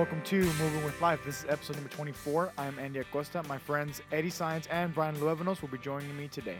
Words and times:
Welcome 0.00 0.22
to 0.22 0.40
Moving 0.54 0.82
with 0.82 0.98
Life. 1.02 1.20
This 1.26 1.40
is 1.40 1.50
episode 1.50 1.76
number 1.76 1.90
24. 1.90 2.52
I'm 2.56 2.78
Andy 2.78 3.00
Acosta. 3.00 3.42
My 3.42 3.58
friends 3.58 4.00
Eddie 4.10 4.30
Science 4.30 4.66
and 4.70 4.94
Brian 4.94 5.14
Luevanos 5.16 5.60
will 5.60 5.68
be 5.68 5.76
joining 5.76 6.16
me 6.16 6.26
today. 6.26 6.56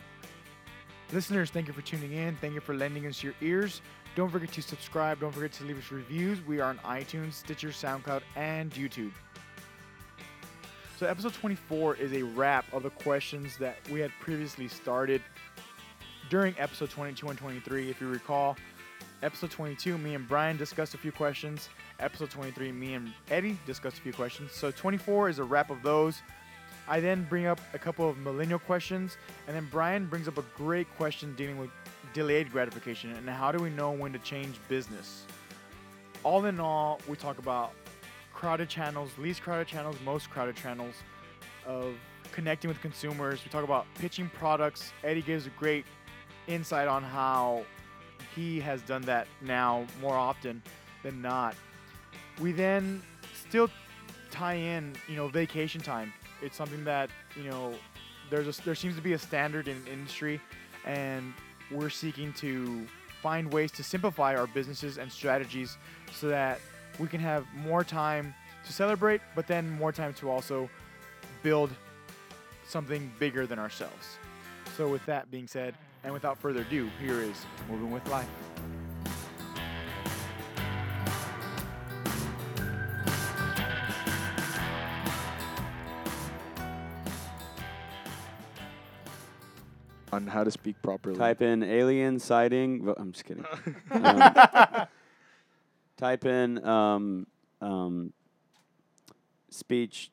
Listeners, 1.11 1.49
thank 1.49 1.67
you 1.67 1.73
for 1.73 1.81
tuning 1.81 2.13
in. 2.13 2.37
Thank 2.37 2.53
you 2.53 2.61
for 2.61 2.75
lending 2.75 3.07
us 3.07 3.23
your 3.23 3.33
ears. 3.41 3.81
Don't 4.15 4.29
forget 4.29 4.53
to 4.53 4.61
subscribe. 4.61 5.21
Don't 5.21 5.33
forget 5.33 5.53
to 5.53 5.65
leave 5.65 5.79
us 5.79 5.91
reviews. 5.91 6.47
We 6.47 6.61
are 6.61 6.69
on 6.69 6.77
iTunes, 6.81 7.33
Stitcher, 7.33 7.71
SoundCloud, 7.71 8.21
and 8.37 8.71
YouTube. 8.73 9.13
So, 10.99 11.07
episode 11.07 11.33
24 11.33 11.97
is 11.97 12.13
a 12.13 12.23
wrap 12.23 12.71
of 12.75 12.83
the 12.83 12.91
questions 12.91 13.57
that 13.57 13.79
we 13.91 14.01
had 14.01 14.11
previously 14.21 14.69
started 14.69 15.23
during 16.29 16.55
episode 16.59 16.91
22 16.91 17.27
and 17.29 17.39
23. 17.39 17.89
If 17.89 18.03
you 18.03 18.09
recall, 18.09 18.59
episode 19.23 19.51
22, 19.51 19.97
me 19.97 20.15
and 20.15 20.29
Brian 20.29 20.59
discussed 20.59 20.93
a 20.93 20.99
few 20.99 21.11
questions. 21.13 21.71
Episode 22.01 22.31
23, 22.31 22.73
me 22.73 22.95
and 22.95 23.13
Eddie 23.31 23.59
discussed 23.67 23.99
a 23.99 24.01
few 24.01 24.13
questions. 24.13 24.53
So 24.53 24.71
24 24.71 25.29
is 25.29 25.39
a 25.39 25.45
wrap 25.45 25.71
of 25.71 25.83
those. 25.83 26.23
I 26.89 26.99
then 26.99 27.27
bring 27.29 27.47
up 27.47 27.61
a 27.75 27.79
couple 27.79 28.09
of 28.09 28.17
millennial 28.19 28.59
questions, 28.59 29.19
and 29.47 29.55
then 29.55 29.69
Brian 29.71 30.07
brings 30.07 30.27
up 30.27 30.39
a 30.39 30.45
great 30.57 30.89
question 30.97 31.35
dealing 31.37 31.59
with 31.59 31.69
delayed 32.15 32.51
gratification 32.51 33.13
and 33.13 33.29
how 33.29 33.53
do 33.53 33.63
we 33.63 33.71
know 33.71 33.93
when 33.93 34.13
to 34.15 34.19
change 34.21 34.57
business. 34.69 35.25
All 36.25 36.47
in 36.47 36.59
all, 36.59 37.01
we 37.07 37.17
talk 37.17 37.39
about 37.39 37.73
crowded 38.33 38.71
channels, 38.71 39.11
least 39.19 39.43
crowded 39.43 39.67
channels, 39.67 39.97
most 40.05 40.31
crowded 40.31 40.57
channels 40.57 40.95
of 41.67 41.95
connecting 42.33 42.69
with 42.69 42.81
consumers. 42.81 43.45
We 43.45 43.51
talk 43.51 43.65
about 43.65 43.87
pitching 43.99 44.31
products. 44.35 44.93
Eddie 45.05 45.23
gives 45.23 45.47
a 45.47 45.51
great 45.51 45.85
insight 46.47 46.89
on 46.89 47.03
how 47.03 47.65
he 48.35 48.59
has 48.61 48.81
done 48.83 49.03
that 49.03 49.29
now 49.43 49.87
more 50.01 50.15
often 50.15 50.63
than 51.03 51.21
not. 51.21 51.55
We 52.41 52.53
then 52.53 53.03
still 53.49 53.69
tie 54.31 54.55
in, 54.55 54.95
you 55.09 55.17
know, 55.17 55.29
vacation 55.29 55.81
time. 55.81 56.13
It's 56.43 56.57
something 56.57 56.85
that 56.85 57.11
you 57.37 57.45
know 57.45 57.75
there's 58.31 58.59
a, 58.59 58.63
there 58.63 58.75
seems 58.75 58.97
to 58.97 59.03
be 59.03 59.13
a 59.13 59.19
standard 59.19 59.69
in 59.69 59.77
industry, 59.87 60.41
and 60.85 61.35
we're 61.71 61.91
seeking 61.91 62.33
to 62.35 62.87
find 63.23 63.53
ways 63.53 63.71
to 63.73 63.85
simplify 63.85 64.35
our 64.35 64.47
businesses 64.47 64.99
and 64.99 65.11
strategies 65.13 65.77
so 66.13 66.29
that 66.29 66.61
we 66.99 67.07
can 67.07 67.21
have 67.21 67.47
more 67.55 67.85
time 67.85 68.35
to 68.65 68.73
celebrate, 68.73 69.21
but 69.35 69.47
then 69.47 69.69
more 69.71 69.93
time 69.93 70.15
to 70.15 70.31
also 70.31 70.69
build 71.43 71.71
something 72.67 73.11
bigger 73.19 73.47
than 73.47 73.59
ourselves. 73.59 74.19
So, 74.77 74.89
with 74.89 75.05
that 75.07 75.31
being 75.31 75.47
said, 75.47 75.75
and 76.05 76.13
without 76.13 76.39
further 76.39 76.63
ado, 76.63 76.89
here 77.01 77.21
is 77.21 77.45
Moving 77.69 77.91
with 77.91 78.07
Life. 78.09 78.50
On 90.13 90.27
how 90.27 90.45
to 90.45 90.51
speak 90.51 90.81
properly. 90.83 91.17
Type 91.17 91.43
in 91.43 91.63
alien 91.63 92.19
sighting. 92.19 92.85
vo- 92.85 92.95
I'm 92.99 93.13
just 93.13 93.25
kidding. 93.25 93.45
Um, 93.93 94.87
type 95.97 96.25
in 96.25 96.65
um, 96.67 97.27
um, 97.61 98.13
speech. 99.51 100.11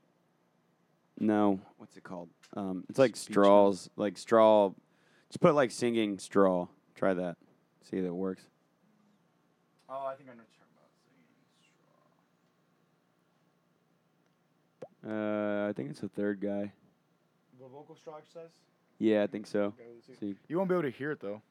No, 1.19 1.59
what's 1.77 1.95
it 1.95 2.03
called? 2.03 2.29
Um, 2.55 2.83
it's 2.89 2.99
like 2.99 3.15
Speech 3.15 3.33
straws, 3.33 3.89
like 3.95 4.17
straw. 4.17 4.71
Just 5.29 5.39
put 5.39 5.55
like 5.55 5.71
singing 5.71 6.19
straw. 6.19 6.67
Try 6.95 7.13
that. 7.13 7.37
See 7.89 7.97
if 7.97 8.05
it 8.05 8.11
works. 8.13 8.43
Oh, 9.89 10.05
I 10.05 10.15
think 10.15 10.29
I 10.29 10.33
know 10.33 10.41
what 10.43 10.49
you're 10.51 10.65
talking 15.01 15.13
about. 15.13 15.65
Uh, 15.65 15.69
I 15.69 15.73
think 15.73 15.89
it's 15.91 16.01
the 16.01 16.09
third 16.09 16.41
guy. 16.41 16.73
The 17.59 17.67
vocal 17.67 17.95
straw 17.95 18.17
exercise? 18.17 18.49
Yeah, 18.99 19.23
I 19.23 19.27
think 19.27 19.45
so. 19.47 19.59
Okay, 19.65 19.83
let's 19.93 20.19
see. 20.19 20.31
See, 20.31 20.35
You 20.47 20.57
won't 20.57 20.69
be 20.69 20.75
able 20.75 20.83
to 20.83 20.89
hear 20.89 21.11
it 21.11 21.19
though. 21.19 21.41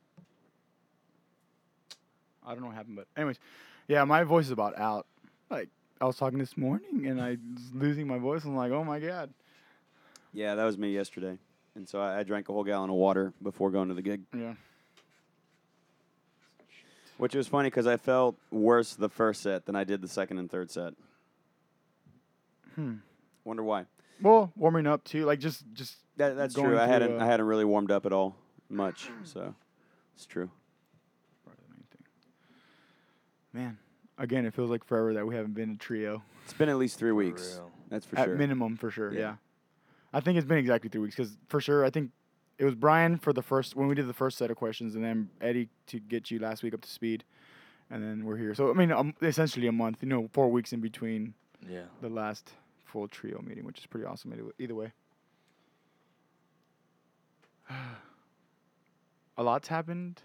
I 2.47 2.53
don't 2.53 2.61
know 2.61 2.67
what 2.69 2.77
happened, 2.77 2.97
but 2.97 3.07
anyways, 3.17 3.39
yeah, 3.89 4.05
my 4.05 4.23
voice 4.25 4.47
is 4.47 4.51
about 4.53 4.79
out. 4.79 5.07
Like 5.51 5.69
I 6.01 6.05
was 6.05 6.17
talking 6.17 6.39
this 6.39 6.57
morning 6.57 7.07
and 7.07 7.21
I 7.21 7.31
was 7.55 7.73
losing 7.75 8.07
my 8.07 8.19
voice. 8.19 8.45
I'm 8.45 8.57
like, 8.57 8.71
oh 8.73 8.85
my 8.85 9.01
god. 9.01 9.31
yeah, 10.33 10.55
that 10.55 10.65
was 10.65 10.77
me 10.79 10.93
yesterday, 10.93 11.39
and 11.75 11.89
so 11.89 12.01
I, 12.01 12.21
I 12.21 12.23
drank 12.23 12.49
a 12.49 12.53
whole 12.53 12.65
gallon 12.65 12.91
of 12.91 12.97
water 12.97 13.33
before 13.43 13.71
going 13.71 13.89
to 13.89 13.95
the 13.95 14.03
gig, 14.03 14.23
Yeah. 14.37 14.55
which 17.19 17.35
was 17.35 17.49
funny 17.49 17.69
because 17.69 17.87
I 17.87 17.97
felt 17.97 18.37
worse 18.51 18.95
the 18.95 19.09
first 19.09 19.43
set 19.43 19.67
than 19.67 19.75
I 19.75 19.85
did 19.85 20.01
the 20.03 20.09
second 20.09 20.39
and 20.39 20.51
third 20.51 20.71
set. 20.71 20.95
Hmm. 22.75 22.95
Wonder 23.45 23.63
why. 23.65 23.87
Well, 24.23 24.53
warming 24.57 24.87
up 24.87 25.05
too, 25.05 25.25
like 25.27 25.39
just 25.41 25.65
just 25.75 25.97
That, 26.17 26.37
that's 26.37 26.55
going 26.55 26.69
true. 26.69 26.79
I 26.79 26.87
hadn't 26.87 27.21
uh, 27.21 27.25
I 27.25 27.27
hadn't 27.27 27.47
really 27.47 27.65
warmed 27.65 27.91
up 27.91 28.07
at 28.07 28.13
all 28.13 28.37
much, 28.69 29.09
so 29.25 29.55
it's 30.15 30.27
true. 30.27 30.51
man. 33.53 33.79
Again, 34.19 34.47
it 34.47 34.55
feels 34.55 34.71
like 34.71 34.85
forever 34.85 35.15
that 35.15 35.27
we 35.27 35.35
haven't 35.35 35.55
been 35.55 35.71
a 35.73 35.77
trio. 35.77 36.23
It's 36.45 36.53
been 36.55 36.69
at 36.69 36.77
least 36.77 36.99
three 36.99 37.13
weeks. 37.13 37.55
real. 37.57 37.71
That's 37.91 38.07
for 38.07 38.17
sure. 38.17 38.23
At 38.23 38.29
sure. 38.29 38.37
minimum, 38.37 38.77
for 38.77 38.91
sure. 38.91 39.13
Yeah. 39.13 39.19
Yeah. 39.21 39.35
I 40.13 40.21
think 40.21 40.39
it's 40.39 40.47
been 40.47 40.59
exactly 40.59 40.89
three 40.89 41.01
weeks 41.03 41.17
because 41.17 41.37
for 41.49 41.61
sure, 41.61 41.85
I 41.85 41.91
think 41.91 42.11
it 42.59 42.65
was 42.65 42.75
Brian 42.75 43.19
for 43.19 43.33
the 43.33 43.43
first 43.43 43.77
when 43.77 43.89
we 43.89 43.95
did 43.95 44.07
the 44.09 44.15
first 44.15 44.39
set 44.39 44.51
of 44.51 44.57
questions, 44.57 44.95
and 44.95 45.05
then 45.05 45.29
Eddie 45.41 45.69
to 45.89 46.01
get 46.01 46.31
you 46.31 46.39
last 46.39 46.63
week 46.63 46.73
up 46.73 46.81
to 46.83 46.89
speed, 46.89 47.25
and 47.91 48.03
then 48.03 48.25
we're 48.25 48.37
here. 48.37 48.55
So 48.55 48.71
I 48.71 48.75
mean, 48.75 48.91
um, 48.93 49.15
essentially 49.21 49.67
a 49.67 49.73
month. 49.73 49.99
You 50.03 50.09
know, 50.09 50.29
four 50.33 50.51
weeks 50.51 50.73
in 50.73 50.81
between 50.81 51.35
Yeah. 51.69 51.85
the 52.01 52.09
last 52.09 52.53
full 52.97 53.09
trio 53.09 53.43
meeting, 53.47 53.67
which 53.67 53.79
is 53.79 53.85
pretty 53.85 54.07
awesome. 54.07 54.33
Either, 54.59 54.75
way. 54.75 54.91
a 59.37 59.43
lot's 59.43 59.69
happened, 59.69 60.23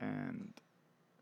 and 0.00 0.54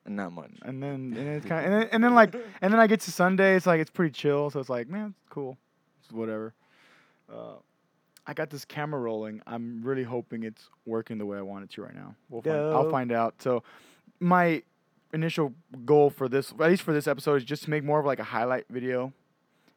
Not 0.07 0.31
much. 0.31 0.53
and 0.63 0.81
then 0.81 1.13
and 1.19 1.29
it's 1.29 1.47
kind 1.49 1.67
of 1.67 1.73
and 1.73 1.83
then, 1.83 1.89
and 1.91 2.05
then 2.05 2.15
like 2.15 2.37
and 2.63 2.73
then 2.73 2.79
I 2.79 2.87
get 2.87 3.01
to 3.01 3.11
Sunday, 3.11 3.57
it's 3.57 3.67
like 3.67 3.81
it's 3.81 3.91
pretty 3.91 4.13
chill, 4.13 4.49
so 4.49 4.61
it's 4.61 4.69
like 4.69 4.89
man, 4.89 5.13
it's 5.19 5.29
cool, 5.29 5.59
it's 6.05 6.13
whatever. 6.13 6.55
Uh, 7.29 7.57
I 8.29 8.33
got 8.33 8.51
this 8.51 8.65
camera 8.65 9.01
rolling. 9.01 9.43
I'm 9.45 9.83
really 9.83 10.05
hoping 10.05 10.45
it's 10.45 10.69
working 10.85 11.19
the 11.19 11.27
way 11.27 11.37
I 11.37 11.43
want 11.43 11.65
it 11.65 11.71
to 11.71 11.83
right 11.83 11.97
now. 11.97 12.15
We'll 12.31 12.43
find, 12.43 12.57
I'll 12.57 12.91
find 12.91 13.11
out. 13.11 13.43
So, 13.43 13.65
my 14.21 14.63
initial 15.13 15.53
goal 15.85 16.11
for 16.11 16.29
this, 16.29 16.53
at 16.53 16.71
least 16.71 16.83
for 16.83 16.93
this 16.93 17.09
episode, 17.09 17.35
is 17.35 17.45
just 17.45 17.65
to 17.65 17.71
make 17.71 17.83
more 17.83 17.99
of 17.99 18.07
like 18.07 18.21
a 18.21 18.25
highlight 18.25 18.67
video, 18.71 19.13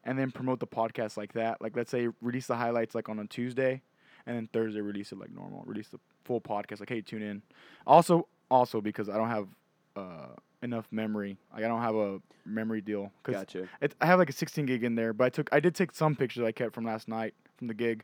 and 0.09 0.17
then 0.17 0.31
promote 0.31 0.59
the 0.59 0.65
podcast 0.65 1.17
like 1.17 1.33
that. 1.33 1.61
Like 1.61 1.75
let's 1.75 1.91
say 1.91 2.07
release 2.19 2.47
the 2.47 2.55
highlights 2.55 2.95
like 2.95 3.07
on 3.09 3.19
a 3.19 3.27
Tuesday, 3.27 3.83
and 4.25 4.35
then 4.35 4.49
Thursday 4.51 4.81
release 4.81 5.11
it 5.11 5.19
like 5.19 5.29
normal. 5.29 5.63
Release 5.67 5.89
the 5.89 5.99
full 6.25 6.41
podcast 6.41 6.79
like 6.79 6.89
hey 6.89 7.01
tune 7.01 7.21
in. 7.21 7.43
Also 7.85 8.27
also 8.49 8.81
because 8.81 9.07
I 9.07 9.17
don't 9.17 9.29
have 9.29 9.47
uh, 9.95 10.33
enough 10.63 10.87
memory. 10.91 11.37
Like 11.53 11.63
I 11.63 11.67
don't 11.67 11.83
have 11.83 11.93
a 11.93 12.19
memory 12.43 12.81
deal 12.81 13.11
because 13.23 13.41
Gotcha. 13.41 13.67
it, 13.81 13.93
I 14.01 14.07
have 14.07 14.17
like 14.17 14.31
a 14.31 14.33
16 14.33 14.65
gig 14.65 14.83
in 14.83 14.95
there, 14.95 15.13
but 15.13 15.25
I 15.25 15.29
took 15.29 15.47
I 15.51 15.59
did 15.59 15.75
take 15.75 15.93
some 15.93 16.15
pictures 16.15 16.43
I 16.43 16.53
kept 16.53 16.73
from 16.73 16.85
last 16.85 17.07
night 17.07 17.35
from 17.57 17.67
the 17.67 17.75
gig, 17.75 18.03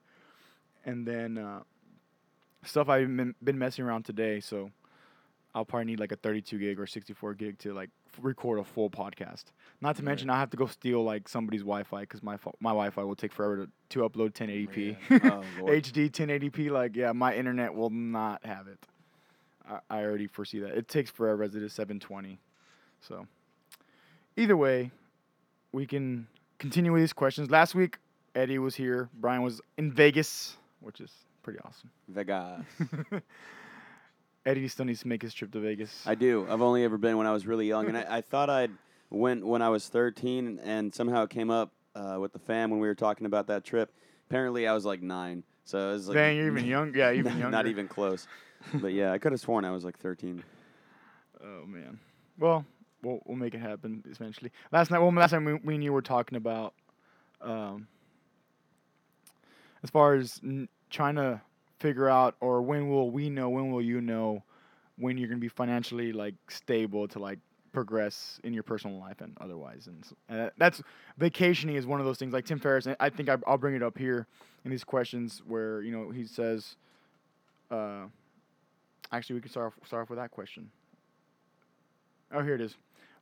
and 0.85 1.07
then 1.07 1.39
uh, 1.39 1.61
stuff 2.63 2.87
I've 2.87 3.07
been, 3.17 3.33
been 3.43 3.57
messing 3.57 3.83
around 3.83 4.05
today. 4.05 4.41
So 4.41 4.69
I'll 5.55 5.65
probably 5.65 5.85
need 5.85 5.99
like 5.99 6.11
a 6.11 6.17
32 6.17 6.59
gig 6.59 6.79
or 6.79 6.85
64 6.85 7.33
gig 7.33 7.57
to 7.59 7.73
like 7.73 7.89
record 8.21 8.59
a 8.59 8.63
full 8.63 8.89
podcast. 8.89 9.45
Not 9.81 9.95
to 9.97 10.01
Right. 10.01 10.07
mention 10.07 10.29
I 10.29 10.39
have 10.39 10.49
to 10.51 10.57
go 10.57 10.65
steal 10.67 11.03
like 11.03 11.27
somebody's 11.27 11.61
Wi-Fi 11.61 12.01
because 12.01 12.23
my 12.23 12.37
pho- 12.37 12.55
my 12.59 12.69
Wi-Fi 12.71 13.03
will 13.03 13.15
take 13.15 13.31
forever 13.33 13.65
to, 13.65 13.69
to 13.89 14.09
upload 14.09 14.33
1080p. 14.33 14.97
Oh, 15.31 15.43
Lord. 15.61 15.83
HD 15.83 16.09
1080p. 16.09 16.69
Like 16.71 16.95
yeah, 16.95 17.11
my 17.11 17.35
internet 17.35 17.73
will 17.73 17.89
not 17.89 18.45
have 18.45 18.67
it. 18.67 18.79
I, 19.69 19.79
I 19.89 20.03
already 20.03 20.27
foresee 20.27 20.59
that. 20.59 20.77
It 20.77 20.87
takes 20.87 21.09
forever 21.09 21.43
as 21.43 21.55
it 21.55 21.63
is 21.63 21.73
720. 21.73 22.39
So 23.01 23.27
either 24.37 24.55
way, 24.57 24.91
we 25.71 25.85
can 25.85 26.27
continue 26.59 26.91
with 26.93 27.01
these 27.01 27.13
questions. 27.13 27.49
Last 27.51 27.75
week, 27.75 27.97
Eddie 28.33 28.59
was 28.59 28.75
here. 28.75 29.09
Brian 29.19 29.41
was 29.41 29.61
in 29.77 29.91
Vegas, 29.91 30.57
which 30.81 31.01
is 31.01 31.11
pretty 31.43 31.59
awesome. 31.65 31.89
Vegas. 32.09 32.61
Eddie 34.45 34.67
still 34.67 34.85
needs 34.85 35.01
to 35.01 35.07
make 35.07 35.21
his 35.21 35.33
trip 35.33 35.51
to 35.51 35.59
Vegas. 35.59 36.03
I 36.05 36.15
do. 36.15 36.45
I've 36.49 36.61
only 36.61 36.83
ever 36.83 36.97
been 36.97 37.17
when 37.17 37.25
I 37.27 37.31
was 37.31 37.47
really 37.47 37.67
young, 37.67 37.87
and 37.87 37.97
I, 37.97 38.05
I 38.17 38.21
thought 38.21 38.49
I'd 38.49 38.71
went 39.09 39.45
when 39.45 39.61
I 39.61 39.69
was 39.69 39.87
13, 39.87 40.59
and 40.63 40.93
somehow 40.93 41.23
it 41.23 41.29
came 41.29 41.49
up 41.49 41.71
uh, 41.95 42.17
with 42.19 42.33
the 42.33 42.39
fam 42.39 42.69
when 42.69 42.79
we 42.79 42.87
were 42.87 42.95
talking 42.95 43.25
about 43.25 43.47
that 43.47 43.63
trip. 43.63 43.91
Apparently, 44.29 44.67
I 44.67 44.73
was 44.73 44.85
like 44.85 45.01
nine, 45.01 45.43
so 45.63 45.89
it 45.89 45.93
was 45.93 46.07
like 46.09 46.15
Dang, 46.15 46.37
you're 46.37 46.47
even 46.47 46.65
young. 46.65 46.93
Yeah, 46.95 47.11
even 47.11 47.33
younger. 47.37 47.49
not 47.49 47.67
even 47.67 47.87
close. 47.87 48.27
but 48.75 48.93
yeah, 48.93 49.11
I 49.11 49.17
could 49.17 49.31
have 49.31 49.41
sworn 49.41 49.65
I 49.65 49.71
was 49.71 49.83
like 49.83 49.97
13. 49.97 50.43
Oh 51.43 51.65
man. 51.65 51.99
Well, 52.39 52.65
we'll 53.03 53.19
we'll 53.25 53.37
make 53.37 53.53
it 53.53 53.59
happen 53.61 54.03
eventually. 54.09 54.51
Last 54.71 54.91
night, 54.91 54.99
well, 54.99 55.11
last 55.11 55.31
time 55.31 55.45
we, 55.45 55.53
we 55.55 55.75
and 55.75 55.83
you 55.83 55.93
were 55.93 56.01
talking 56.01 56.35
about, 56.37 56.73
um, 57.41 57.87
as 59.83 59.89
far 59.89 60.15
as 60.15 60.39
n- 60.43 60.67
trying 60.89 61.15
to 61.15 61.41
figure 61.79 62.09
out, 62.09 62.35
or 62.39 62.61
when 62.61 62.89
will 62.89 63.11
we 63.11 63.29
know? 63.29 63.49
When 63.49 63.71
will 63.71 63.81
you 63.81 64.01
know? 64.01 64.43
When 64.97 65.17
you're 65.17 65.27
gonna 65.27 65.39
be 65.39 65.49
financially 65.49 66.13
like 66.13 66.35
stable 66.49 67.07
to 67.09 67.19
like 67.19 67.39
progress 67.73 68.39
in 68.43 68.53
your 68.53 68.63
personal 68.63 68.97
life 68.97 69.19
and 69.19 69.35
otherwise. 69.41 69.87
And, 69.87 70.05
and 70.29 70.51
that's 70.57 70.81
vacationing 71.17 71.75
is 71.75 71.85
one 71.85 71.99
of 71.99 72.05
those 72.05 72.17
things. 72.17 72.33
Like 72.33 72.45
Tim 72.45 72.57
Ferriss, 72.57 72.87
I 72.99 73.09
think 73.09 73.27
I, 73.29 73.37
I'll 73.45 73.57
bring 73.57 73.75
it 73.75 73.83
up 73.83 73.97
here 73.97 74.25
in 74.63 74.71
these 74.71 74.85
questions 74.85 75.43
where 75.45 75.81
you 75.81 75.91
know 75.91 76.09
he 76.09 76.25
says. 76.25 76.77
Uh, 77.69 78.05
actually, 79.11 79.35
we 79.35 79.41
can 79.41 79.49
start 79.49 79.67
off, 79.67 79.87
start 79.87 80.03
off 80.03 80.09
with 80.09 80.19
that 80.19 80.31
question. 80.31 80.69
Oh, 82.31 82.41
here 82.41 82.55
it 82.55 82.61
is. 82.61 82.75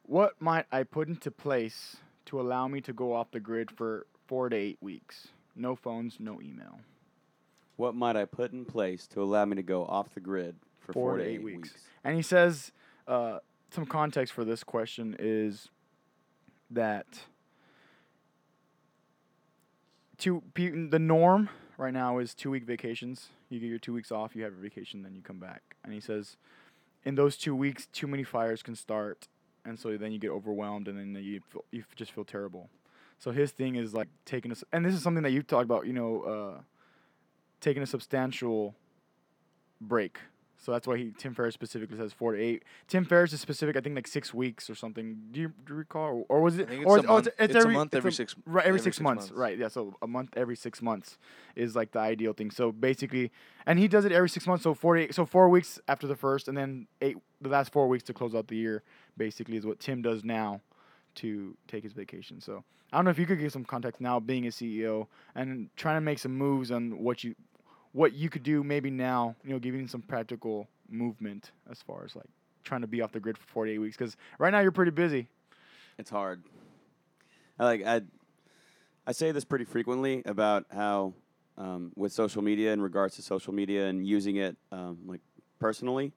What 0.03 0.33
might 0.39 0.65
I 0.71 0.83
put 0.83 1.07
into 1.07 1.31
place 1.31 1.97
to 2.25 2.39
allow 2.39 2.67
me 2.67 2.81
to 2.81 2.93
go 2.93 3.13
off 3.13 3.31
the 3.31 3.39
grid 3.39 3.71
for 3.71 4.05
four 4.27 4.49
to 4.49 4.55
eight 4.55 4.77
weeks? 4.81 5.29
No 5.55 5.75
phones, 5.75 6.17
no 6.19 6.41
email. 6.41 6.79
What 7.75 7.95
might 7.95 8.15
I 8.15 8.25
put 8.25 8.51
in 8.51 8.65
place 8.65 9.07
to 9.07 9.21
allow 9.21 9.45
me 9.45 9.55
to 9.55 9.63
go 9.63 9.85
off 9.85 10.13
the 10.13 10.19
grid 10.19 10.55
for 10.79 10.93
four, 10.93 11.17
to 11.17 11.23
eight, 11.23 11.43
weeks? 11.43 11.71
And 12.03 12.15
he 12.15 12.21
says 12.21 12.71
uh, 13.07 13.39
some 13.71 13.85
context 13.85 14.33
for 14.33 14.45
this 14.45 14.63
question 14.63 15.15
is 15.17 15.69
that 16.69 17.05
two 20.17 20.43
the 20.55 20.99
norm 20.99 21.49
right 21.77 21.93
now 21.93 22.19
is 22.19 22.33
two 22.33 22.51
week 22.51 22.63
vacations. 22.63 23.29
You 23.49 23.59
get 23.59 23.67
your 23.67 23.79
two 23.79 23.93
weeks 23.93 24.11
off, 24.11 24.35
you 24.35 24.43
have 24.43 24.53
your 24.53 24.61
vacation, 24.61 25.03
then 25.03 25.15
you 25.15 25.21
come 25.21 25.39
back. 25.39 25.61
And 25.83 25.93
he 25.93 25.99
says 25.99 26.37
in 27.03 27.15
those 27.15 27.37
two 27.37 27.55
weeks, 27.55 27.87
too 27.87 28.07
many 28.07 28.23
fires 28.23 28.63
can 28.63 28.75
start, 28.75 29.27
and 29.65 29.79
so 29.79 29.97
then 29.97 30.11
you 30.11 30.19
get 30.19 30.31
overwhelmed, 30.31 30.87
and 30.87 30.97
then 30.97 31.23
you 31.23 31.41
feel, 31.51 31.65
you 31.71 31.83
just 31.95 32.11
feel 32.11 32.23
terrible. 32.23 32.69
So 33.19 33.31
his 33.31 33.51
thing 33.51 33.75
is 33.75 33.93
like 33.93 34.07
taking 34.25 34.51
us, 34.51 34.63
and 34.71 34.85
this 34.85 34.93
is 34.93 35.01
something 35.01 35.23
that 35.23 35.31
you've 35.31 35.47
talked 35.47 35.65
about, 35.65 35.85
you 35.85 35.93
know, 35.93 36.21
uh, 36.21 36.61
taking 37.63 37.81
a 37.81 37.87
substantial 37.87 38.75
break. 39.81 40.19
So 40.57 40.71
that's 40.71 40.87
why 40.87 40.97
he 40.97 41.11
Tim 41.17 41.33
Ferriss 41.33 41.53
specifically 41.53 41.97
says 41.97 42.13
four 42.13 42.31
to 42.33 42.41
eight. 42.41 42.63
Tim 42.87 43.03
Ferriss 43.03 43.33
is 43.33 43.41
specific, 43.41 43.75
I 43.75 43.81
think 43.81 43.95
like 43.95 44.07
six 44.07 44.33
weeks 44.33 44.69
or 44.69 44.75
something. 44.75 45.17
Do 45.31 45.41
you, 45.41 45.47
do 45.65 45.73
you 45.73 45.75
recall, 45.75 46.23
or, 46.29 46.37
or 46.37 46.41
was 46.41 46.57
it? 46.57 46.67
I 46.69 46.71
think 46.71 46.87
or 46.87 46.93
oh, 46.93 46.95
it's 46.95 47.05
a 47.05 47.09
oh, 47.09 47.13
month. 47.13 47.27
It's 47.37 47.65
a 47.65 47.67
month 47.67 47.93
every 47.93 48.13
six- 48.13 48.35
Right, 48.45 48.61
every, 48.61 48.69
every 48.69 48.79
six, 48.79 48.97
six 48.97 49.03
months. 49.03 49.23
months. 49.23 49.37
Right, 49.37 49.57
yeah. 49.57 49.67
So 49.67 49.97
a 50.01 50.07
month 50.07 50.29
every 50.37 50.55
six 50.55 50.81
months 50.81 51.17
is 51.57 51.75
like 51.75 51.91
the 51.91 51.99
ideal 51.99 52.31
thing. 52.31 52.49
So 52.49 52.71
basically, 52.71 53.29
and 53.65 53.77
he 53.77 53.89
does 53.89 54.05
it 54.05 54.13
every 54.13 54.29
six 54.29 54.47
months. 54.47 54.63
So 54.63 54.73
four 54.73 55.11
so 55.11 55.25
four 55.25 55.49
weeks 55.49 55.81
after 55.89 56.07
the 56.07 56.15
first, 56.15 56.47
and 56.47 56.57
then 56.57 56.87
eight 57.01 57.17
the 57.41 57.49
last 57.49 57.73
four 57.73 57.89
weeks 57.89 58.05
to 58.05 58.13
close 58.13 58.33
out 58.33 58.47
the 58.47 58.55
year. 58.55 58.83
Basically, 59.17 59.57
is 59.57 59.65
what 59.65 59.81
Tim 59.81 60.01
does 60.01 60.23
now 60.23 60.61
to 61.15 61.57
take 61.67 61.83
his 61.83 61.91
vacation. 61.91 62.39
So 62.39 62.63
I 62.93 62.97
don't 62.97 63.05
know 63.05 63.11
if 63.11 63.19
you 63.19 63.25
could 63.25 63.39
give 63.39 63.51
some 63.51 63.65
context 63.65 63.99
now, 63.99 64.19
being 64.19 64.45
a 64.45 64.49
CEO 64.49 65.07
and 65.35 65.69
trying 65.75 65.97
to 65.97 66.01
make 66.01 66.19
some 66.19 66.37
moves 66.37 66.71
on 66.71 66.99
what 66.99 67.23
you 67.23 67.35
what 67.93 68.13
you 68.13 68.29
could 68.29 68.43
do 68.43 68.63
maybe 68.63 68.91
now. 68.91 69.35
You 69.43 69.53
know, 69.53 69.59
giving 69.59 69.87
some 69.87 70.01
practical 70.01 70.67
movement 70.89 71.51
as 71.71 71.81
far 71.81 72.03
as 72.03 72.15
like 72.15 72.29
trying 72.63 72.81
to 72.81 72.87
be 72.87 73.01
off 73.01 73.11
the 73.11 73.19
grid 73.19 73.37
for 73.37 73.47
48 73.47 73.77
weeks 73.77 73.97
because 73.97 74.17
right 74.37 74.51
now 74.51 74.59
you're 74.59 74.71
pretty 74.71 74.91
busy. 74.91 75.27
It's 75.97 76.09
hard. 76.09 76.43
I 77.59 77.63
like 77.63 77.85
I 77.85 78.01
I 79.05 79.11
say 79.11 79.31
this 79.31 79.45
pretty 79.45 79.65
frequently 79.65 80.23
about 80.25 80.65
how 80.71 81.13
um, 81.57 81.91
with 81.95 82.11
social 82.11 82.41
media 82.41 82.73
in 82.73 82.81
regards 82.81 83.15
to 83.15 83.21
social 83.21 83.53
media 83.53 83.87
and 83.87 84.05
using 84.05 84.37
it 84.37 84.57
um, 84.71 84.97
like 85.05 85.21
personally 85.59 86.13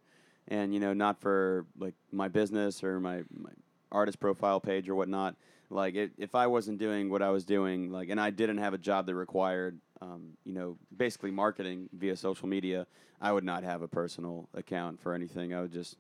and 0.49 0.73
you 0.73 0.81
know 0.81 0.93
not 0.93 1.21
for 1.21 1.67
like 1.79 1.95
my 2.13 2.29
business 2.29 2.83
or 2.83 3.01
my, 3.01 3.23
my 3.37 3.51
artist 3.93 4.19
profile 4.19 4.61
page 4.61 4.89
or 4.89 4.95
whatnot 4.95 5.37
like 5.71 5.95
it, 5.95 6.13
if 6.19 6.35
i 6.35 6.47
wasn't 6.47 6.79
doing 6.79 7.11
what 7.11 7.23
i 7.23 7.31
was 7.31 7.45
doing 7.45 7.91
like 7.91 8.09
and 8.09 8.21
i 8.21 8.31
didn't 8.31 8.59
have 8.59 8.75
a 8.75 8.79
job 8.79 9.07
that 9.07 9.15
required 9.15 9.79
um, 10.01 10.37
you 10.45 10.53
know 10.53 10.77
basically 10.97 11.31
marketing 11.31 11.89
via 11.93 12.17
social 12.17 12.49
media 12.49 12.87
i 13.21 13.33
would 13.33 13.45
not 13.45 13.63
have 13.65 13.83
a 13.83 13.89
personal 13.89 14.49
account 14.55 15.01
for 15.01 15.15
anything 15.15 15.55
i 15.55 15.61
would 15.61 15.73
just 15.73 15.97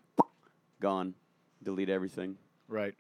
gone 0.81 1.14
delete 1.62 1.88
everything 1.88 2.37
Right. 2.69 2.94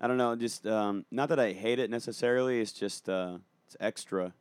I 0.00 0.08
don't 0.08 0.18
know. 0.18 0.34
Just 0.36 0.66
um, 0.66 1.06
not 1.10 1.28
that 1.30 1.38
I 1.40 1.52
hate 1.52 1.78
it 1.78 1.88
necessarily. 1.88 2.60
It's 2.60 2.72
just 2.72 3.08
uh, 3.08 3.38
it's 3.66 3.76
extra. 3.80 4.34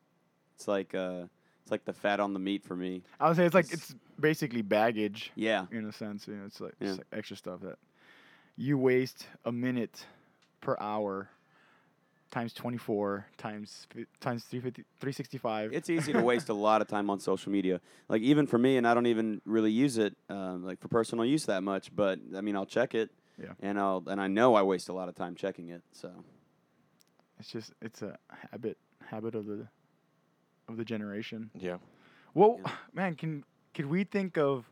It's 0.55 0.67
like 0.67 0.93
uh, 0.93 1.27
it's 1.61 1.71
like 1.71 1.85
the 1.85 1.93
fat 1.93 2.19
on 2.19 2.33
the 2.33 2.39
meat 2.39 2.63
for 2.65 2.75
me. 2.75 3.03
I 3.21 3.27
would 3.29 3.37
say 3.37 3.45
it's 3.45 3.53
like 3.55 3.65
It's- 3.71 3.91
it's 3.91 3.95
basically 4.19 4.63
baggage 4.63 5.31
Yeah, 5.35 5.67
in 5.71 5.85
a 5.85 5.91
sense. 5.93 6.27
You 6.27 6.35
know, 6.35 6.45
it's 6.45 6.59
like, 6.59 6.73
Yeah. 6.81 6.89
it's 6.89 6.97
like 6.97 7.07
extra 7.13 7.37
stuff 7.37 7.61
that 7.61 7.77
you 8.57 8.77
waste 8.77 9.27
a 9.45 9.51
minute 9.51 10.05
per 10.59 10.75
hour 10.79 11.29
times 12.35 12.53
24 12.53 13.27
times 13.37 13.87
times 14.19 14.43
350 14.43 14.83
365. 14.99 15.71
it's 15.71 15.89
easy 15.89 16.11
to 16.11 16.21
waste 16.21 16.49
a 16.49 16.53
lot 16.67 16.81
of 16.81 16.87
time 16.89 17.09
on 17.09 17.17
social 17.17 17.49
media. 17.49 17.79
Like 18.09 18.21
even 18.21 18.45
for 18.45 18.57
me, 18.57 18.75
and 18.75 18.85
I 18.85 18.93
don't 18.93 19.05
even 19.05 19.41
really 19.45 19.71
use 19.71 19.97
it 19.97 20.17
um, 20.29 20.65
like 20.65 20.81
for 20.81 20.89
personal 20.89 21.23
use 21.23 21.45
that 21.45 21.63
much. 21.63 21.95
But 21.95 22.19
I 22.35 22.41
mean, 22.41 22.57
I'll 22.57 22.65
check 22.65 22.93
it. 22.93 23.09
Yeah. 23.41 23.53
And 23.61 23.79
I'll 23.79 24.03
and 24.07 24.19
I 24.19 24.27
know 24.27 24.53
I 24.53 24.63
waste 24.63 24.89
a 24.89 24.93
lot 24.93 25.07
of 25.07 25.15
time 25.15 25.33
checking 25.35 25.69
it. 25.69 25.81
So 25.93 26.11
It's 27.39 27.49
just 27.49 27.71
it's 27.81 28.01
a 28.01 28.17
habit 28.51 28.77
habit 29.05 29.33
of 29.33 29.45
the 29.45 29.65
of 30.67 30.75
the 30.75 30.83
generation. 30.83 31.51
Yeah. 31.57 31.77
Well, 32.33 32.59
Yeah. 32.65 32.71
man, 32.93 33.15
can 33.15 33.45
could 33.73 33.85
we 33.85 34.03
think 34.03 34.37
of 34.37 34.65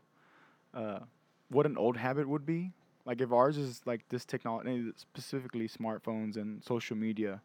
uh, 0.74 1.00
what 1.48 1.66
an 1.66 1.78
old 1.78 1.96
habit 1.96 2.28
would 2.28 2.46
be? 2.46 2.74
Like 3.06 3.22
if 3.22 3.32
ours 3.32 3.58
is 3.58 3.82
like 3.86 4.02
this 4.10 4.26
technology, 4.26 4.92
specifically 4.98 5.70
smartphones 5.70 6.36
and 6.36 6.62
social 6.62 6.98
media. 6.98 7.42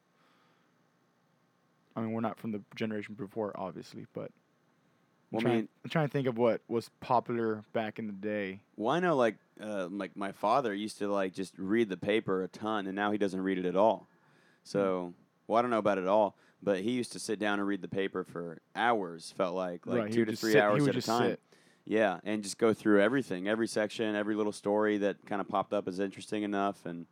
I 1.99 2.03
mean, 2.03 2.12
we're 2.12 2.21
not 2.21 2.39
from 2.39 2.53
the 2.53 2.62
generation 2.75 3.15
before, 3.15 3.53
obviously, 3.56 4.06
but 4.15 4.31
I'm, 5.33 5.39
I 5.39 5.41
trying, 5.41 5.56
mean- 5.56 5.69
I'm 5.85 5.91
trying 5.91 6.06
to 6.09 6.12
think 6.12 6.27
of 6.27 6.39
what 6.39 6.61
was 6.69 6.91
popular 7.00 7.65
back 7.73 7.99
in 7.99 8.06
the 8.06 8.12
day. 8.12 8.61
well, 8.77 8.95
I 8.95 9.00
know 9.00 9.17
like 9.17 9.37
uh, 9.61 9.89
like 9.91 10.17
my 10.17 10.33
father 10.33 10.73
used 10.73 10.99
to 10.99 11.09
like 11.12 11.35
just 11.35 11.55
read 11.59 11.89
the 11.89 11.97
paper 11.97 12.43
a 12.43 12.49
ton, 12.49 12.87
and 12.87 12.95
now 12.95 13.11
he 13.12 13.19
doesn't 13.19 13.41
read 13.41 13.59
it 13.59 13.65
at 13.67 13.77
all. 13.77 14.09
So 14.65 15.15
well, 15.47 15.59
I 15.59 15.62
don't 15.62 15.71
know 15.71 15.79
about 15.79 15.99
it 15.99 16.06
all, 16.06 16.37
but 16.62 16.81
he 16.81 16.93
used 16.93 17.12
to 17.12 17.19
sit 17.19 17.39
down 17.39 17.59
and 17.59 17.67
read 17.69 17.83
the 17.83 17.89
paper 17.89 18.25
for 18.25 18.61
hours. 18.77 19.33
Felt 19.37 19.55
like 19.55 19.87
like 19.87 19.99
right, 20.03 20.12
two 20.12 20.25
to 20.25 20.37
three 20.37 20.53
sit- 20.53 20.62
hours 20.62 20.87
at 20.87 20.97
a 20.97 21.03
time. 21.03 21.31
sit. 21.31 21.41
Yeah, 21.85 22.21
and 22.23 22.43
just 22.43 22.59
go 22.59 22.75
through 22.75 23.00
everything, 23.00 23.49
every 23.49 23.67
section, 23.67 24.15
every 24.15 24.35
little 24.35 24.53
story 24.53 24.99
that 24.99 25.25
kind 25.25 25.41
of 25.41 25.49
popped 25.49 25.73
up 25.73 25.89
as 25.89 26.00
interesting 26.00 26.43
enough, 26.43 26.85
and 26.87 27.06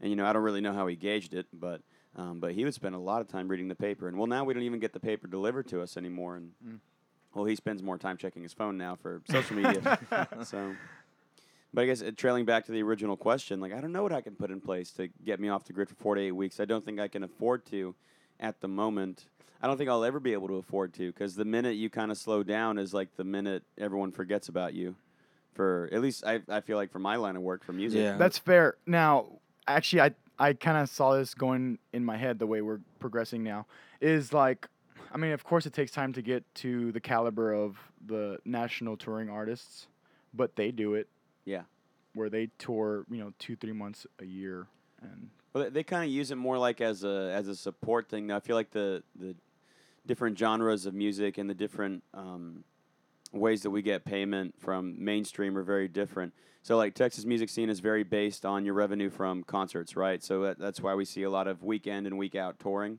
and 0.00 0.10
you 0.10 0.16
know 0.16 0.26
I 0.26 0.32
don't 0.32 0.42
really 0.42 0.60
know 0.60 0.72
how 0.74 0.86
he 0.86 0.96
gauged 0.96 1.34
it, 1.34 1.46
but 1.52 1.80
um, 2.16 2.40
but 2.40 2.52
he 2.52 2.64
would 2.64 2.74
spend 2.74 2.94
a 2.94 2.98
lot 2.98 3.20
of 3.20 3.28
time 3.28 3.48
reading 3.48 3.68
the 3.68 3.74
paper, 3.74 4.08
and 4.08 4.16
well 4.16 4.26
now 4.26 4.44
we 4.44 4.54
don't 4.54 4.62
even 4.64 4.80
get 4.80 4.92
the 4.92 5.00
paper 5.00 5.26
delivered 5.28 5.66
to 5.68 5.80
us 5.82 5.96
anymore, 5.96 6.36
and 6.36 6.52
Mm. 6.66 6.78
well 7.34 7.44
he 7.44 7.54
spends 7.56 7.82
more 7.82 7.98
time 7.98 8.16
checking 8.16 8.42
his 8.42 8.52
phone 8.52 8.76
now 8.76 8.96
for 8.96 9.22
social 9.30 9.56
media, 9.56 9.98
so. 10.44 10.74
But 11.72 11.82
I 11.82 11.86
guess 11.86 12.02
uh, 12.02 12.10
trailing 12.16 12.44
back 12.46 12.66
to 12.66 12.72
the 12.72 12.82
original 12.82 13.16
question, 13.16 13.60
like 13.60 13.72
I 13.72 13.80
don't 13.80 13.92
know 13.92 14.02
what 14.02 14.12
I 14.12 14.20
can 14.20 14.34
put 14.34 14.50
in 14.50 14.60
place 14.60 14.90
to 14.92 15.08
get 15.24 15.38
me 15.38 15.48
off 15.48 15.64
the 15.64 15.72
grid 15.72 15.88
for 15.88 15.94
four 15.94 16.14
to 16.16 16.20
eight 16.20 16.32
weeks. 16.32 16.58
I 16.58 16.64
don't 16.64 16.84
think 16.84 16.98
I 16.98 17.06
can 17.06 17.22
afford 17.22 17.64
to, 17.66 17.94
at 18.40 18.60
the 18.60 18.66
moment. 18.66 19.26
I 19.62 19.66
don't 19.68 19.76
think 19.76 19.88
I'll 19.90 20.02
ever 20.04 20.18
be 20.18 20.32
able 20.32 20.48
to 20.48 20.54
afford 20.56 20.94
to 20.94 21.12
because 21.12 21.36
the 21.36 21.44
minute 21.44 21.76
you 21.76 21.88
kind 21.90 22.10
of 22.10 22.18
slow 22.18 22.42
down 22.42 22.76
is 22.78 22.92
like 22.92 23.14
the 23.16 23.22
minute 23.24 23.62
everyone 23.78 24.10
forgets 24.10 24.48
about 24.48 24.74
you. 24.74 24.96
For 25.54 25.88
at 25.92 26.00
least 26.00 26.24
I, 26.26 26.40
I 26.48 26.60
feel 26.60 26.76
like 26.76 26.90
for 26.90 26.98
my 26.98 27.16
line 27.16 27.36
of 27.36 27.42
work 27.42 27.62
for 27.62 27.72
music. 27.72 28.00
Yeah. 28.00 28.16
That's 28.16 28.38
fair. 28.38 28.76
Now, 28.86 29.26
actually, 29.68 30.00
I 30.02 30.10
I 30.40 30.54
kind 30.54 30.78
of 30.78 30.88
saw 30.88 31.14
this 31.14 31.34
going 31.34 31.78
in 31.92 32.02
my 32.02 32.16
head 32.16 32.38
the 32.38 32.46
way 32.46 32.62
we're 32.62 32.80
progressing 32.98 33.42
now. 33.42 33.66
Is 34.00 34.32
like, 34.32 34.68
I 35.12 35.18
mean, 35.18 35.32
of 35.32 35.44
course, 35.44 35.66
it 35.66 35.74
takes 35.74 35.92
time 35.92 36.14
to 36.14 36.22
get 36.22 36.42
to 36.56 36.92
the 36.92 37.00
caliber 37.00 37.52
of 37.52 37.76
the 38.06 38.38
national 38.46 38.96
touring 38.96 39.28
artists, 39.28 39.86
but 40.32 40.56
they 40.56 40.70
do 40.70 40.94
it. 40.94 41.08
Yeah. 41.44 41.62
Where 42.14 42.30
they 42.30 42.48
tour, 42.58 43.04
you 43.10 43.18
know, 43.18 43.34
two 43.38 43.54
three 43.54 43.72
months 43.72 44.06
a 44.18 44.24
year, 44.24 44.66
and 45.02 45.28
Well, 45.52 45.64
they, 45.64 45.70
they 45.70 45.82
kind 45.82 46.04
of 46.04 46.10
use 46.10 46.30
it 46.30 46.36
more 46.36 46.58
like 46.58 46.80
as 46.80 47.04
a 47.04 47.30
as 47.34 47.46
a 47.46 47.54
support 47.54 48.08
thing. 48.08 48.26
Now 48.26 48.36
I 48.36 48.40
feel 48.40 48.56
like 48.56 48.70
the 48.70 49.02
the 49.14 49.36
different 50.06 50.38
genres 50.38 50.86
of 50.86 50.94
music 50.94 51.36
and 51.36 51.48
the 51.48 51.54
different 51.54 52.02
um, 52.14 52.64
ways 53.32 53.62
that 53.62 53.70
we 53.70 53.82
get 53.82 54.04
payment 54.04 54.54
from 54.58 55.02
mainstream 55.02 55.56
are 55.56 55.62
very 55.62 55.88
different. 55.88 56.34
So 56.62 56.76
like 56.76 56.94
Texas 56.94 57.24
music 57.24 57.48
scene 57.48 57.70
is 57.70 57.80
very 57.80 58.02
based 58.02 58.44
on 58.44 58.64
your 58.64 58.74
revenue 58.74 59.08
from 59.10 59.44
concerts, 59.44 59.96
right? 59.96 60.22
So 60.22 60.42
that, 60.42 60.58
that's 60.58 60.80
why 60.80 60.94
we 60.94 61.04
see 61.04 61.22
a 61.22 61.30
lot 61.30 61.46
of 61.46 61.62
weekend 61.62 62.06
and 62.06 62.18
week 62.18 62.34
out 62.34 62.58
touring. 62.58 62.98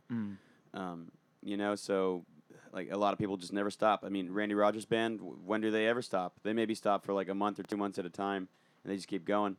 Um, 0.74 1.12
you 1.44 1.58
know, 1.58 1.76
so 1.76 2.26
like 2.74 2.90
a 2.92 2.98
lot 2.98 3.14
of 3.14 3.20
people 3.20 3.38
just 3.38 3.54
never 3.54 3.70
stop. 3.70 4.04
I 4.06 4.10
mean, 4.10 4.32
Randy 4.32 4.56
Rogers 4.56 4.86
band, 4.86 5.20
when 5.46 5.62
do 5.62 5.70
they 5.70 5.88
ever 5.88 6.02
stop? 6.02 6.36
They 6.44 6.54
maybe 6.54 6.74
stop 6.74 7.06
for 7.06 7.14
like 7.14 7.30
a 7.30 7.36
month 7.36 7.60
or 7.60 7.64
two 7.64 7.78
months 7.78 8.00
at 8.00 8.06
a 8.06 8.10
time, 8.10 8.48
and 8.84 8.92
they 8.92 8.96
just 8.96 9.08
keep 9.08 9.26
going. 9.26 9.58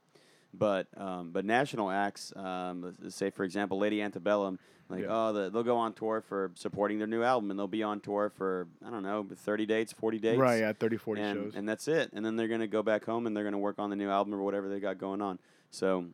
But 0.54 0.86
um, 0.96 1.30
but 1.30 1.44
national 1.44 1.90
acts, 1.90 2.32
um, 2.36 2.94
say 3.08 3.30
for 3.30 3.44
example, 3.44 3.78
Lady 3.78 4.02
Antebellum, 4.02 4.58
like 4.90 5.02
Yeah. 5.02 5.06
oh, 5.08 5.32
the, 5.32 5.50
they'll 5.50 5.62
go 5.62 5.78
on 5.78 5.94
tour 5.94 6.20
for 6.20 6.50
supporting 6.54 6.98
their 6.98 7.06
new 7.06 7.22
album, 7.22 7.50
and 7.50 7.58
they'll 7.58 7.66
be 7.66 7.82
on 7.82 8.00
tour 8.00 8.30
for 8.36 8.68
I 8.86 8.90
don't 8.90 9.02
know, 9.02 9.26
thirty 9.34 9.64
dates, 9.64 9.92
forty 9.92 10.18
dates, 10.18 10.38
right, 10.38 10.60
yeah, 10.60 10.72
30, 10.72 10.96
40 10.98 11.20
and, 11.22 11.36
shows. 11.38 11.52
and 11.56 11.66
that's 11.68 11.88
it. 11.88 12.10
And 12.12 12.24
then 12.24 12.36
they're 12.36 12.48
gonna 12.48 12.66
go 12.66 12.82
back 12.82 13.04
home 13.04 13.26
and 13.26 13.34
they're 13.34 13.44
gonna 13.44 13.58
work 13.58 13.78
on 13.78 13.88
the 13.88 13.96
new 13.96 14.10
album 14.10 14.34
or 14.34 14.42
whatever 14.42 14.68
they 14.68 14.78
got 14.78 14.98
going 14.98 15.22
on. 15.22 15.38
So, 15.70 16.06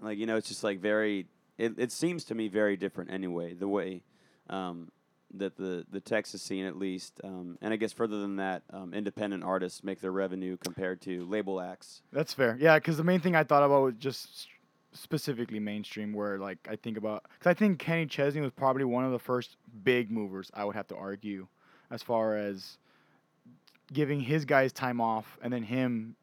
like 0.00 0.18
you 0.18 0.26
know, 0.26 0.36
it's 0.36 0.48
just 0.48 0.64
like 0.64 0.80
very. 0.80 1.26
It, 1.56 1.78
it 1.78 1.92
seems 1.92 2.24
to 2.24 2.34
me 2.34 2.48
very 2.48 2.76
different 2.76 3.12
anyway. 3.12 3.54
The 3.54 3.68
way 3.68 4.02
um, 4.50 4.90
that 5.38 5.56
the 5.56 5.84
the 5.90 6.00
Texas 6.00 6.42
scene 6.42 6.64
at 6.64 6.76
least, 6.78 7.20
um, 7.24 7.58
and 7.60 7.72
I 7.72 7.76
guess 7.76 7.92
further 7.92 8.20
than 8.20 8.36
that, 8.36 8.62
um, 8.70 8.94
independent 8.94 9.42
artists 9.44 9.82
make 9.84 10.00
their 10.00 10.12
revenue 10.12 10.56
compared 10.56 11.00
to 11.02 11.24
label 11.26 11.60
acts. 11.60 12.02
That's 12.12 12.32
fair. 12.32 12.56
Yeah, 12.60 12.76
because 12.78 12.96
the 12.96 13.04
main 13.04 13.20
thing 13.20 13.34
I 13.36 13.44
thought 13.44 13.62
about 13.62 13.82
was 13.82 13.94
just 13.98 14.48
specifically 14.92 15.58
mainstream, 15.58 16.12
where 16.12 16.38
like 16.38 16.58
I 16.70 16.76
think 16.76 16.96
about, 16.96 17.24
because 17.38 17.50
I 17.50 17.54
think 17.54 17.78
Kenny 17.78 18.06
Chesney 18.06 18.40
was 18.40 18.52
probably 18.52 18.84
one 18.84 19.04
of 19.04 19.12
the 19.12 19.18
first 19.18 19.56
big 19.82 20.10
movers. 20.10 20.50
I 20.54 20.64
would 20.64 20.76
have 20.76 20.86
to 20.88 20.96
argue, 20.96 21.48
as 21.90 22.02
far 22.02 22.36
as 22.36 22.78
giving 23.92 24.20
his 24.20 24.44
guys 24.44 24.72
time 24.72 25.00
off 25.00 25.38
and 25.42 25.52
then 25.52 25.62
him 25.62 26.16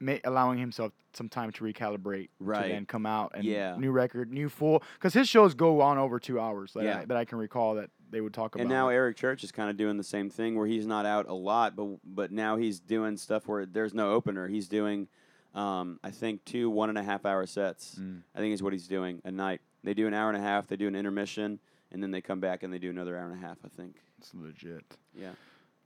ma- 0.00 0.14
allowing 0.24 0.58
himself 0.58 0.92
some 1.12 1.28
time 1.28 1.50
to 1.50 1.64
recalibrate 1.64 2.28
Right. 2.38 2.62
to 2.62 2.68
then 2.68 2.86
come 2.86 3.06
out 3.06 3.32
and 3.34 3.44
Yeah. 3.44 3.76
new 3.76 3.90
record, 3.90 4.32
new 4.32 4.48
full. 4.48 4.82
Because 4.94 5.14
his 5.14 5.28
shows 5.28 5.54
go 5.54 5.80
on 5.80 5.98
over 5.98 6.20
two 6.20 6.38
hours. 6.38 6.72
That, 6.74 6.84
Yeah. 6.84 6.98
I, 7.00 7.04
that 7.06 7.16
I 7.16 7.24
can 7.24 7.38
recall 7.38 7.74
that 7.74 7.90
they 8.10 8.20
would 8.20 8.34
talk 8.34 8.54
about. 8.54 8.62
And 8.62 8.70
now 8.70 8.88
Eric 8.88 9.16
Church 9.16 9.44
is 9.44 9.52
kind 9.52 9.70
of 9.70 9.76
doing 9.76 9.96
the 9.96 10.04
same 10.04 10.30
thing 10.30 10.56
where 10.56 10.66
he's 10.66 10.86
not 10.86 11.06
out 11.06 11.28
a 11.28 11.34
lot, 11.34 11.76
but 11.76 11.86
but 12.04 12.32
now 12.32 12.56
he's 12.56 12.80
doing 12.80 13.16
stuff 13.16 13.46
where 13.48 13.66
there's 13.66 13.94
no 13.94 14.12
opener. 14.12 14.48
He's 14.48 14.68
doing, 14.68 15.08
um, 15.54 15.98
I 16.02 16.10
think 16.10 16.44
two 16.44 16.70
one 16.70 16.88
and 16.88 16.98
a 16.98 17.02
half 17.02 17.26
hour 17.26 17.46
sets. 17.46 17.96
Mm. 18.00 18.22
I 18.34 18.38
think 18.38 18.54
is 18.54 18.62
what 18.62 18.72
he's 18.72 18.88
doing 18.88 19.20
a 19.24 19.30
night. 19.30 19.60
They 19.84 19.94
do 19.94 20.06
an 20.06 20.14
hour 20.14 20.28
and 20.28 20.36
a 20.36 20.40
half. 20.40 20.66
They 20.66 20.76
do 20.76 20.88
an 20.88 20.96
intermission, 20.96 21.58
and 21.92 22.02
then 22.02 22.10
they 22.10 22.20
come 22.20 22.40
back 22.40 22.62
and 22.62 22.72
they 22.72 22.78
do 22.78 22.90
another 22.90 23.16
hour 23.16 23.30
and 23.30 23.42
a 23.42 23.46
half. 23.46 23.58
I 23.64 23.68
think. 23.68 23.96
it's 24.18 24.32
legit. 24.34 24.84
Yeah. 25.14 25.30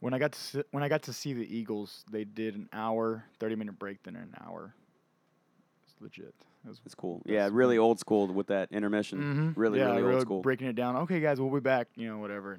When 0.01 0.15
I 0.15 0.19
got 0.19 0.33
to 0.33 0.39
see, 0.41 0.63
when 0.73 0.83
I 0.83 0.89
got 0.89 1.03
to 1.05 1.13
see 1.13 1.33
the 1.33 1.57
Eagles, 1.57 2.05
they 2.11 2.25
did 2.25 2.55
an 2.57 2.69
hour, 2.73 3.25
thirty 3.39 3.55
minute 3.55 3.79
break, 3.79 4.03
then 4.03 4.17
an 4.17 4.35
hour. 4.45 4.75
It's 5.85 5.95
legit. 6.01 6.35
It 6.65 6.69
was 6.69 6.81
It's 6.85 6.95
cool. 6.95 7.23
That's 7.25 7.33
Yeah, 7.33 7.49
really 7.53 7.79
old 7.79 7.99
school 7.99 8.29
with 8.29 8.47
that 8.49 8.71
intermission. 8.71 9.19
Mhm. 9.21 9.53
Really, 9.57 9.79
yeah, 9.81 9.97
really 9.97 10.15
old 10.15 10.23
school. 10.23 10.43
breaking 10.43 10.69
it 10.69 10.77
down. 10.77 10.97
Okay, 10.97 11.21
guys, 11.21 11.41
we'll 11.41 11.51
be 11.51 11.61
back. 11.61 11.89
You 11.97 12.09
know, 12.09 12.19
whatever. 12.19 12.59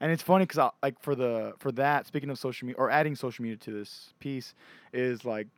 And 0.00 0.12
it's 0.12 0.22
funny 0.22 0.44
because 0.46 0.70
like 0.82 1.00
for 1.00 1.14
the 1.14 1.54
for 1.58 1.72
that, 1.72 2.06
speaking 2.06 2.30
of 2.30 2.38
social 2.38 2.66
media 2.66 2.78
or 2.78 2.90
adding 2.90 3.16
social 3.16 3.42
media 3.42 3.56
to 3.58 3.72
this 3.72 4.12
piece, 4.20 4.54
is 4.92 5.24
like 5.24 5.48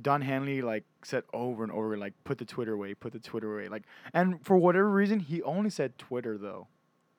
Don 0.00 0.22
Henley 0.22 0.62
like 0.62 0.84
said 1.04 1.24
over 1.34 1.62
and 1.62 1.72
over 1.72 1.96
like 1.98 2.14
put 2.24 2.38
the 2.38 2.44
Twitter 2.46 2.72
away, 2.72 2.94
put 2.94 3.12
the 3.12 3.18
Twitter 3.18 3.52
away. 3.54 3.68
Like, 3.68 3.82
and 4.14 4.42
for 4.44 4.56
whatever 4.56 4.88
reason, 4.90 5.20
he 5.20 5.42
only 5.42 5.68
said 5.68 5.98
Twitter 5.98 6.38
though, 6.38 6.68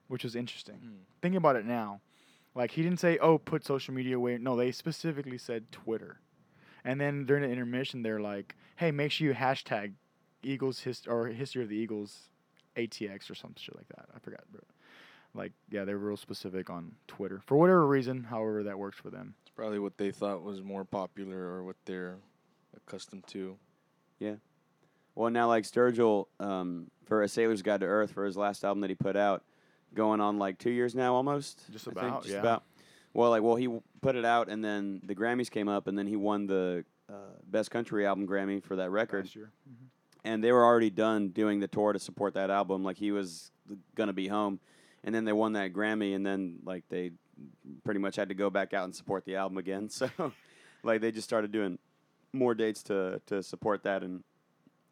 which 0.08 0.24
was 0.24 0.34
interesting. 0.34 0.76
Hmm. 0.76 0.94
Thinking 1.22 1.36
about 1.36 1.54
it 1.56 1.64
now, 1.64 2.00
like 2.56 2.72
he 2.72 2.82
didn't 2.82 2.98
say 2.98 3.18
oh 3.18 3.38
put 3.38 3.64
social 3.64 3.94
media 3.94 4.16
away. 4.16 4.38
No, 4.38 4.56
they 4.56 4.72
specifically 4.72 5.38
said 5.38 5.70
Twitter. 5.70 6.18
And 6.86 7.00
then 7.00 7.24
during 7.24 7.42
the 7.44 7.48
intermission, 7.48 8.02
they're 8.02 8.20
like, 8.20 8.56
"Hey, 8.76 8.90
make 8.90 9.12
sure 9.12 9.28
you 9.28 9.34
hashtag 9.34 9.92
Eagles 10.44 10.80
hist- 10.80 11.08
or 11.08 11.26
history 11.26 11.62
of 11.62 11.68
the 11.68 11.76
Eagles 11.76 12.28
ATX 12.76 13.30
or 13.30 13.34
some 13.34 13.54
shit 13.56 13.76
like 13.76 13.88
that. 13.88 14.06
I 14.14 14.18
forgot, 14.18 14.44
but 14.52 14.64
like 15.34 15.52
yeah, 15.70 15.84
they 15.84 15.94
were 15.94 16.00
real 16.00 16.16
specific 16.16 16.70
on 16.70 16.92
Twitter 17.06 17.40
for 17.44 17.56
whatever 17.56 17.86
reason. 17.86 18.24
However, 18.24 18.62
that 18.64 18.78
works 18.78 18.98
for 18.98 19.10
them. 19.10 19.34
It's 19.42 19.50
probably 19.50 19.78
what 19.78 19.98
they 19.98 20.10
thought 20.10 20.42
was 20.42 20.62
more 20.62 20.84
popular 20.84 21.38
or 21.38 21.64
what 21.64 21.76
they're 21.84 22.16
accustomed 22.76 23.26
to. 23.28 23.56
Yeah. 24.18 24.36
Well, 25.14 25.30
now 25.30 25.48
like 25.48 25.64
Sturgill, 25.64 26.26
um, 26.40 26.90
for 27.04 27.22
a 27.22 27.28
Sailor's 27.28 27.62
Guide 27.62 27.80
to 27.80 27.86
Earth 27.86 28.10
for 28.12 28.24
his 28.24 28.36
last 28.36 28.64
album 28.64 28.80
that 28.80 28.90
he 28.90 28.96
put 28.96 29.16
out, 29.16 29.44
going 29.94 30.20
on 30.20 30.38
like 30.38 30.58
two 30.58 30.70
years 30.70 30.94
now 30.94 31.14
almost. 31.14 31.62
Just 31.70 31.86
I 31.88 31.92
think, 31.92 32.06
about, 32.06 32.22
just 32.22 32.34
yeah. 32.34 32.40
about. 32.40 32.64
Well, 33.12 33.30
like 33.30 33.42
well 33.42 33.56
he 33.56 33.66
w- 33.66 33.82
put 34.02 34.16
it 34.16 34.24
out 34.24 34.48
and 34.48 34.64
then 34.64 35.00
the 35.04 35.14
Grammys 35.14 35.50
came 35.50 35.68
up 35.68 35.86
and 35.86 35.96
then 35.96 36.06
he 36.06 36.16
won 36.16 36.46
the 36.46 36.84
uh, 37.08 37.14
best 37.46 37.70
country 37.70 38.06
album 38.06 38.26
Grammy 38.26 38.62
for 38.62 38.76
that 38.76 38.90
record. 38.90 39.26
Last 39.26 39.36
year. 39.36 39.50
And 40.24 40.42
they 40.42 40.52
were 40.52 40.64
already 40.64 40.90
done 40.90 41.28
doing 41.28 41.60
the 41.60 41.68
tour 41.68 41.92
to 41.92 41.98
support 41.98 42.34
that 42.34 42.50
album. 42.50 42.82
Like 42.82 42.96
he 42.96 43.12
was 43.12 43.50
gonna 43.94 44.12
be 44.12 44.28
home, 44.28 44.60
and 45.04 45.14
then 45.14 45.24
they 45.24 45.32
won 45.32 45.52
that 45.52 45.72
Grammy, 45.72 46.14
and 46.14 46.24
then 46.24 46.58
like 46.64 46.84
they 46.88 47.12
pretty 47.84 48.00
much 48.00 48.16
had 48.16 48.28
to 48.28 48.34
go 48.34 48.50
back 48.50 48.72
out 48.72 48.84
and 48.84 48.94
support 48.94 49.24
the 49.24 49.36
album 49.36 49.58
again. 49.58 49.88
So, 49.90 50.08
like 50.82 51.00
they 51.00 51.10
just 51.10 51.26
started 51.26 51.52
doing 51.52 51.78
more 52.32 52.54
dates 52.54 52.82
to 52.84 53.20
to 53.26 53.42
support 53.42 53.84
that 53.84 54.02
and 54.02 54.22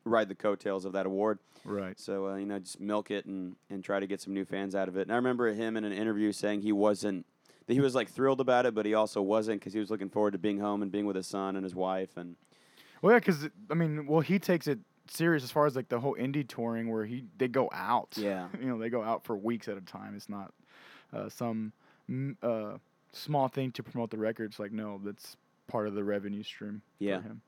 ride 0.05 0.29
the 0.29 0.35
coattails 0.35 0.85
of 0.85 0.93
that 0.93 1.07
award. 1.07 1.39
Right. 1.65 1.99
So 1.99 2.29
uh, 2.29 2.37
you 2.37 2.47
know, 2.47 2.59
just 2.59 2.81
milk 2.81 3.11
it 3.11 3.27
and 3.27 3.57
and 3.71 3.83
try 3.85 4.01
to 4.01 4.07
get 4.07 4.21
some 4.21 4.35
new 4.35 4.45
fans 4.45 4.75
out 4.75 4.89
of 4.89 4.97
it. 4.97 5.03
And 5.03 5.13
I 5.13 5.17
remember 5.17 5.53
him 5.53 5.77
in 5.77 5.85
an 5.85 5.93
interview 5.93 6.33
saying 6.33 6.63
he 6.63 6.73
wasn't. 6.73 7.27
That 7.69 7.75
he 7.75 7.81
was 7.81 7.95
like 7.95 8.09
thrilled 8.11 8.41
about 8.41 8.67
it, 8.67 8.75
but 8.75 8.87
he 8.87 8.95
also 8.95 9.23
wasn't 9.23 9.61
because 9.61 9.73
he 9.73 9.79
was 9.79 9.89
looking 9.89 10.09
forward 10.09 10.33
to 10.33 10.39
being 10.39 10.59
home 10.59 10.83
and 10.83 10.91
being 10.91 11.07
with 11.07 11.15
his 11.15 11.29
son 11.29 11.55
and 11.55 11.63
his 11.63 11.77
wife 11.77 12.17
and 12.17 12.35
Well, 13.01 13.13
yeah, 13.13 13.21
because 13.21 13.49
I 13.71 13.75
mean, 13.75 14.05
well, 14.07 14.19
he 14.21 14.41
takes 14.41 14.67
it 14.67 14.81
serious 15.17 15.43
as 15.45 15.51
far 15.51 15.67
as 15.67 15.77
like 15.77 15.89
the 15.89 16.01
whole 16.01 16.17
indie 16.17 16.47
touring 16.47 16.91
where 16.91 17.05
he 17.05 17.25
they 17.39 17.49
go 17.49 17.69
out. 17.73 18.15
Yeah. 18.17 18.49
you 18.61 18.67
know, 18.67 18.79
they 18.79 18.89
go 18.91 19.03
out 19.03 19.25
for 19.25 19.37
weeks 19.37 19.69
at 19.69 19.77
a 19.77 19.81
time. 19.81 20.15
It's 20.17 20.29
not 20.29 20.53
uh, 21.13 21.29
some 21.29 21.73
uh, 22.43 22.79
small 23.13 23.49
thing 23.49 23.73
to 23.73 23.83
promote 23.83 24.11
the 24.11 24.19
records. 24.19 24.59
Like 24.59 24.73
no, 24.73 25.01
that's 25.05 25.37
part 25.69 25.87
of 25.89 25.95
the 25.95 26.05
revenue 26.05 26.43
stream 26.43 26.83
Yeah. 26.99 27.19
for 27.21 27.23
him. 27.29 27.43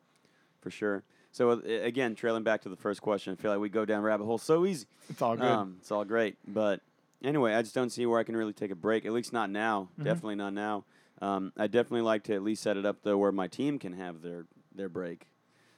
for 0.60 0.70
sure. 0.70 1.02
So 1.32 1.50
uh, 1.50 1.56
again, 1.64 2.14
trailing 2.14 2.44
back 2.44 2.62
to 2.62 2.68
the 2.68 2.76
first 2.76 3.02
question, 3.02 3.32
I 3.32 3.36
feel 3.42 3.50
like 3.50 3.60
we 3.60 3.68
go 3.68 3.84
down 3.84 4.02
rabbit 4.02 4.24
hole 4.24 4.38
so 4.38 4.64
easy. 4.64 4.86
It's 5.10 5.20
all 5.20 5.36
good. 5.36 5.44
Um, 5.44 5.76
it's 5.80 5.90
all 5.90 6.04
great, 6.04 6.36
but 6.46 6.80
anyway, 7.24 7.54
I 7.54 7.62
just 7.62 7.74
don't 7.74 7.90
see 7.90 8.06
where 8.06 8.20
I 8.20 8.24
can 8.24 8.36
really 8.36 8.52
take 8.52 8.70
a 8.70 8.76
break. 8.76 9.04
At 9.04 9.12
least 9.12 9.32
not 9.32 9.50
now. 9.50 9.88
Mhm. 9.98 10.04
Definitely 10.04 10.36
not 10.36 10.52
now. 10.54 10.84
Um, 11.22 11.52
I 11.56 11.66
definitely 11.66 12.02
like 12.02 12.24
to 12.24 12.34
at 12.34 12.42
least 12.42 12.62
set 12.62 12.76
it 12.76 12.84
up 12.86 12.98
though 13.02 13.16
where 13.18 13.32
my 13.32 13.48
team 13.48 13.78
can 13.78 13.94
have 13.94 14.22
their 14.22 14.44
their 14.74 14.88
break. 14.88 15.26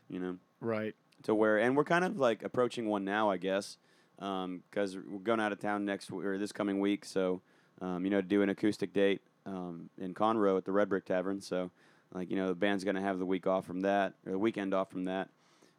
You 0.08 0.18
know, 0.20 0.36
right. 0.60 0.94
To 1.22 1.34
where 1.34 1.58
and 1.58 1.76
we're 1.76 1.84
kind 1.84 2.04
of 2.04 2.18
like 2.18 2.42
approaching 2.42 2.88
one 2.88 3.04
now, 3.04 3.30
I 3.30 3.36
guess, 3.36 3.78
because 4.18 4.96
we're 4.96 5.18
going 5.22 5.40
out 5.40 5.52
of 5.52 5.60
town 5.60 5.84
next 5.84 6.10
or 6.10 6.38
this 6.38 6.52
coming 6.52 6.80
week. 6.80 7.04
So, 7.04 7.42
um, 7.80 8.04
you 8.04 8.10
know, 8.10 8.20
to 8.20 8.26
do 8.26 8.42
an 8.42 8.48
acoustic 8.48 8.92
date 8.92 9.20
um, 9.44 9.90
in 9.98 10.14
Conroe 10.14 10.56
at 10.56 10.64
the 10.64 10.72
Red 10.72 10.88
Brick 10.88 11.04
Tavern. 11.04 11.40
So, 11.40 11.70
like 12.12 12.30
you 12.30 12.36
know, 12.36 12.48
the 12.48 12.54
band's 12.54 12.84
gonna 12.84 13.00
have 13.00 13.18
the 13.18 13.26
week 13.26 13.46
off 13.46 13.66
from 13.66 13.80
that 13.80 14.14
or 14.24 14.32
the 14.32 14.38
weekend 14.38 14.74
off 14.74 14.90
from 14.90 15.04
that, 15.04 15.28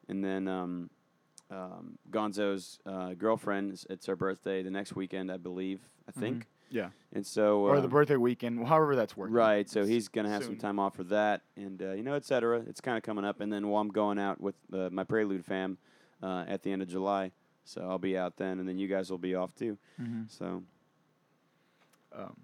and 0.07 0.23
then 0.23 0.47
um, 0.47 0.89
um, 1.49 1.97
Gonzo's 2.11 2.79
uh, 2.85 3.13
girlfriend. 3.13 3.83
It's 3.89 4.05
her 4.05 4.15
birthday 4.15 4.61
the 4.63 4.71
next 4.71 4.95
weekend, 4.95 5.31
I 5.31 5.37
believe. 5.37 5.81
I 6.07 6.11
think. 6.19 6.47
Yeah. 6.69 6.89
And 7.13 7.25
so, 7.25 7.61
Or 7.61 7.77
the 7.77 7.83
um, 7.85 7.89
birthday 7.89 8.17
weekend, 8.17 8.65
however 8.67 8.95
that's 8.95 9.15
working. 9.15 9.33
Right, 9.35 9.69
so 9.69 9.85
he's 9.85 10.07
gonna 10.07 10.29
have 10.29 10.43
some 10.43 10.57
time 10.57 10.79
off 10.79 10.95
for 10.95 11.03
that, 11.05 11.41
and 11.55 11.81
uh, 11.81 11.91
you 11.93 12.03
know, 12.03 12.13
et 12.15 12.25
cetera. 12.25 12.59
It's 12.67 12.81
kind 12.81 12.97
of 12.97 13.03
coming 13.03 13.23
up, 13.25 13.39
and 13.39 13.51
then 13.51 13.69
well, 13.69 13.79
I'm 13.79 13.89
going 13.89 14.19
out 14.19 14.39
with 14.41 14.55
uh, 14.73 14.89
my 14.91 15.03
Prelude 15.03 15.45
fam 15.45 15.77
uh, 16.21 16.43
at 16.47 16.63
the 16.63 16.71
end 16.71 16.81
of 16.81 16.87
July, 16.89 17.31
so 17.63 17.81
I'll 17.81 17.97
be 17.97 18.17
out 18.17 18.35
then, 18.37 18.59
and 18.59 18.67
then 18.67 18.77
you 18.77 18.87
guys 18.87 19.09
will 19.09 19.17
be 19.17 19.35
off 19.35 19.55
too. 19.55 19.77
Mhm. 19.99 20.29
So 20.29 20.63
Um, 22.15 22.35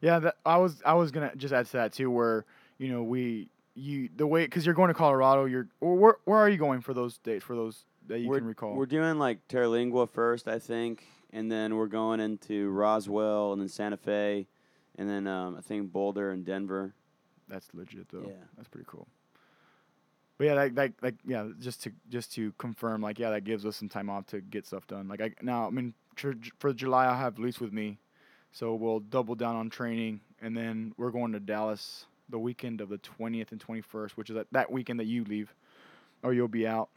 yeah, 0.00 0.18
that, 0.18 0.36
I 0.44 0.58
was 0.58 0.82
I 0.84 0.94
was 0.94 1.10
gonna 1.10 1.32
just 1.36 1.54
add 1.54 1.66
to 1.66 1.72
that 1.72 1.92
too, 1.92 2.10
where 2.10 2.44
you 2.78 2.88
know 2.88 3.02
we 3.02 3.48
you 3.74 4.08
the 4.16 4.26
way 4.26 4.44
because 4.44 4.64
you're 4.66 4.74
going 4.74 4.88
to 4.88 4.94
Colorado, 4.94 5.46
you're 5.46 5.68
or 5.80 5.96
where 5.96 6.16
where 6.24 6.38
are 6.38 6.48
you 6.48 6.58
going 6.58 6.80
for 6.80 6.94
those 6.94 7.18
dates 7.18 7.44
for 7.44 7.56
those 7.56 7.84
that 8.06 8.20
you 8.20 8.28
we're 8.28 8.38
can 8.38 8.46
recall? 8.46 8.74
we're 8.74 8.86
doing 8.86 9.18
like 9.18 9.46
Terlingua 9.48 10.08
first, 10.08 10.46
I 10.48 10.58
think, 10.58 11.04
and 11.34 11.52
then 11.52 11.76
we're 11.76 11.88
going 11.88 12.20
into 12.20 12.70
Roswell, 12.70 13.52
and 13.52 13.60
then 13.60 13.68
Santa 13.68 13.98
Fe, 13.98 14.46
and 14.96 15.10
then 15.10 15.26
um, 15.26 15.56
I 15.58 15.60
think 15.60 15.92
Boulder 15.92 16.30
and 16.30 16.46
Denver. 16.46 16.94
That's 17.48 17.68
legit 17.74 18.08
though. 18.08 18.24
Yeah. 18.26 18.44
That's 18.56 18.68
pretty 18.68 18.86
cool. 18.88 19.06
But 20.36 20.46
yeah, 20.46 20.54
like, 20.54 20.76
like, 20.76 20.92
like, 21.00 21.14
yeah, 21.24 21.48
just 21.60 21.82
to 21.84 21.92
just 22.08 22.32
to 22.34 22.52
confirm, 22.58 23.00
like, 23.00 23.18
yeah, 23.18 23.30
that 23.30 23.44
gives 23.44 23.64
us 23.64 23.76
some 23.76 23.88
time 23.88 24.10
off 24.10 24.26
to 24.28 24.40
get 24.40 24.66
stuff 24.66 24.86
done. 24.86 25.06
Like, 25.06 25.20
I 25.20 25.30
now, 25.42 25.66
I 25.66 25.70
mean, 25.70 25.94
tr- 26.16 26.32
for 26.58 26.72
July, 26.72 27.06
I'll 27.06 27.16
have 27.16 27.38
Luis 27.38 27.60
with 27.60 27.72
me, 27.72 27.98
so 28.50 28.74
we'll 28.74 29.00
double 29.00 29.36
down 29.36 29.54
on 29.54 29.70
training, 29.70 30.20
and 30.42 30.56
then 30.56 30.92
we're 30.96 31.12
going 31.12 31.32
to 31.32 31.40
Dallas 31.40 32.06
the 32.30 32.38
weekend 32.38 32.80
of 32.80 32.88
the 32.88 32.98
twentieth 32.98 33.52
and 33.52 33.60
twenty 33.60 33.80
first, 33.80 34.16
which 34.16 34.28
is 34.28 34.34
that, 34.34 34.46
that 34.50 34.72
weekend 34.72 34.98
that 34.98 35.06
you 35.06 35.22
leave, 35.24 35.54
or 36.24 36.32
you'll 36.32 36.48
be 36.48 36.66
out, 36.66 36.88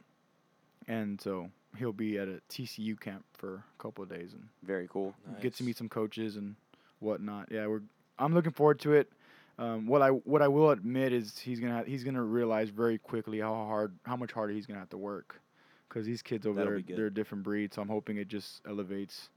and 0.88 1.20
so 1.20 1.48
he'll 1.78 1.92
be 1.92 2.18
at 2.18 2.28
a 2.28 2.40
TCU 2.50 2.98
camp 2.98 3.24
for 3.34 3.54
a 3.54 3.82
couple 3.82 4.02
of 4.04 4.10
days 4.10 4.32
and 4.32 4.48
Very 4.62 4.88
cool. 4.90 5.14
get 5.40 5.54
to 5.56 5.64
meet 5.64 5.76
some 5.76 5.88
coaches 5.88 6.36
and 6.36 6.56
whatnot. 7.00 7.48
Yeah, 7.50 7.66
we're 7.66 7.82
I'm 8.18 8.34
looking 8.34 8.52
forward 8.52 8.80
to 8.80 8.92
it. 8.94 9.10
Um, 9.58 9.86
what 9.86 10.02
I 10.02 10.10
what 10.10 10.40
I 10.42 10.48
will 10.48 10.70
admit 10.70 11.12
is 11.12 11.38
he's 11.38 11.58
gonna 11.60 11.84
he's 11.86 12.04
gonna 12.04 12.22
realize 12.22 12.68
very 12.70 12.98
quickly 12.98 13.40
how 13.40 13.54
hard 13.54 13.92
how 14.04 14.16
much 14.16 14.32
harder 14.32 14.52
he's 14.52 14.66
gonna 14.66 14.78
have 14.80 14.90
to 14.90 14.98
work, 14.98 15.40
because 15.88 16.06
these 16.06 16.22
kids 16.22 16.46
over 16.46 16.58
That'll 16.58 16.72
there 16.74 16.96
they're 16.96 17.06
a 17.06 17.14
different 17.14 17.42
breed. 17.44 17.74
So 17.74 17.82
I'm 17.82 17.88
hoping 17.88 18.18
it 18.18 18.28
just 18.28 18.60
elevates, 18.68 19.30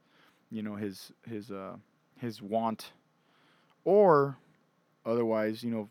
you 0.52 0.62
know, 0.62 0.76
his 0.76 1.12
his 1.28 1.50
uh 1.52 1.76
his 2.20 2.42
want, 2.42 2.92
or 3.84 4.38
otherwise, 5.06 5.64
you 5.64 5.72
know, 5.72 5.90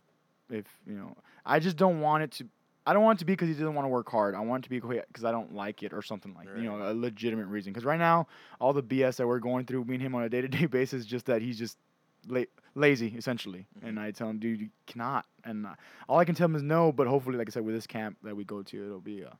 if 0.48 0.66
you 0.86 0.94
know, 0.94 1.16
I 1.44 1.58
just 1.58 1.76
don't 1.76 2.00
want 2.00 2.22
it 2.22 2.30
to. 2.32 2.44
I 2.90 2.92
don't 2.92 3.04
want 3.04 3.18
it 3.18 3.20
to 3.20 3.24
be 3.24 3.34
because 3.34 3.46
he 3.46 3.54
doesn't 3.54 3.76
want 3.76 3.84
to 3.84 3.88
work 3.88 4.10
hard. 4.10 4.34
I 4.34 4.40
want 4.40 4.64
it 4.64 4.68
to 4.68 4.70
be 4.70 4.80
because 4.80 5.24
I 5.24 5.30
don't 5.30 5.54
like 5.54 5.84
it 5.84 5.92
or 5.92 6.02
something 6.02 6.34
like 6.34 6.48
you 6.56 6.64
know 6.64 6.90
a 6.90 6.92
legitimate 6.92 7.46
reason. 7.46 7.72
Because 7.72 7.84
right 7.84 8.00
now, 8.00 8.26
all 8.58 8.72
the 8.72 8.82
BS 8.82 9.14
that 9.14 9.28
we're 9.28 9.38
going 9.38 9.64
through, 9.64 9.84
me 9.84 9.94
and 9.94 10.02
him 10.02 10.12
on 10.16 10.24
a 10.24 10.28
day 10.28 10.40
to 10.40 10.48
day 10.48 10.66
basis, 10.66 11.06
just 11.06 11.26
that 11.26 11.40
he's 11.40 11.56
just 11.56 11.78
la- 12.26 12.42
lazy 12.74 13.14
essentially. 13.16 13.68
And 13.80 14.00
I 14.00 14.10
tell 14.10 14.28
him, 14.28 14.40
dude, 14.40 14.60
you 14.60 14.70
cannot. 14.88 15.24
And 15.44 15.66
uh, 15.66 15.74
all 16.08 16.18
I 16.18 16.24
can 16.24 16.34
tell 16.34 16.46
him 16.46 16.56
is 16.56 16.64
no. 16.64 16.90
But 16.90 17.06
hopefully, 17.06 17.38
like 17.38 17.48
I 17.48 17.52
said, 17.52 17.64
with 17.64 17.76
this 17.76 17.86
camp 17.86 18.16
that 18.24 18.34
we 18.36 18.42
go 18.42 18.60
to, 18.60 18.84
it'll 18.84 18.98
be 18.98 19.24
uh, 19.24 19.30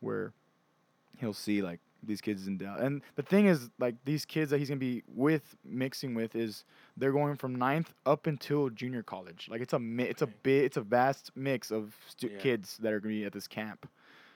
where 0.00 0.32
he'll 1.18 1.32
see 1.32 1.62
like 1.62 1.78
These 2.02 2.20
kids 2.20 2.46
in 2.46 2.56
Dallas, 2.56 2.80
and 2.82 3.02
the 3.16 3.22
thing 3.22 3.46
is, 3.46 3.68
like 3.78 3.94
these 4.04 4.24
kids 4.24 4.50
that 4.50 4.58
he's 4.58 4.68
gonna 4.68 4.78
be 4.80 5.02
with 5.06 5.56
mixing 5.64 6.14
with 6.14 6.34
is 6.34 6.64
they're 6.96 7.12
going 7.12 7.36
from 7.36 7.54
ninth 7.56 7.92
up 8.06 8.26
until 8.26 8.70
junior 8.70 9.02
college. 9.02 9.48
Like 9.50 9.60
it's 9.60 9.72
a 9.74 9.78
mi- 9.78 10.04
it's 10.04 10.22
a 10.22 10.26
bit 10.26 10.64
it's 10.64 10.76
a 10.78 10.80
vast 10.80 11.30
mix 11.36 11.70
of 11.70 11.94
stu- 12.08 12.28
Yeah. 12.32 12.38
kids 12.38 12.78
that 12.78 12.92
are 12.92 13.00
gonna 13.00 13.14
be 13.14 13.24
at 13.24 13.32
this 13.32 13.46
camp. 13.46 13.86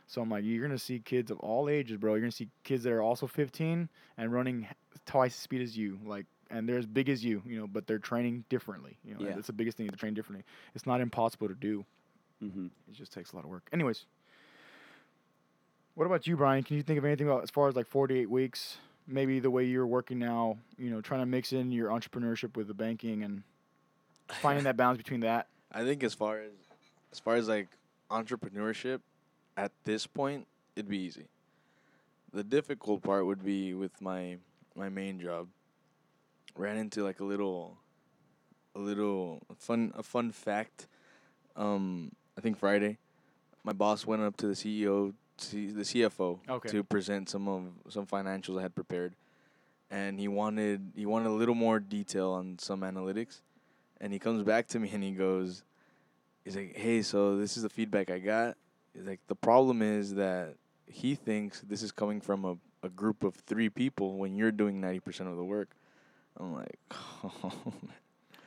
So 0.06 0.20
I'm 0.20 0.28
like, 0.28 0.44
you're 0.44 0.60
gonna 0.66 0.78
see 0.78 0.98
kids 1.00 1.30
of 1.30 1.40
all 1.40 1.68
ages, 1.70 1.96
bro. 1.96 2.12
You're 2.12 2.20
gonna 2.20 2.30
see 2.32 2.50
kids 2.64 2.84
that 2.84 2.92
are 2.92 3.00
also 3.02 3.26
15 3.26 3.88
and 4.18 4.32
running 4.32 4.68
twice 5.06 5.34
the 5.34 5.40
speed 5.40 5.62
as 5.62 5.76
you, 5.78 5.98
like, 6.04 6.26
and 6.50 6.68
they're 6.68 6.76
as 6.78 6.86
big 6.86 7.08
as 7.08 7.24
you, 7.24 7.42
you 7.46 7.58
know, 7.58 7.66
but 7.66 7.86
they're 7.86 7.98
training 7.98 8.44
differently. 8.50 8.98
You 9.02 9.14
know, 9.14 9.20
Yeah. 9.26 9.34
that's 9.34 9.46
the 9.46 9.54
biggest 9.54 9.78
thing. 9.78 9.86
They 9.86 9.96
train 9.96 10.12
differently. 10.12 10.44
It's 10.74 10.84
not 10.86 11.00
impossible 11.00 11.48
to 11.48 11.54
do. 11.54 11.86
Mm-hmm. 12.42 12.66
It 12.88 12.94
just 12.94 13.12
takes 13.12 13.32
a 13.32 13.36
lot 13.36 13.44
of 13.46 13.50
work. 13.50 13.66
Anyways, 13.72 14.04
what 15.94 16.06
about 16.06 16.26
you, 16.26 16.36
Brian? 16.36 16.62
Can 16.62 16.76
you 16.76 16.82
think 16.82 16.98
of 16.98 17.04
anything 17.04 17.28
about 17.28 17.42
as 17.42 17.50
far 17.50 17.68
as 17.68 17.76
like 17.76 17.86
48 17.86 18.28
weeks? 18.28 18.78
Maybe 19.06 19.38
the 19.38 19.50
way 19.50 19.64
you're 19.64 19.86
working 19.86 20.18
now, 20.18 20.58
you 20.78 20.90
know, 20.90 21.00
trying 21.00 21.20
to 21.20 21.26
mix 21.26 21.52
in 21.52 21.70
your 21.70 21.90
entrepreneurship 21.90 22.56
with 22.56 22.68
the 22.68 22.74
banking 22.74 23.22
and 23.22 23.42
finding 24.40 24.64
that 24.64 24.76
balance 24.76 24.98
between 24.98 25.20
that. 25.20 25.46
I 25.70 25.84
think 25.84 26.02
as 26.02 26.14
far 26.14 26.38
as 26.38 26.52
as 27.12 27.20
far 27.20 27.36
as 27.36 27.48
like 27.48 27.68
entrepreneurship, 28.10 29.00
at 29.56 29.72
this 29.84 30.06
point, 30.06 30.46
it'd 30.74 30.88
be 30.88 30.98
easy. 30.98 31.26
The 32.32 32.42
difficult 32.42 33.02
part 33.02 33.26
would 33.26 33.44
be 33.44 33.74
with 33.74 34.00
my 34.00 34.38
my 34.74 34.88
main 34.88 35.20
job. 35.20 35.48
Ran 36.56 36.76
into 36.76 37.04
like 37.04 37.20
a 37.20 37.24
little 37.24 37.76
a 38.74 38.78
little 38.78 39.42
fun 39.58 39.92
a 39.96 40.02
fun 40.02 40.32
fact. 40.32 40.86
Um, 41.56 42.12
I 42.36 42.40
think 42.40 42.58
Friday, 42.58 42.98
my 43.62 43.72
boss 43.72 44.06
went 44.06 44.22
up 44.22 44.36
to 44.38 44.46
the 44.48 44.54
CEO, 44.54 45.12
The 45.38 45.82
CFO, 45.82 46.38
Okay. 46.48 46.68
to 46.70 46.84
present 46.84 47.28
some 47.28 47.48
of 47.48 47.92
some 47.92 48.06
financials 48.06 48.58
I 48.58 48.62
had 48.62 48.74
prepared, 48.74 49.14
and 49.90 50.18
he 50.18 50.28
wanted 50.28 50.92
he 50.94 51.06
wanted 51.06 51.28
a 51.28 51.32
little 51.32 51.54
more 51.56 51.80
detail 51.80 52.30
on 52.30 52.58
some 52.58 52.80
analytics, 52.82 53.40
and 54.00 54.12
he 54.12 54.18
comes 54.18 54.42
back 54.44 54.68
to 54.68 54.78
me 54.78 54.90
and 54.92 55.02
he 55.02 55.10
goes, 55.12 55.64
he's 56.44 56.56
like, 56.56 56.76
hey, 56.76 57.02
so 57.02 57.36
this 57.36 57.56
is 57.56 57.62
the 57.64 57.68
feedback 57.68 58.10
I 58.10 58.18
got. 58.20 58.56
He's 58.94 59.06
like, 59.06 59.20
the 59.26 59.34
problem 59.34 59.82
is 59.82 60.14
that 60.14 60.54
he 60.86 61.14
thinks 61.16 61.60
this 61.62 61.82
is 61.82 61.90
coming 61.90 62.20
from 62.20 62.44
a, 62.44 62.56
a 62.86 62.88
group 62.88 63.24
of 63.24 63.34
three 63.34 63.68
people 63.68 64.16
when 64.18 64.36
you're 64.36 64.52
doing 64.52 64.80
ninety 64.80 65.00
percent 65.00 65.28
of 65.28 65.36
the 65.36 65.44
work. 65.44 65.70
I'm 66.38 66.52
like, 66.54 66.78
oh, 67.24 67.52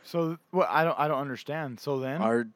So, 0.04 0.38
well, 0.54 0.68
I 0.70 0.86
don't, 0.86 0.98
I 0.98 1.08
don't 1.10 1.20
understand. 1.20 1.80
So 1.82 2.00
then, 2.00 2.22
our 2.22 2.48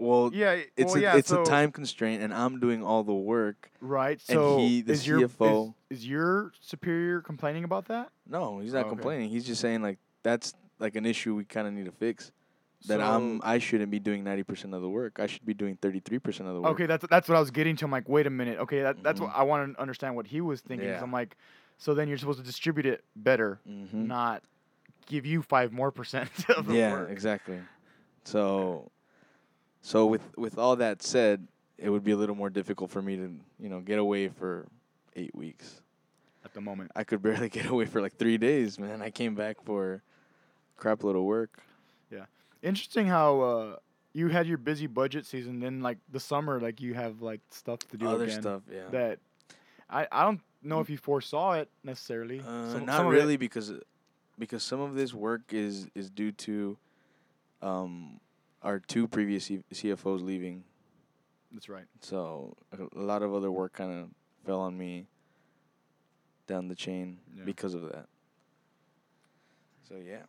well, 0.00 0.30
yeah, 0.32 0.60
it's 0.76 0.92
well, 0.92 0.96
a 0.96 1.00
yeah, 1.00 1.16
it's 1.16 1.28
so- 1.28 1.42
a 1.42 1.44
time 1.44 1.70
constraint, 1.72 2.22
and 2.22 2.32
I'm 2.32 2.58
doing 2.60 2.82
all 2.82 3.04
the 3.04 3.14
work. 3.14 3.70
right. 3.80 4.20
and 4.28 4.36
So 4.36 4.58
he- 4.58 4.82
the 4.82 4.92
is 4.92 5.06
your 5.06 5.20
CFO 5.28 5.74
is, 5.90 5.98
is 5.98 6.06
your 6.06 6.52
superior 6.60 7.20
complaining 7.20 7.64
about 7.64 7.86
that? 7.86 8.10
No, 8.28 8.58
he's 8.60 8.72
not 8.72 8.80
Okay. 8.80 8.88
complaining. 8.90 9.28
He's 9.30 9.44
just 9.44 9.60
saying 9.60 9.82
like 9.82 9.98
that's 10.22 10.54
like 10.78 10.96
an 10.96 11.04
issue 11.06 11.34
we 11.34 11.44
kind 11.44 11.66
of 11.66 11.72
need 11.74 11.84
to 11.86 11.92
fix. 11.92 12.32
That 12.88 13.02
I'm 13.02 13.42
I 13.44 13.58
shouldn't 13.58 13.90
be 13.90 13.98
doing 13.98 14.24
ninety 14.24 14.42
percent 14.42 14.72
of 14.72 14.80
the 14.80 14.88
work. 14.88 15.20
I 15.20 15.26
should 15.26 15.44
be 15.44 15.52
doing 15.52 15.76
thirty 15.76 16.00
three 16.00 16.18
percent 16.18 16.48
of 16.48 16.54
the 16.54 16.62
work. 16.62 16.72
Okay, 16.72 16.86
that's 16.86 17.04
that's 17.10 17.28
what 17.28 17.36
I 17.36 17.40
was 17.40 17.50
getting 17.50 17.76
to. 17.76 17.84
I'm 17.84 17.90
like, 17.90 18.08
wait 18.08 18.26
a 18.26 18.30
minute. 18.30 18.58
Okay, 18.60 18.80
that, 18.80 19.02
that's 19.02 19.20
what 19.20 19.30
Mhm. 19.30 19.38
I 19.38 19.42
want 19.42 19.74
to 19.74 19.80
understand 19.80 20.16
what 20.16 20.26
he 20.26 20.40
was 20.40 20.62
thinking. 20.62 20.88
Yeah. 20.88 21.02
I'm 21.02 21.12
like, 21.12 21.36
so 21.76 21.92
then 21.92 22.08
you're 22.08 22.16
supposed 22.16 22.38
to 22.38 22.44
distribute 22.44 22.86
it 22.86 23.04
better, 23.14 23.60
Mm-hmm. 23.68 24.06
not 24.06 24.42
give 25.06 25.26
you 25.26 25.42
five 25.42 25.72
more 25.72 25.90
percent 25.90 26.30
of 26.56 26.64
the 26.66 26.74
yeah, 26.74 26.92
work. 26.92 27.08
Yeah, 27.08 27.12
exactly. 27.12 27.58
So, 28.24 28.90
so 29.82 30.06
with 30.06 30.22
with 30.36 30.58
all 30.58 30.76
that 30.76 31.02
said, 31.02 31.46
it 31.78 31.90
would 31.90 32.04
be 32.04 32.12
a 32.12 32.16
little 32.16 32.34
more 32.34 32.50
difficult 32.50 32.90
for 32.90 33.02
me 33.02 33.16
to 33.16 33.34
you 33.58 33.68
know 33.68 33.80
get 33.80 33.98
away 33.98 34.28
for 34.28 34.66
eight 35.16 35.34
weeks. 35.34 35.80
At 36.44 36.54
the 36.54 36.60
moment. 36.60 36.90
I 36.96 37.04
could 37.04 37.22
barely 37.22 37.48
get 37.58 37.66
away 37.66 37.84
for 37.84 38.00
like 38.00 38.16
three 38.16 38.38
days, 38.38 38.78
man. 38.78 39.02
I 39.02 39.10
came 39.10 39.34
back 39.34 39.62
for 39.64 40.02
crap 40.76 41.04
load 41.04 41.16
of 41.16 41.22
work. 41.22 41.62
Yeah, 42.10 42.24
interesting 42.62 43.06
how 43.06 43.40
uh, 43.40 43.76
you 44.14 44.28
had 44.28 44.46
your 44.46 44.58
busy 44.58 44.86
budget 44.86 45.26
season, 45.26 45.60
then 45.60 45.80
like 45.82 45.98
the 46.10 46.20
summer, 46.20 46.58
like 46.60 46.80
you 46.80 46.94
have 46.94 47.20
like 47.22 47.40
stuff 47.50 47.80
to 47.90 47.96
do 47.96 48.08
Other 48.08 48.24
again. 48.24 48.40
stuff, 48.40 48.62
yeah. 48.72 48.88
That 48.90 49.18
I 49.88 50.06
I 50.10 50.24
don't 50.24 50.40
know 50.62 50.80
if 50.80 50.88
you 50.90 50.96
foresaw 50.96 51.52
it 51.52 51.68
necessarily. 51.84 52.40
Uh, 52.40 52.72
Some- 52.72 52.86
not 52.86 52.96
some 52.98 53.06
really 53.08 53.36
because 53.36 53.72
because 54.38 54.62
some 54.62 54.80
of 54.80 54.94
this 54.94 55.12
work 55.12 55.52
is 55.52 55.88
is 55.94 56.08
due 56.10 56.32
to 56.32 56.76
um 57.62 58.18
our 58.62 58.78
two 58.78 59.06
previous 59.08 59.44
C- 59.46 59.62
CFOs 59.72 60.22
leaving. 60.22 60.64
That's 61.52 61.68
right. 61.68 61.84
So 62.00 62.56
a 62.72 62.98
a 62.98 63.02
lot 63.02 63.22
of 63.22 63.34
other 63.34 63.50
work 63.50 63.72
kind 63.72 63.92
of 63.92 64.08
fell 64.44 64.60
on 64.60 64.76
me 64.76 65.06
down 66.46 66.68
the 66.68 66.74
chain 66.74 67.18
Yeah. 67.36 67.44
because 67.44 67.74
of 67.74 67.82
that. 67.82 68.06
So 69.88 69.96
yeah. 69.96 70.22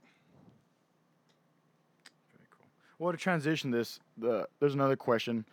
Very 2.33 2.47
cool. 2.51 2.67
Well, 2.99 3.11
to 3.11 3.17
transition 3.17 3.71
this, 3.71 3.99
the 4.17 4.47
there's 4.59 4.73
another 4.73 4.95
question. 4.95 5.45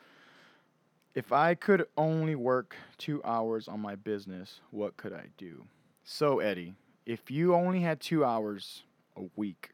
If 1.15 1.33
I 1.33 1.55
could 1.55 1.87
only 1.97 2.35
work 2.37 2.77
two 2.97 3.21
hours 3.25 3.67
on 3.67 3.81
my 3.81 3.97
business, 3.97 4.61
what 4.71 4.97
could 4.97 5.13
I 5.13 5.27
do? 5.37 5.65
So, 6.05 6.39
Eddie, 6.39 6.75
if 7.07 7.31
you 7.31 7.55
only 7.55 7.81
had 7.81 8.01
two 8.01 8.25
hours 8.25 8.85
a 9.17 9.23
week 9.35 9.71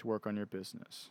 to 0.00 0.06
work 0.06 0.26
on 0.26 0.36
your 0.36 0.46
business, 0.46 1.08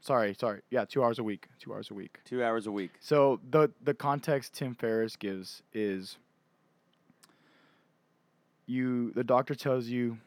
sorry, 0.00 0.34
sorry, 0.38 0.62
yeah, 0.70 0.84
two 0.84 1.02
hours 1.02 1.18
a 1.18 1.24
week, 1.24 1.48
two 1.58 1.72
hours 1.72 1.90
a 1.90 1.94
week. 1.94 2.18
Two 2.24 2.42
hours 2.42 2.66
a 2.66 2.72
week. 2.72 2.92
So 3.00 3.40
the 3.50 3.70
the 3.82 3.94
context 3.94 4.54
Tim 4.54 4.74
Ferriss 4.74 5.16
gives 5.16 5.62
is 5.72 6.18
you 8.66 9.12
the 9.12 9.24
doctor 9.24 9.54
tells 9.54 9.86
you 9.86 10.18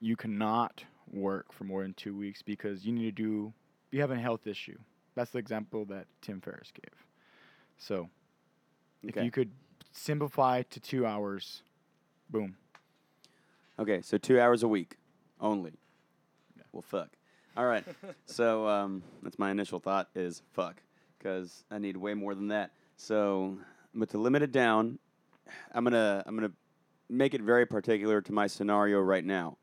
you 0.00 0.16
cannot 0.16 0.84
work 1.12 1.52
for 1.52 1.64
more 1.64 1.82
than 1.82 1.94
two 1.94 2.16
weeks 2.16 2.42
because 2.42 2.84
you 2.84 2.92
need 2.92 3.16
to 3.16 3.22
do 3.22 3.52
you 3.90 4.00
have 4.00 4.10
a 4.10 4.18
health 4.18 4.46
issue. 4.46 4.78
That's 5.14 5.30
the 5.30 5.38
example 5.38 5.84
that 5.86 6.06
Tim 6.22 6.40
Ferriss 6.40 6.70
gave. 6.72 6.94
So 7.78 8.08
if 9.02 9.16
you 9.16 9.30
could 9.30 9.50
simplify 9.92 10.62
to 10.62 10.80
two 10.80 11.06
hours, 11.06 11.62
boom. 12.30 12.56
Okay, 13.78 14.02
so 14.02 14.18
two 14.18 14.40
hours 14.40 14.62
a 14.62 14.68
week 14.68 14.96
only. 15.40 15.72
Yeah. 16.56 16.64
Well, 16.72 16.82
fuck. 16.82 17.10
All 17.58 17.66
right. 17.66 17.84
so 18.24 18.68
um, 18.68 19.02
that's 19.20 19.36
my 19.36 19.50
initial 19.50 19.80
thought 19.80 20.08
is 20.14 20.42
fuck, 20.52 20.80
because 21.18 21.64
I 21.72 21.78
need 21.78 21.96
way 21.96 22.14
more 22.14 22.36
than 22.36 22.46
that. 22.48 22.70
So, 22.96 23.58
but 23.92 24.10
to 24.10 24.18
limit 24.18 24.42
it 24.42 24.52
down, 24.52 25.00
I'm 25.72 25.82
gonna 25.82 26.22
I'm 26.24 26.36
gonna 26.36 26.52
make 27.08 27.34
it 27.34 27.42
very 27.42 27.66
particular 27.66 28.20
to 28.20 28.32
my 28.32 28.46
scenario 28.46 29.00
right 29.00 29.24
now. 29.24 29.56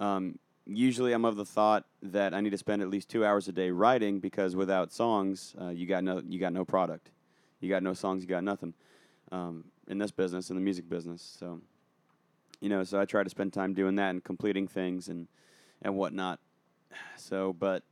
Um, 0.00 0.40
usually, 0.66 1.12
I'm 1.12 1.24
of 1.24 1.36
the 1.36 1.44
thought 1.44 1.84
that 2.02 2.34
I 2.34 2.40
need 2.40 2.50
to 2.50 2.58
spend 2.58 2.82
at 2.82 2.88
least 2.88 3.08
two 3.08 3.24
hours 3.24 3.46
a 3.46 3.52
day 3.52 3.70
writing 3.70 4.18
because 4.18 4.56
without 4.56 4.92
songs, 4.92 5.54
uh, 5.60 5.68
you 5.68 5.86
got 5.86 6.02
no 6.02 6.20
you 6.28 6.40
got 6.40 6.52
no 6.52 6.64
product, 6.64 7.12
you 7.60 7.68
got 7.68 7.84
no 7.84 7.94
songs, 7.94 8.24
you 8.24 8.28
got 8.28 8.42
nothing. 8.42 8.74
Um, 9.30 9.66
in 9.86 9.98
this 9.98 10.10
business, 10.10 10.50
in 10.50 10.56
the 10.56 10.62
music 10.62 10.88
business, 10.88 11.36
so 11.38 11.60
you 12.60 12.68
know, 12.68 12.82
so 12.82 12.98
I 13.00 13.04
try 13.04 13.22
to 13.22 13.30
spend 13.30 13.52
time 13.52 13.72
doing 13.72 13.94
that 13.96 14.10
and 14.10 14.24
completing 14.24 14.66
things 14.66 15.06
and 15.06 15.28
and 15.82 15.94
whatnot. 15.94 16.40
So, 17.16 17.52
but 17.52 17.84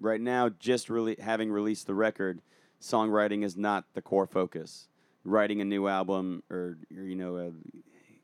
right 0.00 0.20
now, 0.20 0.48
just 0.48 0.90
really 0.90 1.16
having 1.20 1.50
released 1.50 1.86
the 1.86 1.94
record, 1.94 2.40
songwriting 2.80 3.44
is 3.44 3.56
not 3.56 3.84
the 3.94 4.02
core 4.02 4.26
focus. 4.26 4.88
Writing 5.24 5.60
a 5.60 5.64
new 5.64 5.88
album 5.88 6.42
or, 6.50 6.76
or 6.94 7.02
you 7.02 7.14
know, 7.14 7.36
uh, 7.36 7.50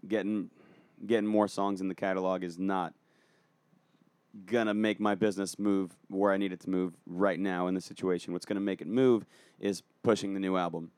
getting 0.07 0.51
getting 1.07 1.27
more 1.27 1.49
songs 1.49 1.81
in 1.81 1.89
the 1.89 1.95
catalog 1.95 2.45
is 2.45 2.59
not 2.59 2.93
gonna 4.45 4.75
make 4.75 5.01
my 5.01 5.15
business 5.15 5.59
move 5.59 5.97
where 6.09 6.31
I 6.31 6.37
need 6.37 6.53
it 6.53 6.61
to 6.61 6.71
move 6.71 6.95
right 7.07 7.41
now 7.41 7.69
in 7.69 7.75
the 7.75 7.81
situation. 7.81 8.35
What's 8.35 8.45
gonna 8.45 8.61
make 8.61 8.83
it 8.83 8.87
move 8.87 9.25
is 9.59 9.83
pushing 10.03 10.35
the 10.35 10.41
new 10.41 10.57
album. 10.57 10.91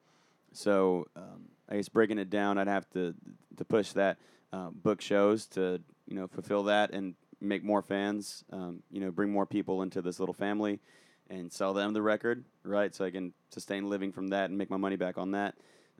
So 0.53 1.07
um, 1.14 1.49
I 1.68 1.77
guess 1.77 1.88
breaking 1.88 2.18
it 2.18 2.31
down, 2.31 2.59
I'd 2.59 2.66
have 2.66 2.90
to 2.90 3.14
to 3.57 3.64
push 3.64 3.92
that, 3.92 4.18
uh, 4.53 4.71
book 4.71 5.01
shows 5.01 5.47
to 5.49 5.81
you 6.09 6.16
know 6.16 6.27
fulfill 6.27 6.64
that 6.64 6.90
and 6.90 7.14
make 7.42 7.64
more 7.64 7.83
fans. 7.83 8.44
Um, 8.52 8.83
you 8.90 9.00
know, 9.00 9.11
bring 9.11 9.31
more 9.31 9.46
people 9.46 9.83
into 9.83 10.00
this 10.00 10.20
little 10.20 10.35
family, 10.35 10.81
and 11.28 11.52
sell 11.52 11.72
them 11.72 11.92
the 11.92 12.02
record, 12.02 12.44
right? 12.62 12.94
So 12.94 13.05
I 13.05 13.11
can 13.11 13.33
sustain 13.50 13.88
living 13.88 14.12
from 14.12 14.28
that 14.28 14.50
and 14.50 14.59
make 14.59 14.70
my 14.70 14.76
money 14.76 14.96
back 14.96 15.18
on 15.18 15.33
that. 15.33 15.55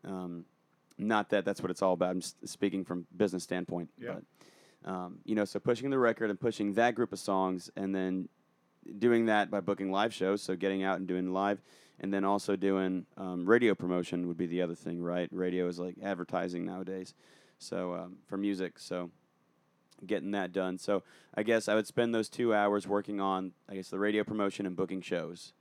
Um, 0.05 0.45
not 0.99 1.31
that 1.31 1.45
that's 1.45 1.63
what 1.63 1.71
it's 1.71 1.83
all 1.83 1.95
about. 1.95 2.11
I'm 2.11 2.21
speaking 2.21 2.85
from 2.85 3.07
business 3.17 3.43
standpoint. 3.43 3.89
Yeah. 3.99 4.17
But, 4.85 4.91
um, 4.91 5.19
you 5.25 5.35
know, 5.35 5.45
so 5.45 5.59
pushing 5.59 5.91
the 5.91 5.99
record 5.99 6.31
and 6.31 6.39
pushing 6.39 6.75
that 6.75 6.95
group 6.95 7.13
of 7.13 7.19
songs, 7.19 7.71
and 7.77 7.95
then 7.95 8.29
doing 8.99 9.27
that 9.27 9.51
by 9.51 9.61
booking 9.61 9.91
live 9.91 10.13
shows. 10.13 10.43
So 10.43 10.57
getting 10.57 10.83
out 10.83 10.99
and 10.99 11.07
doing 11.07 11.33
live, 11.33 11.63
and 12.01 12.13
then 12.13 12.25
also 12.25 12.57
doing 12.57 13.07
um, 13.17 13.47
radio 13.49 13.75
promotion 13.75 14.27
would 14.29 14.37
be 14.37 14.47
the 14.47 14.61
other 14.63 14.75
thing, 14.75 15.01
right? 15.01 15.29
Radio 15.33 15.69
is 15.69 15.79
like 15.79 15.97
advertising 16.03 16.65
nowadays. 16.65 17.15
So 17.59 17.95
um, 17.95 18.17
for 18.27 18.37
music, 18.37 18.79
so 18.79 19.11
getting 20.07 20.33
that 20.33 20.53
done. 20.53 20.79
So 20.79 21.03
I 21.35 21.43
guess 21.43 21.69
I 21.69 21.75
would 21.75 21.87
spend 21.87 22.15
those 22.15 22.29
two 22.29 22.55
hours 22.55 22.87
working 22.87 23.21
on, 23.21 23.53
I 23.69 23.75
guess, 23.75 23.89
the 23.89 23.99
radio 23.99 24.25
promotion 24.25 24.67
and 24.67 24.77
booking 24.77 25.01
shows. 25.01 25.53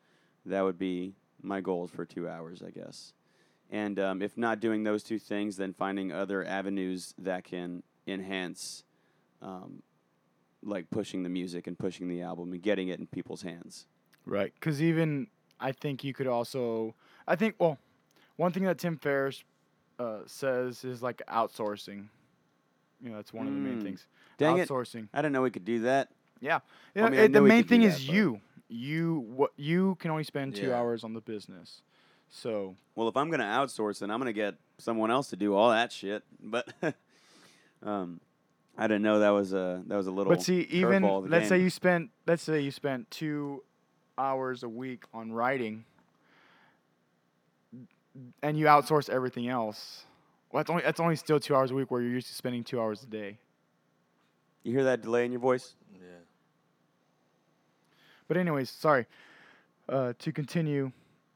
That 0.45 0.61
would 0.61 0.79
be 0.79 1.13
my 1.41 1.61
goals 1.61 1.91
for 1.91 2.05
two 2.05 2.27
hours, 2.27 2.61
I 2.65 2.71
guess. 2.71 3.13
And 3.69 3.99
um, 3.99 4.21
if 4.21 4.37
not 4.37 4.59
doing 4.59 4.83
those 4.83 5.03
two 5.03 5.19
things, 5.19 5.57
then 5.57 5.73
finding 5.73 6.11
other 6.11 6.43
avenues 6.45 7.13
that 7.17 7.43
can 7.43 7.83
enhance, 8.05 8.83
um, 9.41 9.81
like 10.63 10.89
pushing 10.89 11.23
the 11.23 11.29
music 11.29 11.67
and 11.67 11.77
pushing 11.77 12.07
the 12.07 12.21
album 12.21 12.51
and 12.51 12.61
getting 12.61 12.89
it 12.89 12.99
in 12.99 13.07
people's 13.07 13.43
hands. 13.43 13.87
Right. 14.25 14.53
Because 14.53 14.81
even 14.81 15.27
I 15.59 15.71
think 15.71 16.03
you 16.03 16.13
could 16.13 16.27
also, 16.27 16.95
I 17.27 17.35
think, 17.35 17.55
well, 17.59 17.77
one 18.35 18.51
thing 18.51 18.63
that 18.63 18.77
Tim 18.77 18.97
Ferriss 18.97 19.43
uh, 19.99 20.19
says 20.25 20.83
is 20.83 21.01
like 21.01 21.21
outsourcing. 21.29 22.07
You 23.03 23.09
know, 23.09 23.15
that's 23.17 23.33
one 23.33 23.47
of 23.47 23.53
the 23.53 23.59
main 23.59 23.79
Mm. 23.79 23.83
things. 23.83 24.05
Dang 24.37 24.57
it! 24.57 24.67
outsourcing. 24.69 25.07
I 25.13 25.17
didn't 25.21 25.33
know 25.33 25.41
we 25.41 25.51
could 25.51 25.65
do 25.65 25.79
that. 25.81 26.09
Yeah. 26.39 26.57
I 26.57 26.59
You 26.95 27.01
know, 27.03 27.09
mean, 27.09 27.19
I 27.19 27.23
it- 27.23 27.33
the 27.33 27.39
knew 27.39 27.43
we 27.43 27.49
main 27.49 27.63
could 27.63 27.67
do 27.67 27.69
thing 27.75 27.81
that, 27.81 27.87
is 27.99 28.05
but- 28.05 28.15
you. 28.15 28.41
You 28.69 29.15
what 29.27 29.51
you 29.57 29.95
can 29.95 30.11
only 30.11 30.23
spend 30.23 30.55
two 30.55 30.67
Yeah. 30.67 30.79
hours 30.79 31.03
on 31.03 31.13
the 31.13 31.19
business. 31.21 31.81
So 32.29 32.75
Well, 32.95 33.07
if 33.09 33.17
I'm 33.17 33.29
gonna 33.29 33.43
outsource, 33.43 33.99
then 33.99 34.09
I'm 34.09 34.17
gonna 34.19 34.31
get 34.31 34.55
someone 34.77 35.11
else 35.11 35.29
to 35.31 35.35
do 35.35 35.53
all 35.53 35.69
that 35.71 35.91
shit. 35.91 36.23
But 36.41 36.71
um, 37.83 38.21
I 38.77 38.87
didn't 38.87 39.01
know 39.03 39.19
that 39.19 39.29
was 39.31 39.51
a 39.53 39.83
that 39.87 39.95
was 39.97 40.07
a 40.07 40.11
little. 40.11 40.31
But 40.31 40.41
see, 40.41 40.61
even 40.69 41.03
curveball 41.03 41.17
of 41.17 41.23
the 41.25 41.29
let's 41.31 41.49
say 41.49 41.57
game. 41.57 41.65
you 41.65 41.69
spent 41.69 42.11
let's 42.25 42.43
say 42.43 42.61
you 42.61 42.71
spent 42.71 43.11
two 43.11 43.61
hours 44.17 44.63
a 44.63 44.69
week 44.69 45.03
on 45.13 45.33
writing, 45.33 45.83
and 48.41 48.57
you 48.57 48.65
outsource 48.67 49.09
everything 49.09 49.47
else. 49.49 50.05
Well, 50.51 50.59
that's 50.59 50.69
only 50.69 50.83
that's 50.83 50.99
only 50.99 51.15
still 51.15 51.39
two 51.39 51.55
hours 51.55 51.71
a 51.71 51.75
week 51.75 51.91
where 51.91 52.01
you're 52.01 52.11
used 52.11 52.27
to 52.27 52.33
spending 52.33 52.63
two 52.63 52.79
hours 52.81 53.03
a 53.03 53.07
day. 53.07 53.37
you 54.63 54.73
hear 54.73 54.83
that 54.83 55.01
delay 55.01 55.25
in 55.25 55.31
your 55.31 55.41
voice. 55.41 55.75
Yeah. 55.93 56.07
But 58.27 58.37
anyways, 58.37 58.69
sorry. 58.69 59.05
Uh, 59.89 60.13
to 60.19 60.31
continue, 60.31 60.91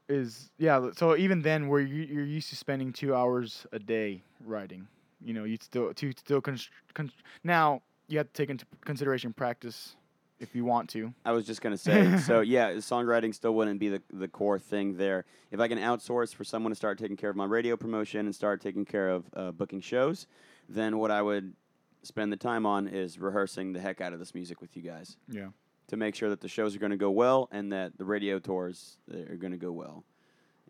is 0.08 0.50
yeah. 0.58 0.90
So 0.96 1.16
even 1.16 1.42
then, 1.42 1.68
where 1.68 1.80
you 1.80 2.02
you're 2.02 2.24
used 2.24 2.50
to 2.50 2.56
spending 2.56 2.92
two 2.92 3.14
hours 3.14 3.66
a 3.72 3.78
day 3.78 4.22
writing, 4.44 4.86
you 5.24 5.34
know, 5.34 5.44
you 5.44 5.56
still 5.60 5.92
to 5.92 6.12
still 6.12 6.40
const- 6.40 6.70
con- 6.94 7.12
now 7.42 7.82
you 8.08 8.18
have 8.18 8.28
to 8.28 8.32
take 8.32 8.50
into 8.50 8.64
consideration 8.84 9.32
practice 9.32 9.96
if 10.40 10.54
you 10.54 10.64
want 10.64 10.90
to. 10.90 11.12
I 11.24 11.32
was 11.32 11.46
just 11.46 11.60
gonna 11.62 11.76
say. 11.78 12.18
so 12.18 12.40
yeah, 12.56 12.72
songwriting 12.74 13.34
still 13.34 13.54
wouldn't 13.54 13.80
be 13.80 13.88
the 13.88 14.02
the 14.12 14.28
core 14.28 14.58
thing 14.58 14.96
there. 14.96 15.24
If 15.50 15.60
I 15.60 15.68
can 15.68 15.78
outsource 15.78 16.34
for 16.34 16.44
someone 16.44 16.70
to 16.70 16.76
start 16.76 16.98
taking 16.98 17.16
care 17.16 17.30
of 17.30 17.36
my 17.36 17.44
radio 17.44 17.76
promotion 17.76 18.26
and 18.26 18.34
start 18.34 18.60
taking 18.60 18.84
care 18.84 19.08
of 19.08 19.24
uh, 19.34 19.50
booking 19.52 19.80
shows, 19.80 20.26
then 20.68 20.98
what 20.98 21.10
I 21.10 21.22
would 21.22 21.54
spend 22.02 22.32
the 22.32 22.36
time 22.36 22.66
on 22.66 22.86
is 22.88 23.18
rehearsing 23.18 23.72
the 23.72 23.80
heck 23.80 24.00
out 24.00 24.12
of 24.12 24.18
this 24.18 24.34
music 24.34 24.60
with 24.60 24.76
you 24.76 24.82
guys 24.82 25.16
Yeah. 25.28 25.48
to 25.88 25.96
make 25.96 26.14
sure 26.14 26.28
that 26.28 26.40
the 26.40 26.48
shows 26.48 26.76
are 26.76 26.78
going 26.78 26.90
to 26.90 26.96
go 26.96 27.10
well 27.10 27.48
and 27.50 27.72
that 27.72 27.98
the 27.98 28.04
radio 28.04 28.38
tours 28.38 28.98
are 29.12 29.36
going 29.36 29.50
to 29.52 29.58
go 29.58 29.72
well, 29.72 30.04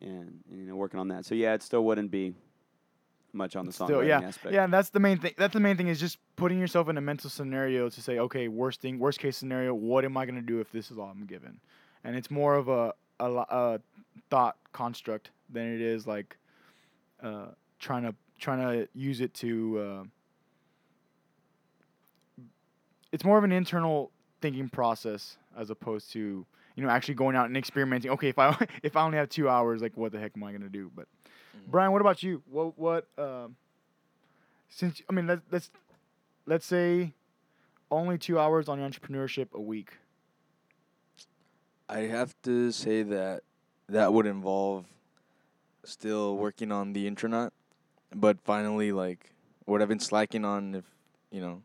and 0.00 0.40
you 0.50 0.64
know 0.66 0.76
working 0.76 1.00
on 1.00 1.08
that. 1.08 1.24
So 1.24 1.34
yeah, 1.34 1.54
it 1.54 1.62
still 1.62 1.84
wouldn't 1.84 2.10
be 2.10 2.34
much 3.36 3.54
on 3.56 3.66
the 3.66 3.72
Still, 3.72 3.88
songwriting 3.88 4.08
yeah, 4.08 4.20
aspect. 4.20 4.54
yeah. 4.54 4.64
And 4.64 4.72
that's 4.72 4.90
the 4.90 5.00
main 5.00 5.18
thing. 5.18 5.34
That's 5.36 5.52
the 5.54 5.60
main 5.60 5.76
thing 5.76 5.88
is 5.88 6.00
just 6.00 6.18
putting 6.36 6.58
yourself 6.58 6.88
in 6.88 6.96
a 6.96 7.00
mental 7.00 7.30
scenario 7.30 7.88
to 7.88 8.02
say, 8.02 8.18
okay, 8.18 8.48
worst 8.48 8.80
thing, 8.80 8.98
worst 8.98 9.18
case 9.20 9.36
scenario, 9.36 9.74
what 9.74 10.04
am 10.04 10.16
I 10.16 10.26
gonna 10.26 10.42
do 10.42 10.60
if 10.60 10.72
this 10.72 10.90
is 10.90 10.98
all 10.98 11.06
I'm 11.06 11.26
given? 11.26 11.60
And 12.04 12.16
it's 12.16 12.30
more 12.30 12.54
of 12.54 12.68
a 12.68 12.94
a, 13.20 13.26
a 13.32 13.80
thought 14.30 14.56
construct 14.72 15.30
than 15.50 15.72
it 15.74 15.80
is 15.80 16.06
like 16.06 16.36
uh, 17.22 17.46
trying 17.78 18.02
to 18.02 18.14
trying 18.38 18.58
to 18.60 18.88
use 18.94 19.20
it 19.20 19.32
to. 19.34 19.78
Uh, 19.78 20.04
it's 23.12 23.24
more 23.24 23.38
of 23.38 23.44
an 23.44 23.52
internal 23.52 24.10
thinking 24.42 24.68
process 24.68 25.38
as 25.56 25.70
opposed 25.70 26.12
to 26.12 26.44
you 26.74 26.82
know 26.82 26.90
actually 26.90 27.14
going 27.14 27.36
out 27.36 27.46
and 27.46 27.56
experimenting. 27.56 28.10
Okay, 28.12 28.28
if 28.28 28.38
I 28.38 28.56
if 28.82 28.96
I 28.96 29.02
only 29.02 29.18
have 29.18 29.28
two 29.28 29.48
hours, 29.48 29.80
like 29.82 29.96
what 29.96 30.12
the 30.12 30.18
heck 30.18 30.32
am 30.36 30.44
I 30.44 30.52
gonna 30.52 30.68
do? 30.68 30.90
But 30.94 31.06
Brian, 31.66 31.92
what 31.92 32.00
about 32.00 32.22
you? 32.22 32.42
What 32.50 32.78
what 32.78 33.06
um, 33.18 33.56
since 34.68 35.02
I 35.08 35.12
mean 35.12 35.26
let's 35.26 35.42
let's 35.50 35.70
let's 36.46 36.66
say 36.66 37.12
only 37.90 38.18
two 38.18 38.38
hours 38.38 38.68
on 38.68 38.78
your 38.78 38.88
entrepreneurship 38.88 39.52
a 39.52 39.60
week. 39.60 39.98
I 41.88 42.00
have 42.00 42.34
to 42.42 42.72
say 42.72 43.02
that 43.04 43.42
that 43.88 44.12
would 44.12 44.26
involve 44.26 44.86
still 45.84 46.36
working 46.36 46.72
on 46.72 46.92
the 46.92 47.08
intranet, 47.08 47.50
but 48.14 48.40
finally, 48.42 48.92
like 48.92 49.32
what 49.66 49.80
I've 49.80 49.88
been 49.88 50.00
slacking 50.00 50.44
on, 50.44 50.74
if 50.74 50.84
you 51.30 51.40
know, 51.40 51.62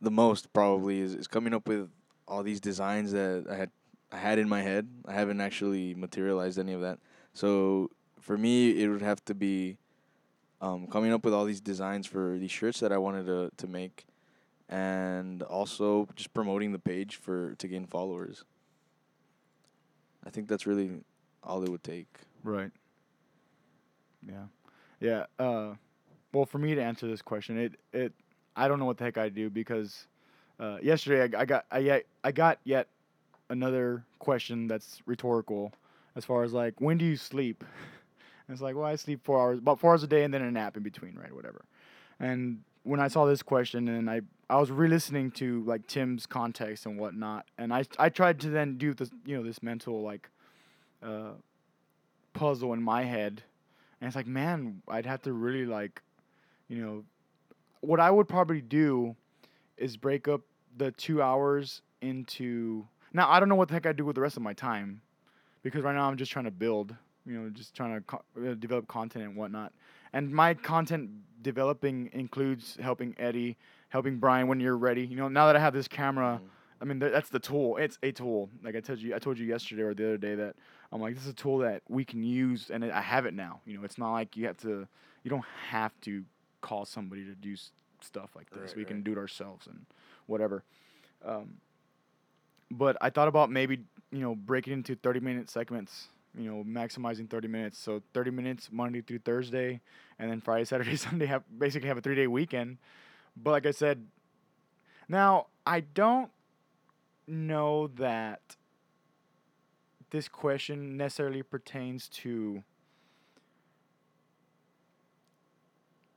the 0.00 0.10
most 0.10 0.52
probably 0.52 1.00
is, 1.00 1.14
is 1.14 1.26
coming 1.26 1.54
up 1.54 1.66
with 1.66 1.88
all 2.28 2.42
these 2.42 2.60
designs 2.60 3.12
that 3.12 3.46
I 3.50 3.56
had 3.56 3.70
I 4.12 4.18
had 4.18 4.38
in 4.38 4.48
my 4.48 4.62
head. 4.62 4.88
I 5.06 5.12
haven't 5.12 5.40
actually 5.40 5.94
materialized 5.94 6.58
any 6.58 6.72
of 6.72 6.82
that. 6.82 6.98
So 7.32 7.90
for 8.24 8.38
me, 8.38 8.82
it 8.82 8.88
would 8.88 9.02
have 9.02 9.22
to 9.26 9.34
be 9.34 9.76
um, 10.62 10.86
coming 10.86 11.12
up 11.12 11.26
with 11.26 11.34
all 11.34 11.44
these 11.44 11.60
designs 11.60 12.06
for 12.06 12.38
these 12.38 12.50
shirts 12.50 12.80
that 12.80 12.90
I 12.90 12.96
wanted 12.96 13.26
to 13.26 13.50
to 13.54 13.66
make, 13.66 14.06
and 14.66 15.42
also 15.42 16.08
just 16.16 16.32
promoting 16.32 16.72
the 16.72 16.78
page 16.78 17.16
for 17.16 17.54
to 17.56 17.68
gain 17.68 17.86
followers. 17.86 18.44
I 20.26 20.30
think 20.30 20.48
that's 20.48 20.66
really 20.66 20.90
all 21.42 21.62
it 21.62 21.68
would 21.68 21.84
take. 21.84 22.08
Right. 22.42 22.70
Yeah. 24.26 24.44
Yeah. 25.00 25.26
Uh, 25.38 25.74
well, 26.32 26.46
for 26.46 26.56
me 26.56 26.74
to 26.74 26.82
answer 26.82 27.06
this 27.06 27.20
question, 27.20 27.58
it 27.58 27.74
it 27.92 28.14
I 28.56 28.68
don't 28.68 28.78
know 28.78 28.86
what 28.86 28.96
the 28.96 29.04
heck 29.04 29.18
I 29.18 29.28
do 29.28 29.50
because 29.50 30.06
uh, 30.58 30.78
yesterday 30.82 31.36
I, 31.36 31.42
I 31.42 31.44
got 31.44 31.66
I 31.70 31.78
yet 31.80 32.04
I 32.24 32.32
got 32.32 32.58
yet 32.64 32.88
another 33.50 34.02
question 34.18 34.66
that's 34.66 35.02
rhetorical 35.04 35.74
as 36.16 36.24
far 36.24 36.42
as 36.42 36.54
like 36.54 36.80
when 36.80 36.96
do 36.96 37.04
you 37.04 37.18
sleep? 37.18 37.62
And 38.46 38.54
it's 38.54 38.62
like 38.62 38.74
well 38.76 38.84
I 38.84 38.96
sleep 38.96 39.24
four 39.24 39.40
hours 39.40 39.58
about 39.58 39.80
four 39.80 39.90
hours 39.90 40.02
a 40.02 40.06
day 40.06 40.24
and 40.24 40.32
then 40.32 40.42
a 40.42 40.50
nap 40.50 40.76
in 40.76 40.82
between 40.82 41.16
right 41.16 41.34
whatever. 41.34 41.64
And 42.20 42.60
when 42.84 43.00
I 43.00 43.08
saw 43.08 43.24
this 43.24 43.42
question 43.42 43.88
and 43.88 44.08
I 44.08 44.20
I 44.48 44.60
was 44.60 44.70
re-listening 44.70 45.30
to 45.32 45.62
like 45.64 45.86
Tim's 45.86 46.26
context 46.26 46.86
and 46.86 46.98
whatnot, 46.98 47.46
and 47.58 47.72
I 47.72 47.84
I 47.98 48.08
tried 48.08 48.40
to 48.40 48.50
then 48.50 48.78
do 48.78 48.94
this 48.94 49.10
you 49.24 49.36
know 49.36 49.42
this 49.42 49.62
mental 49.62 50.02
like 50.02 50.28
uh, 51.02 51.32
puzzle 52.32 52.72
in 52.72 52.82
my 52.82 53.04
head, 53.04 53.42
and 54.00 54.06
it's 54.06 54.16
like 54.16 54.26
man 54.26 54.82
I'd 54.86 55.06
have 55.06 55.22
to 55.22 55.32
really 55.32 55.66
like 55.66 56.02
you 56.68 56.78
know 56.78 57.04
what 57.80 58.00
I 58.00 58.10
would 58.10 58.28
probably 58.28 58.60
do 58.60 59.16
is 59.76 59.96
break 59.96 60.28
up 60.28 60.42
the 60.76 60.90
two 60.92 61.22
hours 61.22 61.82
into 62.00 62.86
now 63.12 63.30
I 63.30 63.40
don't 63.40 63.48
know 63.48 63.54
what 63.54 63.68
the 63.68 63.74
heck 63.74 63.86
I'd 63.86 63.96
do 63.96 64.04
with 64.04 64.14
the 64.14 64.20
rest 64.20 64.36
of 64.36 64.42
my 64.42 64.52
time 64.52 65.00
because 65.62 65.82
right 65.82 65.94
now 65.94 66.08
I'm 66.08 66.16
just 66.16 66.32
trying 66.32 66.44
to 66.44 66.50
build 66.50 66.94
you 67.26 67.40
know 67.40 67.50
just 67.50 67.74
trying 67.74 67.94
to 67.94 68.00
co- 68.02 68.22
uh, 68.38 68.54
develop 68.54 68.88
content 68.88 69.24
and 69.24 69.36
whatnot. 69.36 69.72
And 70.12 70.30
my 70.32 70.54
content 70.54 71.10
developing 71.42 72.10
includes 72.12 72.76
helping 72.80 73.14
Eddie 73.18 73.56
helping 73.88 74.18
Brian 74.18 74.48
when 74.48 74.60
you're 74.60 74.76
ready. 74.76 75.04
You 75.06 75.16
know 75.16 75.28
now 75.28 75.46
that 75.46 75.56
I 75.56 75.60
have 75.60 75.74
this 75.74 75.88
camera 75.88 76.40
I 76.80 76.84
mean 76.84 77.00
th- 77.00 77.12
that's 77.12 77.28
the 77.30 77.38
tool. 77.38 77.76
It's 77.76 77.98
a 78.02 78.12
tool. 78.12 78.50
Like 78.62 78.76
I 78.76 78.80
told 78.80 78.98
you 78.98 79.14
I 79.14 79.18
told 79.18 79.38
you 79.38 79.46
yesterday 79.46 79.82
or 79.82 79.94
the 79.94 80.04
other 80.04 80.18
day 80.18 80.34
that 80.34 80.56
I'm 80.92 81.00
like 81.00 81.14
this 81.14 81.24
is 81.24 81.30
a 81.30 81.34
tool 81.34 81.58
that 81.58 81.82
we 81.88 82.04
can 82.04 82.22
use 82.22 82.70
and 82.70 82.84
I 82.84 83.00
have 83.00 83.26
it 83.26 83.34
now. 83.34 83.60
You 83.66 83.78
know 83.78 83.84
it's 83.84 83.98
not 83.98 84.12
like 84.12 84.36
you 84.36 84.46
have 84.46 84.58
to 84.58 84.86
you 85.22 85.30
don't 85.30 85.44
have 85.70 85.92
to 86.02 86.24
call 86.60 86.84
somebody 86.84 87.24
to 87.24 87.34
do 87.34 87.56
stuff 88.00 88.30
like 88.36 88.50
this. 88.50 88.70
Right, 88.70 88.76
we 88.76 88.84
can 88.84 89.02
do 89.02 89.12
it 89.12 89.18
ourselves 89.18 89.66
and 89.66 89.86
whatever. 90.26 90.62
Um, 91.24 91.54
but 92.70 92.96
I 93.00 93.10
thought 93.10 93.28
about 93.28 93.50
maybe 93.50 93.80
you 94.10 94.20
know 94.20 94.34
breaking 94.34 94.72
into 94.72 94.94
30 94.96 95.20
minute 95.20 95.50
segments 95.50 96.08
you 96.36 96.50
know 96.50 96.64
maximizing 96.64 97.28
30 97.28 97.48
minutes 97.48 97.78
so 97.78 98.02
30 98.12 98.30
minutes 98.30 98.68
Monday 98.72 99.00
through 99.00 99.20
Thursday 99.20 99.80
and 100.18 100.30
then 100.30 100.40
Friday 100.40 100.64
Saturday 100.72 100.96
Sunday 100.96 101.26
have 101.26 101.42
basically 101.58 101.88
have 101.88 101.98
a 101.98 102.02
3 102.02 102.14
day 102.14 102.26
weekend 102.26 102.78
but 103.36 103.50
like 103.50 103.66
I 103.66 103.70
said 103.70 104.06
now 105.08 105.46
I 105.66 105.80
don't 105.80 106.30
know 107.26 107.88
that 107.88 108.56
this 110.10 110.28
question 110.28 110.96
necessarily 110.96 111.42
pertains 111.42 112.08
to 112.08 112.62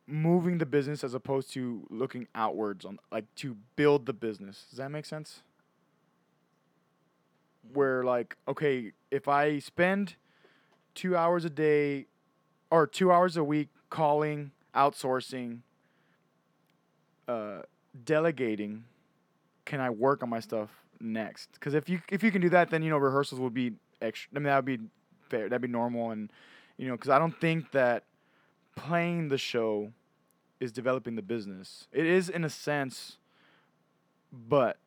moving 0.07 0.57
the 0.57 0.65
business 0.65 1.03
as 1.03 1.13
opposed 1.13 1.51
to 1.51 1.85
looking 1.89 2.27
outwards 2.33 2.85
on 2.85 2.97
like 3.11 3.25
to 3.35 3.57
build 3.75 4.05
the 4.05 4.13
business. 4.13 4.65
Does 4.69 4.77
that 4.77 4.89
make 4.89 5.05
sense? 5.05 5.41
Where 7.73 8.03
like 8.03 8.37
okay, 8.47 8.93
if 9.11 9.27
I 9.27 9.59
spend 9.59 10.15
2 10.95 11.15
hours 11.15 11.45
a 11.45 11.49
day 11.49 12.07
or 12.69 12.87
2 12.87 13.11
hours 13.11 13.37
a 13.37 13.43
week 13.43 13.69
calling, 13.89 14.51
outsourcing, 14.75 15.59
uh 17.27 17.61
delegating, 18.05 18.83
can 19.65 19.79
I 19.79 19.89
work 19.89 20.23
on 20.23 20.29
my 20.29 20.39
stuff 20.39 20.69
next? 20.99 21.59
Cuz 21.59 21.73
if 21.73 21.89
you 21.89 22.01
if 22.09 22.23
you 22.23 22.31
can 22.31 22.41
do 22.41 22.49
that 22.49 22.69
then 22.69 22.83
you 22.83 22.89
know 22.89 22.97
rehearsals 22.97 23.39
would 23.41 23.53
be 23.53 23.73
extra 24.01 24.29
I 24.35 24.39
mean 24.39 24.43
that 24.45 24.55
would 24.57 24.65
be 24.65 24.79
fair, 25.29 25.49
that'd 25.49 25.61
be 25.61 25.67
normal 25.67 26.11
and 26.11 26.31
you 26.77 26.87
know 26.87 26.97
cuz 26.97 27.09
I 27.09 27.19
don't 27.19 27.39
think 27.39 27.71
that 27.71 28.03
playing 28.75 29.29
the 29.29 29.37
show 29.37 29.91
is 30.59 30.71
developing 30.71 31.15
the 31.15 31.21
business. 31.21 31.87
It 31.91 32.05
is 32.05 32.29
in 32.29 32.43
a 32.43 32.49
sense, 32.49 33.17
but 34.31 34.77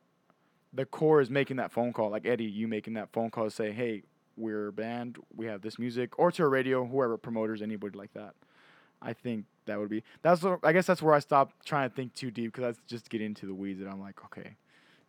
the 0.73 0.85
core 0.85 1.21
is 1.21 1.31
making 1.31 1.57
that 1.57 1.73
phone 1.73 1.93
call. 1.93 2.11
Like 2.11 2.27
Eddie, 2.27 2.45
you 2.45 2.69
making 2.69 2.95
that 2.95 3.11
phone 3.13 3.31
call 3.31 3.45
to 3.45 3.51
say, 3.51 3.73
"Hey, 3.73 4.03
we're 4.41 4.69
a 4.69 4.73
band, 4.73 5.19
we 5.37 5.47
have 5.47 5.61
this 5.63 5.79
music, 5.79 6.19
or 6.19 6.33
to 6.33 6.43
a 6.45 6.49
radio, 6.49 6.85
whoever 6.87 7.17
promoters, 7.17 7.63
anybody 7.63 7.97
like 7.99 8.13
that. 8.15 8.35
I 9.03 9.13
think 9.13 9.45
that 9.67 9.79
would 9.79 9.89
be 9.89 10.03
that's 10.23 10.43
where- 10.43 10.59
I 10.63 10.73
guess 10.73 10.87
that's 10.87 11.01
where 11.03 11.15
I 11.15 11.21
stopped 11.21 11.65
trying 11.65 11.89
to 11.89 11.95
think 11.95 12.15
too 12.15 12.31
deep 12.31 12.53
because 12.53 12.65
that's 12.77 12.81
just 12.87 13.09
get 13.09 13.21
into 13.23 13.47
the 13.47 13.55
weeds 13.55 13.81
and 13.81 13.89
I'm 13.89 14.01
like 14.01 14.23
okay, 14.27 14.57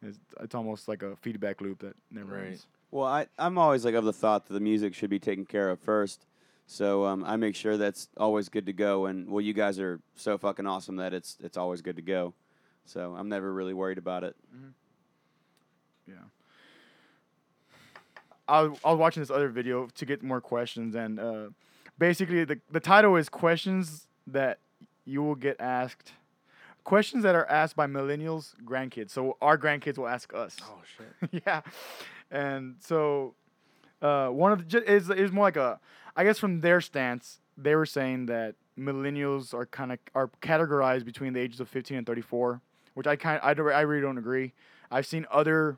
it's, 0.01 0.17
it's 0.39 0.55
almost 0.55 0.87
like 0.87 1.03
a 1.03 1.15
feedback 1.17 1.59
loop 1.61 1.79
that 1.79 1.95
never 2.09 2.35
Right. 2.35 2.47
ends. 2.47 2.67
Well, 2.91 3.05
I, 3.07 3.27
I'm 3.39 3.57
always 3.57 3.83
like 3.85 3.95
of 3.95 4.03
the 4.05 4.13
thought 4.13 4.47
that 4.47 4.53
the 4.53 4.59
music 4.59 4.93
should 4.93 5.09
be 5.09 5.19
taken 5.19 5.45
care 5.45 5.69
of 5.69 5.79
first. 5.79 6.25
So 6.67 7.05
um, 7.05 7.23
I 7.25 7.35
make 7.35 7.55
sure 7.55 7.75
that's 7.75 8.07
always 8.15 8.47
good 8.47 8.65
to 8.67 8.73
go. 8.73 9.05
And 9.07 9.29
well, 9.29 9.41
you 9.41 9.53
guys 9.53 9.77
are 9.79 9.99
so 10.15 10.37
fucking 10.37 10.65
awesome 10.67 10.95
that 10.97 11.13
it's 11.13 11.37
it's 11.41 11.57
always 11.57 11.81
good 11.81 11.95
to 11.97 12.01
go. 12.01 12.33
So 12.85 13.13
I'm 13.17 13.27
never 13.29 13.51
really 13.53 13.73
worried 13.73 13.97
about 13.97 14.23
it. 14.23 14.35
Yeah. 16.07 16.15
I 18.51 18.61
was, 18.63 18.79
I 18.83 18.91
was 18.91 18.99
watching 18.99 19.21
this 19.21 19.31
other 19.31 19.49
video 19.49 19.87
to 19.95 20.05
get 20.05 20.21
more 20.21 20.41
questions, 20.41 20.93
and 20.95 21.19
uh, 21.19 21.49
basically 21.97 22.43
the 22.45 22.59
the 22.69 22.79
title 22.79 23.15
is 23.15 23.29
questions 23.29 24.07
that 24.27 24.59
you 25.05 25.23
will 25.23 25.35
get 25.35 25.55
asked, 25.59 26.11
questions 26.83 27.23
that 27.23 27.33
are 27.35 27.45
asked 27.47 27.75
by 27.75 27.87
millennials 27.87 28.53
grandkids. 28.65 29.11
So 29.11 29.37
our 29.41 29.57
grandkids 29.57 29.97
will 29.97 30.07
ask 30.07 30.33
us. 30.33 30.57
Oh 30.63 30.81
shit. 30.97 31.41
yeah, 31.47 31.61
and 32.29 32.75
so 32.79 33.33
uh, 34.01 34.27
one 34.29 34.51
of 34.51 34.69
the 34.69 34.83
is 34.91 35.09
is 35.09 35.31
more 35.31 35.45
like 35.45 35.57
a 35.57 35.79
I 36.15 36.23
guess 36.23 36.37
from 36.39 36.59
their 36.61 36.81
stance 36.81 37.39
they 37.57 37.75
were 37.75 37.85
saying 37.85 38.25
that 38.27 38.55
millennials 38.77 39.53
are 39.53 39.65
kind 39.65 39.91
of 39.93 39.99
are 40.13 40.29
categorized 40.41 41.05
between 41.05 41.33
the 41.33 41.39
ages 41.39 41.59
of 41.59 41.69
15 41.69 41.97
and 41.97 42.07
34, 42.07 42.61
which 42.95 43.07
I 43.07 43.15
kind 43.15 43.39
I, 43.43 43.53
don't- 43.53 43.71
I 43.71 43.81
really 43.81 44.01
don't 44.01 44.17
agree. 44.17 44.53
I've 44.89 45.05
seen 45.05 45.25
other 45.31 45.77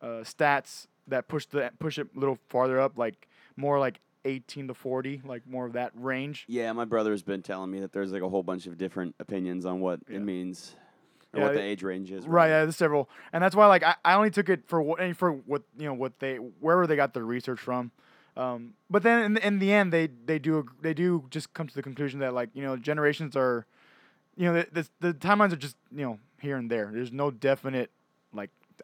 uh, 0.00 0.22
stats 0.24 0.86
that 1.08 1.28
push 1.28 1.46
the 1.46 1.70
push 1.78 1.98
it 1.98 2.08
a 2.16 2.18
little 2.18 2.38
farther 2.48 2.78
up, 2.80 2.96
like 2.98 3.28
more 3.56 3.78
like 3.78 4.00
18 4.24 4.68
to 4.68 4.74
40, 4.74 5.22
like 5.24 5.46
more 5.46 5.66
of 5.66 5.74
that 5.74 5.92
range. 5.94 6.44
Yeah, 6.48 6.72
my 6.72 6.84
brother's 6.84 7.22
been 7.22 7.42
telling 7.42 7.70
me 7.70 7.80
that 7.80 7.92
there's 7.92 8.12
like 8.12 8.22
a 8.22 8.28
whole 8.28 8.42
bunch 8.42 8.66
of 8.66 8.76
different 8.76 9.14
opinions 9.20 9.64
on 9.64 9.80
what 9.80 10.00
Yeah. 10.08 10.16
it 10.16 10.20
means 10.22 10.74
or 11.32 11.38
Yeah, 11.40 11.44
what 11.44 11.54
the 11.54 11.60
age 11.62 11.82
range 11.82 12.10
is. 12.10 12.26
Right, 12.26 12.48
yeah, 12.48 12.62
there's 12.64 12.76
several, 12.76 13.08
and 13.32 13.42
that's 13.42 13.54
why 13.54 13.66
like 13.66 13.82
I, 13.84 13.94
I 14.04 14.14
only 14.14 14.30
took 14.30 14.48
it 14.48 14.66
for 14.66 14.82
what 14.82 15.16
for 15.16 15.32
what 15.32 15.62
you 15.78 15.86
know 15.86 15.94
what 15.94 16.18
they 16.18 16.36
wherever 16.36 16.86
they 16.86 16.96
got 16.96 17.14
their 17.14 17.24
research 17.24 17.60
from, 17.60 17.92
um, 18.36 18.74
but 18.90 19.02
then 19.02 19.22
in, 19.22 19.34
the- 19.34 19.46
in 19.46 19.58
the 19.60 19.72
end 19.72 19.92
they 19.92 20.08
they 20.08 20.38
do 20.38 20.66
they 20.80 20.92
do 20.94 21.24
just 21.30 21.52
come 21.54 21.68
to 21.68 21.74
the 21.74 21.82
conclusion 21.82 22.18
that 22.20 22.34
like 22.34 22.50
you 22.52 22.62
know 22.62 22.76
generations 22.76 23.36
are, 23.36 23.64
you 24.36 24.46
know 24.46 24.54
the 24.54 24.66
the, 25.00 25.12
the 25.12 25.14
timelines 25.14 25.52
are 25.52 25.56
just 25.56 25.76
you 25.94 26.04
know 26.04 26.18
here 26.40 26.56
and 26.56 26.68
there. 26.70 26.90
There's 26.92 27.12
no 27.12 27.30
definite 27.30 27.90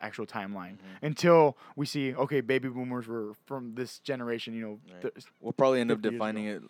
actual 0.01 0.27
timeline 0.27 0.77
until 1.03 1.57
we 1.77 1.85
see 1.87 2.15
okay 2.15 2.41
baby 2.41 2.69
boomers 2.69 3.07
were 3.07 3.33
from 3.47 3.75
this 3.75 3.99
generation 3.99 4.55
you 4.55 4.63
know 4.63 4.79
Right. 4.93 5.03
th- 5.15 5.27
We'll 5.41 5.53
probably 5.53 5.81
end 5.81 5.91
up 5.91 6.01
defining 6.01 6.47
it 6.47 6.63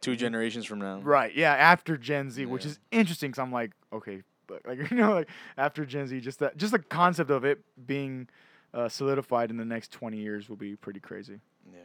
two 0.00 0.14
generations 0.14 0.66
from 0.66 0.78
now. 0.78 1.00
Right. 1.00 1.34
Yeah. 1.34 1.54
After 1.54 1.96
Gen 1.96 2.30
Z, 2.30 2.46
which 2.46 2.64
is 2.64 2.78
interesting 2.92 3.30
because 3.30 3.40
I'm 3.42 3.50
like, 3.50 3.72
okay, 3.92 4.22
but 4.46 4.64
like 4.66 4.78
you 4.90 4.96
know, 4.96 5.14
like 5.14 5.28
after 5.56 5.84
Gen 5.84 6.06
Z, 6.06 6.20
just 6.20 6.38
that, 6.38 6.56
just 6.56 6.72
the 6.72 6.78
concept 6.78 7.30
of 7.30 7.44
it 7.44 7.60
being 7.86 8.28
uh, 8.72 8.88
solidified 8.88 9.50
in 9.50 9.56
the 9.56 9.64
next 9.64 9.90
20 9.92 10.18
years 10.18 10.48
will 10.48 10.56
be 10.56 10.76
pretty 10.76 11.00
crazy. 11.00 11.40
Yeah. 11.72 11.80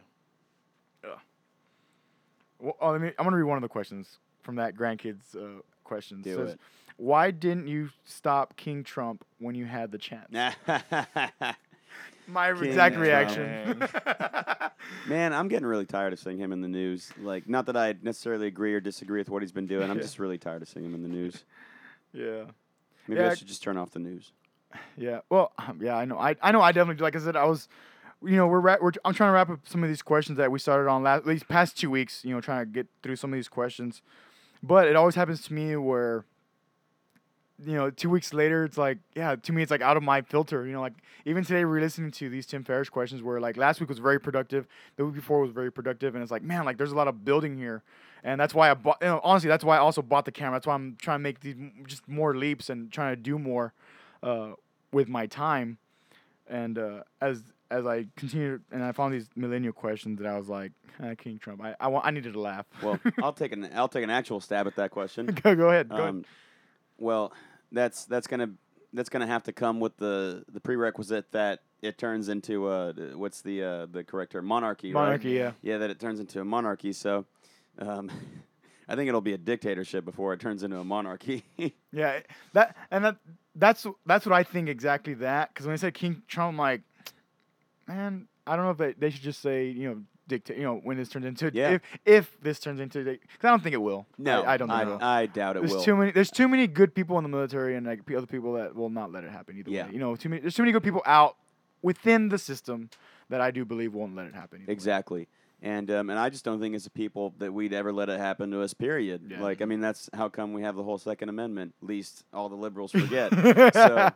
Well, 2.60 2.75
oh, 2.80 2.91
let 2.91 3.01
me. 3.01 3.12
I'm 3.17 3.25
gonna 3.25 3.38
read 3.38 3.43
one 3.47 3.58
of 3.58 3.63
the 3.63 3.69
questions 3.69 4.19
from 4.43 4.56
that 4.58 4.75
grandkids 4.75 5.36
uh, 5.36 5.62
question. 5.84 6.21
Do 6.21 6.36
Says, 6.36 6.51
it. 6.51 6.60
Why 7.01 7.31
didn't 7.31 7.65
you 7.65 7.89
stop 8.05 8.55
King 8.57 8.83
Trump 8.83 9.25
when 9.39 9.55
you 9.55 9.65
had 9.65 9.91
the 9.91 9.97
chance? 9.97 10.29
My 12.27 12.53
King 12.53 12.63
exact 12.65 12.93
Trump. 12.95 13.03
reaction. 13.07 13.83
Man, 15.07 15.33
I'm 15.33 15.47
getting 15.47 15.65
really 15.65 15.87
tired 15.87 16.13
of 16.13 16.19
seeing 16.19 16.37
him 16.37 16.51
in 16.53 16.61
the 16.61 16.67
news. 16.67 17.11
Like, 17.19 17.49
not 17.49 17.65
that 17.65 17.75
I 17.75 17.95
necessarily 18.03 18.45
agree 18.45 18.75
or 18.75 18.79
disagree 18.79 19.19
with 19.19 19.29
what 19.31 19.41
he's 19.41 19.51
been 19.51 19.65
doing. 19.65 19.89
I'm 19.89 19.97
Yeah. 19.97 20.03
just 20.03 20.19
really 20.19 20.37
tired 20.37 20.61
of 20.61 20.69
seeing 20.69 20.85
him 20.85 20.93
in 20.93 21.01
the 21.01 21.09
news. 21.09 21.43
yeah. 22.13 22.43
Maybe 23.07 23.19
Yeah. 23.19 23.31
I 23.31 23.33
should 23.33 23.47
just 23.47 23.63
turn 23.63 23.77
off 23.77 23.89
the 23.89 23.99
news. 23.99 24.31
Yeah. 24.95 25.21
Well, 25.29 25.51
um, 25.57 25.79
yeah, 25.81 25.95
I 25.97 26.05
know. 26.05 26.19
I, 26.19 26.35
I 26.39 26.51
know. 26.51 26.61
I 26.61 26.71
definitely 26.71 26.97
do. 26.99 27.03
Like 27.03 27.15
I 27.15 27.19
said, 27.19 27.35
I 27.35 27.45
was, 27.45 27.67
you 28.23 28.35
know, 28.35 28.45
we're, 28.45 28.59
ra- 28.59 28.77
we're 28.79 28.91
I'm 29.03 29.15
trying 29.15 29.29
to 29.29 29.33
wrap 29.33 29.49
up 29.49 29.61
some 29.67 29.81
of 29.83 29.89
these 29.89 30.03
questions 30.03 30.37
that 30.37 30.51
we 30.51 30.59
started 30.59 30.87
on 30.87 31.01
last 31.01 31.25
these 31.25 31.43
past 31.43 31.79
two 31.79 31.89
weeks. 31.89 32.23
You 32.23 32.35
know, 32.35 32.41
trying 32.41 32.63
to 32.67 32.71
get 32.71 32.85
through 33.01 33.15
some 33.15 33.33
of 33.33 33.37
these 33.37 33.49
questions, 33.49 34.03
but 34.61 34.87
it 34.87 34.95
always 34.95 35.15
happens 35.15 35.41
to 35.47 35.53
me 35.53 35.75
where, 35.75 36.25
you 37.65 37.74
know, 37.74 37.89
two 37.89 38.10
weeks 38.10 38.34
later, 38.34 38.63
it's 38.63 38.78
like, 38.78 38.97
yeah, 39.15 39.36
to 39.36 39.54
me, 39.54 39.62
it's 39.62 39.71
like 39.71 39.82
out 39.82 39.97
of 39.97 40.04
my 40.04 40.21
filter. 40.21 40.65
You 40.65 40.74
know, 40.74 40.82
like 40.82 40.93
even 41.26 41.43
today, 41.43 41.65
we're 41.65 41.82
listening 41.82 42.12
to 42.12 42.30
these 42.30 42.45
Tim 42.45 42.63
Ferriss 42.63 42.89
questions 42.89 43.21
where 43.21 43.39
like 43.39 43.58
last 43.58 43.80
week 43.80 43.89
was 43.89 44.00
very 44.00 44.19
productive, 44.19 44.67
the 44.95 45.06
week 45.06 45.15
before 45.15 45.41
was 45.41 45.52
very 45.52 45.71
productive, 45.71 46.15
and 46.15 46.21
it's 46.21 46.32
like, 46.32 46.43
man, 46.43 46.65
like 46.65 46.78
there's 46.78 46.91
a 46.91 46.95
lot 46.95 47.08
of 47.08 47.24
building 47.26 47.58
here. 47.58 47.84
And 48.24 48.39
that's 48.39 48.54
why 48.54 48.69
I 48.69 48.74
bought. 48.76 48.97
You 49.02 49.08
know, 49.08 49.21
honestly, 49.24 49.47
that's 49.47 49.63
why 49.63 49.78
I 49.78 49.80
also 49.80 50.02
bought 50.02 50.26
the 50.26 50.32
camera. 50.32 50.56
That's 50.58 50.67
why 50.67 50.76
I'm 50.76 50.95
trying 51.02 51.19
to 51.19 51.24
make 51.24 51.39
these 51.39 51.56
just 51.88 52.08
more 52.08 52.36
leaps 52.36 52.69
and 52.69 52.91
trying 52.91 53.15
to 53.15 53.21
do 53.21 53.39
more 53.39 53.74
uh, 54.21 54.52
with 54.91 55.08
my 55.08 55.26
time. 55.26 55.78
And 56.47 56.78
uh, 56.78 57.04
as 57.19 57.41
as 57.71 57.86
I 57.88 58.06
continued 58.17 58.62
and 58.71 58.84
I 58.84 58.91
found 58.91 59.13
these 59.13 59.30
millennial 59.36 59.74
questions 59.74 60.19
that 60.19 60.28
I 60.28 60.38
was 60.38 60.50
like, 60.50 60.74
ah, 61.02 61.15
King 61.17 61.39
Trump. 61.39 61.63
I 61.63 61.76
I, 61.80 61.88
wa- 61.88 62.02
I 62.04 62.12
needed 62.12 62.34
to 62.34 62.39
laugh. 62.39 62.65
Well, 62.84 63.00
I'll 63.24 63.34
take 63.34 63.54
an 63.54 63.69
I'll 63.74 63.88
take 63.88 64.04
an 64.04 64.10
actual 64.10 64.39
stab 64.41 64.67
at 64.67 64.76
that 64.76 64.91
question. 64.91 65.26
go 65.43 65.56
go 65.56 65.69
ahead. 65.69 65.89
Go 65.89 65.95
ahead. 65.95 66.10
Um, 66.10 66.26
well, 66.97 67.34
that's 67.71 68.05
that's 68.05 68.27
gonna 68.27 68.51
that's 68.93 69.10
gonna 69.10 69.27
have 69.27 69.43
to 69.43 69.53
come 69.53 69.79
with 69.79 69.97
the 69.97 70.43
the 70.51 70.60
prerequisite 70.60 71.31
that 71.31 71.60
it 71.81 71.97
turns 71.97 72.29
into 72.29 72.67
uh 72.67 72.93
what's 73.15 73.41
the 73.41 73.63
uh 73.63 73.86
the 73.88 74.03
correct 74.03 74.34
term 74.34 74.45
monarchy. 74.45 74.93
right? 74.93 75.01
Monarchy, 75.01 75.31
yeah. 75.31 75.51
Yeah, 75.62 75.77
that 75.79 75.89
it 75.89 75.99
turns 75.99 76.19
into 76.19 76.41
a 76.41 76.45
monarchy. 76.45 76.93
So, 76.93 77.25
um, 77.79 78.12
I 78.88 78.95
think 78.95 79.07
it'll 79.07 79.21
be 79.21 79.34
a 79.34 79.38
dictatorship 79.38 80.03
before 80.03 80.34
it 80.34 80.39
turns 80.39 80.63
into 80.63 80.77
a 80.77 80.84
monarchy. 80.84 81.43
Yeah, 81.93 82.21
that 82.53 82.77
and 82.89 83.03
that 83.03 83.17
that's 83.53 83.86
that's 84.05 84.25
what 84.25 84.34
I 84.34 84.43
think 84.43 84.69
exactly 84.69 85.13
that. 85.15 85.49
Because 85.53 85.65
when 85.65 85.73
they 85.73 85.79
said 85.79 85.93
King 85.93 86.21
Trump, 86.27 86.53
I'm 86.53 86.57
like, 86.57 86.81
man, 87.86 88.27
I 88.47 88.55
don't 88.55 88.63
know 88.63 88.71
if 88.71 88.77
they, 88.77 88.93
they 88.93 89.10
should 89.10 89.23
just 89.23 89.41
say 89.41 89.67
you 89.67 89.89
know 89.89 90.01
dictate. 90.31 90.57
You 90.57 90.63
know 90.63 90.75
when 90.83 90.97
this 90.97 91.09
turns 91.09 91.25
into 91.25 91.51
Yeah. 91.53 91.71
if 91.75 91.81
if 92.05 92.37
this 92.41 92.59
turns 92.59 92.79
into 92.79 93.03
because 93.03 93.19
I 93.43 93.49
don't 93.49 93.61
think 93.63 93.73
it 93.75 93.81
will. 93.81 94.05
no, 94.17 94.41
I, 94.41 94.53
I 94.53 94.57
don't 94.57 94.67
think 94.69 94.79
I, 94.79 94.83
it 94.83 94.85
will. 94.87 95.03
I 95.03 95.25
doubt 95.27 95.55
it 95.57 95.59
there's 95.61 95.73
will. 95.73 95.83
too 95.83 95.95
many. 95.95 96.11
There's 96.11 96.31
too 96.31 96.47
many 96.47 96.65
good 96.67 96.95
people 96.95 97.17
in 97.19 97.23
the 97.23 97.29
military, 97.29 97.75
and 97.75 97.85
like 97.85 97.99
other 98.17 98.25
people 98.25 98.53
that 98.53 98.75
will 98.75 98.89
not 98.89 99.11
let 99.11 99.23
it 99.23 99.31
happen 99.31 99.57
either 99.57 99.69
Yeah. 99.69 99.85
way. 99.87 99.93
You 99.93 99.99
know, 99.99 100.15
too 100.15 100.29
many. 100.29 100.41
There's 100.41 100.55
too 100.55 100.63
many 100.63 100.71
good 100.71 100.83
people 100.83 101.03
out 101.05 101.35
within 101.81 102.29
the 102.29 102.37
system 102.37 102.89
that 103.29 103.41
I 103.41 103.51
do 103.51 103.63
believe 103.65 103.93
won't 103.93 104.15
let 104.15 104.25
it 104.27 104.35
happen. 104.35 104.59
either 104.61 104.67
way. 104.67 105.27
And 105.63 105.91
um, 105.91 106.10
and 106.10 106.17
I 106.17 106.30
just 106.30 106.43
don't 106.43 106.60
think 106.60 106.74
as 106.74 106.88
a 106.88 106.89
people 106.89 107.36
that 107.38 107.54
we'd 107.54 107.71
ever 107.71 107.93
let 107.93 108.10
it 108.10 108.19
happen 108.19 108.50
to 108.50 108.62
us. 108.62 108.74
Period. 108.74 109.28
Yeah. 109.30 109.41
Like 109.43 109.62
I 109.62 109.65
mean, 109.65 109.80
that's 109.80 110.10
how 110.12 110.28
come 110.28 110.54
we 110.54 110.63
have 110.63 110.76
the 110.76 110.82
whole 110.82 110.97
Second 110.97 111.30
Amendment. 111.30 111.76
Least 111.82 112.24
all 112.34 112.50
the 112.50 112.56
liberals 112.56 112.91
forget. 112.91 113.32
so, 113.32 114.12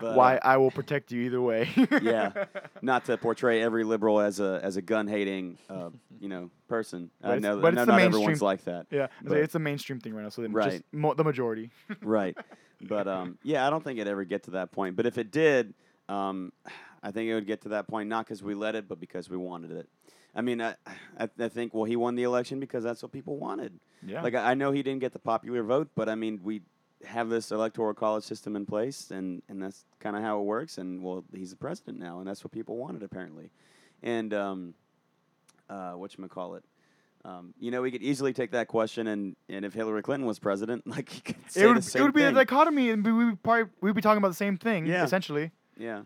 but, 0.00 0.16
Why 0.16 0.36
uh, 0.36 0.40
I 0.42 0.56
will 0.56 0.70
protect 0.70 1.12
you 1.12 1.20
either 1.22 1.40
way. 1.42 1.68
yeah, 2.02 2.46
not 2.82 3.04
to 3.06 3.18
portray 3.18 3.60
every 3.62 3.84
liberal 3.84 4.20
as 4.20 4.40
a 4.40 4.58
as 4.62 4.78
a 4.78 4.82
gun 4.82 5.06
hating, 5.06 5.58
uh, 5.68 5.90
you 6.18 6.30
know, 6.30 6.50
person. 6.66 7.10
But 7.20 7.30
I 7.32 7.38
know, 7.40 7.60
but 7.60 7.74
I 7.74 7.76
know 7.76 7.84
the 7.84 7.92
not 7.92 7.96
mainstream- 7.96 8.14
everyone's 8.22 8.42
like 8.42 8.64
that. 8.64 8.86
Yeah, 8.90 9.08
But- 9.22 9.36
it's 9.36 9.54
a 9.54 9.58
mainstream 9.58 10.00
thing 10.00 10.14
right 10.14 10.22
now. 10.22 10.30
So 10.30 10.42
Right. 10.44 10.70
just 10.70 10.84
mo- 10.92 11.12
the 11.14 11.24
majority. 11.24 11.70
right. 12.02 12.36
But 12.80 13.06
um, 13.06 13.36
yeah, 13.42 13.66
I 13.66 13.70
don't 13.70 13.84
think 13.84 13.98
it'd 13.98 14.10
ever 14.10 14.24
get 14.24 14.44
to 14.44 14.52
that 14.52 14.72
point. 14.72 14.96
But 14.96 15.04
if 15.04 15.18
it 15.18 15.30
did, 15.30 15.74
um, 16.08 16.52
I 17.02 17.10
think 17.10 17.28
it 17.28 17.34
would 17.34 17.46
get 17.46 17.60
to 17.62 17.68
that 17.70 17.86
point 17.86 18.08
not 18.08 18.24
because 18.24 18.42
we 18.42 18.54
let 18.54 18.74
it, 18.74 18.88
but 18.88 18.98
because 18.98 19.28
we 19.28 19.36
wanted 19.36 19.72
it. 19.72 19.86
I 20.34 20.42
mean, 20.42 20.60
I, 20.60 20.74
I, 21.18 21.28
I 21.38 21.48
think 21.48 21.74
well, 21.74 21.84
he 21.84 21.96
won 21.96 22.14
the 22.14 22.22
election 22.22 22.60
because 22.60 22.84
that's 22.84 23.02
what 23.02 23.12
people 23.12 23.36
wanted. 23.36 23.78
Yeah. 24.06 24.22
Like 24.22 24.34
I 24.34 24.52
I 24.52 24.54
know 24.54 24.72
he 24.72 24.82
didn't 24.82 25.00
get 25.00 25.12
the 25.12 25.18
popular 25.18 25.62
vote, 25.62 25.88
but 25.94 26.08
I 26.08 26.14
mean 26.14 26.40
we 26.42 26.62
have 27.04 27.28
this 27.28 27.50
electoral 27.50 27.94
college 27.94 28.24
system 28.24 28.56
in 28.56 28.66
place, 28.66 29.10
and 29.10 29.42
and 29.48 29.62
that's 29.62 29.84
kind 29.98 30.16
of 30.16 30.22
how 30.22 30.40
it 30.40 30.44
works. 30.44 30.78
And 30.78 31.02
well, 31.02 31.24
he's 31.34 31.50
the 31.50 31.56
president 31.56 31.98
now, 31.98 32.18
and 32.18 32.28
that's 32.28 32.44
what 32.44 32.52
people 32.52 32.76
wanted 32.76 33.02
apparently. 33.02 33.50
And 34.02 34.32
um, 34.32 34.74
uh, 35.68 35.92
what 35.92 36.16
you 36.16 36.28
call 36.28 36.54
it? 36.54 36.64
Um, 37.22 37.52
you 37.60 37.70
know, 37.70 37.82
we 37.82 37.90
could 37.90 38.02
easily 38.02 38.32
take 38.32 38.52
that 38.52 38.68
question, 38.68 39.06
and, 39.06 39.36
and 39.48 39.64
if 39.64 39.74
Hillary 39.74 40.02
Clinton 40.02 40.26
was 40.26 40.38
president, 40.38 40.86
like 40.86 41.08
he 41.08 41.20
could 41.20 41.36
say 41.48 41.62
it 41.62 41.66
would 41.66 41.76
it 41.78 42.02
would 42.02 42.14
be 42.14 42.20
thing. 42.20 42.34
the 42.34 42.40
dichotomy, 42.40 42.90
and 42.90 43.04
we 43.04 43.12
would 43.12 43.42
probably 43.42 43.64
we'd 43.80 43.94
be 43.94 44.00
talking 44.00 44.18
about 44.18 44.28
the 44.28 44.34
same 44.34 44.56
thing. 44.56 44.86
Yeah. 44.86 45.04
essentially. 45.04 45.50
Yeah. 45.76 46.02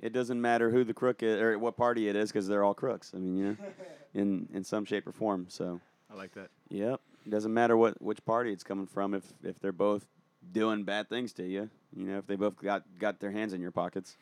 It 0.00 0.12
doesn't 0.12 0.40
matter 0.40 0.70
who 0.70 0.84
the 0.84 0.94
crook 0.94 1.22
is 1.22 1.40
or 1.40 1.58
what 1.58 1.76
party 1.76 2.08
it 2.08 2.16
is 2.16 2.30
because 2.30 2.46
they're 2.46 2.64
all 2.64 2.74
crooks. 2.74 3.12
I 3.14 3.18
mean, 3.18 3.36
yeah, 3.36 3.66
in 4.20 4.48
in 4.52 4.64
some 4.64 4.84
shape 4.84 5.06
or 5.06 5.12
form. 5.12 5.46
So, 5.48 5.80
I 6.12 6.14
like 6.14 6.32
that. 6.34 6.50
yep. 6.68 7.00
It 7.26 7.30
doesn't 7.30 7.54
matter 7.54 7.76
what 7.76 8.00
which 8.02 8.24
party 8.24 8.52
it's 8.52 8.64
coming 8.64 8.86
from 8.86 9.14
if 9.14 9.24
if 9.42 9.58
they're 9.60 9.72
both 9.72 10.06
doing 10.52 10.84
bad 10.84 11.08
things 11.08 11.32
to 11.34 11.44
you. 11.44 11.70
You 11.96 12.06
know, 12.06 12.18
if 12.18 12.26
they 12.26 12.36
both 12.36 12.60
got 12.60 12.82
got 12.98 13.20
their 13.20 13.30
hands 13.30 13.52
in 13.52 13.60
your 13.60 13.70
pockets. 13.70 14.16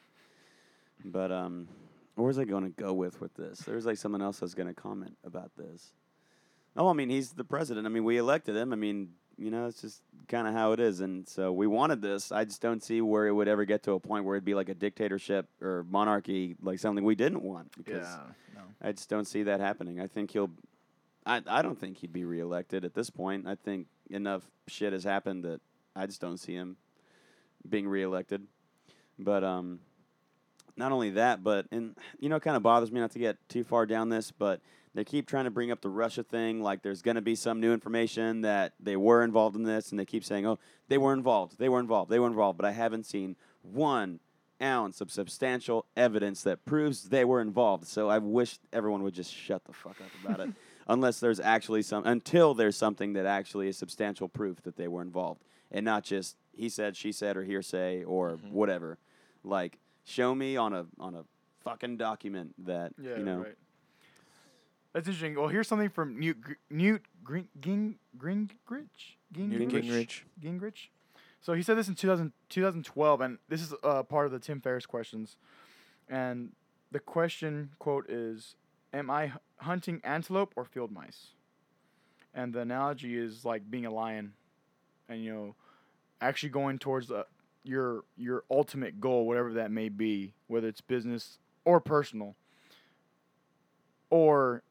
But 1.04 1.32
um, 1.32 1.66
where 2.14 2.28
was 2.28 2.38
I 2.38 2.44
going 2.44 2.64
to 2.64 2.70
go 2.70 2.92
with 2.92 3.20
with 3.20 3.34
this? 3.34 3.60
There 3.60 3.74
was 3.74 3.86
like 3.86 3.96
someone 3.96 4.22
else 4.22 4.40
was 4.40 4.54
going 4.54 4.68
to 4.68 4.74
comment 4.74 5.16
about 5.24 5.50
this. 5.56 5.92
Oh, 6.76 6.88
I 6.88 6.92
mean, 6.92 7.10
he's 7.10 7.32
the 7.32 7.44
president. 7.44 7.86
I 7.86 7.90
mean, 7.90 8.04
we 8.04 8.18
elected 8.18 8.56
him. 8.56 8.72
I 8.72 8.76
mean, 8.76 9.10
you 9.38 9.50
know, 9.50 9.66
it's 9.66 9.80
just 9.80 10.02
kind 10.28 10.46
of 10.46 10.54
how 10.54 10.72
it 10.72 10.80
is. 10.80 11.00
And 11.00 11.28
so 11.28 11.52
we 11.52 11.66
wanted 11.66 12.02
this. 12.02 12.32
I 12.32 12.44
just 12.44 12.60
don't 12.60 12.82
see 12.82 13.00
where 13.00 13.26
it 13.26 13.32
would 13.32 13.48
ever 13.48 13.64
get 13.64 13.82
to 13.84 13.92
a 13.92 14.00
point 14.00 14.24
where 14.24 14.36
it'd 14.36 14.44
be 14.44 14.54
like 14.54 14.68
a 14.68 14.74
dictatorship 14.74 15.46
or 15.60 15.84
monarchy, 15.90 16.56
like 16.62 16.78
something 16.78 17.04
we 17.04 17.14
didn't 17.14 17.42
want. 17.42 17.72
Because 17.76 18.06
no. 18.54 18.62
I 18.80 18.92
just 18.92 19.08
don't 19.08 19.26
see 19.26 19.44
that 19.44 19.60
happening. 19.60 20.00
I 20.00 20.06
think 20.06 20.30
he'll. 20.30 20.50
I 21.24 21.42
I 21.46 21.62
don't 21.62 21.78
think 21.78 21.98
he'd 21.98 22.12
be 22.12 22.24
reelected 22.24 22.84
at 22.84 22.94
this 22.94 23.10
point. 23.10 23.46
I 23.46 23.54
think 23.54 23.86
enough 24.10 24.42
shit 24.66 24.92
has 24.92 25.04
happened 25.04 25.44
that 25.44 25.60
I 25.94 26.06
just 26.06 26.20
don't 26.20 26.38
see 26.38 26.54
him 26.54 26.76
being 27.68 27.86
reelected. 27.86 28.46
But 29.18 29.44
um, 29.44 29.80
not 30.76 30.92
only 30.92 31.10
that, 31.10 31.44
but 31.44 31.66
and 31.70 31.96
you 32.18 32.28
know, 32.28 32.36
it 32.36 32.42
kind 32.42 32.56
of 32.56 32.62
bothers 32.62 32.90
me 32.90 33.00
not 33.00 33.12
to 33.12 33.18
get 33.18 33.36
too 33.48 33.64
far 33.64 33.86
down 33.86 34.08
this, 34.08 34.30
but 34.30 34.60
they 34.94 35.04
keep 35.04 35.26
trying 35.26 35.44
to 35.44 35.50
bring 35.50 35.70
up 35.70 35.80
the 35.80 35.88
Russia 35.88 36.22
thing, 36.22 36.62
like 36.62 36.82
there's 36.82 37.02
going 37.02 37.14
to 37.14 37.22
be 37.22 37.34
some 37.34 37.60
new 37.60 37.72
information 37.72 38.42
that 38.42 38.74
they 38.78 38.96
were 38.96 39.22
involved 39.24 39.56
in 39.56 39.62
this, 39.62 39.90
and 39.90 39.98
they 39.98 40.04
keep 40.04 40.24
saying, 40.24 40.46
"Oh, 40.46 40.58
they 40.88 40.98
were 40.98 41.12
involved, 41.12 41.58
they 41.58 41.68
were 41.68 41.80
involved, 41.80 42.10
they 42.10 42.18
were 42.18 42.26
involved," 42.26 42.58
but 42.58 42.66
I 42.66 42.72
haven't 42.72 43.04
seen 43.06 43.36
one 43.62 44.20
ounce 44.62 45.00
of 45.00 45.10
substantial 45.10 45.86
evidence 45.96 46.42
that 46.44 46.64
proves 46.64 47.08
they 47.08 47.24
were 47.24 47.40
involved. 47.40 47.86
So 47.86 48.08
I 48.08 48.18
wish 48.18 48.58
everyone 48.72 49.02
would 49.02 49.14
just 49.14 49.32
shut 49.34 49.64
the 49.64 49.72
fuck 49.72 50.00
up 50.00 50.12
about 50.22 50.40
it, 50.40 50.50
unless 50.86 51.18
there's 51.20 51.40
actually 51.40 51.82
some, 51.82 52.04
until 52.06 52.54
there's 52.54 52.76
something 52.76 53.14
that 53.14 53.26
actually 53.26 53.68
is 53.68 53.76
substantial 53.76 54.28
proof 54.28 54.62
that 54.62 54.76
they 54.76 54.86
were 54.88 55.02
involved, 55.02 55.42
and 55.70 55.84
not 55.84 56.04
just 56.04 56.36
he 56.54 56.68
said, 56.68 56.96
she 56.96 57.12
said, 57.12 57.36
or 57.36 57.44
hearsay 57.44 58.04
or 58.04 58.32
Mhm. 58.32 58.50
whatever. 58.50 58.98
Like, 59.42 59.78
show 60.04 60.34
me 60.34 60.56
on 60.56 60.74
a 60.74 60.86
on 61.00 61.14
a 61.14 61.24
fucking 61.64 61.96
document 61.96 62.54
that 62.66 62.92
Yeah, 63.02 63.16
you 63.16 63.22
know. 63.24 63.38
right. 63.38 63.56
That's 64.92 65.08
interesting. 65.08 65.34
Well, 65.36 65.48
here's 65.48 65.68
something 65.68 65.88
from 65.88 66.18
Newt 66.18 66.36
Newt 66.70 67.02
Ging 67.26 67.48
Ging 67.60 67.98
Gingrich. 68.18 69.16
Newt 69.34 69.68
Gingrich. 69.70 70.22
Gingrich. 70.42 70.88
So 71.40 71.54
he 71.54 71.62
said 71.62 71.76
this 71.76 71.88
in 71.88 71.96
2000, 71.96 72.32
2012, 72.50 73.20
and 73.20 73.38
this 73.48 73.60
is 73.60 73.74
uh, 73.82 74.04
part 74.04 74.26
of 74.26 74.32
the 74.32 74.38
Tim 74.38 74.60
Ferriss 74.60 74.86
questions. 74.86 75.36
And 76.08 76.52
the 76.92 77.00
question 77.00 77.70
quote 77.78 78.08
is, 78.08 78.54
"Am 78.92 79.10
I 79.10 79.32
hunting 79.56 80.00
antelope 80.04 80.52
or 80.56 80.64
field 80.64 80.92
mice?" 80.92 81.28
And 82.34 82.52
the 82.52 82.60
analogy 82.60 83.16
is 83.16 83.44
like 83.44 83.70
being 83.70 83.86
a 83.86 83.90
lion, 83.90 84.34
and 85.08 85.24
you 85.24 85.32
know, 85.32 85.54
actually 86.20 86.50
going 86.50 86.78
towards 86.78 87.08
the, 87.08 87.26
your 87.64 88.04
your 88.16 88.44
ultimate 88.50 89.00
goal, 89.00 89.26
whatever 89.26 89.54
that 89.54 89.70
may 89.70 89.88
be, 89.88 90.34
whether 90.48 90.68
it's 90.68 90.82
business 90.82 91.38
or 91.64 91.80
personal. 91.80 92.36
Or 94.10 94.62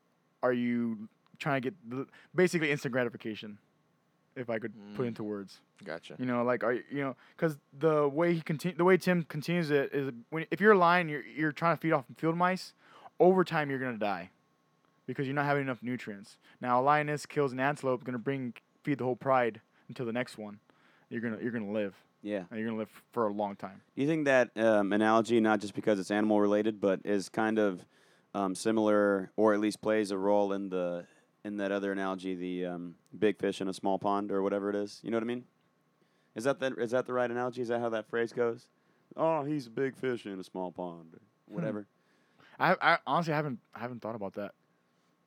are 0.43 0.53
you 0.53 1.07
trying 1.39 1.61
to 1.61 1.69
get 1.69 1.89
the, 1.89 2.07
basically 2.35 2.71
instant 2.71 2.91
gratification? 2.91 3.57
If 4.33 4.49
I 4.49 4.59
could 4.59 4.71
put 4.95 5.03
Mm. 5.03 5.07
into 5.09 5.23
words. 5.23 5.59
Gotcha. 5.83 6.15
You 6.17 6.25
know, 6.25 6.41
like 6.43 6.63
are 6.63 6.71
you 6.73 6.83
you 6.89 7.01
know, 7.01 7.17
because 7.35 7.57
the 7.77 8.07
way 8.07 8.33
he 8.33 8.39
continue, 8.41 8.77
the 8.77 8.85
way 8.85 8.95
Tim 8.95 9.23
continues 9.23 9.71
it 9.71 9.93
is 9.93 10.09
when 10.29 10.45
if 10.51 10.61
you're 10.61 10.71
a 10.71 10.77
lion, 10.77 11.09
you're 11.09 11.23
you're 11.25 11.51
trying 11.51 11.75
to 11.75 11.81
feed 11.81 11.91
off 11.91 12.05
field 12.15 12.37
mice. 12.37 12.73
Over 13.19 13.43
time, 13.43 13.69
you're 13.69 13.77
gonna 13.77 13.97
die, 13.97 14.29
because 15.05 15.27
you're 15.27 15.35
not 15.35 15.45
having 15.45 15.63
enough 15.63 15.83
nutrients. 15.83 16.37
Now, 16.61 16.79
a 16.79 16.81
lioness 16.81 17.25
kills 17.25 17.51
an 17.51 17.59
antelope, 17.59 18.05
gonna 18.05 18.17
bring 18.17 18.53
feed 18.83 18.99
the 18.99 19.03
whole 19.03 19.17
pride 19.17 19.59
until 19.89 20.05
the 20.05 20.13
next 20.13 20.37
one. 20.37 20.59
You're 21.09 21.19
gonna 21.21 21.37
you're 21.41 21.51
gonna 21.51 21.69
live, 21.71 21.93
Yeah. 22.21 22.45
and 22.49 22.57
you're 22.57 22.69
gonna 22.69 22.79
live 22.79 23.03
for 23.11 23.27
a 23.27 23.33
long 23.33 23.57
time. 23.57 23.81
Do 23.97 24.01
you 24.01 24.07
think 24.07 24.23
that 24.25 24.49
um, 24.57 24.93
analogy, 24.93 25.41
not 25.41 25.59
just 25.59 25.73
because 25.75 25.99
it's 25.99 26.09
animal 26.09 26.39
related, 26.39 26.79
but 26.79 27.01
is 27.03 27.27
kind 27.27 27.59
of 27.59 27.83
um, 28.33 28.55
similar, 28.55 29.31
or 29.35 29.53
at 29.53 29.59
least 29.59 29.81
plays 29.81 30.11
a 30.11 30.17
role 30.17 30.53
in 30.53 30.69
the 30.69 31.05
in 31.43 31.57
that 31.57 31.71
other 31.71 31.91
analogy, 31.91 32.35
the 32.35 32.65
um, 32.67 32.95
big 33.17 33.37
fish 33.39 33.61
in 33.61 33.67
a 33.67 33.73
small 33.73 33.97
pond, 33.97 34.31
or 34.31 34.41
whatever 34.41 34.69
it 34.69 34.75
is? 34.75 34.99
You 35.03 35.11
know 35.11 35.17
what 35.17 35.23
I 35.23 35.27
mean? 35.27 35.43
Is 36.35 36.43
that 36.45 36.59
the 36.59 36.73
is 36.75 36.91
that 36.91 37.05
the 37.05 37.13
right 37.13 37.29
analogy? 37.29 37.61
Is 37.61 37.67
that 37.69 37.79
how 37.79 37.89
that 37.89 38.09
phrase 38.09 38.31
goes? 38.31 38.67
Oh, 39.17 39.43
he's 39.43 39.67
a 39.67 39.69
big 39.69 39.95
fish 39.95 40.25
in 40.25 40.39
a 40.39 40.43
small 40.43 40.71
pond, 40.71 41.13
or 41.13 41.19
whatever. 41.47 41.87
I, 42.59 42.75
I 42.81 42.97
honestly 43.07 43.33
haven't 43.33 43.59
I 43.75 43.79
haven't 43.79 44.01
thought 44.01 44.15
about 44.15 44.33
that. 44.35 44.53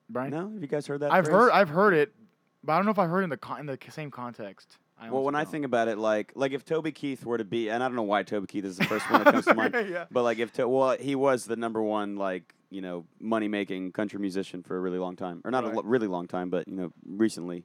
Brian, 0.08 0.30
No, 0.30 0.50
have 0.50 0.60
you 0.60 0.68
guys 0.68 0.86
heard 0.86 1.00
that? 1.00 1.12
I've 1.12 1.24
phrase? 1.24 1.34
heard 1.34 1.50
I've 1.52 1.68
heard 1.68 1.94
it, 1.94 2.14
but 2.62 2.72
I 2.72 2.76
don't 2.76 2.84
know 2.84 2.92
if 2.92 2.98
I 2.98 3.06
heard 3.06 3.20
it 3.20 3.24
in 3.24 3.30
the 3.30 3.36
con- 3.36 3.60
in 3.60 3.66
the 3.66 3.78
same 3.90 4.10
context. 4.10 4.78
I 4.98 5.10
Well, 5.10 5.24
when 5.24 5.34
I 5.34 5.44
think 5.44 5.64
about 5.64 5.88
it, 5.88 5.98
like 5.98 6.32
like 6.36 6.52
if 6.52 6.64
Toby 6.64 6.92
Keith 6.92 7.26
were 7.26 7.36
to 7.38 7.44
be, 7.44 7.68
and 7.68 7.82
I 7.82 7.88
don't 7.88 7.96
know 7.96 8.02
why 8.02 8.22
Toby 8.22 8.46
Keith 8.46 8.64
is 8.64 8.76
the 8.76 8.84
first 8.84 9.10
one 9.10 9.24
that 9.24 9.32
comes 9.32 9.44
to 9.46 9.54
mind, 9.54 9.74
yeah. 9.90 10.04
But 10.10 10.22
like 10.22 10.38
if 10.38 10.52
to, 10.54 10.68
well, 10.68 10.96
he 10.98 11.14
was 11.14 11.44
the 11.46 11.56
number 11.56 11.82
one 11.82 12.16
like 12.16 12.54
you 12.74 12.80
know 12.80 13.06
money 13.20 13.46
making 13.46 13.92
country 13.92 14.18
musician 14.18 14.62
for 14.62 14.76
a 14.76 14.80
really 14.80 14.98
long 14.98 15.14
time, 15.14 15.40
or 15.44 15.50
not 15.52 15.62
a 15.64 15.68
lo- 15.68 15.82
really 15.84 16.08
long 16.08 16.26
time, 16.26 16.50
but 16.50 16.66
you 16.66 16.74
know 16.74 16.92
recently, 17.06 17.64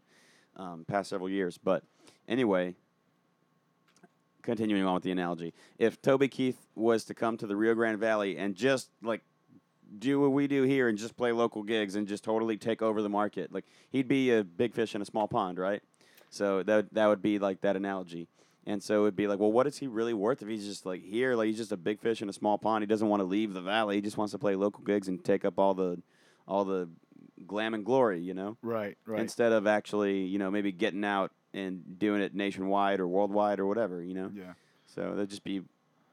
um, 0.56 0.86
past 0.88 1.10
several 1.10 1.30
years. 1.30 1.58
But 1.58 1.84
anyway, 2.28 2.76
continuing 4.44 4.86
on 4.86 4.94
with 4.94 5.04
the 5.04 5.12
analogy, 5.12 5.54
if 5.80 6.00
Toby 6.00 6.28
Keith 6.28 6.68
was 6.76 7.04
to 7.06 7.16
come 7.16 7.38
to 7.38 7.48
the 7.48 7.56
Rio 7.56 7.74
Grande 7.74 7.98
Valley 8.00 8.38
and 8.38 8.54
just 8.56 8.92
like 9.02 9.22
do 9.98 10.20
what 10.22 10.32
we 10.32 10.48
do 10.48 10.62
here 10.62 10.88
and 10.88 10.98
just 10.98 11.18
play 11.18 11.32
local 11.32 11.64
gigs 11.64 11.96
and 11.96 12.08
just 12.08 12.24
totally 12.24 12.58
take 12.58 12.84
over 12.84 13.02
the 13.02 13.10
market, 13.10 13.52
like 13.52 13.66
he'd 13.90 14.08
be 14.08 14.32
a 14.32 14.44
big 14.44 14.76
fish 14.76 14.94
in 14.94 15.02
a 15.02 15.06
small 15.06 15.28
pond, 15.28 15.58
right? 15.58 15.82
So 16.30 16.62
that 16.64 16.94
that 16.94 17.08
would 17.08 17.24
be 17.24 17.40
like 17.40 17.62
that 17.62 17.76
analogy. 17.76 18.28
And 18.66 18.84
so 18.84 19.04
it'd 19.04 19.16
be 19.16 19.28
like, 19.28 19.40
well, 19.40 19.52
what 19.52 19.68
is 19.68 19.78
he 19.78 19.88
really 19.88 20.14
worth 20.14 20.42
if 20.42 20.48
he's 20.48 20.66
just 20.66 20.86
like 20.86 21.04
here, 21.04 21.36
like 21.36 21.48
he's 21.48 21.58
just 21.58 21.72
a 21.72 21.78
big 21.78 22.00
fish 22.00 22.22
in 22.22 22.30
a 22.30 22.34
small 22.34 22.58
pond. 22.58 22.84
He 22.84 22.88
doesn't 22.88 23.08
want 23.08 23.22
to 23.22 23.26
leave 23.26 23.54
the 23.54 23.62
valley. 23.62 23.96
He 23.96 24.02
just 24.02 24.18
wants 24.18 24.32
to 24.32 24.38
play 24.38 24.56
local 24.56 24.84
gigs 24.84 25.08
and 25.08 25.24
take 25.24 25.44
up 25.46 25.58
all 25.58 25.74
the, 25.74 26.02
all 26.48 26.66
the, 26.66 26.90
glam 27.48 27.74
and 27.74 27.86
glory, 27.86 28.20
you 28.22 28.34
know. 28.34 28.58
Right, 28.62 28.98
right. 29.06 29.22
Instead 29.22 29.52
of 29.52 29.68
actually, 29.68 30.26
you 30.26 30.40
know, 30.40 30.52
maybe 30.52 30.72
getting 30.72 31.06
out 31.06 31.32
and 31.54 31.98
doing 31.98 32.22
it 32.22 32.36
nationwide 32.36 33.00
or 33.00 33.08
worldwide 33.08 33.60
or 33.60 33.66
whatever, 33.66 34.04
you 34.04 34.14
know. 34.14 34.32
yeah. 34.34 34.54
So 34.86 35.12
that'd 35.16 35.30
just 35.30 35.44
be 35.44 35.62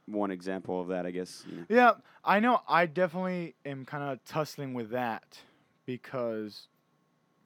one 0.07 0.31
example 0.31 0.81
of 0.81 0.89
that, 0.89 1.07
I 1.07 1.11
guess. 1.11 1.45
You 1.49 1.57
know. 1.57 1.65
Yeah, 1.69 1.93
I 2.25 2.41
know. 2.41 2.61
I 2.69 2.87
definitely 2.87 3.55
am 3.65 3.85
kind 3.85 4.05
of 4.05 4.25
tussling 4.25 4.75
with 4.75 4.91
that 4.91 5.41
because, 5.85 6.69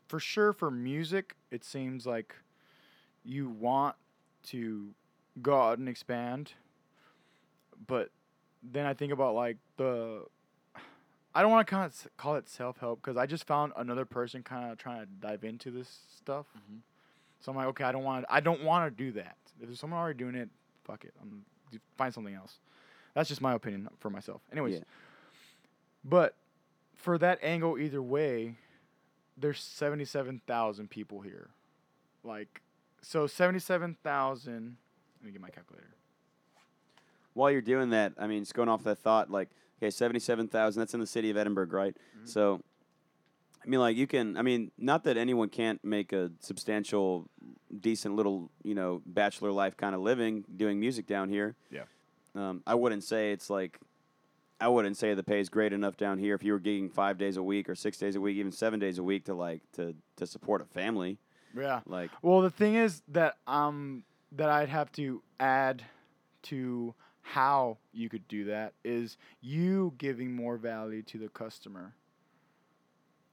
for 0.08 0.20
sure, 0.20 0.52
for 0.52 0.70
music, 0.70 1.36
it 1.50 1.64
seems 1.64 2.06
like 2.06 2.34
you 3.24 3.48
want 3.48 3.96
to 4.48 4.88
go 5.42 5.60
out 5.60 5.78
and 5.78 5.88
expand, 5.88 6.52
but 7.86 8.10
then 8.62 8.86
I 8.86 8.94
think 8.94 9.12
about 9.12 9.34
like 9.34 9.56
the. 9.76 10.24
I 11.32 11.42
don't 11.42 11.52
want 11.52 11.66
to 11.66 11.70
kind 11.70 11.84
of 11.86 12.08
call 12.16 12.34
it 12.36 12.48
self 12.48 12.78
help 12.78 13.00
because 13.00 13.16
I 13.16 13.26
just 13.26 13.46
found 13.46 13.72
another 13.76 14.04
person 14.04 14.42
kind 14.42 14.70
of 14.72 14.78
trying 14.78 15.00
to 15.02 15.06
dive 15.20 15.44
into 15.44 15.70
this 15.70 16.00
stuff. 16.16 16.46
Mhm. 16.56 16.78
So 17.38 17.52
I'm 17.52 17.56
like, 17.56 17.68
okay, 17.68 17.84
I 17.84 17.92
don't 17.92 18.02
want. 18.04 18.24
I 18.28 18.40
don't 18.40 18.64
want 18.64 18.90
to 18.96 19.04
do 19.04 19.12
that. 19.12 19.36
If 19.60 19.66
there's 19.68 19.78
someone 19.78 20.00
already 20.00 20.18
doing 20.18 20.34
it, 20.34 20.48
fuck 20.84 21.04
it. 21.04 21.14
I'm 21.22 21.44
find 21.96 22.12
something 22.12 22.34
else. 22.34 22.58
That's 23.14 23.28
just 23.28 23.40
my 23.40 23.54
opinion 23.54 23.88
for 24.00 24.10
myself. 24.10 24.40
Anyways, 24.50 24.74
Yeah. 24.78 24.84
but 26.04 26.34
for 26.96 27.16
that 27.18 27.38
angle, 27.42 27.78
either 27.78 28.02
way, 28.02 28.56
there's 29.36 29.60
seventy-seven 29.62 30.42
thousand 30.46 30.90
people 30.90 31.20
here. 31.20 31.50
Like, 32.24 32.60
so 33.02 33.26
seventy-seven 33.26 33.96
thousand. 34.02 34.76
Let 35.20 35.26
me 35.26 35.32
get 35.32 35.40
my 35.40 35.50
calculator. 35.50 35.88
While 37.34 37.50
you're 37.50 37.60
doing 37.60 37.90
that, 37.90 38.12
I 38.18 38.26
mean, 38.26 38.42
just 38.42 38.54
going 38.54 38.68
off 38.68 38.84
that 38.84 38.98
thought, 38.98 39.30
like, 39.30 39.50
okay, 39.78 39.90
seventy-seven 39.90 40.48
thousand. 40.48 40.80
That's 40.80 40.94
in 40.94 41.00
the 41.00 41.06
city 41.06 41.30
of 41.30 41.36
Edinburg, 41.36 41.72
right? 41.72 41.96
So, 42.24 42.60
I 43.64 43.68
mean, 43.68 43.80
like, 43.80 43.96
you 43.96 44.06
can. 44.06 44.36
I 44.36 44.42
mean, 44.42 44.70
not 44.78 45.04
that 45.04 45.16
anyone 45.16 45.48
can't 45.48 45.82
make 45.84 46.12
a 46.12 46.30
substantial, 46.40 47.28
decent 47.80 48.16
little, 48.16 48.50
you 48.62 48.74
know, 48.74 49.02
bachelor 49.06 49.52
life 49.52 49.76
kind 49.76 49.94
of 49.94 50.00
living 50.00 50.44
doing 50.56 50.80
music 50.80 51.06
down 51.06 51.28
here. 51.28 51.54
Yeah. 51.70 51.84
Um, 52.34 52.62
I 52.66 52.74
wouldn't 52.74 53.04
say 53.04 53.32
it's 53.32 53.50
like. 53.50 53.78
I 54.62 54.68
wouldn't 54.68 54.98
say 54.98 55.14
the 55.14 55.22
pay 55.22 55.40
is 55.40 55.48
great 55.48 55.72
enough 55.72 55.96
down 55.96 56.18
here 56.18 56.34
if 56.34 56.42
you 56.44 56.52
were 56.52 56.60
gigging 56.60 56.92
five 56.92 57.16
days 57.16 57.38
a 57.38 57.42
week 57.42 57.70
or 57.70 57.74
six 57.74 57.96
days 57.96 58.14
a 58.14 58.20
week, 58.20 58.36
even 58.36 58.52
seven 58.52 58.78
days 58.78 58.98
a 58.98 59.02
week 59.02 59.24
to 59.24 59.32
like 59.32 59.62
to 59.72 59.94
to 60.16 60.26
support 60.26 60.60
a 60.60 60.66
family. 60.66 61.16
Yeah. 61.56 61.80
Like, 61.86 62.10
Well, 62.22 62.40
the 62.42 62.50
thing 62.50 62.74
is 62.74 63.02
that 63.08 63.36
um 63.46 64.04
that 64.32 64.48
I'd 64.48 64.68
have 64.68 64.92
to 64.92 65.22
add 65.38 65.82
to 66.42 66.94
how 67.22 67.78
you 67.92 68.08
could 68.08 68.26
do 68.28 68.44
that 68.44 68.72
is 68.84 69.16
you 69.40 69.92
giving 69.98 70.32
more 70.34 70.56
value 70.56 71.02
to 71.02 71.18
the 71.18 71.28
customer. 71.28 71.94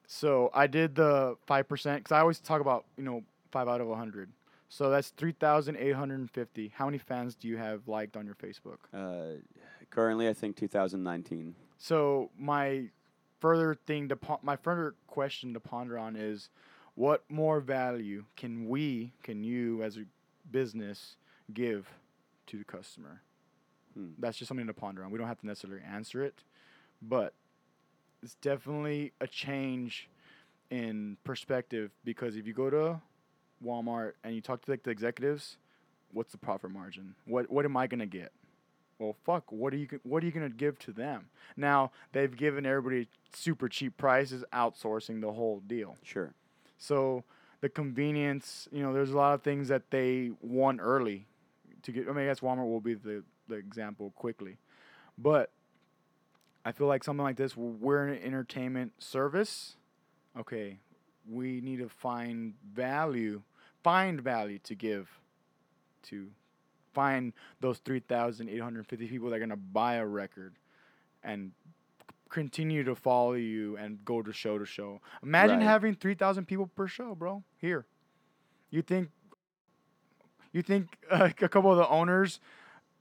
So 0.08 0.49
I 0.53 0.67
did 0.67 0.95
the 0.95 1.36
five 1.45 1.67
percent 1.67 2.03
because 2.03 2.15
I 2.15 2.19
always 2.19 2.39
talk 2.39 2.62
about 2.62 2.86
you 2.97 3.03
know 3.03 3.23
five 3.51 3.67
out 3.67 3.82
of 3.82 3.89
a 3.89 3.95
hundred. 3.95 4.30
So 4.69 4.89
that's 4.89 5.10
three 5.10 5.31
thousand 5.33 5.77
eight 5.77 5.96
hundred 5.96 6.19
and 6.19 6.31
fifty. 6.31 6.71
How 6.75 6.85
many 6.85 6.98
fans 6.98 7.35
do 7.35 7.48
you 7.48 7.58
have 7.58 7.87
liked 7.87 8.17
on 8.17 8.25
your 8.25 8.35
Facebook? 8.35 8.77
uh, 8.94 9.39
currently, 9.89 10.27
I 10.27 10.33
think 10.33 10.56
2019. 10.58 11.56
So 11.77 12.29
my 12.37 12.89
further 13.39 13.75
thing 13.75 14.10
to 14.10 14.15
pon- 14.15 14.39
my 14.42 14.56
further 14.56 14.96
question 15.08 15.54
to 15.54 15.60
ponder 15.60 15.98
on 15.98 16.15
is 16.15 16.50
what 16.98 17.23
more 17.29 17.60
value 17.60 18.25
can 18.35 18.67
we 18.67 19.13
can 19.21 19.43
you 19.43 19.83
as 19.83 19.98
a 19.98 20.06
business 20.52 21.15
give 21.54 21.87
to 22.48 22.58
the 22.58 22.63
customer? 22.63 23.21
Hmm. 23.93 24.10
That's 24.17 24.35
just 24.35 24.50
something 24.50 24.65
to 24.65 24.73
ponder 24.73 25.04
on. 25.06 25.12
We 25.12 25.19
don't 25.19 25.27
have 25.27 25.39
to 25.41 25.45
necessarily 25.45 25.83
answer 25.87 26.23
it, 26.23 26.43
but 27.00 27.33
it's 28.23 28.33
definitely 28.41 29.13
a 29.21 29.27
change 29.27 30.10
in 30.71 31.17
perspective 31.23 31.91
because 32.04 32.35
if 32.35 32.48
you 32.48 32.54
go 32.54 32.71
to 32.71 33.00
Walmart 33.63 34.13
and 34.23 34.33
you 34.33 34.41
talk 34.41 34.65
to 34.65 34.71
like 34.71 34.81
the 34.81 34.89
executives, 34.89 35.58
what's 36.13 36.31
the 36.31 36.39
profit 36.39 36.71
margin? 36.71 37.13
What 37.25 37.52
what 37.52 37.63
am 37.63 37.77
I 37.77 37.85
gonna 37.85 38.08
get? 38.08 38.31
Well, 38.98 39.15
fuck. 39.23 39.52
What 39.52 39.71
are 39.71 39.77
you 39.77 39.87
What 40.02 40.23
are 40.23 40.25
you 40.25 40.31
gonna 40.31 40.50
give 40.50 40.79
to 40.79 40.91
them? 40.91 41.29
Now 41.56 41.91
they've 42.12 42.35
given 42.35 42.65
everybody 42.65 43.08
super 43.35 43.69
cheap 43.69 43.98
prices, 43.98 44.43
outsourcing 44.52 45.21
the 45.21 45.31
whole 45.31 45.60
deal. 45.60 45.95
Sure. 46.02 46.33
So 46.78 47.23
the 47.62 47.69
convenience, 47.69 48.67
you 48.71 48.84
know, 48.84 48.94
there's 48.94 49.12
a 49.12 49.17
lot 49.17 49.34
of 49.34 49.42
things 49.42 49.67
that 49.69 49.90
they 49.90 50.32
want 50.42 50.80
early 50.82 51.28
to 51.84 51.92
get. 51.92 52.08
I 52.08 52.12
mean, 52.12 52.25
I 52.25 52.28
guess 52.28 52.40
Walmart 52.42 52.69
will 52.69 52.82
be 52.82 52.94
the 52.94 53.23
the 53.48 53.56
example 53.56 54.12
quickly, 54.15 54.58
but 55.17 55.52
I 56.65 56.73
feel 56.73 56.88
like 56.88 57.04
something 57.04 57.23
like 57.23 57.38
this, 57.38 57.56
we're 57.56 58.08
an 58.08 58.21
entertainment 58.21 58.92
service. 59.00 59.78
Okay, 60.38 60.80
we 61.28 61.62
need 61.62 61.80
to 61.80 61.90
find 61.90 62.56
value, 62.73 63.42
find 63.84 64.21
value 64.21 64.60
to 64.60 64.75
give 64.75 65.10
to 66.04 66.28
find 66.94 67.34
those 67.60 67.80
3,850 67.80 69.08
people 69.08 69.30
that 69.30 69.36
are 69.36 69.40
going 69.40 69.50
to 69.50 69.56
buy 69.56 69.96
a 69.96 70.06
record 70.06 70.56
and 71.23 71.52
continue 72.30 72.84
to 72.84 72.96
follow 72.96 73.34
you 73.34 73.78
and 73.78 74.04
go 74.06 74.21
to 74.21 74.32
show 74.34 74.58
to 74.58 74.65
show. 74.65 75.02
Imagine 75.23 75.58
Right. 75.60 75.65
having 75.65 75.96
3,000 75.96 76.46
people 76.46 76.67
per 76.67 76.88
show, 76.88 77.15
bro. 77.15 77.44
Here. 77.58 77.86
You 78.69 78.82
think 78.82 79.10
you 80.54 80.62
think 80.62 80.98
uh, 81.12 81.30
a 81.42 81.48
couple 81.48 81.71
of 81.71 81.78
the 81.78 81.88
owners 81.88 82.40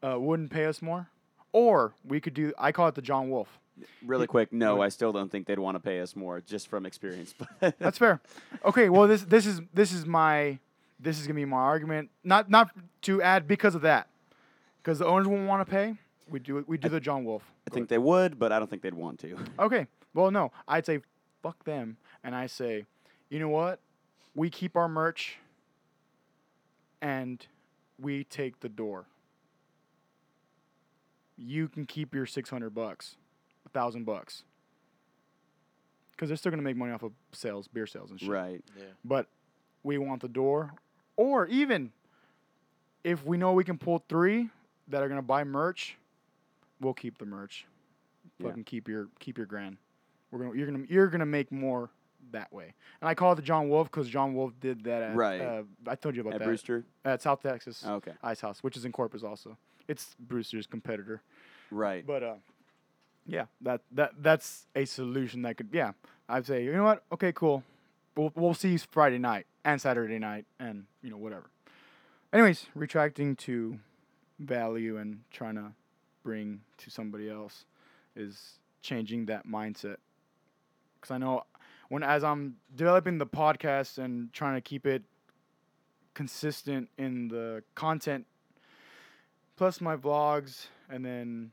uh, 0.02 0.18
wouldn't 0.18 0.50
pay 0.50 0.66
us 0.66 0.80
more? 0.82 1.08
Or 1.52 1.94
we 2.04 2.20
could 2.20 2.34
do 2.34 2.52
I 2.58 2.72
call 2.72 2.88
it 2.88 2.94
the 2.94 3.02
John 3.02 3.30
Wolf. 3.30 3.58
Really 4.04 4.26
quick, 4.26 4.52
no, 4.54 4.80
I 4.80 4.88
still 4.88 5.12
don't 5.12 5.30
think 5.30 5.46
they'd 5.46 5.58
want 5.58 5.74
to 5.74 5.80
pay 5.80 6.00
us 6.00 6.16
more 6.16 6.40
just 6.40 6.68
from 6.68 6.86
experience. 6.86 7.34
That's 7.60 7.98
fair. 7.98 8.20
Okay, 8.64 8.88
well 8.88 9.06
this 9.06 9.22
this 9.22 9.44
is 9.46 9.60
this 9.74 9.92
is 9.92 10.06
my 10.06 10.58
this 10.98 11.20
is 11.20 11.26
gonna 11.26 11.34
be 11.34 11.44
my 11.44 11.58
argument. 11.58 12.10
Not 12.24 12.48
not 12.50 12.70
to 13.02 13.20
add 13.20 13.46
because 13.46 13.74
of 13.74 13.82
that, 13.82 14.08
because 14.82 14.98
the 14.98 15.06
owners 15.06 15.26
won't 15.26 15.46
want 15.46 15.66
to 15.66 15.70
pay. 15.70 15.96
We 16.28 16.40
do 16.40 16.64
we 16.66 16.76
do 16.78 16.88
the 16.88 17.00
John 17.00 17.24
Wolf. 17.24 17.42
I 17.70 17.74
think 17.74 17.88
they 17.88 17.98
would, 17.98 18.38
but 18.38 18.50
I 18.52 18.58
don't 18.58 18.68
think 18.68 18.82
they'd 18.82 18.94
want 18.94 19.20
to. 19.20 19.36
Okay, 19.58 19.86
well 20.14 20.30
no, 20.30 20.50
I'd 20.66 20.84
say 20.86 21.00
fuck 21.42 21.62
them, 21.64 21.96
and 22.24 22.34
I 22.34 22.46
say, 22.46 22.84
you 23.30 23.38
know 23.38 23.48
what? 23.48 23.78
We 24.34 24.50
keep 24.50 24.76
our 24.76 24.88
merch, 24.88 25.38
and 27.00 27.44
we 27.98 28.24
take 28.24 28.60
the 28.60 28.68
door. 28.68 29.06
You 31.38 31.68
can 31.68 31.86
keep 31.86 32.14
your 32.14 32.26
six 32.26 32.50
hundred 32.50 32.70
bucks, 32.74 33.16
a 33.64 33.68
thousand 33.68 34.04
bucks, 34.04 34.42
because 36.12 36.28
they're 36.28 36.36
still 36.36 36.50
gonna 36.50 36.62
make 36.62 36.76
money 36.76 36.92
off 36.92 37.02
of 37.02 37.12
sales, 37.32 37.68
beer 37.68 37.86
sales 37.86 38.10
and 38.10 38.18
shit. 38.18 38.28
Right. 38.28 38.64
Yeah. 38.76 38.84
but 39.04 39.26
we 39.82 39.98
want 39.98 40.22
the 40.22 40.28
door. 40.28 40.72
Or 41.16 41.46
even 41.46 41.92
if 43.04 43.24
we 43.24 43.36
know 43.38 43.52
we 43.52 43.64
can 43.64 43.78
pull 43.78 44.02
three 44.08 44.50
that 44.88 45.02
are 45.02 45.08
gonna 45.08 45.22
buy 45.22 45.44
merch, 45.44 45.96
we'll 46.80 46.94
keep 46.94 47.18
the 47.18 47.26
merch. 47.26 47.66
Yeah. 48.38 48.48
Fucking 48.48 48.64
keep 48.64 48.88
your 48.88 49.08
keep 49.18 49.36
your 49.38 49.46
grand. 49.46 49.76
We're 50.30 50.40
gonna 50.40 50.54
you're 50.56 50.66
gonna 50.66 50.84
you're 50.88 51.06
gonna 51.08 51.26
make 51.26 51.50
more 51.52 51.90
that 52.32 52.52
way. 52.52 52.74
And 53.00 53.08
I 53.08 53.14
call 53.14 53.32
it 53.32 53.36
the 53.36 53.42
John 53.42 53.68
Wolf 53.68 53.88
because 53.90 54.08
John 54.08 54.34
Wolf 54.34 54.52
did 54.60 54.84
that 54.84 55.02
at 55.02 55.16
Right. 55.16 55.40
uh, 55.40 55.62
I 55.86 55.94
told 55.94 56.16
you 56.16 56.22
about 56.22 56.34
At 56.34 56.38
that 56.40 56.44
Brewster? 56.46 56.84
at 57.04 57.22
South 57.22 57.40
Texas 57.42 57.84
Okay. 57.86 58.12
Ice 58.22 58.40
House, 58.40 58.62
which 58.62 58.76
is 58.76 58.84
in 58.84 58.90
Corpus 58.92 59.22
also. 59.22 59.56
It's 59.88 60.16
Brewster's 60.18 60.66
competitor. 60.66 61.22
Right. 61.70 62.04
But 62.04 62.22
uh, 62.24 62.34
yeah, 63.26 63.46
that 63.60 63.82
that 63.92 64.14
that's 64.20 64.66
a 64.74 64.84
solution 64.84 65.42
that 65.42 65.56
could 65.56 65.68
yeah. 65.72 65.92
I'd 66.28 66.44
say 66.46 66.64
you 66.64 66.72
know 66.72 66.82
what? 66.84 67.04
Okay, 67.12 67.32
cool. 67.32 67.62
We'll 68.16 68.32
we'll 68.34 68.54
see 68.54 68.70
you 68.72 68.78
Friday 68.78 69.18
night 69.18 69.46
and 69.64 69.80
Saturday 69.80 70.18
night 70.18 70.46
and 70.58 70.86
you 71.02 71.10
know 71.10 71.16
whatever. 71.18 71.44
Anyways, 72.32 72.66
retracting 72.74 73.36
to 73.36 73.78
value 74.40 74.96
and 74.98 75.20
trying 75.30 75.54
to 75.54 75.72
bring 76.26 76.60
to 76.76 76.90
somebody 76.90 77.30
else 77.30 77.66
is 78.16 78.58
changing 78.82 79.26
that 79.26 79.46
mindset. 79.46 79.98
Because 81.00 81.12
I 81.12 81.18
know 81.18 81.44
when 81.88 82.02
as 82.02 82.24
I'm 82.24 82.56
developing 82.74 83.18
the 83.18 83.26
podcast 83.26 83.98
and 83.98 84.32
trying 84.32 84.56
to 84.56 84.60
keep 84.60 84.88
it 84.88 85.04
consistent 86.14 86.88
in 86.98 87.28
the 87.28 87.62
content 87.76 88.26
plus 89.56 89.80
my 89.80 89.94
vlogs 89.96 90.66
and 90.90 91.04
then 91.04 91.52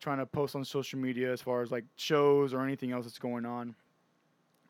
trying 0.00 0.18
to 0.18 0.26
post 0.26 0.54
on 0.54 0.64
social 0.64 0.98
media 0.98 1.32
as 1.32 1.40
far 1.40 1.62
as 1.62 1.70
like 1.70 1.84
shows 1.96 2.52
or 2.52 2.60
anything 2.62 2.92
else 2.92 3.06
that's 3.06 3.18
going 3.18 3.46
on 3.46 3.74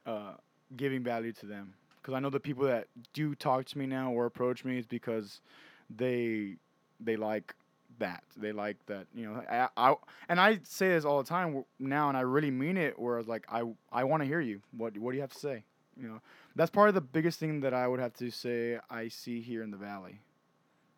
uh, 0.04 0.34
giving 0.76 1.02
value 1.02 1.32
to 1.32 1.46
them 1.46 1.72
because 1.96 2.12
i 2.12 2.20
know 2.20 2.28
the 2.28 2.38
people 2.38 2.64
that 2.64 2.88
do 3.14 3.34
talk 3.34 3.64
to 3.64 3.78
me 3.78 3.86
now 3.86 4.12
or 4.12 4.26
approach 4.26 4.66
me 4.66 4.78
is 4.78 4.86
because 4.86 5.40
they 5.88 6.56
they 7.00 7.16
like 7.16 7.54
that. 7.98 8.22
They 8.36 8.52
like 8.52 8.76
that 8.86 9.06
you 9.14 9.26
know 9.26 9.42
I, 9.50 9.68
I 9.76 9.94
and 10.28 10.40
i 10.40 10.58
say 10.64 10.88
this 10.90 11.04
all 11.04 11.18
the 11.22 11.28
time 11.28 11.64
now 11.78 12.08
and 12.08 12.16
i 12.16 12.20
really 12.20 12.50
mean 12.50 12.76
it 12.76 12.98
where 12.98 13.18
it's 13.18 13.28
like 13.28 13.46
i 13.50 13.62
i 13.92 14.04
want 14.04 14.22
to 14.22 14.26
hear 14.26 14.40
you. 14.40 14.60
What 14.76 14.96
what 14.98 15.10
do 15.12 15.16
you 15.16 15.22
have 15.22 15.32
to 15.32 15.38
say? 15.38 15.64
You 16.00 16.08
know 16.08 16.20
that's 16.54 16.70
part 16.70 16.88
of 16.88 16.94
the 16.94 17.00
biggest 17.00 17.38
thing 17.40 17.60
that 17.60 17.72
i 17.74 17.86
would 17.88 18.00
have 18.00 18.14
to 18.14 18.30
say 18.30 18.78
i 18.90 19.08
see 19.08 19.40
here 19.40 19.62
in 19.62 19.70
the 19.70 19.76
valley 19.76 20.20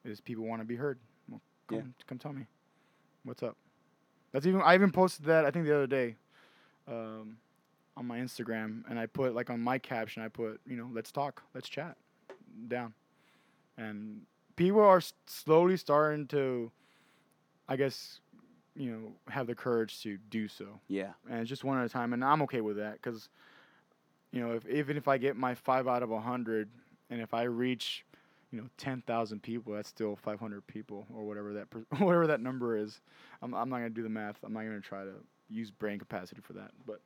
is 0.05 0.21
people 0.21 0.45
want 0.45 0.61
to 0.63 0.67
be 0.67 0.77
heard. 0.77 0.99
Well, 1.29 1.41
come, 1.69 1.79
Yeah. 1.79 1.83
come 2.07 2.19
tell 2.19 2.33
me. 2.33 2.47
What's 3.25 3.43
up? 3.43 3.57
That's 4.33 4.47
even 4.47 4.61
i 4.63 4.75
even 4.75 4.91
posted 4.91 5.27
that 5.27 5.45
i 5.45 5.51
think 5.51 5.67
the 5.67 5.75
other 5.75 5.87
day 5.87 6.17
um, 6.89 7.37
on 7.97 8.07
my 8.07 8.19
instagram 8.19 8.83
and 8.89 8.99
i 8.99 9.07
put 9.07 9.35
like 9.35 9.51
on 9.51 9.61
my 9.61 9.79
caption 9.79 10.23
i 10.23 10.29
put 10.29 10.61
you 10.67 10.77
know 10.77 10.89
let's 10.93 11.13
talk. 11.13 11.43
Let's 11.55 11.69
chat. 11.69 11.97
Down. 12.69 12.93
And 13.77 14.23
people 14.57 14.81
are 14.81 15.01
slowly 15.27 15.77
starting 15.77 16.27
to 16.29 16.73
i 17.69 17.77
guess 17.77 18.21
you 18.77 18.91
know 18.91 19.13
have 19.29 19.47
the 19.47 19.55
courage 19.55 20.01
to 20.03 20.19
do 20.31 20.47
so. 20.49 20.67
Yeah. 20.89 21.13
and 21.29 21.41
it's 21.41 21.49
just 21.49 21.65
one 21.65 21.79
at 21.79 21.85
a 21.85 21.89
time 21.89 22.13
and 22.13 22.25
i'm 22.25 22.43
okay 22.43 22.61
with 22.61 22.77
that 22.77 22.95
because 22.95 23.29
you 24.33 24.41
know 24.41 24.53
if 24.53 24.67
even 24.69 24.97
if 24.97 25.09
i 25.09 25.19
get 25.19 25.37
my 25.37 25.55
five 25.55 25.89
out 25.89 26.03
of 26.03 26.11
a 26.11 26.21
hundred 26.21 26.69
and 27.11 27.21
if 27.21 27.35
i 27.35 27.43
reach 27.43 28.05
you 28.53 28.61
know 28.61 28.69
10000 28.79 29.43
people 29.43 29.75
that's 29.75 29.89
still 29.89 30.17
500 30.17 30.67
people 30.67 31.07
or 31.15 31.25
whatever 31.25 31.53
that 31.55 31.71
per- 31.71 31.85
whatever 31.99 32.27
that 32.27 32.41
number 32.41 32.77
is. 32.77 33.01
I'm, 33.43 33.55
I'm 33.55 33.69
not 33.69 33.79
going 33.79 33.91
to 33.91 33.95
do 33.95 34.03
the 34.03 34.09
math. 34.09 34.37
I'm 34.43 34.53
not 34.55 34.63
going 34.63 34.81
to 34.81 34.87
try 34.87 35.05
to 35.05 35.15
use 35.51 35.71
brain 35.71 35.99
capacity 35.99 36.41
for 36.41 36.55
that 36.55 36.71
but 36.87 37.01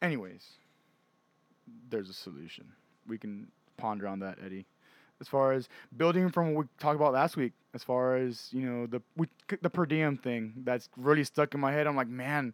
anyways 0.00 0.58
there's 1.88 2.10
a 2.10 2.14
solution. 2.14 2.72
We 3.06 3.18
can 3.18 3.48
ponder 3.76 4.06
on 4.06 4.18
that 4.20 4.38
eddie 4.44 4.66
as 5.22 5.28
far 5.28 5.52
as 5.52 5.68
building 5.96 6.28
from 6.28 6.52
what 6.52 6.64
we 6.64 6.68
talked 6.78 6.96
about 6.96 7.12
last 7.14 7.36
week 7.36 7.52
as 7.74 7.82
far 7.82 8.16
as 8.16 8.48
you 8.52 8.68
know 8.68 8.86
the 8.86 9.00
we, 9.16 9.26
the 9.62 9.70
per 9.70 9.86
diem 9.86 10.18
thing 10.18 10.52
that's 10.64 10.88
really 10.96 11.24
stuck 11.24 11.54
in 11.54 11.60
my 11.60 11.72
head. 11.72 11.86
I'm 11.86 11.96
like 11.96 12.08
man 12.08 12.52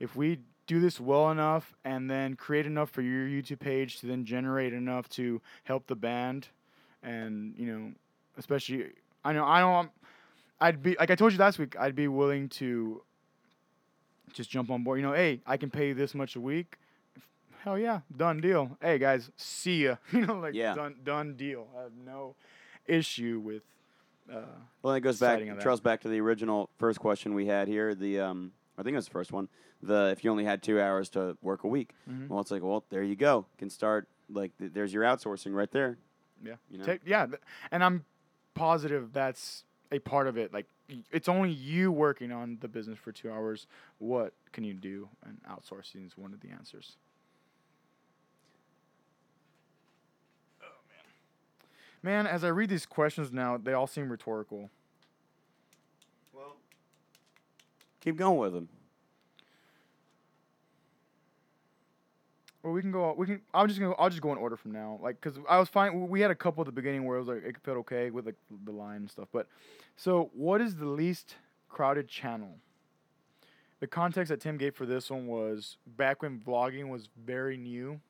if 0.00 0.16
we 0.16 0.40
do 0.66 0.80
this 0.80 0.98
well 0.98 1.30
enough 1.30 1.74
and 1.84 2.10
then 2.10 2.34
create 2.34 2.66
enough 2.66 2.90
for 2.90 3.02
your 3.02 3.26
youtube 3.26 3.60
page 3.60 4.00
to 4.00 4.06
then 4.06 4.24
generate 4.24 4.72
enough 4.72 5.08
to 5.08 5.40
help 5.64 5.86
the 5.86 5.94
band 5.94 6.48
and 7.02 7.54
you 7.56 7.66
know 7.66 7.92
especially 8.36 8.86
i 9.24 9.32
know 9.32 9.44
i 9.44 9.62
I'm, 9.62 9.90
i'd 10.60 10.82
be 10.82 10.96
like 10.98 11.10
i 11.10 11.14
told 11.14 11.32
you 11.32 11.38
last 11.38 11.58
week 11.58 11.76
i'd 11.78 11.94
be 11.94 12.08
willing 12.08 12.48
to 12.60 13.02
just 14.32 14.50
jump 14.50 14.70
on 14.70 14.82
board 14.82 14.98
you 14.98 15.06
know 15.06 15.12
hey 15.12 15.40
i 15.46 15.56
can 15.56 15.70
pay 15.70 15.88
you 15.88 15.94
this 15.94 16.14
much 16.14 16.34
a 16.34 16.40
week 16.40 16.78
hell 17.66 17.76
yeah 17.78 18.00
done 18.16 18.40
deal 18.40 18.78
hey 18.80 18.96
guys 18.96 19.28
see 19.36 19.84
ya 19.86 19.96
you 20.12 20.24
know 20.24 20.38
like 20.38 20.54
Yeah. 20.54 20.74
done 20.74 20.94
done 21.02 21.34
deal 21.34 21.66
i 21.76 21.82
have 21.82 21.92
no 22.04 22.36
issue 22.86 23.40
with 23.44 23.62
uh 24.32 24.42
Well, 24.82 24.94
that 24.94 25.00
goes 25.00 25.18
back, 25.18 25.40
that. 25.44 25.60
trails 25.60 25.80
back 25.80 26.00
to 26.02 26.08
the 26.08 26.20
original 26.20 26.70
first 26.78 26.98
question 27.00 27.34
we 27.34 27.46
had 27.46 27.66
here. 27.68 27.94
The 27.94 28.20
um, 28.20 28.52
I 28.78 28.82
think 28.82 28.94
it 28.94 28.96
was 28.96 29.04
the 29.06 29.12
first 29.12 29.30
one. 29.32 29.48
The 29.82 30.10
if 30.16 30.24
you 30.24 30.30
only 30.32 30.44
had 30.44 30.62
two 30.64 30.80
hours 30.80 31.08
to 31.10 31.36
work 31.42 31.62
a 31.64 31.68
week, 31.68 31.90
Mhm. 32.10 32.28
well, 32.28 32.40
it's 32.40 32.50
like, 32.50 32.62
well, 32.62 32.84
there 32.90 33.02
you 33.04 33.14
go. 33.16 33.46
Can 33.58 33.70
start 33.70 34.08
like 34.28 34.56
th- 34.58 34.72
there's 34.72 34.92
your 34.92 35.04
outsourcing 35.04 35.54
right 35.54 35.70
there. 35.70 35.98
Yeah. 36.44 36.54
You 36.70 36.78
know? 36.78 36.84
Take, 36.84 37.00
yeah, 37.06 37.26
th- 37.26 37.40
and 37.70 37.82
I'm 37.84 38.04
positive 38.54 39.12
that's 39.12 39.64
a 39.92 39.98
part 40.00 40.26
of 40.26 40.36
it. 40.36 40.52
Like, 40.52 40.66
it's 41.12 41.28
only 41.28 41.50
you 41.50 41.92
working 41.92 42.32
on 42.32 42.58
the 42.60 42.68
business 42.68 42.98
for 42.98 43.12
two 43.12 43.30
hours. 43.30 43.66
What 43.98 44.32
can 44.52 44.64
you 44.64 44.74
do? 44.74 45.08
And 45.24 45.38
outsourcing 45.48 46.04
is 46.06 46.16
one 46.18 46.32
of 46.32 46.40
the 46.40 46.48
answers. 46.50 46.96
Man. 52.06 52.26
As 52.26 52.44
I 52.44 52.48
read 52.48 52.70
these 52.70 52.86
questions 52.86 53.32
now, 53.32 53.58
they 53.58 53.74
all 53.74 53.86
seem 53.86 54.08
rhetorical. 54.08 54.70
Well, 56.32 56.56
keep 58.00 58.16
going 58.16 58.38
with 58.38 58.52
them. 58.54 58.68
Well, 62.62 62.72
we 62.72 62.80
can 62.80 62.92
go. 62.92 63.14
We 63.16 63.26
can. 63.26 63.40
I'm 63.52 63.68
just 63.68 63.78
gonna. 63.78 63.94
I'll 63.98 64.08
just 64.08 64.22
go 64.22 64.32
in 64.32 64.38
order 64.38 64.56
from 64.56 64.72
now. 64.72 64.98
Like, 65.02 65.20
cause 65.20 65.38
I 65.48 65.58
was 65.58 65.68
fine. 65.68 66.08
We 66.08 66.20
had 66.20 66.30
a 66.30 66.34
couple 66.34 66.62
at 66.62 66.66
the 66.66 66.72
beginning 66.72 67.04
where 67.04 67.16
it 67.16 67.20
was 67.20 67.28
like 67.28 67.44
it 67.44 67.56
felt 67.62 67.76
okay 67.78 68.10
with 68.10 68.24
like 68.24 68.36
the 68.64 68.72
line 68.72 68.96
and 68.96 69.10
stuff. 69.10 69.28
But 69.32 69.46
so, 69.96 70.30
what 70.32 70.60
is 70.60 70.76
the 70.76 70.86
least 70.86 71.34
crowded 71.68 72.08
channel? 72.08 72.56
The 73.78 73.86
context 73.86 74.30
that 74.30 74.40
Tim 74.40 74.56
gave 74.56 74.74
for 74.74 74.86
this 74.86 75.10
one 75.10 75.26
was 75.26 75.76
back 75.86 76.22
when 76.22 76.38
vlogging 76.38 76.88
was 76.88 77.08
very 77.24 77.56
new, 77.56 78.00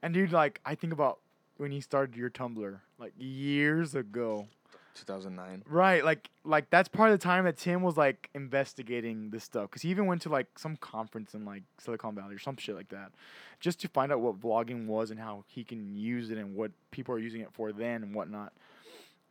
and 0.00 0.14
dude, 0.14 0.32
like 0.32 0.60
I 0.64 0.76
think 0.76 0.92
about 0.92 1.18
when 1.58 1.72
you 1.72 1.80
started 1.80 2.16
your 2.16 2.30
Tumblr 2.30 2.78
like 2.98 3.12
years 3.18 3.94
ago. 3.94 4.46
2009. 4.94 5.62
Right, 5.68 6.02
like 6.04 6.30
like 6.44 6.70
that's 6.70 6.88
part 6.88 7.10
of 7.10 7.18
the 7.18 7.22
time 7.22 7.44
that 7.44 7.58
Tim 7.58 7.82
was 7.82 7.98
like 7.98 8.30
investigating 8.34 9.28
this 9.30 9.44
stuff 9.44 9.68
because 9.68 9.82
he 9.82 9.90
even 9.90 10.06
went 10.06 10.22
to 10.22 10.30
like 10.30 10.58
some 10.58 10.76
conference 10.78 11.34
in 11.34 11.44
like 11.44 11.62
Silicon 11.78 12.14
Valley 12.14 12.34
or 12.34 12.38
some 12.38 12.56
shit 12.56 12.74
like 12.74 12.88
that, 12.88 13.12
just 13.60 13.78
to 13.80 13.88
find 13.88 14.10
out 14.10 14.20
what 14.20 14.40
vlogging 14.40 14.86
was 14.86 15.10
and 15.10 15.20
how 15.20 15.44
he 15.48 15.64
can 15.64 15.94
use 15.94 16.30
it 16.30 16.38
and 16.38 16.54
what 16.54 16.70
people 16.90 17.14
are 17.14 17.18
using 17.18 17.42
it 17.42 17.52
for 17.52 17.72
then 17.72 18.02
and 18.02 18.14
whatnot, 18.14 18.54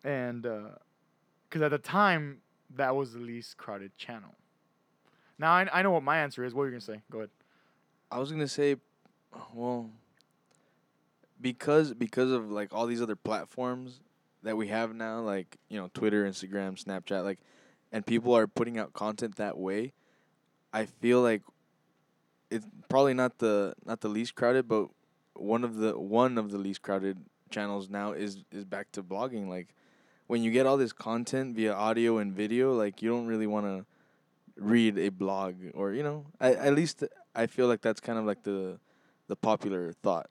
and 0.03 0.45
uh 0.45 0.69
because 1.49 1.63
at 1.63 1.71
the 1.71 1.79
time 1.79 2.41
that 2.75 2.95
was 2.95 3.13
the 3.13 3.19
least 3.19 3.57
crowded 3.57 3.97
channel. 3.97 4.35
Now 5.39 5.51
I 5.51 5.67
I 5.73 5.81
know 5.81 5.91
what 5.91 6.03
my 6.03 6.19
answer 6.19 6.43
is. 6.43 6.53
What 6.53 6.63
are 6.63 6.65
you 6.65 6.73
gonna 6.73 6.81
say? 6.81 7.01
Go 7.11 7.19
ahead. 7.19 7.29
I 8.11 8.19
was 8.19 8.31
gonna 8.31 8.47
say, 8.47 8.75
well, 9.51 9.89
because 11.39 11.93
because 11.93 12.31
of 12.31 12.51
like 12.51 12.73
all 12.73 12.85
these 12.85 13.01
other 13.01 13.15
platforms 13.15 14.01
that 14.43 14.55
we 14.57 14.67
have 14.67 14.93
now, 14.93 15.19
like 15.19 15.57
you 15.69 15.79
know 15.79 15.89
Twitter, 15.93 16.25
Instagram, 16.25 16.81
Snapchat, 16.81 17.23
like, 17.23 17.39
and 17.91 18.05
people 18.05 18.35
are 18.35 18.47
putting 18.47 18.77
out 18.77 18.93
content 18.93 19.35
that 19.37 19.57
way. 19.57 19.93
I 20.73 20.85
feel 20.85 21.21
like 21.21 21.41
it's 22.49 22.65
probably 22.89 23.13
not 23.13 23.39
the 23.39 23.73
not 23.85 24.01
the 24.01 24.09
least 24.09 24.35
crowded, 24.35 24.67
but 24.67 24.89
one 25.33 25.63
of 25.63 25.77
the 25.77 25.97
one 25.97 26.37
of 26.37 26.51
the 26.51 26.57
least 26.57 26.81
crowded 26.81 27.17
channels 27.49 27.89
now 27.89 28.13
is 28.13 28.43
is 28.51 28.65
back 28.65 28.91
to 28.93 29.03
blogging. 29.03 29.47
Like 29.47 29.75
when 30.27 30.43
you 30.43 30.51
get 30.51 30.65
all 30.65 30.77
this 30.77 30.93
content 30.93 31.55
via 31.55 31.73
audio 31.73 32.17
and 32.17 32.33
video, 32.33 32.73
like 32.73 33.01
you 33.01 33.09
don't 33.09 33.27
really 33.27 33.47
want 33.47 33.65
to 33.65 33.85
read 34.57 34.97
a 34.97 35.09
blog 35.09 35.55
or 35.73 35.91
you 35.91 36.01
know 36.01 36.25
at 36.39 36.73
least 36.73 37.03
I 37.35 37.47
feel 37.47 37.67
like 37.67 37.81
that's 37.81 37.99
kind 37.99 38.17
of 38.17 38.25
like 38.25 38.43
the 38.43 38.79
the 39.27 39.35
popular 39.35 39.91
thought. 39.91 40.29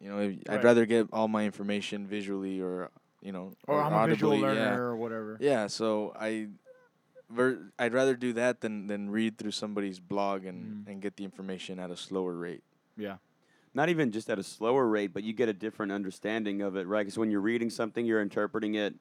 You 0.00 0.08
know, 0.10 0.18
if- 0.20 0.36
Right. 0.48 0.58
I'd 0.58 0.64
rather 0.64 0.86
get 0.86 1.08
all 1.12 1.28
my 1.28 1.44
information 1.44 2.06
visually 2.06 2.60
or 2.60 2.90
you 3.22 3.32
know 3.32 3.52
Or 3.66 3.80
I'm 3.82 3.92
a 3.92 4.06
visual 4.06 4.36
learner 4.38 4.54
yeah. 4.60 4.74
or 4.76 4.96
whatever. 4.96 5.36
Yeah, 5.40 5.66
so 5.68 6.12
I, 6.18 6.48
ver- 7.30 7.72
I'd 7.78 7.92
rather 7.94 8.14
do 8.14 8.32
that 8.34 8.60
than 8.60 8.86
than 8.86 9.10
read 9.10 9.38
through 9.38 9.52
somebody's 9.52 9.98
blog 9.98 10.44
and 10.44 10.86
Mm. 10.86 10.92
and 10.92 11.02
get 11.02 11.16
the 11.16 11.24
information 11.24 11.78
at 11.78 11.90
a 11.90 11.96
slower 11.96 12.34
rate. 12.36 12.62
Yeah. 12.96 13.16
Not 13.74 13.88
even 13.90 14.10
just 14.10 14.30
at 14.30 14.38
a 14.38 14.42
slower 14.42 14.86
rate, 14.86 15.12
but 15.12 15.22
you 15.22 15.32
get 15.34 15.48
a 15.50 15.52
different 15.52 15.92
understanding 15.92 16.62
of 16.62 16.76
it, 16.76 16.86
right? 16.86 17.00
Because 17.04 17.18
when 17.18 17.30
you're 17.30 17.42
reading 17.42 17.68
something, 17.68 18.06
you're 18.06 18.22
interpreting 18.22 18.74
it 18.74 18.94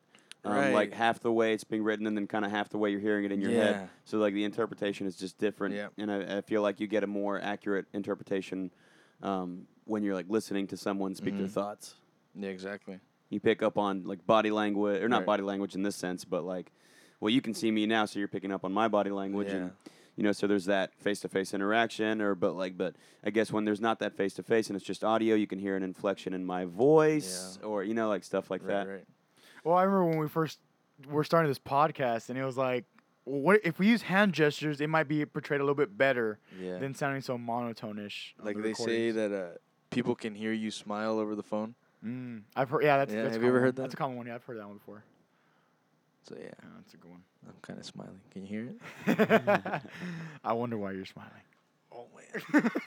um, 0.43 0.73
like 0.73 0.93
half 0.93 1.19
the 1.21 1.31
way 1.31 1.53
it's 1.53 1.63
being 1.63 1.81
written, 1.83 2.05
and 2.05 2.15
then 2.15 2.27
kind 2.27 2.45
of 2.45 2.51
half 2.51 2.69
the 2.69 2.77
way 2.77 2.91
you're 2.91 2.99
hearing 2.99 3.23
it 3.25 3.31
in 3.31 3.41
your 3.41 3.51
Yeah. 3.51 3.63
head. 3.63 3.89
So 4.03 4.19
like 4.19 4.33
the 4.35 4.43
interpretation 4.43 5.07
is 5.07 5.15
just 5.15 5.37
different, 5.39 5.73
Yep. 5.75 5.93
and 5.97 6.11
I, 6.11 6.37
I 6.37 6.41
feel 6.41 6.61
like 6.61 6.79
you 6.79 6.87
get 6.87 7.03
a 7.03 7.07
more 7.07 7.39
accurate 7.41 7.85
interpretation 7.93 8.69
um, 9.23 9.65
when 9.85 10.03
you're 10.03 10.13
like 10.15 10.29
listening 10.29 10.67
to 10.67 10.77
someone 10.77 11.15
speak 11.15 11.37
their 11.37 11.47
Mhm. 11.47 11.51
thoughts. 11.51 11.95
Yeah, 12.33 12.49
exactly. 12.49 12.99
You 13.29 13.39
pick 13.39 13.61
up 13.63 13.77
on 13.77 14.03
like 14.03 14.25
body 14.25 14.51
language, 14.51 15.01
or 15.01 15.09
not 15.09 15.19
Right. 15.19 15.25
body 15.25 15.43
language 15.43 15.75
in 15.75 15.83
this 15.83 15.95
sense, 15.95 16.25
but 16.25 16.43
like, 16.43 16.71
well, 17.19 17.29
you 17.29 17.41
can 17.41 17.53
see 17.53 17.71
me 17.71 17.85
now, 17.85 18.05
so 18.05 18.19
you're 18.19 18.27
picking 18.27 18.51
up 18.51 18.63
on 18.65 18.71
my 18.73 18.87
body 18.87 19.09
language, 19.11 19.47
Yeah. 19.49 19.55
and 19.55 19.71
you 20.17 20.23
know, 20.23 20.31
so 20.31 20.47
there's 20.47 20.63
that 20.65 20.93
face-to-face 20.95 21.53
interaction, 21.53 22.21
or 22.21 22.35
but 22.35 22.53
like, 22.53 22.77
but 22.77 22.95
I 23.23 23.29
guess 23.31 23.51
when 23.51 23.65
there's 23.65 23.81
not 23.81 23.99
that 23.99 24.13
face-to-face 24.15 24.69
and 24.69 24.77
it's 24.77 24.85
just 24.85 25.03
audio, 25.03 25.35
you 25.35 25.45
can 25.47 25.59
hear 25.59 25.75
an 25.75 25.83
inflection 25.83 26.33
in 26.33 26.45
my 26.45 26.63
voice, 26.65 27.57
Yeah. 27.61 27.67
or 27.67 27.83
you 27.83 27.93
know, 27.93 28.07
like 28.07 28.23
stuff 28.23 28.49
like 28.49 28.61
right, 28.61 28.85
that. 28.85 28.87
right. 28.87 29.05
Well, 29.63 29.75
I 29.75 29.83
remember 29.83 30.05
when 30.11 30.19
we 30.19 30.27
first 30.29 30.59
were 31.09 31.23
starting 31.23 31.49
this 31.49 31.59
podcast, 31.59 32.29
and 32.29 32.37
it 32.39 32.45
was 32.45 32.57
like, 32.57 32.85
well, 33.25 33.41
what 33.41 33.59
if 33.65 33.79
we 33.79 33.87
use 33.87 34.03
hand 34.03 34.33
gestures? 34.33 34.79
It 34.79 34.87
might 34.87 35.07
be 35.09 35.25
portrayed 35.25 35.59
a 35.59 35.63
little 35.63 35.75
bit 35.75 35.97
better 35.97 36.39
Yeah. 36.61 36.77
than 36.77 36.93
sounding 36.93 37.21
so 37.21 37.37
monotonish. 37.37 38.33
on 38.39 38.45
like 38.45 38.55
the 38.55 38.61
they 38.61 38.73
say 38.73 39.07
recordings. 39.09 39.15
that 39.15 39.31
uh, 39.33 39.57
people 39.95 40.15
can 40.15 40.35
hear 40.35 40.53
you 40.53 40.71
smile 40.71 41.19
over 41.19 41.35
the 41.35 41.43
phone. 41.43 41.75
Mm, 42.05 42.41
I've 42.55 42.69
heard. 42.69 42.83
Yeah, 42.83 42.97
that's. 42.97 43.13
Yeah, 43.13 43.23
that's 43.23 43.35
a 43.35 43.39
have 43.39 43.43
you 43.43 43.47
ever 43.49 43.57
common 43.57 43.63
heard 43.67 43.77
one. 43.77 43.83
That's 43.83 43.93
a 43.93 43.97
common 43.97 44.17
one. 44.17 44.27
Yeah, 44.27 44.35
I've 44.35 44.43
heard 44.43 44.59
that 44.59 44.67
one 44.67 44.77
before. 44.77 45.03
So 46.27 46.35
yeah, 46.37 46.45
Yeah, 46.45 46.69
that's 46.77 46.93
a 46.93 46.97
good 46.97 47.11
one. 47.11 47.21
I'm 47.47 47.53
kind 47.61 47.79
of 47.79 47.85
smiling. 47.85 48.19
Can 48.31 48.41
you 48.43 48.47
hear 48.47 48.73
it? 49.07 49.81
I 50.43 50.53
wonder 50.53 50.77
why 50.77 50.91
you're 50.91 51.05
smiling. 51.05 51.31
Oh 51.91 52.05
man, 52.53 52.71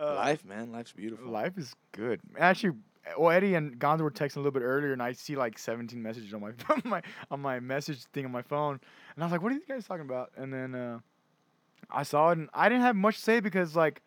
Uh, 0.00 0.14
life, 0.14 0.44
man, 0.44 0.70
life's 0.70 0.92
beautiful. 0.92 1.28
Life 1.28 1.58
is 1.58 1.74
good. 1.90 2.20
Actually, 2.38 2.76
well, 3.18 3.30
Eddie 3.30 3.54
and 3.54 3.80
Gonzo 3.80 4.02
were 4.02 4.12
texting 4.12 4.36
a 4.36 4.40
little 4.40 4.52
bit 4.52 4.62
earlier, 4.62 4.92
and 4.92 5.02
I 5.02 5.12
see 5.12 5.34
like 5.34 5.58
17 5.58 6.00
messages 6.00 6.32
on 6.32 6.40
my 6.40 6.50
on 6.70 6.82
my 6.84 7.02
on 7.32 7.40
my 7.40 7.58
message 7.58 8.04
thing 8.12 8.24
on 8.24 8.30
my 8.30 8.42
phone, 8.42 8.78
and 9.14 9.24
I 9.24 9.26
was 9.26 9.32
like, 9.32 9.42
"What 9.42 9.50
are 9.50 9.56
these 9.56 9.64
guys 9.66 9.86
talking 9.86 10.04
about?" 10.04 10.30
And 10.36 10.52
then 10.52 10.74
uh, 10.74 10.98
I 11.90 12.04
saw 12.04 12.30
it, 12.30 12.38
and 12.38 12.48
I 12.54 12.68
didn't 12.68 12.82
have 12.82 12.94
much 12.94 13.16
to 13.16 13.22
say 13.22 13.40
because, 13.40 13.74
like, 13.74 14.02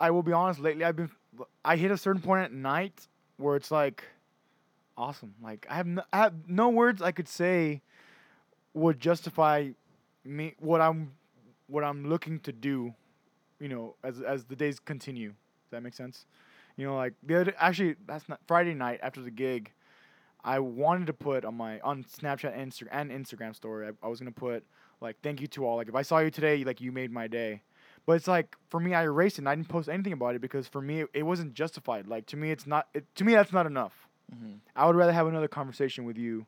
I 0.00 0.10
will 0.10 0.22
be 0.22 0.32
honest. 0.32 0.60
Lately, 0.60 0.84
I've 0.84 0.96
been 0.96 1.10
I 1.64 1.76
hit 1.76 1.90
a 1.90 1.98
certain 1.98 2.22
point 2.22 2.44
at 2.44 2.52
night 2.52 3.08
where 3.36 3.56
it's 3.56 3.70
like, 3.70 4.04
awesome. 4.96 5.34
Like 5.42 5.66
I 5.68 5.74
have 5.74 5.86
no, 5.86 6.02
I 6.12 6.18
have 6.18 6.34
no 6.48 6.68
words 6.68 7.02
I 7.02 7.12
could 7.12 7.28
say 7.28 7.82
would 8.72 9.00
justify 9.00 9.70
me 10.24 10.54
what 10.58 10.80
I'm 10.80 11.12
what 11.66 11.84
I'm 11.84 12.08
looking 12.08 12.40
to 12.40 12.52
do, 12.52 12.94
you 13.60 13.68
know, 13.68 13.94
as 14.02 14.20
as 14.20 14.44
the 14.44 14.56
days 14.56 14.78
continue. 14.78 15.30
Does 15.30 15.70
that 15.70 15.82
make 15.82 15.94
sense? 15.94 16.26
You 16.76 16.86
know, 16.86 16.96
like 16.96 17.14
the 17.22 17.40
other 17.40 17.54
actually 17.58 17.96
that's 18.06 18.28
not 18.28 18.40
Friday 18.46 18.74
night 18.74 19.00
after 19.02 19.20
the 19.20 19.30
gig. 19.30 19.72
I 20.46 20.58
wanted 20.58 21.06
to 21.06 21.14
put 21.14 21.44
on 21.44 21.56
my 21.56 21.80
on 21.80 22.04
Snapchat 22.04 22.56
and 22.56 22.70
Insta- 22.70 22.88
and 22.90 23.10
Instagram 23.10 23.54
story. 23.54 23.88
I, 23.88 24.06
I 24.06 24.08
was 24.08 24.18
gonna 24.18 24.32
put 24.32 24.64
like 25.00 25.16
thank 25.22 25.40
you 25.40 25.46
to 25.48 25.66
all. 25.66 25.76
Like 25.76 25.88
if 25.88 25.94
I 25.94 26.02
saw 26.02 26.18
you 26.18 26.30
today, 26.30 26.64
like 26.64 26.80
you 26.80 26.92
made 26.92 27.10
my 27.10 27.26
day. 27.26 27.62
But 28.06 28.14
it's 28.14 28.28
like 28.28 28.56
for 28.68 28.80
me, 28.80 28.94
I 28.94 29.04
erased 29.04 29.36
it. 29.38 29.42
and 29.42 29.48
I 29.48 29.54
didn't 29.54 29.68
post 29.68 29.88
anything 29.88 30.12
about 30.12 30.34
it 30.34 30.40
because 30.40 30.66
for 30.68 30.80
me, 30.82 31.00
it, 31.02 31.08
it 31.14 31.22
wasn't 31.22 31.54
justified. 31.54 32.06
Like 32.06 32.26
to 32.26 32.36
me, 32.36 32.50
it's 32.50 32.66
not. 32.66 32.88
It, 32.94 33.04
to 33.16 33.24
me, 33.24 33.32
that's 33.32 33.52
not 33.52 33.66
enough. 33.66 34.08
Mhm. 34.34 34.58
I 34.76 34.86
would 34.86 34.96
rather 34.96 35.12
have 35.12 35.26
another 35.26 35.48
conversation 35.48 36.04
with 36.04 36.18
you, 36.18 36.46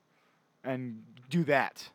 and 0.64 1.02
do 1.30 1.44
that. 1.44 1.88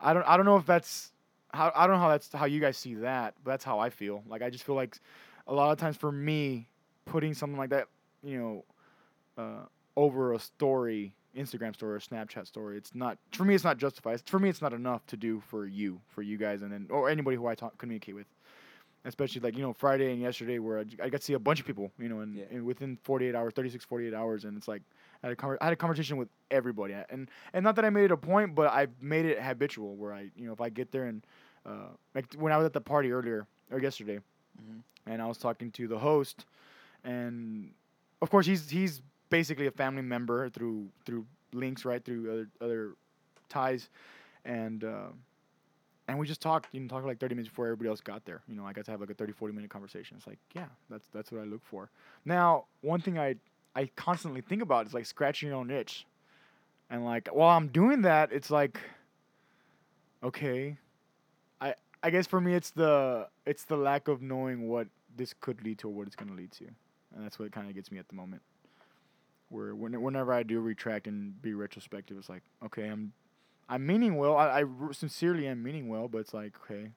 I 0.00 0.12
don't. 0.12 0.24
I 0.28 0.36
don't 0.36 0.46
know 0.46 0.56
if 0.56 0.66
that's 0.66 1.12
how. 1.52 1.72
I 1.74 1.86
don't 1.86 1.96
know 1.96 2.02
how 2.02 2.08
that's 2.10 2.32
how 2.32 2.46
you 2.46 2.60
guys 2.60 2.76
see 2.76 2.94
that, 2.96 3.34
but 3.44 3.52
that's 3.52 3.64
how 3.64 3.78
I 3.78 3.90
feel. 3.90 4.22
Like 4.28 4.42
I 4.42 4.50
just 4.50 4.64
feel 4.64 4.74
like 4.74 4.98
a 5.46 5.54
lot 5.54 5.70
of 5.72 5.78
times 5.78 5.96
for 5.96 6.10
me, 6.10 6.66
putting 7.06 7.34
something 7.34 7.58
like 7.58 7.70
that, 7.70 7.86
you 8.22 8.38
know, 8.38 8.64
uh, 9.42 9.66
over 9.96 10.32
a 10.32 10.38
story, 10.38 11.14
Instagram 11.36 11.74
story 11.74 11.94
or 11.94 12.00
Snapchat 12.00 12.46
story, 12.46 12.76
it's 12.76 12.94
not 12.94 13.18
for 13.32 13.44
me. 13.44 13.54
It's 13.54 13.64
not 13.64 13.78
justified. 13.78 14.20
For 14.26 14.38
me, 14.38 14.48
it's 14.48 14.62
not 14.62 14.72
enough 14.72 15.06
to 15.08 15.16
do 15.16 15.40
for 15.48 15.64
you, 15.66 16.00
for 16.08 16.22
you 16.22 16.36
guys, 16.38 16.62
and 16.62 16.72
then 16.72 16.88
or 16.90 17.08
anybody 17.08 17.36
who 17.36 17.46
I 17.46 17.54
talk 17.54 17.78
communicate 17.78 18.14
with. 18.16 18.26
Especially 19.06 19.40
like 19.42 19.54
you 19.56 19.62
know 19.62 19.72
Friday 19.74 20.12
and 20.12 20.20
yesterday, 20.22 20.58
where 20.58 20.78
I 20.78 20.84
got 21.10 21.20
to 21.20 21.24
see 21.26 21.34
a 21.34 21.38
bunch 21.38 21.60
of 21.60 21.66
people, 21.66 21.92
you 21.98 22.08
know, 22.08 22.20
and, 22.20 22.34
Yeah. 22.36 22.44
and 22.50 22.64
within 22.64 22.96
48 23.02 23.34
hours, 23.34 23.52
36, 23.54 23.84
48 23.84 24.14
hours, 24.14 24.44
and 24.46 24.56
it's 24.56 24.66
like 24.66 24.80
I 25.22 25.28
had 25.28 25.36
a 25.38 25.56
I 25.60 25.64
had 25.64 25.72
a 25.74 25.76
conversation 25.76 26.16
with 26.16 26.28
everybody, 26.50 26.94
and 27.10 27.30
and 27.52 27.62
not 27.64 27.76
that 27.76 27.84
I 27.84 27.90
made 27.90 28.04
it 28.04 28.12
a 28.12 28.16
point, 28.16 28.54
but 28.54 28.68
I 28.68 28.86
made 29.02 29.26
it 29.26 29.38
habitual 29.42 29.94
where 29.96 30.14
I 30.14 30.30
you 30.36 30.46
know 30.46 30.52
if 30.54 30.60
I 30.62 30.70
get 30.70 30.90
there 30.90 31.04
and 31.04 31.22
uh, 31.66 31.88
like 32.14 32.32
when 32.34 32.50
I 32.50 32.56
was 32.56 32.64
at 32.64 32.72
the 32.72 32.80
party 32.80 33.12
earlier 33.12 33.46
or 33.70 33.78
yesterday, 33.78 34.20
Mhm. 34.62 34.80
and 35.06 35.20
I 35.20 35.26
was 35.26 35.36
talking 35.36 35.70
to 35.72 35.86
the 35.86 35.98
host, 35.98 36.46
and 37.04 37.72
of 38.22 38.30
course 38.30 38.46
he's 38.46 38.70
he's 38.70 39.02
basically 39.28 39.66
a 39.66 39.70
family 39.70 40.02
member 40.02 40.48
through 40.48 40.88
through 41.04 41.26
links 41.52 41.84
right 41.84 42.02
through 42.02 42.30
other 42.32 42.48
other 42.62 42.94
ties, 43.50 43.90
and. 44.46 44.82
Uh, 44.82 45.08
and 46.06 46.18
we 46.18 46.26
just 46.26 46.40
talked, 46.40 46.68
you 46.72 46.80
know, 46.80 46.88
talked 46.88 47.06
like 47.06 47.18
30 47.18 47.34
minutes 47.34 47.48
before 47.48 47.66
everybody 47.66 47.88
else 47.88 48.00
got 48.00 48.24
there. 48.24 48.42
You 48.46 48.54
know, 48.54 48.66
I 48.66 48.72
got 48.72 48.84
to 48.86 48.90
have 48.90 49.00
like 49.00 49.10
a 49.10 49.14
30, 49.14 49.32
40 49.32 49.54
minute 49.54 49.70
conversation. 49.70 50.16
It's 50.16 50.26
like, 50.26 50.38
yeah, 50.54 50.66
that's 50.90 51.08
that's 51.12 51.32
what 51.32 51.40
I 51.40 51.44
look 51.44 51.64
for. 51.64 51.90
Now, 52.24 52.64
one 52.82 53.00
thing 53.00 53.18
I 53.18 53.36
I 53.74 53.90
constantly 53.96 54.40
think 54.40 54.62
about 54.62 54.86
is 54.86 54.94
like 54.94 55.06
scratching 55.06 55.48
your 55.48 55.56
own 55.58 55.70
itch. 55.70 56.06
And 56.90 57.04
like 57.04 57.28
while 57.28 57.56
I'm 57.56 57.68
doing 57.68 58.02
that, 58.02 58.32
it's 58.32 58.50
like 58.50 58.78
okay. 60.22 60.76
I 61.60 61.74
I 62.02 62.10
guess 62.10 62.26
for 62.26 62.40
me 62.40 62.54
it's 62.54 62.70
the 62.70 63.28
it's 63.46 63.64
the 63.64 63.76
lack 63.76 64.08
of 64.08 64.20
knowing 64.20 64.68
what 64.68 64.88
this 65.16 65.34
could 65.40 65.64
lead 65.64 65.78
to 65.78 65.88
or 65.88 65.94
what 65.94 66.06
it's 66.06 66.16
going 66.16 66.28
to 66.28 66.34
lead 66.34 66.52
to. 66.52 66.64
And 67.14 67.24
that's 67.24 67.38
what 67.38 67.50
kind 67.52 67.68
of 67.68 67.74
gets 67.74 67.90
me 67.90 67.98
at 67.98 68.08
the 68.08 68.14
moment. 68.14 68.42
Where 69.48 69.74
when, 69.74 70.00
whenever 70.00 70.32
I 70.32 70.42
do 70.42 70.60
retract 70.60 71.06
and 71.06 71.40
be 71.40 71.54
retrospective, 71.54 72.16
it's 72.18 72.28
like, 72.28 72.42
okay, 72.64 72.88
I'm 72.88 73.12
I'm 73.68 73.86
meaning 73.86 74.16
well. 74.16 74.36
I, 74.36 74.60
I 74.60 74.64
sincerely 74.92 75.46
am 75.46 75.62
meaning 75.62 75.88
well, 75.88 76.08
but 76.08 76.18
it's 76.18 76.34
like, 76.34 76.54
okay. 76.64 76.90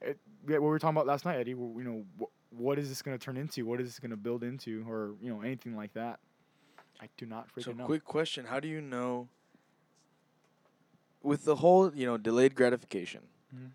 It, 0.00 0.18
yeah, 0.48 0.54
what 0.56 0.62
we 0.62 0.68
were 0.68 0.78
talking 0.78 0.96
about 0.96 1.06
last 1.06 1.24
night, 1.24 1.38
Eddie. 1.38 1.50
You 1.52 1.82
know, 1.84 2.04
wh- 2.20 2.60
what 2.60 2.78
is 2.78 2.88
this 2.88 3.02
going 3.02 3.16
to 3.18 3.22
turn 3.24 3.36
into? 3.36 3.64
What 3.66 3.80
is 3.80 3.88
this 3.88 3.98
going 3.98 4.10
to 4.10 4.16
build 4.16 4.42
into, 4.42 4.84
or 4.88 5.14
you 5.20 5.30
know, 5.32 5.40
anything 5.42 5.76
like 5.76 5.92
that? 5.94 6.18
I 7.00 7.08
do 7.16 7.26
not 7.26 7.48
freaking 7.54 7.64
So 7.64 7.72
know. 7.72 7.84
quick 7.86 8.04
question: 8.04 8.46
How 8.46 8.60
do 8.60 8.68
you 8.68 8.80
know? 8.80 9.28
With 11.22 11.44
the 11.44 11.56
whole, 11.56 11.94
you 11.94 12.04
know, 12.06 12.18
delayed 12.18 12.54
gratification, 12.54 13.22
Mhm. 13.54 13.70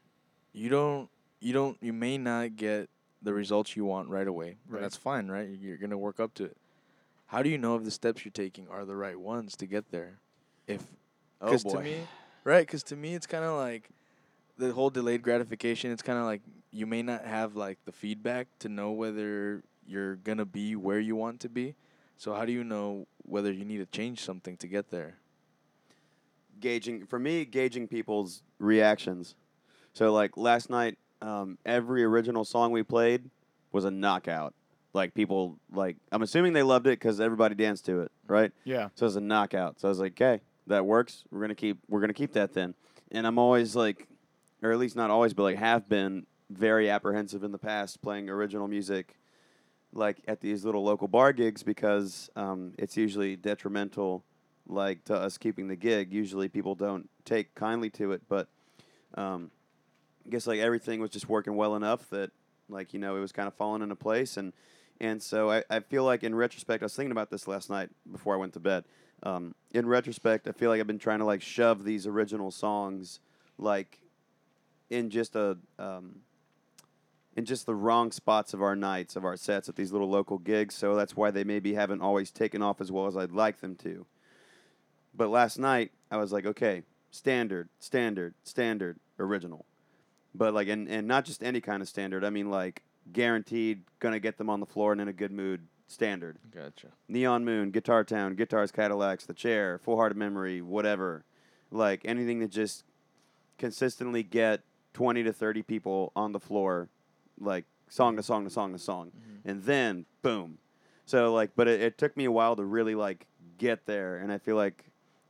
you 0.53 0.69
don't, 0.69 1.09
you 1.39 1.51
don't, 1.51 1.77
you 1.81 1.91
may 1.93 2.15
not 2.17 2.55
get 2.55 2.89
the 3.23 3.33
results 3.33 3.75
you 3.75 3.85
want 3.85 4.07
right 4.09 4.27
away. 4.27 4.57
Right. 4.67 4.81
That's 4.81 4.95
fine, 4.95 5.29
right? 5.29 5.49
You're 5.49 5.77
gonna 5.77 5.97
work 5.97 6.19
up 6.19 6.35
to 6.35 6.43
it. 6.45 6.57
How 7.27 7.41
do 7.41 7.49
you 7.49 7.57
know 7.57 7.75
if 7.75 7.83
the 7.83 7.91
steps 7.91 8.23
you're 8.23 8.31
taking 8.31 8.67
are 8.67 8.85
the 8.85 8.95
right 8.95 9.19
ones 9.19 9.55
to 9.57 9.65
get 9.65 9.89
there? 9.89 10.19
If 10.67 10.83
Because 11.39 11.63
boy. 11.63 11.77
to 11.77 11.83
me, 11.83 11.97
right? 12.43 12.65
Because 12.65 12.83
to 12.83 12.95
me, 12.95 13.15
it's 13.15 13.27
kind 13.27 13.43
of 13.45 13.57
like 13.57 13.89
the 14.57 14.71
whole 14.73 14.89
delayed 14.89 15.21
gratification. 15.21 15.91
It's 15.91 16.01
kind 16.01 16.19
of 16.19 16.25
like 16.25 16.41
you 16.71 16.85
may 16.85 17.01
not 17.01 17.25
have 17.25 17.55
like 17.55 17.77
the 17.85 17.91
feedback 17.91 18.47
to 18.59 18.69
know 18.69 18.91
whether 18.91 19.63
you're 19.85 20.15
gonna 20.17 20.45
be 20.45 20.75
where 20.75 20.99
you 20.99 21.15
want 21.15 21.39
to 21.41 21.49
be. 21.49 21.75
So 22.17 22.33
how 22.33 22.45
do 22.45 22.51
you 22.51 22.63
know 22.63 23.07
whether 23.23 23.51
you 23.51 23.63
need 23.65 23.77
to 23.77 23.85
change 23.85 24.21
something 24.21 24.57
to 24.57 24.67
get 24.67 24.89
there? 24.91 25.15
gauging 26.59 27.05
for 27.05 27.17
me 27.17 27.45
gauging 27.45 27.87
people's 27.87 28.43
reactions 28.59 29.35
so 29.93 30.11
like 30.11 30.35
last 30.35 30.69
night 30.69 30.97
um, 31.21 31.57
every 31.65 32.03
original 32.03 32.43
song 32.43 32.71
we 32.71 32.83
played 32.83 33.29
was 33.71 33.85
a 33.85 33.91
knockout 33.91 34.53
like 34.93 35.13
people 35.13 35.57
like 35.71 35.95
i'm 36.11 36.21
assuming 36.21 36.51
they 36.51 36.63
loved 36.63 36.85
it 36.87 36.99
because 36.99 37.21
everybody 37.21 37.55
danced 37.55 37.85
to 37.85 38.01
it 38.01 38.11
right 38.27 38.51
Yeah. 38.65 38.89
so 38.95 39.05
it 39.05 39.07
was 39.07 39.15
a 39.15 39.21
knockout 39.21 39.79
so 39.79 39.87
i 39.87 39.89
was 39.89 39.99
like 39.99 40.19
okay 40.21 40.41
that 40.69 40.85
works 40.85 41.23
we're 41.31 41.41
gonna 41.41 41.55
keep 41.55 41.77
we're 41.87 42.01
gonna 42.01 42.13
keep 42.13 42.33
that 42.33 42.53
then 42.53 42.73
and 43.11 43.27
i'm 43.27 43.37
always 43.37 43.75
like 43.75 44.07
or 44.61 44.71
at 44.71 44.77
least 44.77 44.95
not 44.95 45.11
always 45.11 45.33
but 45.33 45.43
like 45.43 45.57
have 45.57 45.87
been 45.89 46.25
very 46.49 46.89
apprehensive 46.89 47.43
in 47.43 47.51
the 47.51 47.57
past 47.57 48.01
playing 48.01 48.29
original 48.29 48.67
music 48.67 49.15
like 49.93 50.17
at 50.27 50.41
these 50.41 50.65
little 50.65 50.83
local 50.83 51.07
bar 51.07 51.33
gigs 51.33 51.63
because 51.63 52.29
um, 52.35 52.73
it's 52.77 52.95
usually 52.95 53.35
detrimental 53.35 54.23
like 54.67 55.03
to 55.05 55.15
us 55.15 55.37
keeping 55.37 55.67
the 55.67 55.75
gig. 55.75 56.13
Usually 56.13 56.47
people 56.47 56.75
don't 56.75 57.09
take 57.25 57.55
kindly 57.55 57.89
to 57.91 58.11
it, 58.11 58.21
but 58.29 58.47
um, 59.15 59.49
I 60.25 60.29
guess 60.29 60.45
like 60.45 60.59
everything 60.59 60.99
was 60.99 61.09
just 61.09 61.27
working 61.27 61.55
well 61.55 61.75
enough 61.75 62.09
that 62.11 62.31
like 62.69 62.93
you 62.93 62.99
know 62.99 63.15
it 63.15 63.19
was 63.19 63.31
kind 63.31 63.47
of 63.47 63.55
falling 63.55 63.81
into 63.81 63.95
place 63.95 64.37
and 64.37 64.53
and 65.01 65.23
so 65.23 65.49
I, 65.49 65.63
I 65.69 65.79
feel 65.79 66.03
like 66.03 66.23
in 66.23 66.35
retrospect 66.35 66.83
I 66.83 66.85
was 66.85 66.95
thinking 66.95 67.11
about 67.11 67.31
this 67.31 67.47
last 67.47 67.69
night 67.69 67.89
before 68.11 68.35
I 68.35 68.37
went 68.37 68.53
to 68.53 68.59
bed. 68.59 68.83
Um, 69.23 69.53
in 69.71 69.85
retrospect, 69.85 70.47
I 70.47 70.51
feel 70.51 70.69
like 70.69 70.79
I've 70.79 70.87
been 70.87 70.99
trying 70.99 71.19
to 71.19 71.25
like 71.25 71.41
shove 71.41 71.83
these 71.83 72.07
original 72.07 72.51
songs 72.51 73.19
like 73.57 73.99
in 74.89 75.09
just 75.09 75.35
a 75.35 75.57
um, 75.77 76.21
in 77.35 77.45
just 77.45 77.65
the 77.65 77.75
wrong 77.75 78.11
spots 78.11 78.53
of 78.53 78.61
our 78.61 78.75
nights 78.75 79.15
of 79.15 79.23
our 79.23 79.37
sets 79.37 79.69
at 79.69 79.75
these 79.75 79.91
little 79.91 80.09
local 80.09 80.37
gigs. 80.37 80.75
So 80.75 80.95
that's 80.95 81.15
why 81.15 81.31
they 81.31 81.43
maybe 81.43 81.73
haven't 81.73 82.01
always 82.01 82.31
taken 82.31 82.61
off 82.61 82.81
as 82.81 82.91
well 82.91 83.07
as 83.07 83.15
I'd 83.15 83.31
like 83.31 83.61
them 83.61 83.75
to. 83.77 84.05
But 85.13 85.29
last 85.29 85.59
night 85.59 85.91
I 86.09 86.17
was 86.17 86.31
like, 86.31 86.45
okay, 86.45 86.83
standard, 87.11 87.69
standard, 87.79 88.33
standard, 88.43 88.99
original. 89.19 89.65
But 90.33 90.53
like 90.53 90.67
and, 90.67 90.87
and 90.87 91.07
not 91.07 91.25
just 91.25 91.43
any 91.43 91.61
kind 91.61 91.81
of 91.81 91.87
standard. 91.87 92.23
I 92.23 92.29
mean 92.29 92.49
like 92.49 92.83
guaranteed 93.11 93.83
gonna 93.99 94.19
get 94.19 94.37
them 94.37 94.49
on 94.49 94.59
the 94.59 94.65
floor 94.65 94.91
and 94.91 95.01
in 95.01 95.07
a 95.07 95.13
good 95.13 95.31
mood 95.31 95.67
standard. 95.89 96.37
Gotcha. 96.53 96.87
Neon 97.07 97.43
Moon, 97.43 97.71
Guitar 97.71 98.03
Town, 98.03 98.35
Guitars 98.35 98.71
Cadillacs, 98.71 99.25
The 99.25 99.33
Chair, 99.33 99.77
Fool 99.79 99.97
Hearted 99.97 100.17
Memory, 100.17 100.61
whatever. 100.61 101.25
Like 101.71 102.01
anything 102.05 102.39
that 102.39 102.51
just 102.51 102.83
consistently 103.57 104.23
get 104.23 104.61
20 104.93 105.23
to 105.23 105.33
30 105.33 105.63
people 105.63 106.11
on 106.15 106.31
the 106.31 106.39
floor, 106.39 106.89
like 107.39 107.65
song 107.89 108.15
to 108.15 108.23
song 108.23 108.43
to 108.45 108.49
song 108.49 108.73
to 108.73 108.79
song. 108.79 109.07
Mm-hmm. 109.07 109.49
And 109.49 109.63
then, 109.63 110.05
boom. 110.21 110.57
So, 111.05 111.33
like, 111.33 111.51
but 111.55 111.67
it, 111.67 111.81
it 111.81 111.97
took 111.97 112.15
me 112.15 112.25
a 112.25 112.31
while 112.31 112.55
to 112.55 112.63
really, 112.63 112.95
like, 112.95 113.25
get 113.57 113.85
there. 113.85 114.17
And 114.17 114.31
I 114.31 114.37
feel 114.37 114.55
like 114.55 114.85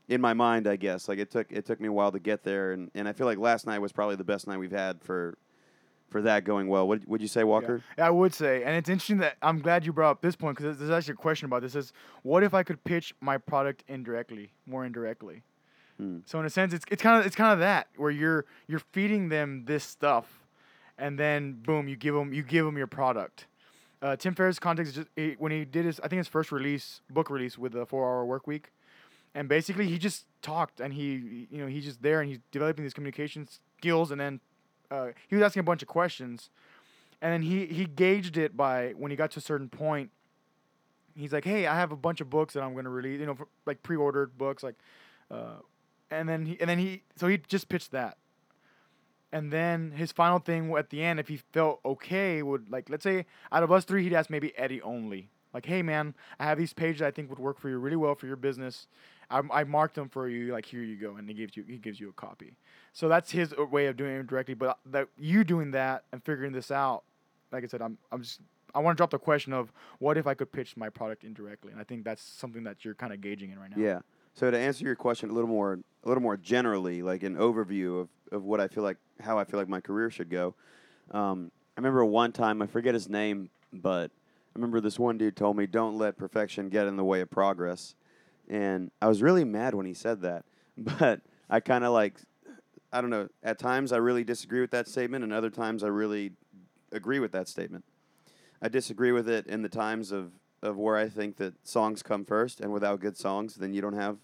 in 0.07 0.19
my 0.19 0.33
mind, 0.33 0.67
I 0.67 0.75
guess, 0.75 1.07
like, 1.07 1.19
it 1.19 1.31
took, 1.31 1.51
it 1.51 1.65
took 1.65 1.79
me 1.79 1.87
a 1.87 1.91
while 1.91 2.11
to 2.11 2.19
get 2.19 2.43
there. 2.43 2.73
And, 2.73 2.91
and 2.93 3.07
I 3.07 3.13
feel 3.13 3.27
like 3.27 3.37
last 3.37 3.65
night 3.65 3.79
was 3.79 3.91
probably 3.91 4.17
the 4.17 4.23
best 4.23 4.47
night 4.47 4.57
we've 4.57 4.71
had 4.71 5.01
for, 5.01 5.37
for 6.09 6.21
that 6.23 6.43
going 6.43 6.67
well. 6.67 6.87
What 6.87 7.07
would 7.07 7.21
you 7.21 7.27
say, 7.27 7.43
Walker? 7.43 7.83
Yeah, 7.97 8.07
I 8.07 8.09
would 8.09 8.33
say, 8.33 8.63
and 8.63 8.75
it's 8.75 8.89
interesting 8.89 9.17
that 9.19 9.37
I'm 9.41 9.59
glad 9.59 9.85
you 9.85 9.93
brought 9.93 10.11
up 10.11 10.21
this 10.21 10.35
point 10.35 10.57
because 10.57 10.77
there's 10.77 10.91
actually 10.91 11.13
a 11.13 11.17
question 11.17 11.45
about 11.45 11.61
this. 11.61 11.75
Is 11.75 11.93
what 12.23 12.43
if 12.43 12.53
I 12.53 12.63
could 12.63 12.83
pitch 12.83 13.13
my 13.21 13.37
product 13.37 13.83
indirectly, 13.87 14.51
more 14.65 14.85
indirectly? 14.85 15.43
Hmm. 15.97 16.19
So 16.25 16.39
in 16.39 16.45
a 16.45 16.49
sense, 16.49 16.73
it's 16.73 16.85
it's 16.89 17.01
kind 17.01 17.19
of 17.19 17.25
it's 17.25 17.35
kind 17.35 17.53
of 17.53 17.59
that 17.59 17.87
where 17.97 18.11
you're 18.11 18.45
you're 18.67 18.81
feeding 18.91 19.29
them 19.29 19.65
this 19.65 19.83
stuff, 19.83 20.45
and 20.97 21.19
then 21.19 21.53
boom, 21.53 21.87
you 21.87 21.95
give 21.95 22.15
them 22.15 22.33
you 22.33 22.43
give 22.43 22.65
them 22.65 22.77
your 22.77 22.87
product. 22.87 23.47
Uh, 24.01 24.15
Tim 24.15 24.33
Ferriss' 24.33 24.59
context 24.59 24.91
is 24.91 24.95
just 24.95 25.09
he, 25.15 25.35
when 25.39 25.51
he 25.51 25.65
did 25.65 25.85
his 25.85 25.99
I 25.99 26.07
think 26.07 26.19
his 26.19 26.27
first 26.27 26.51
release 26.51 27.01
book 27.09 27.29
release 27.29 27.57
with 27.57 27.73
the 27.73 27.85
Four 27.85 28.05
Hour 28.05 28.25
Work 28.25 28.47
Week, 28.47 28.71
and 29.35 29.49
basically 29.49 29.87
he 29.87 29.97
just 29.97 30.25
talked 30.41 30.79
and 30.79 30.93
he 30.93 31.47
you 31.51 31.57
know 31.59 31.67
he's 31.67 31.83
just 31.83 32.01
there 32.01 32.21
and 32.21 32.29
he's 32.29 32.39
developing 32.51 32.83
these 32.83 32.93
communication 32.93 33.47
skills 33.77 34.11
and 34.11 34.19
then 34.19 34.39
uh, 34.91 35.07
he 35.27 35.35
was 35.35 35.43
asking 35.43 35.61
a 35.61 35.63
bunch 35.63 35.81
of 35.81 35.87
questions, 35.87 36.49
and 37.21 37.33
then 37.33 37.41
he 37.41 37.65
he 37.65 37.85
gauged 37.85 38.37
it 38.37 38.55
by 38.55 38.93
when 38.97 39.11
he 39.11 39.17
got 39.17 39.31
to 39.31 39.39
a 39.39 39.41
certain 39.41 39.69
point. 39.69 40.11
He's 41.15 41.33
like, 41.33 41.45
"Hey, 41.45 41.67
I 41.67 41.75
have 41.75 41.91
a 41.91 41.97
bunch 41.97 42.21
of 42.21 42.29
books 42.29 42.53
that 42.53 42.63
I'm 42.63 42.73
going 42.73 42.85
to 42.85 42.91
release, 42.91 43.19
you 43.19 43.25
know, 43.25 43.35
for, 43.35 43.47
like 43.65 43.83
pre-ordered 43.83 44.37
books, 44.37 44.63
like." 44.63 44.75
Uh, 45.29 45.57
and 46.11 46.27
then 46.27 46.45
he 46.45 46.59
and 46.59 46.69
then 46.69 46.79
he 46.79 47.03
so 47.15 47.27
he 47.27 47.37
just 47.37 47.69
pitched 47.69 47.91
that 47.91 48.17
and 49.31 49.51
then 49.51 49.91
his 49.91 50.11
final 50.11 50.39
thing 50.39 50.73
at 50.75 50.89
the 50.89 51.03
end 51.03 51.19
if 51.19 51.27
he 51.27 51.37
felt 51.53 51.79
okay 51.85 52.41
would 52.41 52.69
like 52.69 52.89
let's 52.89 53.03
say 53.03 53.25
out 53.51 53.63
of 53.63 53.71
us 53.71 53.85
three 53.85 54.03
he'd 54.03 54.13
ask 54.13 54.29
maybe 54.29 54.57
eddie 54.57 54.81
only 54.81 55.29
like 55.53 55.65
hey 55.65 55.81
man 55.81 56.13
i 56.39 56.45
have 56.45 56.57
these 56.57 56.73
pages 56.73 57.01
i 57.01 57.11
think 57.11 57.29
would 57.29 57.39
work 57.39 57.59
for 57.59 57.69
you 57.69 57.77
really 57.77 57.95
well 57.95 58.15
for 58.15 58.27
your 58.27 58.35
business 58.35 58.87
i, 59.29 59.41
I 59.51 59.63
marked 59.63 59.95
them 59.95 60.09
for 60.09 60.27
you 60.27 60.51
like 60.53 60.65
here 60.65 60.81
you 60.81 60.95
go 60.95 61.15
and 61.15 61.27
he 61.27 61.33
gives 61.33 61.55
you 61.55 61.63
he 61.67 61.77
gives 61.77 61.99
you 61.99 62.09
a 62.09 62.13
copy 62.13 62.55
so 62.93 63.07
that's 63.07 63.31
his 63.31 63.53
uh, 63.57 63.65
way 63.65 63.87
of 63.87 63.97
doing 63.97 64.15
it 64.15 64.27
directly 64.27 64.53
but 64.53 64.79
that 64.87 65.07
you 65.17 65.43
doing 65.43 65.71
that 65.71 66.03
and 66.11 66.23
figuring 66.23 66.51
this 66.51 66.71
out 66.71 67.03
like 67.51 67.63
i 67.63 67.67
said 67.67 67.81
i'm, 67.81 67.97
I'm 68.11 68.21
just 68.21 68.39
i 68.75 68.79
want 68.79 68.95
to 68.95 68.99
drop 68.99 69.09
the 69.09 69.19
question 69.19 69.53
of 69.53 69.71
what 69.99 70.17
if 70.17 70.27
i 70.27 70.33
could 70.33 70.51
pitch 70.51 70.75
my 70.77 70.89
product 70.89 71.23
indirectly 71.23 71.71
and 71.71 71.79
i 71.79 71.83
think 71.83 72.03
that's 72.03 72.21
something 72.21 72.63
that 72.63 72.83
you're 72.85 72.95
kind 72.95 73.13
of 73.13 73.21
gauging 73.21 73.51
in 73.51 73.59
right 73.59 73.69
now 73.69 73.81
Yeah. 73.81 73.99
So 74.35 74.49
to 74.49 74.57
answer 74.57 74.85
your 74.85 74.95
question 74.95 75.29
a 75.29 75.33
little 75.33 75.49
more, 75.49 75.79
a 76.03 76.07
little 76.07 76.23
more 76.23 76.37
generally, 76.37 77.01
like 77.01 77.23
an 77.23 77.35
overview 77.35 77.99
of, 78.01 78.09
of 78.31 78.43
what 78.43 78.61
I 78.61 78.69
feel 78.69 78.83
like, 78.83 78.95
how 79.19 79.37
I 79.37 79.43
feel 79.43 79.59
like 79.59 79.67
my 79.67 79.81
career 79.81 80.09
should 80.09 80.29
go. 80.29 80.55
Um, 81.11 81.51
I 81.75 81.81
remember 81.81 82.05
one 82.05 82.31
time, 82.31 82.61
I 82.61 82.67
forget 82.67 82.93
his 82.93 83.09
name, 83.09 83.49
but 83.73 84.11
I 84.11 84.51
remember 84.55 84.79
this 84.79 84.97
one 84.97 85.17
dude 85.17 85.35
told 85.35 85.57
me, 85.57 85.65
"Don't 85.65 85.97
let 85.97 86.15
perfection 86.17 86.69
get 86.69 86.87
in 86.87 86.95
the 86.95 87.03
way 87.03 87.19
of 87.19 87.29
progress," 87.29 87.95
and 88.49 88.91
I 89.01 89.07
was 89.07 89.21
really 89.21 89.43
mad 89.43 89.75
when 89.75 89.85
he 89.85 89.93
said 89.93 90.21
that. 90.21 90.45
But 90.77 91.19
I 91.49 91.59
kind 91.59 91.83
of 91.83 91.91
like, 91.91 92.15
I 92.93 93.01
don't 93.01 93.09
know. 93.09 93.27
At 93.43 93.59
times, 93.59 93.91
I 93.91 93.97
really 93.97 94.23
disagree 94.23 94.61
with 94.61 94.71
that 94.71 94.87
statement, 94.87 95.25
and 95.25 95.33
other 95.33 95.49
times, 95.49 95.83
I 95.83 95.87
really 95.87 96.31
agree 96.93 97.19
with 97.19 97.33
that 97.33 97.49
statement. 97.49 97.83
I 98.61 98.69
disagree 98.69 99.11
with 99.11 99.27
it 99.27 99.45
in 99.47 99.61
the 99.61 99.67
times 99.67 100.13
of, 100.13 100.31
of 100.61 100.77
where 100.77 100.95
I 100.95 101.09
think 101.09 101.35
that 101.37 101.53
songs 101.67 102.01
come 102.01 102.23
first, 102.23 102.61
and 102.61 102.71
without 102.71 103.01
good 103.01 103.17
songs, 103.17 103.55
then 103.55 103.73
you 103.73 103.81
don't 103.81 103.93
have 103.93 104.17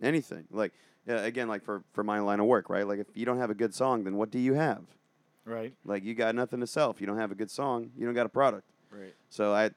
anything. 0.00 0.44
Like 0.52 0.72
yeah, 1.06 1.20
again, 1.24 1.48
like 1.48 1.64
for 1.64 1.82
for 1.92 2.02
my 2.02 2.20
line 2.20 2.40
of 2.40 2.46
work, 2.46 2.68
right? 2.68 2.86
Like 2.86 2.98
if 2.98 3.06
you 3.14 3.24
don't 3.24 3.38
have 3.38 3.50
a 3.50 3.54
good 3.54 3.74
song, 3.74 4.04
then 4.04 4.16
what 4.16 4.30
do 4.30 4.38
you 4.38 4.54
have? 4.54 4.82
right 5.44 5.72
Like 5.84 6.04
you 6.04 6.14
got 6.14 6.34
nothing 6.34 6.60
to 6.60 6.66
sell. 6.66 6.90
If 6.90 7.00
you 7.00 7.06
don't 7.06 7.18
have 7.18 7.30
a 7.30 7.36
good 7.36 7.50
song, 7.50 7.90
you 7.96 8.04
don't 8.04 8.14
got 8.14 8.26
a 8.26 8.30
product. 8.30 8.68
Right. 8.90 9.14
So 9.30 9.52
I, 9.52 9.70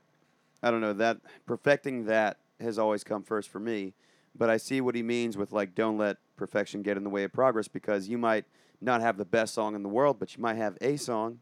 I 0.64 0.72
don't 0.72 0.82
know 0.82 0.94
that 0.94 1.18
perfecting 1.46 2.06
that 2.06 2.38
has 2.62 2.80
always 2.80 3.04
come 3.04 3.24
first 3.24 3.50
for 3.50 3.60
me, 3.60 3.94
but 4.36 4.50
I 4.50 4.58
see 4.58 4.82
what 4.82 4.96
he 4.96 5.04
means 5.04 5.38
with 5.38 5.52
like 5.52 5.76
don't 5.76 5.98
let 5.98 6.18
perfection 6.36 6.82
get 6.82 6.98
in 6.98 7.04
the 7.04 7.10
way 7.10 7.24
of 7.24 7.34
progress 7.34 7.68
because 7.68 8.08
you 8.08 8.18
might 8.18 8.46
not 8.82 9.02
have 9.02 9.18
the 9.18 9.26
best 9.26 9.54
song 9.54 9.76
in 9.76 9.84
the 9.84 9.90
world, 9.90 10.18
but 10.20 10.36
you 10.36 10.42
might 10.42 10.56
have 10.56 10.78
a 10.82 10.98
song, 10.98 11.40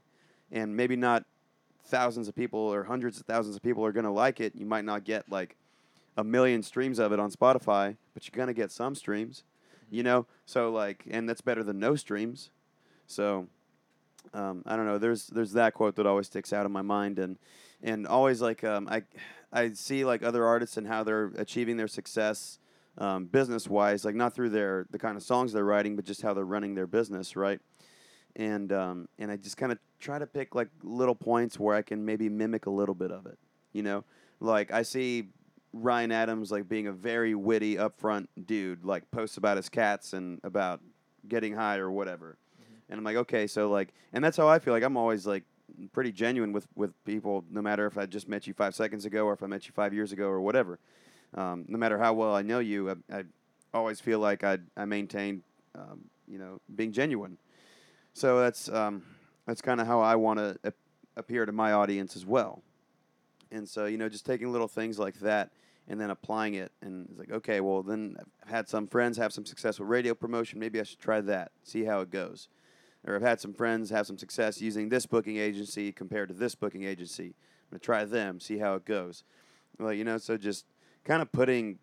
and 0.52 0.76
maybe 0.76 0.96
not 0.96 1.26
thousands 1.86 2.28
of 2.28 2.36
people 2.36 2.60
or 2.60 2.84
hundreds 2.84 3.20
of 3.20 3.26
thousands 3.26 3.56
of 3.56 3.62
people 3.62 3.86
are 3.86 3.92
gonna 3.92 4.14
like 4.14 4.40
it. 4.40 4.56
You 4.56 4.66
might 4.66 4.86
not 4.86 5.04
get 5.04 5.30
like 5.30 5.56
a 6.18 6.24
million 6.24 6.64
streams 6.64 7.00
of 7.00 7.12
it 7.12 7.20
on 7.20 7.32
Spotify, 7.32 7.96
but 8.14 8.28
you're 8.28 8.38
gonna 8.38 8.54
get 8.54 8.72
some 8.72 8.96
streams, 8.96 9.44
you 9.90 10.04
know. 10.04 10.26
So 10.46 10.72
like, 10.72 11.06
and 11.10 11.30
that's 11.30 11.42
better 11.42 11.64
than 11.64 11.80
no 11.80 11.96
streams. 11.96 12.50
So 13.06 13.48
um, 14.34 14.64
I 14.66 14.76
don't 14.76 14.86
know. 14.86 14.98
There's 14.98 15.28
there's 15.28 15.54
that 15.54 15.74
quote 15.74 15.96
that 15.96 16.06
always 16.06 16.28
sticks 16.28 16.52
out 16.52 16.66
in 16.66 16.72
my 16.72 16.82
mind, 16.82 17.20
and 17.20 17.38
and 17.82 18.08
always 18.08 18.42
like 18.42 18.64
um, 18.64 18.88
I 18.90 19.04
I 19.52 19.72
see 19.74 20.06
like 20.06 20.24
other 20.24 20.46
artists 20.46 20.78
and 20.78 20.88
how 20.88 21.04
they're 21.04 21.32
achieving 21.38 21.78
their 21.78 21.88
success 21.88 22.60
um, 22.98 23.26
business 23.26 23.68
wise, 23.68 24.04
like 24.04 24.16
not 24.16 24.34
through 24.34 24.50
their 24.50 24.88
the 24.92 25.00
kind 25.00 25.16
of 25.16 25.24
songs 25.24 25.54
they're 25.54 25.64
writing, 25.64 25.96
but 25.96 26.06
just 26.06 26.22
how 26.22 26.34
they're 26.34 26.46
running 26.46 26.76
their 26.76 26.88
business, 26.88 27.36
right? 27.36 27.60
And 28.36 28.72
um, 28.72 29.08
and 29.18 29.32
I 29.32 29.38
just 29.38 29.58
kind 29.58 29.72
of 29.72 29.80
try 30.00 30.20
to 30.20 30.28
pick 30.28 30.56
like 30.56 30.70
little 30.84 31.16
points 31.16 31.60
where 31.60 31.76
I 31.76 31.82
can 31.82 32.06
maybe 32.06 32.30
mimic 32.30 32.66
a 32.66 32.72
little 32.72 32.96
bit 32.96 33.12
of 33.12 33.26
it, 33.26 33.38
you 33.74 33.84
know. 33.84 34.04
Like 34.40 34.72
I 34.72 34.84
see 34.84 35.30
Ryan 35.74 36.12
Adams 36.12 36.52
like 36.52 36.68
being 36.68 36.88
a 36.88 36.92
very 36.92 37.36
witty, 37.36 37.76
upfront 37.76 38.28
dude, 38.46 38.84
like 38.84 39.10
posts 39.12 39.38
about 39.38 39.58
his 39.58 39.70
cats 39.70 40.14
and 40.14 40.40
about 40.44 40.82
getting 41.28 41.54
high 41.54 41.78
or 41.78 41.92
whatever. 41.92 42.38
And 42.90 42.98
I'm 42.98 43.04
like, 43.04 43.18
okay, 43.18 43.48
so 43.48 43.70
like, 43.70 43.94
and 44.14 44.24
that's 44.24 44.38
how 44.38 44.48
I 44.48 44.60
feel. 44.60 44.74
Like 44.74 44.84
I'm 44.84 44.98
always 44.98 45.26
like 45.28 45.44
pretty 45.94 46.12
genuine 46.12 46.52
with 46.52 46.68
with 46.76 46.92
people, 47.06 47.44
no 47.50 47.62
matter 47.62 47.86
if 47.86 47.98
I 47.98 48.06
just 48.06 48.28
met 48.28 48.48
you 48.48 48.54
five 48.54 48.76
seconds 48.76 49.06
ago 49.06 49.26
or 49.26 49.34
if 49.34 49.44
I 49.44 49.48
met 49.48 49.66
you 49.66 49.72
five 49.74 49.94
years 49.94 50.12
ago 50.12 50.28
or 50.28 50.42
whatever. 50.42 50.80
Um, 51.34 51.66
no 51.68 51.78
matter 51.78 51.98
how 51.98 52.14
well 52.14 52.36
I 52.36 52.42
know 52.42 52.60
you, 52.60 52.90
I, 52.90 53.18
I 53.18 53.24
always 53.74 54.00
feel 54.00 54.20
like 54.20 54.44
I 54.44 54.60
I 54.76 54.86
maintain, 54.86 55.44
um, 55.76 56.06
you 56.28 56.38
know, 56.38 56.60
being 56.76 56.92
genuine. 56.92 57.38
So 58.14 58.40
that's 58.40 58.70
um, 58.70 59.04
that's 59.46 59.62
kind 59.62 59.80
of 59.80 59.88
how 59.88 60.02
I 60.02 60.16
want 60.16 60.40
to 60.40 60.58
ap- 60.64 60.76
appear 61.16 61.46
to 61.46 61.52
my 61.52 61.74
audience 61.74 62.16
as 62.16 62.26
well. 62.26 62.62
And 63.52 63.68
so 63.68 63.86
you 63.86 63.98
know, 63.98 64.10
just 64.10 64.26
taking 64.26 64.52
little 64.52 64.68
things 64.68 64.98
like 65.00 65.20
that 65.20 65.52
and 65.90 66.02
then 66.02 66.10
applying 66.10 66.56
it, 66.56 66.72
and 66.82 67.08
it's 67.10 67.20
like, 67.20 67.32
okay, 67.32 67.62
well 67.62 67.82
then 67.84 68.18
I've 68.44 68.50
had 68.50 68.70
some 68.70 68.88
friends 68.88 69.18
have 69.18 69.32
some 69.32 69.46
success 69.46 69.80
with 69.80 69.88
radio 69.88 70.14
promotion. 70.14 70.60
Maybe 70.60 70.80
I 70.80 70.84
should 70.84 71.00
try 71.00 71.22
that, 71.22 71.52
see 71.64 71.84
how 71.84 72.02
it 72.02 72.10
goes 72.10 72.50
or 73.08 73.16
I've 73.16 73.22
had 73.22 73.40
some 73.40 73.54
friends 73.54 73.90
have 73.90 74.06
some 74.06 74.18
success 74.18 74.62
using 74.62 74.90
this 74.90 75.06
booking 75.06 75.38
agency 75.38 75.92
compared 75.92 76.28
to 76.30 76.36
this 76.36 76.54
booking 76.56 76.84
agency. 76.84 77.28
I'm 77.28 77.72
gonna 77.72 77.80
try 77.80 78.06
them, 78.06 78.40
see 78.40 78.58
how 78.60 78.76
it 78.76 78.86
goes, 78.86 79.24
Well, 79.80 79.94
you 79.94 80.04
know, 80.04 80.18
so 80.18 80.38
just 80.38 80.66
kind 81.04 81.22
of 81.22 81.32
putting. 81.32 81.80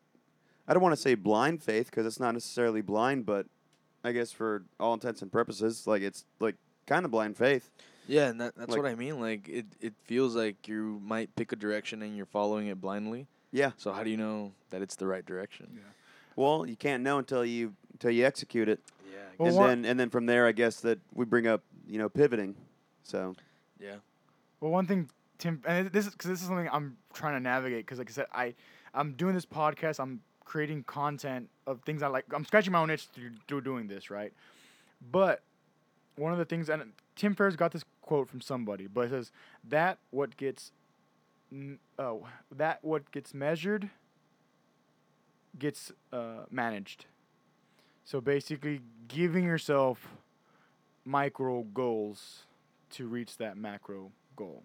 I 0.67 0.73
don't 0.73 0.83
want 0.83 0.95
to 0.95 1.01
say 1.01 1.15
blind 1.15 1.63
faith 1.63 1.91
because 1.91 2.07
it's 2.07 2.19
not 2.21 2.33
necessarily 2.33 2.81
blind, 2.81 3.27
but 3.27 3.47
I 4.03 4.13
guess 4.13 4.33
for 4.33 4.63
all 4.81 4.95
intents 4.95 5.21
and 5.23 5.31
purposes, 5.31 5.87
like 5.87 6.03
it's 6.03 6.25
like 6.41 6.57
kind 6.87 7.05
of 7.05 7.11
blind 7.11 7.37
faith. 7.37 7.71
Yeah, 8.07 8.29
and 8.29 8.41
that, 8.41 8.55
that's 8.57 8.71
Like- 8.71 8.83
what 8.83 8.91
I 8.91 8.95
mean. 8.95 9.21
Like 9.21 9.49
it, 9.49 9.67
it 9.81 9.95
feels 10.05 10.35
like 10.37 10.69
you 10.69 11.01
might 11.05 11.35
pick 11.37 11.53
a 11.53 11.57
direction 11.57 12.03
and 12.03 12.17
you're 12.17 12.27
following 12.27 12.67
it 12.69 12.81
blindly. 12.81 13.27
Yeah. 13.53 13.71
So 13.77 13.93
how 13.93 14.03
do 14.03 14.11
you 14.11 14.17
know 14.17 14.53
that 14.71 14.83
it's 14.83 14.97
the 14.97 15.07
right 15.07 15.25
direction? 15.25 15.69
Yeah. 15.75 15.81
Well, 16.37 16.67
you 16.67 16.77
can't 16.77 17.03
know 17.03 17.19
until 17.19 17.45
you 17.45 17.75
until 17.95 18.11
you 18.11 18.25
execute 18.27 18.69
it, 18.69 18.81
Yeah. 19.11 19.19
Well, 19.39 19.49
and 19.49 19.57
what- 19.57 19.67
then 19.69 19.85
and 19.87 19.99
then 19.99 20.11
from 20.11 20.27
there, 20.27 20.47
I 20.47 20.53
guess 20.53 20.81
that 20.81 20.99
we 21.15 21.25
bring 21.25 21.47
up 21.47 21.63
you 21.87 21.99
know 21.99 22.09
pivoting. 22.09 22.55
So 23.03 23.35
yeah. 23.81 23.97
Well, 24.61 24.71
one 24.71 24.87
thing, 24.87 25.09
Tim, 25.39 25.63
and 25.67 25.89
this 25.91 26.07
is 26.07 26.13
because 26.13 26.31
this 26.31 26.41
is 26.43 26.47
something 26.47 26.69
I'm 26.73 26.97
trying 27.13 27.35
to 27.35 27.41
navigate. 27.41 27.85
Because 27.87 27.99
like 27.99 28.11
I 28.11 28.13
said, 28.13 28.27
I 28.33 28.55
I'm 28.95 29.13
doing 29.13 29.35
this 29.35 29.47
podcast. 29.47 29.99
I'm 30.01 30.21
creating 30.45 30.85
content 30.85 31.49
of 31.67 31.81
things 31.83 32.03
I 32.03 32.07
like. 32.09 32.27
I'm 32.33 32.45
scratching 32.45 32.73
my 32.73 32.79
own 32.81 32.91
itch 32.91 33.07
through, 33.09 33.33
through 33.49 33.63
doing 33.63 33.89
this, 33.89 34.11
right? 34.11 34.33
But 35.11 35.43
one 36.17 36.33
of 36.33 36.39
the 36.39 36.45
things, 36.45 36.69
and 36.69 36.93
Tim 37.17 37.35
Ferriss 37.35 37.57
got 37.57 37.73
this 37.73 37.85
quote 38.03 38.29
from 38.29 38.41
somebody, 38.41 38.87
but 38.87 39.07
it 39.07 39.11
says 39.11 39.33
that 39.69 39.99
what 40.11 40.37
gets, 40.37 40.71
oh, 41.99 42.27
that 42.53 42.79
what 42.85 43.11
gets 43.11 43.35
measured 43.35 43.91
gets 45.59 45.93
uh, 46.13 46.45
managed. 46.51 47.07
So 48.05 48.21
basically, 48.21 48.83
giving 49.09 49.45
yourself 49.45 50.09
micro 51.05 51.63
goals 51.63 52.45
to 52.91 53.07
reach 53.07 53.37
that 53.39 53.57
macro 53.57 54.13
goal. 54.37 54.63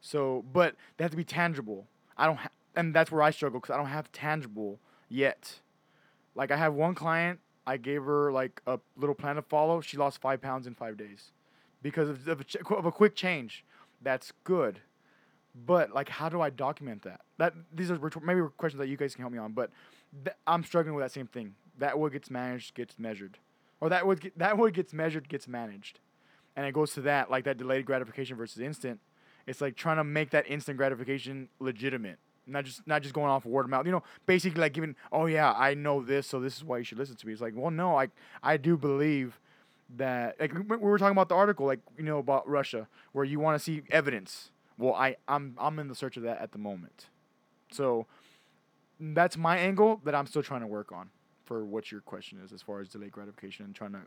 So, 0.00 0.44
but 0.52 0.74
they 0.96 1.04
have 1.04 1.10
to 1.10 1.16
be 1.16 1.24
tangible. 1.24 1.86
I 2.16 2.26
don't, 2.26 2.36
ha- 2.38 2.50
and 2.74 2.94
that's 2.94 3.10
where 3.10 3.22
I 3.22 3.30
struggle 3.30 3.60
because 3.60 3.72
I 3.72 3.76
don't 3.76 3.86
have 3.86 4.10
tangible 4.12 4.78
yet. 5.08 5.60
Like 6.34 6.50
I 6.50 6.56
have 6.56 6.74
one 6.74 6.94
client, 6.94 7.40
I 7.66 7.76
gave 7.76 8.02
her 8.04 8.32
like 8.32 8.60
a 8.66 8.78
little 8.96 9.14
plan 9.14 9.36
to 9.36 9.42
follow. 9.42 9.80
She 9.80 9.96
lost 9.96 10.20
five 10.20 10.40
pounds 10.40 10.66
in 10.66 10.74
five 10.74 10.96
days 10.96 11.30
because 11.82 12.08
of, 12.08 12.26
of, 12.26 12.40
a, 12.40 12.44
ch- 12.44 12.56
of 12.56 12.86
a 12.86 12.92
quick 12.92 13.14
change. 13.14 13.64
That's 14.00 14.32
good, 14.42 14.80
but 15.66 15.92
like, 15.92 16.08
how 16.08 16.28
do 16.28 16.40
I 16.40 16.50
document 16.50 17.02
that? 17.02 17.20
That 17.38 17.54
these 17.72 17.90
are 17.90 17.98
maybe 18.22 18.40
questions 18.56 18.80
that 18.80 18.88
you 18.88 18.96
guys 18.96 19.14
can 19.14 19.22
help 19.22 19.32
me 19.32 19.38
on. 19.38 19.52
But 19.52 19.70
th- 20.24 20.36
I'm 20.46 20.64
struggling 20.64 20.94
with 20.96 21.04
that 21.04 21.12
same 21.12 21.28
thing. 21.28 21.54
That 21.82 21.98
what 21.98 22.12
gets 22.12 22.30
managed 22.30 22.74
gets 22.74 22.96
measured, 22.96 23.38
or 23.80 23.88
that 23.88 24.06
what 24.06 24.20
get, 24.20 24.38
that 24.38 24.56
what 24.56 24.72
gets 24.72 24.92
measured 24.92 25.28
gets 25.28 25.48
managed. 25.48 25.98
And 26.54 26.64
it 26.64 26.72
goes 26.74 26.94
to 26.94 27.00
that 27.00 27.28
like 27.28 27.42
that 27.42 27.58
delayed 27.58 27.86
gratification 27.86 28.36
versus 28.36 28.62
instant. 28.62 29.00
It's 29.48 29.60
like 29.60 29.74
trying 29.74 29.96
to 29.96 30.04
make 30.04 30.30
that 30.30 30.48
instant 30.48 30.76
gratification 30.76 31.48
legitimate. 31.58 32.20
Not 32.46 32.66
just 32.66 32.86
not 32.86 33.02
just 33.02 33.12
going 33.12 33.30
off 33.30 33.44
word 33.44 33.64
of 33.64 33.70
mouth. 33.70 33.84
You 33.84 33.90
know 33.90 34.04
basically 34.26 34.60
like 34.60 34.74
giving 34.74 34.94
oh 35.10 35.26
yeah 35.26 35.54
i 35.56 35.74
know 35.74 36.00
this 36.00 36.28
so 36.28 36.38
this 36.38 36.56
is 36.56 36.62
why 36.62 36.78
you 36.78 36.84
should 36.84 36.98
listen 36.98 37.16
to 37.16 37.26
me. 37.26 37.32
It's 37.32 37.42
like 37.42 37.54
well 37.56 37.72
no 37.72 37.98
i 37.98 38.10
i 38.44 38.56
do 38.56 38.76
believe 38.76 39.40
that 39.96 40.36
like 40.38 40.54
we 40.54 40.60
we 40.60 40.76
were 40.76 40.98
talking 40.98 41.16
about 41.16 41.28
the 41.28 41.34
article 41.34 41.66
like 41.66 41.80
you 41.98 42.04
know 42.04 42.18
about 42.18 42.48
russia 42.48 42.86
where 43.10 43.24
you 43.24 43.40
want 43.40 43.58
to 43.58 43.64
see 43.64 43.82
evidence. 43.90 44.52
Well 44.78 44.94
i 44.94 45.16
i'm 45.26 45.56
i'm 45.58 45.80
in 45.80 45.88
the 45.88 45.96
search 45.96 46.16
of 46.16 46.22
that 46.22 46.40
at 46.40 46.52
the 46.52 46.58
moment. 46.58 47.08
So 47.72 48.06
that's 49.00 49.36
my 49.36 49.56
angle 49.58 50.00
that 50.04 50.14
i'm 50.14 50.28
still 50.28 50.44
trying 50.44 50.60
to 50.60 50.68
work 50.68 50.92
on 50.92 51.10
for 51.44 51.64
what 51.64 51.90
your 51.90 52.00
question 52.00 52.38
is 52.44 52.52
as 52.52 52.62
far 52.62 52.80
as 52.80 52.88
delayed 52.88 53.12
gratification 53.12 53.64
and 53.64 53.74
trying 53.74 53.92
to 53.92 54.00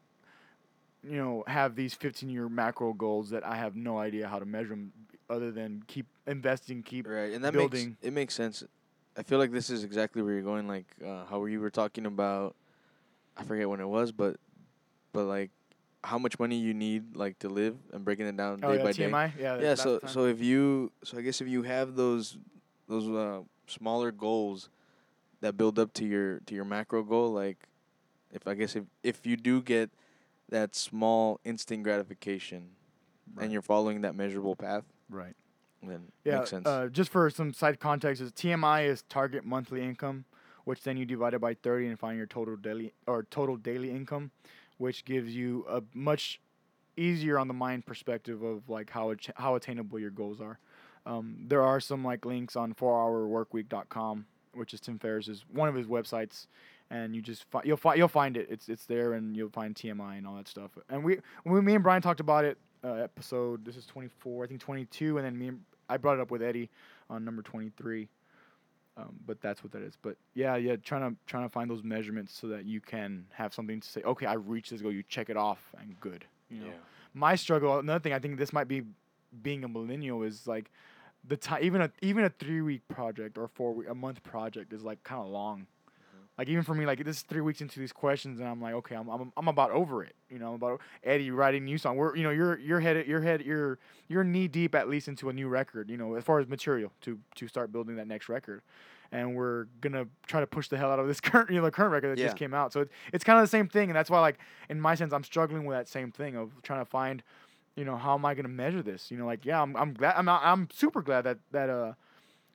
you 1.07 1.17
know, 1.17 1.43
have 1.47 1.75
these 1.75 1.93
15 1.93 2.29
year 2.29 2.49
macro 2.49 2.93
goals 2.93 3.29
that 3.29 3.45
I 3.45 3.55
have 3.57 3.75
no 3.75 3.99
idea 3.99 4.27
how 4.27 4.39
to 4.39 4.45
measure 4.45 4.69
them 4.69 4.91
other 5.29 5.51
than 5.51 5.83
keep 5.87 6.07
investing, 6.25 6.83
keep. 6.83 7.07
Right, 7.07 7.31
and 7.33 7.43
that 7.43 7.53
building. 7.53 7.89
makes 7.89 8.07
it 8.07 8.13
makes 8.13 8.33
sense. 8.33 8.63
I 9.17 9.23
feel 9.23 9.37
like 9.39 9.51
this 9.51 9.69
is 9.69 9.83
exactly 9.83 10.21
where 10.21 10.33
you're 10.33 10.41
going. 10.41 10.67
Like 10.67 10.87
uh, 11.05 11.25
how 11.25 11.45
you 11.45 11.59
were 11.59 11.69
talking 11.69 12.05
about, 12.05 12.55
I 13.37 13.43
forget 13.43 13.69
when 13.69 13.79
it 13.79 13.87
was, 13.87 14.11
but 14.11 14.37
but 15.13 15.25
like 15.25 15.51
how 16.03 16.17
much 16.17 16.37
money 16.39 16.57
you 16.57 16.73
need 16.73 17.15
like 17.15 17.39
to 17.39 17.49
live 17.49 17.75
and 17.93 18.03
breaking 18.03 18.27
it 18.27 18.37
down 18.37 18.59
Oh, 18.63 18.71
day 18.71 18.77
yeah, 18.77 18.83
by 18.83 18.91
day. 18.91 19.03
TMI? 19.03 19.33
Yeah. 19.39 19.61
Yeah. 19.61 19.75
So 19.75 19.99
so 20.07 20.25
if 20.25 20.41
you 20.41 20.91
so 21.03 21.17
I 21.17 21.21
guess 21.21 21.39
if 21.41 21.47
you 21.47 21.63
have 21.63 21.95
those 21.95 22.37
those 22.87 23.07
uh, 23.07 23.41
smaller 23.67 24.11
goals 24.11 24.69
that 25.41 25.57
build 25.57 25.77
up 25.79 25.93
to 25.93 26.05
your 26.05 26.39
to 26.41 26.55
your 26.55 26.65
macro 26.65 27.03
goal, 27.03 27.31
like 27.31 27.67
if 28.31 28.47
I 28.47 28.53
guess 28.53 28.75
if 28.75 28.85
if 29.03 29.25
you 29.25 29.35
do 29.37 29.61
get 29.61 29.91
that 30.49 30.75
small 30.75 31.39
instant 31.43 31.83
gratification 31.83 32.69
Right. 33.33 33.43
and 33.45 33.51
you're 33.51 33.63
following 33.63 34.01
that 34.01 34.13
measurable 34.15 34.55
path, 34.55 34.83
Right. 35.09 35.35
then 35.81 36.11
Yeah. 36.23 36.37
makes 36.39 36.51
sense. 36.51 36.67
Uh, 36.67 36.87
just 36.87 37.09
for 37.11 37.27
some 37.31 37.53
side 37.53 37.79
context, 37.79 38.21
is 38.21 38.31
TMI 38.31 38.83
is 38.85 39.01
target 39.03 39.43
monthly 39.43 39.81
income, 39.81 40.25
which 40.63 40.83
then 40.83 40.95
you 40.97 41.05
divide 41.07 41.33
it 41.33 41.39
by 41.41 41.55
30 41.55 41.87
and 41.87 41.99
find 41.99 42.17
your 42.17 42.27
total 42.27 42.55
daily 42.55 42.93
or 43.07 43.23
total 43.23 43.57
daily 43.57 43.89
income, 43.89 44.29
which 44.77 45.05
gives 45.05 45.35
you 45.35 45.65
a 45.67 45.81
much 45.95 46.39
easier 46.97 47.37
on 47.39 47.47
the 47.47 47.53
mind 47.53 47.85
perspective 47.87 48.41
of 48.43 48.69
like 48.69 48.91
how 48.91 49.09
ach- 49.11 49.31
how 49.35 49.55
attainable 49.55 49.97
your 49.99 50.11
goals 50.11 50.39
are. 50.39 50.59
Um, 51.07 51.45
there 51.47 51.61
are 51.63 51.79
some 51.79 52.03
like 52.05 52.25
links 52.25 52.55
on 52.55 52.73
4hourworkweek.com, 52.73 54.25
which 54.55 54.73
is 54.73 54.79
Tim 54.79 54.99
Ferriss's 54.99 55.45
one 55.51 55.69
of 55.69 55.75
his 55.75 55.87
websites, 55.87 56.47
and 56.89 57.15
you 57.15 57.21
just 57.21 57.43
fi- 57.45 57.61
you'll 57.63 57.77
find 57.77 57.97
you'll 57.97 58.07
find 58.07 58.37
it. 58.37 58.47
It's 58.49 58.69
it's 58.69 58.85
there, 58.85 59.13
and 59.13 59.35
you'll 59.35 59.49
find 59.49 59.75
TMI 59.75 60.17
and 60.17 60.27
all 60.27 60.35
that 60.35 60.47
stuff. 60.47 60.71
And 60.89 61.03
we 61.03 61.19
when 61.43 61.63
me 61.63 61.75
and 61.75 61.83
Brian 61.83 62.01
talked 62.01 62.19
about 62.19 62.45
it, 62.45 62.57
uh, 62.83 62.93
episode 62.93 63.65
this 63.65 63.75
is 63.75 63.85
24, 63.85 64.43
I 64.43 64.47
think 64.47 64.61
22, 64.61 65.17
and 65.17 65.25
then 65.25 65.37
me 65.37 65.47
and 65.49 65.61
I 65.89 65.97
brought 65.97 66.15
it 66.15 66.21
up 66.21 66.31
with 66.31 66.41
Eddie 66.41 66.69
on 67.09 67.25
number 67.25 67.41
23. 67.41 68.09
Um, 68.97 69.13
but 69.25 69.41
that's 69.41 69.61
what 69.61 69.73
that 69.73 69.81
is. 69.81 69.97
But 70.01 70.15
yeah, 70.35 70.55
yeah, 70.55 70.77
trying 70.77 71.09
to 71.11 71.17
trying 71.27 71.43
to 71.43 71.49
find 71.49 71.69
those 71.69 71.83
measurements 71.83 72.33
so 72.39 72.47
that 72.47 72.65
you 72.65 72.79
can 72.79 73.25
have 73.33 73.53
something 73.53 73.81
to 73.81 73.87
say. 73.87 74.01
Okay, 74.01 74.25
I 74.25 74.33
reached 74.33 74.71
this 74.71 74.81
goal. 74.81 74.91
You 74.91 75.03
check 75.09 75.29
it 75.29 75.35
off, 75.35 75.59
and 75.79 75.99
good. 75.99 76.23
You 76.49 76.61
know, 76.61 76.67
my 77.13 77.35
struggle. 77.35 77.77
Another 77.79 77.99
thing 77.99 78.13
I 78.13 78.19
think 78.19 78.37
this 78.37 78.53
might 78.53 78.69
be 78.69 78.83
being 79.43 79.65
a 79.65 79.67
millennial 79.67 80.23
is 80.23 80.47
like 80.47 80.71
the 81.27 81.37
time. 81.37 81.63
Even 81.63 81.81
a 81.81 81.91
even 82.01 82.23
a 82.23 82.29
three 82.29 82.61
week 82.61 82.87
project 82.87 83.37
or 83.37 83.47
four 83.47 83.73
week 83.73 83.87
a 83.89 83.95
month 83.95 84.23
project 84.23 84.73
is 84.73 84.83
like 84.83 85.03
kind 85.03 85.21
of 85.21 85.27
long. 85.27 85.61
Mm-hmm. 85.61 86.25
Like 86.37 86.49
even 86.49 86.63
for 86.63 86.73
me, 86.73 86.85
like 86.85 87.03
this 87.03 87.17
is 87.17 87.23
three 87.23 87.41
weeks 87.41 87.61
into 87.61 87.79
these 87.79 87.93
questions, 87.93 88.39
and 88.39 88.47
I'm 88.47 88.61
like, 88.61 88.73
okay, 88.75 88.95
I'm 88.95 89.09
I'm, 89.09 89.31
I'm 89.35 89.47
about 89.47 89.71
over 89.71 90.03
it. 90.03 90.15
You 90.29 90.39
know, 90.39 90.49
I'm 90.49 90.55
about 90.55 90.81
Eddie 91.03 91.31
writing 91.31 91.65
new 91.65 91.77
song. 91.77 91.97
We're 91.97 92.15
you 92.15 92.23
know 92.23 92.31
you're 92.31 92.59
you're 92.59 92.79
headed 92.79 93.07
you're 93.07 93.21
head 93.21 93.41
you're 93.41 93.79
you're 94.07 94.23
knee 94.23 94.47
deep 94.47 94.75
at 94.75 94.89
least 94.89 95.07
into 95.07 95.29
a 95.29 95.33
new 95.33 95.47
record. 95.47 95.89
You 95.89 95.97
know, 95.97 96.15
as 96.15 96.23
far 96.23 96.39
as 96.39 96.47
material 96.47 96.91
to 97.01 97.19
to 97.35 97.47
start 97.47 97.71
building 97.71 97.95
that 97.95 98.07
next 98.07 98.29
record, 98.29 98.61
and 99.11 99.35
we're 99.35 99.65
gonna 99.81 100.07
try 100.27 100.39
to 100.39 100.47
push 100.47 100.67
the 100.67 100.77
hell 100.77 100.91
out 100.91 100.99
of 100.99 101.07
this 101.07 101.21
current 101.21 101.49
you 101.49 101.57
know 101.57 101.63
the 101.63 101.71
current 101.71 101.91
record 101.91 102.17
that 102.17 102.21
just 102.21 102.37
came 102.37 102.53
out. 102.53 102.73
So 102.73 102.81
it, 102.81 102.89
it's 103.13 103.23
kind 103.23 103.39
of 103.39 103.43
the 103.43 103.49
same 103.49 103.67
thing, 103.67 103.89
and 103.89 103.95
that's 103.95 104.09
why 104.09 104.19
like 104.19 104.37
in 104.69 104.79
my 104.79 104.95
sense 104.95 105.13
I'm 105.13 105.23
struggling 105.23 105.65
with 105.65 105.77
that 105.77 105.87
same 105.87 106.11
thing 106.11 106.35
of 106.35 106.51
trying 106.63 106.81
to 106.81 106.85
find, 106.85 107.23
you 107.75 107.85
know, 107.85 107.97
how 107.97 108.15
am 108.15 108.25
I 108.25 108.33
gonna 108.33 108.47
measure 108.49 108.81
this? 108.81 109.11
You 109.11 109.17
know, 109.17 109.25
like 109.25 109.45
yeah, 109.45 109.61
I'm 109.61 109.75
I'm 109.75 109.93
glad 109.93 110.15
I'm 110.17 110.29
I'm 110.29 110.69
super 110.73 111.01
glad 111.01 111.23
that 111.23 111.39
that 111.51 111.69
uh 111.69 111.93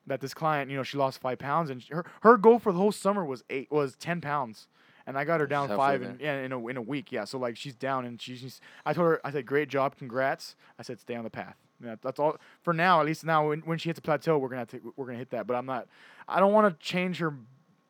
that 0.07 0.19
this 0.19 0.33
client, 0.33 0.71
you 0.71 0.77
know, 0.77 0.83
she 0.83 0.97
lost 0.97 1.21
five 1.21 1.39
pounds, 1.39 1.69
and 1.69 1.83
her 1.91 2.05
her 2.21 2.37
goal 2.37 2.59
for 2.59 2.71
the 2.71 2.79
whole 2.79 2.91
summer 2.91 3.23
was 3.23 3.43
eight 3.49 3.71
was 3.71 3.95
ten 3.95 4.19
pounds, 4.21 4.67
and 5.05 5.17
I 5.17 5.23
got 5.23 5.39
her 5.39 5.47
down 5.47 5.67
five 5.69 6.01
in 6.01 6.17
yeah 6.19 6.41
in 6.41 6.51
a 6.51 6.67
in 6.67 6.77
a 6.77 6.81
week. 6.81 7.11
Yeah, 7.11 7.25
so 7.25 7.37
like 7.37 7.55
she's 7.57 7.75
down, 7.75 8.05
and 8.05 8.21
she's, 8.21 8.39
she's 8.39 8.61
I 8.85 8.93
told 8.93 9.07
her 9.07 9.21
I 9.23 9.31
said 9.31 9.45
great 9.45 9.69
job, 9.69 9.95
congrats. 9.97 10.55
I 10.79 10.83
said 10.83 10.99
stay 10.99 11.15
on 11.15 11.23
the 11.23 11.29
path. 11.29 11.55
Yeah, 11.83 11.95
that's 12.01 12.19
all 12.19 12.37
for 12.63 12.73
now. 12.73 12.99
At 12.99 13.05
least 13.05 13.23
now, 13.25 13.49
when, 13.49 13.61
when 13.61 13.77
she 13.77 13.89
hits 13.89 13.99
a 13.99 14.01
plateau, 14.01 14.37
we're 14.37 14.49
gonna 14.49 14.59
have 14.59 14.69
to, 14.69 14.93
we're 14.95 15.05
gonna 15.05 15.17
hit 15.17 15.31
that. 15.31 15.47
But 15.47 15.55
I'm 15.55 15.65
not. 15.65 15.87
I 16.27 16.39
don't 16.39 16.53
want 16.53 16.79
to 16.79 16.85
change 16.85 17.17
her 17.17 17.35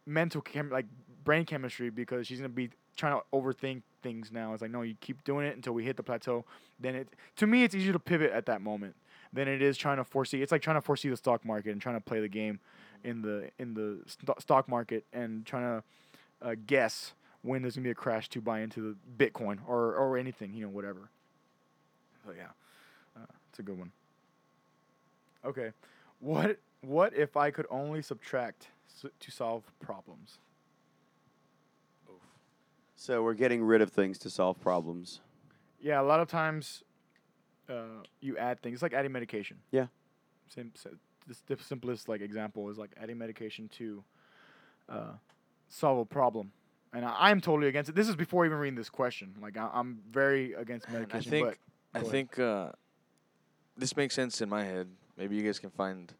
mental 0.05 0.41
chem 0.41 0.69
like 0.69 0.85
brain 1.23 1.45
chemistry 1.45 1.89
because 1.89 2.27
she's 2.27 2.39
gonna 2.39 2.49
be 2.49 2.69
trying 2.95 3.19
to 3.19 3.23
overthink 3.33 3.81
things 4.01 4.31
now. 4.31 4.53
It's 4.53 4.61
like 4.61 4.71
no, 4.71 4.81
you 4.81 4.95
keep 5.01 5.23
doing 5.23 5.45
it 5.45 5.55
until 5.55 5.73
we 5.73 5.83
hit 5.83 5.97
the 5.97 6.03
plateau. 6.03 6.45
Then 6.79 6.95
it 6.95 7.07
to 7.37 7.47
me 7.47 7.63
it's 7.63 7.75
easier 7.75 7.93
to 7.93 7.99
pivot 7.99 8.31
at 8.31 8.45
that 8.47 8.61
moment 8.61 8.95
than 9.33 9.47
it 9.47 9.61
is 9.61 9.77
trying 9.77 9.97
to 9.97 10.03
foresee. 10.03 10.41
It's 10.41 10.51
like 10.51 10.61
trying 10.61 10.77
to 10.77 10.81
foresee 10.81 11.09
the 11.09 11.17
stock 11.17 11.45
market 11.45 11.71
and 11.71 11.81
trying 11.81 11.95
to 11.95 12.01
play 12.01 12.19
the 12.19 12.27
game 12.27 12.59
in 13.03 13.21
the 13.21 13.49
in 13.59 13.73
the 13.73 13.99
sto- 14.05 14.35
stock 14.39 14.67
market 14.67 15.05
and 15.13 15.45
trying 15.45 15.63
to 15.63 16.47
uh, 16.47 16.55
guess 16.65 17.13
when 17.41 17.61
there's 17.61 17.75
gonna 17.75 17.85
be 17.85 17.91
a 17.91 17.95
crash 17.95 18.29
to 18.29 18.41
buy 18.41 18.61
into 18.61 18.95
the 19.17 19.25
Bitcoin 19.25 19.59
or 19.67 19.95
or 19.95 20.17
anything, 20.17 20.53
you 20.53 20.63
know, 20.63 20.69
whatever. 20.69 21.09
So 22.25 22.33
yeah, 22.37 22.49
uh, 23.17 23.25
it's 23.49 23.59
a 23.59 23.63
good 23.63 23.77
one. 23.77 23.91
Okay, 25.45 25.71
what 26.19 26.57
what 26.81 27.13
if 27.13 27.37
I 27.37 27.51
could 27.51 27.67
only 27.69 28.01
subtract 28.01 28.67
to 29.19 29.31
solve 29.31 29.63
problems? 29.79 30.37
So 33.01 33.23
we're 33.23 33.33
getting 33.33 33.63
rid 33.63 33.81
of 33.81 33.89
things 33.91 34.19
to 34.19 34.29
solve 34.29 34.61
problems. 34.61 35.21
Yeah, 35.81 35.99
a 35.99 36.03
lot 36.03 36.19
of 36.19 36.27
times 36.27 36.83
uh, 37.67 38.03
you 38.19 38.37
add 38.37 38.61
things. 38.61 38.75
It's 38.75 38.83
like 38.83 38.93
adding 38.93 39.11
medication. 39.11 39.57
Yeah. 39.71 39.87
Sim- 40.47 40.71
s- 40.75 40.85
this 41.25 41.41
the 41.47 41.57
simplest 41.57 42.07
like 42.07 42.21
example 42.21 42.69
is 42.69 42.77
like 42.77 42.91
adding 43.01 43.17
medication 43.17 43.69
to 43.69 44.03
uh, 44.87 45.13
solve 45.67 45.97
a 45.97 46.05
problem. 46.05 46.51
And 46.93 47.03
I, 47.03 47.15
I'm 47.31 47.41
totally 47.41 47.69
against 47.69 47.89
it. 47.89 47.95
This 47.95 48.07
is 48.07 48.15
before 48.15 48.45
even 48.45 48.59
reading 48.59 48.77
this 48.77 48.91
question. 48.91 49.33
Like 49.41 49.57
I, 49.57 49.67
I'm 49.73 50.01
very 50.11 50.53
against 50.53 50.87
Man, 50.87 50.97
I 50.97 50.99
medication. 50.99 51.31
think- 51.31 51.47
but 51.47 51.57
I 51.95 51.99
ahead. 52.01 52.11
think 52.11 52.37
uh, 52.37 52.71
this 53.75 53.97
makes 53.97 54.13
sense 54.13 54.41
in 54.41 54.47
my 54.49 54.63
head. 54.63 54.87
Maybe 55.17 55.35
you 55.37 55.41
guys 55.41 55.57
can 55.57 55.71
find 55.71 56.13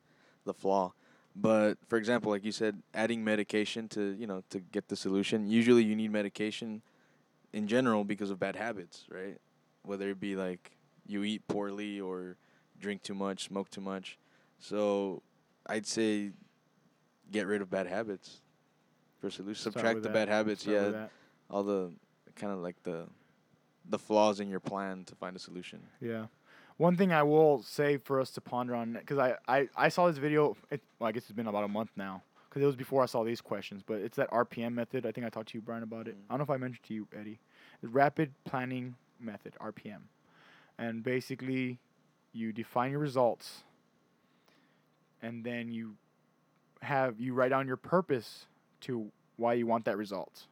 the 0.45 0.53
flaw. 0.55 0.93
But 1.35 1.77
for 1.87 1.97
example, 1.97 2.31
like 2.31 2.43
you 2.43 2.51
said, 2.51 2.81
adding 2.93 3.23
medication 3.23 3.87
to 3.89 4.15
you 4.19 4.27
know 4.27 4.43
to 4.49 4.59
get 4.59 4.89
the 4.89 4.95
solution. 4.95 5.47
Usually, 5.47 5.83
you 5.83 5.95
need 5.95 6.11
medication 6.11 6.81
in 7.53 7.67
general 7.67 8.03
because 8.03 8.29
of 8.29 8.39
bad 8.39 8.55
habits, 8.55 9.05
right? 9.09 9.37
Whether 9.83 10.09
it 10.09 10.19
be 10.19 10.35
like 10.35 10.71
you 11.07 11.23
eat 11.23 11.47
poorly 11.47 11.99
or 11.99 12.37
drink 12.79 13.03
too 13.03 13.15
much, 13.15 13.45
smoke 13.45 13.69
too 13.69 13.81
much. 13.81 14.17
So 14.59 15.21
I'd 15.65 15.87
say 15.87 16.31
get 17.31 17.47
rid 17.47 17.61
of 17.61 17.69
bad 17.69 17.87
habits 17.87 18.41
for 19.19 19.29
solution. 19.29 19.61
Subtract 19.61 20.01
the 20.01 20.09
that. 20.09 20.13
bad 20.13 20.29
habits. 20.29 20.63
Start 20.63 20.93
yeah, 20.93 21.07
all 21.49 21.63
the 21.63 21.93
kind 22.35 22.51
of 22.51 22.59
like 22.59 22.81
the 22.83 23.07
the 23.89 23.99
flaws 23.99 24.39
in 24.39 24.49
your 24.49 24.59
plan 24.59 25.05
to 25.05 25.15
find 25.15 25.35
a 25.35 25.39
solution. 25.39 25.81
Yeah. 25.99 26.25
One 26.77 26.97
thing 26.97 27.11
I 27.11 27.23
will 27.23 27.61
say 27.61 27.97
for 27.97 28.19
us 28.19 28.31
to 28.31 28.41
ponder 28.41 28.75
on, 28.75 28.93
because 28.93 29.17
I, 29.17 29.35
I, 29.47 29.67
I 29.75 29.89
saw 29.89 30.07
this 30.07 30.17
video, 30.17 30.55
it, 30.69 30.81
well, 30.99 31.09
I 31.09 31.11
guess 31.11 31.23
it's 31.23 31.31
been 31.31 31.47
about 31.47 31.63
a 31.63 31.67
month 31.67 31.91
now, 31.95 32.23
because 32.49 32.63
it 32.63 32.65
was 32.65 32.75
before 32.75 33.03
I 33.03 33.05
saw 33.05 33.23
these 33.23 33.41
questions, 33.41 33.83
but 33.85 33.95
it's 34.01 34.17
that 34.17 34.29
RPM 34.31 34.73
method. 34.73 35.05
I 35.05 35.11
think 35.11 35.25
I 35.25 35.29
talked 35.29 35.49
to 35.49 35.57
you, 35.57 35.61
Brian, 35.61 35.83
about 35.83 36.07
it. 36.07 36.15
Mm. 36.15 36.21
I 36.29 36.33
don't 36.33 36.39
know 36.39 36.43
if 36.43 36.49
I 36.49 36.57
mentioned 36.57 36.85
to 36.87 36.93
you, 36.93 37.07
Eddie. 37.17 37.39
The 37.81 37.87
Rapid 37.87 38.31
Planning 38.45 38.95
Method, 39.19 39.53
RPM. 39.61 40.01
And 40.77 41.03
basically, 41.03 41.77
you 42.33 42.51
define 42.51 42.91
your 42.91 42.99
results, 42.99 43.63
and 45.21 45.43
then 45.43 45.71
you 45.71 45.95
have, 46.81 47.19
you 47.19 47.33
write 47.33 47.49
down 47.49 47.67
your 47.67 47.77
purpose 47.77 48.47
to 48.81 49.11
why 49.37 49.53
you 49.53 49.67
want 49.67 49.85
that 49.85 49.97
result. 49.97 50.47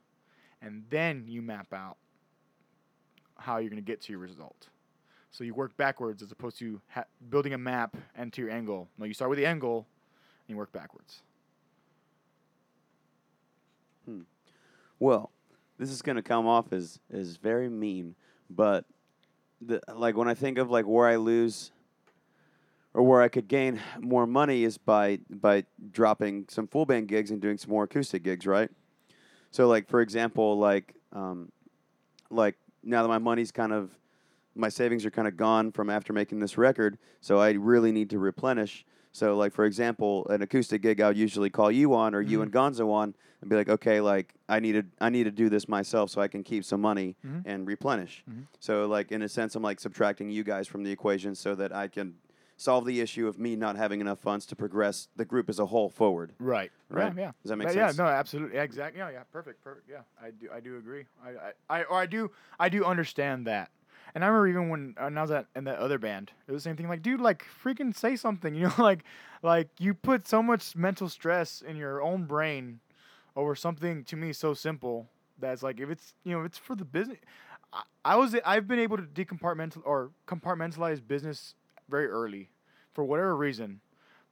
And 0.62 0.84
then 0.90 1.26
you 1.28 1.42
map 1.42 1.74
out 1.74 1.98
how 3.38 3.58
you're 3.58 3.70
going 3.70 3.82
to 3.82 3.86
get 3.86 4.02
to 4.02 4.12
your 4.12 4.20
result. 4.20 4.68
So 5.32 5.44
you 5.44 5.54
work 5.54 5.78
backwards 5.78 6.22
as 6.22 6.32
opposed 6.32 6.58
to 6.60 6.82
ha- 6.90 7.06
building 7.30 7.54
a 7.54 7.58
map 7.58 7.96
and 8.16 8.34
to 8.34 8.42
your 8.42 8.62
goal. 8.62 8.90
No, 8.98 9.06
you 9.06 9.14
start 9.14 9.30
with 9.30 9.38
the 9.38 9.46
end 9.46 9.62
goal 9.62 9.86
and 10.48 10.56
you 10.56 10.58
work 10.58 10.72
backwards. 10.72 11.22
Well, 15.00 15.32
this 15.78 15.92
is 15.92 16.02
gonna 16.02 16.24
come 16.24 16.48
off 16.48 16.74
as 16.74 17.00
as 17.12 17.38
very 17.38 17.70
mean, 17.70 18.16
but 18.50 18.86
the 19.62 19.82
like 19.94 20.18
when 20.18 20.28
I 20.28 20.34
think 20.34 20.58
of 20.58 20.70
like 20.70 20.86
where 20.86 21.08
I 21.08 21.16
lose 21.18 21.72
or 22.94 23.04
where 23.04 23.22
I 23.22 23.30
could 23.30 23.48
gain 23.48 23.80
more 24.00 24.26
money 24.26 24.64
is 24.64 24.78
by 24.78 25.20
by 25.30 25.66
dropping 25.92 26.46
some 26.50 26.68
full 26.68 26.86
band 26.86 27.08
gigs 27.08 27.32
and 27.32 27.42
doing 27.42 27.58
some 27.58 27.70
more 27.72 27.84
acoustic 27.84 28.24
gigs, 28.24 28.46
right? 28.46 28.70
So 29.52 29.68
like 29.68 29.88
for 29.88 30.02
example, 30.02 30.58
like 30.58 30.96
um, 31.14 31.52
like 32.30 32.56
now 32.84 33.02
that 33.04 33.10
my 33.10 33.20
money's 33.20 33.52
kind 33.52 33.72
of 33.72 33.92
my 34.60 34.70
savings 34.70 35.06
are 35.06 35.12
kind 35.12 35.28
of 35.28 35.38
gone 35.38 35.72
from 35.72 35.90
after 35.90 36.14
making 36.14 36.40
this 36.40 36.58
record, 36.58 36.98
so 37.22 37.40
I 37.40 37.52
really 37.52 37.92
need 37.92 38.10
to 38.12 38.20
replenish. 38.20 38.86
So 39.12 39.36
like 39.36 39.54
for 39.54 39.66
example, 39.66 40.28
an 40.30 40.42
acoustic 40.44 40.82
gig 40.84 41.02
I 41.02 41.08
would 41.08 41.18
usually 41.18 41.50
call 41.50 41.72
you 41.72 41.96
on 41.96 42.14
or 42.14 42.22
you 42.22 42.40
Mhm. 42.40 42.44
and 42.44 42.52
Gonzo 42.52 42.92
on 42.92 43.16
and 43.42 43.50
be 43.50 43.56
like, 43.56 43.70
okay, 43.70 44.02
like 44.02 44.36
I 44.48 44.60
need 44.60 44.74
to 44.74 44.86
I 45.02 45.10
need 45.10 45.24
to 45.24 45.32
do 45.32 45.50
this 45.50 45.68
myself 45.68 46.12
so 46.12 46.22
I 46.22 46.28
can 46.28 46.44
keep 46.44 46.64
some 46.64 46.82
money 46.82 47.16
Mhm. 47.26 47.42
and 47.46 47.66
replenish. 47.68 48.24
Mhm. 48.30 48.44
So 48.60 48.86
like 48.88 49.12
in 49.12 49.22
a 49.24 49.30
sense, 49.30 49.56
I'm 49.56 49.64
like 49.64 49.80
subtracting 49.80 50.30
you 50.30 50.44
guys 50.44 50.68
from 50.68 50.84
the 50.84 50.92
equation 50.92 51.34
so 51.34 51.56
that 51.56 51.74
I 51.76 51.88
can 51.88 52.18
solve 52.56 52.86
the 52.86 53.00
issue 53.00 53.26
of 53.28 53.40
me 53.40 53.56
not 53.56 53.78
having 53.78 54.02
enough 54.02 54.20
funds 54.20 54.46
to 54.46 54.56
progress 54.56 55.08
the 55.16 55.24
group 55.26 55.48
as 55.50 55.60
a 55.60 55.66
whole 55.68 55.90
forward. 55.90 56.34
Right. 56.40 56.72
Right. 56.90 57.16
Yeah. 57.16 57.22
yeah. 57.22 57.32
Does 57.42 57.50
that 57.50 57.56
make 57.56 57.70
Uh, 57.70 57.72
sense? 57.72 57.98
Yeah. 57.98 58.04
No. 58.04 58.10
Absolutely. 58.10 58.58
Exactly. 58.60 59.00
Yeah. 59.00 59.10
Yeah. 59.10 59.24
Perfect. 59.32 59.64
Perfect. 59.64 59.90
Yeah. 59.90 60.02
I 60.22 60.30
do. 60.32 60.50
I 60.54 60.60
do 60.60 60.78
agree. 60.78 61.06
I. 61.24 61.30
I. 61.30 61.80
I 61.80 61.84
or 61.86 61.98
I 61.98 62.06
do. 62.06 62.30
I 62.60 62.70
do 62.70 62.84
understand 62.86 63.48
that. 63.48 63.72
And 64.16 64.24
I 64.24 64.28
remember 64.28 64.48
even 64.48 64.70
when, 64.70 64.96
uh, 64.98 65.04
when 65.04 65.18
I 65.18 65.22
was 65.22 65.32
at 65.32 65.46
in 65.56 65.66
that 65.66 65.80
other 65.80 65.98
band, 65.98 66.32
it 66.48 66.52
was 66.52 66.64
the 66.64 66.70
same 66.70 66.78
thing. 66.78 66.88
Like, 66.88 67.02
dude, 67.02 67.22
like 67.22 67.46
freaking 67.64 67.96
say 67.96 68.16
something. 68.16 68.54
You 68.60 68.68
know, 68.68 68.74
like, 68.78 69.04
like 69.44 69.70
you 69.80 69.94
put 69.94 70.28
so 70.28 70.42
much 70.42 70.76
mental 70.76 71.10
stress 71.10 71.62
in 71.62 71.78
your 71.78 72.02
own 72.02 72.26
brain 72.26 72.80
over 73.36 73.56
something 73.56 74.04
to 74.06 74.16
me 74.16 74.34
so 74.34 74.54
simple 74.54 75.08
that's 75.40 75.64
like 75.64 75.80
if 75.80 75.90
it's 75.90 76.14
you 76.24 76.34
know 76.34 76.42
if 76.42 76.48
it's 76.48 76.58
for 76.58 76.76
the 76.76 76.86
business. 76.86 77.18
I, 77.72 77.84
I 78.04 78.16
was 78.16 78.36
I've 78.46 78.68
been 78.68 78.80
able 78.80 78.98
to 78.98 79.04
decompartmental 79.04 79.82
or 79.86 80.12
compartmentalize 80.28 81.06
business 81.06 81.56
very 81.90 82.08
early, 82.08 82.50
for 82.94 83.04
whatever 83.04 83.36
reason. 83.36 83.82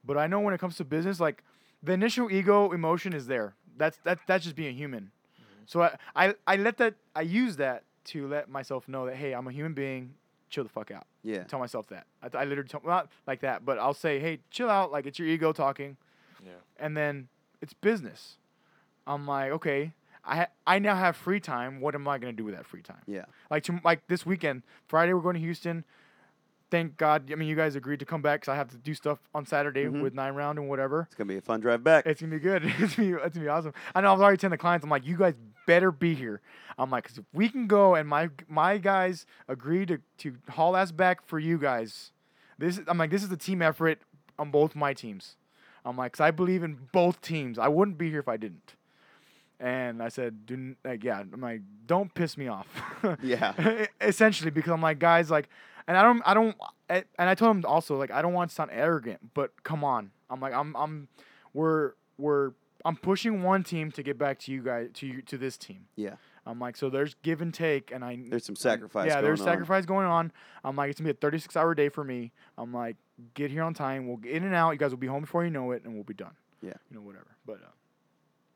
But 0.04 0.16
I 0.16 0.26
know 0.26 0.40
when 0.40 0.54
it 0.54 0.60
comes 0.60 0.76
to 0.76 0.84
business, 0.84 1.20
like 1.20 1.42
the 1.82 1.92
initial 1.92 2.30
ego 2.30 2.72
emotion 2.72 3.12
is 3.12 3.26
there. 3.26 3.54
That's 3.76 3.98
that 4.04 4.18
that's 4.26 4.44
just 4.44 4.56
being 4.56 4.76
human. 4.76 5.10
Mm-hmm. 5.40 5.62
So 5.66 5.82
I, 5.82 5.96
I 6.14 6.34
I 6.46 6.56
let 6.56 6.76
that 6.78 6.94
I 7.14 7.22
use 7.22 7.56
that 7.56 7.84
to 8.08 8.26
let 8.28 8.48
myself 8.48 8.88
know 8.88 9.06
that 9.06 9.16
hey 9.16 9.32
I'm 9.32 9.46
a 9.46 9.52
human 9.52 9.74
being. 9.74 10.14
Chill 10.50 10.64
the 10.64 10.70
fuck 10.70 10.90
out. 10.90 11.06
Yeah. 11.22 11.44
Tell 11.44 11.58
myself 11.58 11.88
that. 11.88 12.06
I, 12.22 12.38
I 12.38 12.44
literally 12.44 12.68
tell, 12.70 12.80
not 12.84 13.10
like 13.26 13.40
that, 13.40 13.64
but 13.66 13.78
I'll 13.78 13.92
say 13.94 14.18
hey 14.18 14.38
chill 14.50 14.70
out. 14.70 14.90
Like 14.90 15.04
it's 15.06 15.18
your 15.18 15.28
ego 15.28 15.52
talking 15.52 15.96
Yeah. 16.44 16.52
and 16.78 16.96
then 16.96 17.28
it's 17.60 17.74
business. 17.74 18.38
I'm 19.06 19.26
like, 19.26 19.50
okay, 19.52 19.92
I 20.24 20.46
I 20.66 20.78
now 20.78 20.94
have 20.96 21.16
free 21.16 21.40
time. 21.40 21.80
What 21.80 21.94
am 21.94 22.06
I 22.08 22.18
gonna 22.18 22.32
do 22.32 22.44
with 22.44 22.54
that 22.54 22.66
free 22.66 22.82
time? 22.82 23.02
Yeah. 23.06 23.24
Like 23.50 23.62
to, 23.64 23.80
like 23.84 24.06
this 24.08 24.24
weekend, 24.24 24.62
Friday 24.86 25.12
we're 25.12 25.20
going 25.20 25.34
to 25.34 25.40
Houston. 25.40 25.84
Thank 26.70 26.96
God. 26.98 27.30
I 27.32 27.34
mean, 27.34 27.48
you 27.48 27.56
guys 27.56 27.76
agreed 27.76 27.98
to 28.00 28.04
come 28.04 28.20
back 28.20 28.40
because 28.42 28.52
I 28.52 28.56
have 28.56 28.68
to 28.68 28.76
do 28.76 28.92
stuff 28.92 29.18
on 29.34 29.46
Saturday 29.46 29.84
Mhm. 29.86 30.02
with 30.02 30.12
nine 30.14 30.34
round 30.34 30.58
and 30.58 30.68
whatever. 30.68 31.02
It's 31.02 31.14
gonna 31.14 31.28
be 31.28 31.38
a 31.38 31.40
fun 31.40 31.60
drive 31.60 31.82
back. 31.82 32.04
It's 32.06 32.20
gonna 32.20 32.30
be 32.34 32.38
good. 32.40 32.62
It's 32.78 32.94
gonna 32.96 33.08
be, 33.08 33.14
it's 33.22 33.34
gonna 33.34 33.44
be 33.44 33.48
awesome. 33.48 33.72
I 33.94 34.00
know 34.02 34.10
I 34.10 34.12
was 34.12 34.20
already 34.20 34.36
telling 34.36 34.50
the 34.52 34.58
clients. 34.58 34.84
I'm 34.84 34.90
like, 34.90 35.06
you 35.06 35.16
guys 35.16 35.34
better 35.66 35.90
be 35.90 36.14
here. 36.14 36.40
I'm 36.78 36.90
like, 36.90 37.04
'cause 37.08 37.18
if 37.18 37.24
we 37.32 37.48
can 37.48 37.66
go 37.66 37.94
and 37.94 38.08
my 38.08 38.30
my 38.48 38.76
guys 38.78 39.24
agree 39.48 39.86
to 39.86 39.98
to 40.18 40.34
haul 40.50 40.76
ass 40.76 40.92
back 40.92 41.26
for 41.26 41.38
you 41.38 41.56
guys, 41.58 42.12
this 42.58 42.76
is, 42.78 42.84
I'm 42.86 42.98
like, 42.98 43.10
this 43.10 43.22
is 43.24 43.32
a 43.32 43.36
team 43.36 43.62
effort 43.62 44.00
on 44.38 44.50
both 44.50 44.76
my 44.76 44.92
teams. 44.92 45.36
I'm 45.84 45.96
like, 45.96 46.12
'cause 46.12 46.20
I 46.20 46.30
believe 46.30 46.62
in 46.62 46.76
both 46.92 47.20
teams. 47.22 47.58
I 47.58 47.68
wouldn't 47.68 47.96
be 47.98 48.10
here 48.10 48.20
if 48.20 48.28
I 48.28 48.36
didn't. 48.36 48.74
And 49.60 50.00
I 50.02 50.08
said, 50.08 50.46
do 50.46 50.76
like, 50.84 51.02
yeah. 51.02 51.18
I'm 51.20 51.40
like, 51.40 51.62
don't 51.86 52.12
piss 52.14 52.36
me 52.36 52.46
off. 52.48 52.68
Yeah. 53.22 53.86
Essentially, 54.00 54.50
because 54.50 54.70
I'm 54.72 54.82
like, 54.82 54.98
guys, 55.00 55.30
like, 55.30 55.48
and 55.88 55.96
I 55.96 56.02
don't, 56.02 56.22
I 56.24 56.34
don't, 56.34 56.56
and 56.88 57.04
I 57.18 57.34
told 57.34 57.56
him 57.56 57.64
also, 57.66 57.96
like, 57.96 58.10
I 58.12 58.22
don't 58.22 58.34
want 58.34 58.50
to 58.50 58.54
sound 58.54 58.70
arrogant, 58.72 59.34
but 59.34 59.64
come 59.64 59.82
on. 59.82 60.10
I'm 60.30 60.38
like, 60.38 60.52
I'm, 60.52 60.76
I'm, 60.76 61.08
we're, 61.54 61.92
we're, 62.18 62.52
I'm 62.84 62.94
pushing 62.94 63.42
one 63.42 63.64
team 63.64 63.90
to 63.92 64.02
get 64.02 64.18
back 64.18 64.38
to 64.40 64.52
you 64.52 64.62
guys, 64.62 64.90
to 64.94 65.06
you, 65.06 65.22
to 65.22 65.38
this 65.38 65.56
team. 65.56 65.86
Yeah. 65.96 66.16
I'm 66.46 66.58
like, 66.60 66.76
so 66.76 66.88
there's 66.88 67.14
give 67.22 67.40
and 67.42 67.52
take, 67.52 67.90
and 67.90 68.04
I 68.04 68.18
There's 68.28 68.44
some 68.44 68.54
sacrifice. 68.56 69.06
yeah, 69.08 69.14
going 69.14 69.24
there's 69.24 69.40
on. 69.40 69.46
sacrifice 69.46 69.84
going 69.86 70.06
on. 70.06 70.30
I'm 70.62 70.76
like, 70.76 70.90
it's 70.90 71.00
gonna 71.00 71.08
be 71.08 71.16
a 71.16 71.20
36 71.20 71.56
hour 71.56 71.74
day 71.74 71.88
for 71.88 72.04
me. 72.04 72.32
I'm 72.56 72.72
like, 72.72 72.96
get 73.34 73.50
here 73.50 73.62
on 73.62 73.74
time. 73.74 74.06
We'll 74.06 74.16
get 74.16 74.32
in 74.32 74.44
and 74.44 74.54
out. 74.54 74.70
You 74.70 74.78
guys 74.78 74.90
will 74.90 74.98
be 74.98 75.06
home 75.08 75.22
before 75.22 75.44
you 75.44 75.50
know 75.50 75.72
it, 75.72 75.84
and 75.84 75.94
we'll 75.94 76.04
be 76.04 76.14
done. 76.14 76.32
Yeah. 76.62 76.74
you 76.90 76.96
know, 76.96 77.02
whatever. 77.02 77.36
But, 77.44 77.56
uh, 77.56 77.70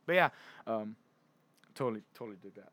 but 0.07 0.15
yeah, 0.15 0.29
um, 0.67 0.97
totally, 1.75 2.03
totally 2.15 2.37
did 2.41 2.55
that. 2.55 2.73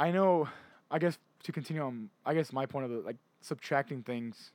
I 0.00 0.10
know. 0.10 0.48
I 0.90 0.98
guess 0.98 1.18
to 1.42 1.52
continue 1.52 1.82
on, 1.82 2.10
I 2.26 2.34
guess 2.34 2.52
my 2.52 2.66
point 2.66 2.84
of 2.86 2.90
the 2.90 2.98
like 2.98 3.16
subtracting 3.40 4.02
things. 4.02 4.52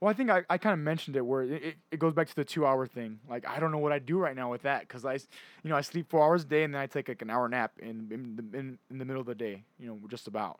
Well, 0.00 0.10
I 0.10 0.14
think 0.14 0.30
I, 0.30 0.42
I 0.50 0.58
kind 0.58 0.72
of 0.72 0.80
mentioned 0.80 1.14
it 1.16 1.24
where 1.24 1.42
it, 1.42 1.62
it, 1.62 1.74
it 1.92 1.98
goes 2.00 2.12
back 2.12 2.26
to 2.28 2.34
the 2.34 2.44
two 2.44 2.66
hour 2.66 2.86
thing. 2.86 3.20
Like 3.28 3.46
I 3.46 3.60
don't 3.60 3.70
know 3.70 3.78
what 3.78 3.92
I 3.92 4.00
do 4.00 4.18
right 4.18 4.34
now 4.34 4.50
with 4.50 4.62
that 4.62 4.80
because 4.80 5.04
I, 5.04 5.14
you 5.14 5.70
know, 5.70 5.76
I 5.76 5.80
sleep 5.80 6.10
four 6.10 6.24
hours 6.24 6.42
a 6.42 6.46
day 6.46 6.64
and 6.64 6.74
then 6.74 6.80
I 6.80 6.86
take 6.86 7.08
like 7.08 7.22
an 7.22 7.30
hour 7.30 7.48
nap 7.48 7.72
in 7.78 8.08
in 8.10 8.36
the, 8.36 8.58
in, 8.58 8.78
in 8.90 8.98
the 8.98 9.04
middle 9.04 9.20
of 9.20 9.26
the 9.26 9.34
day. 9.34 9.62
You 9.78 9.86
know, 9.86 9.98
just 10.08 10.26
about. 10.26 10.58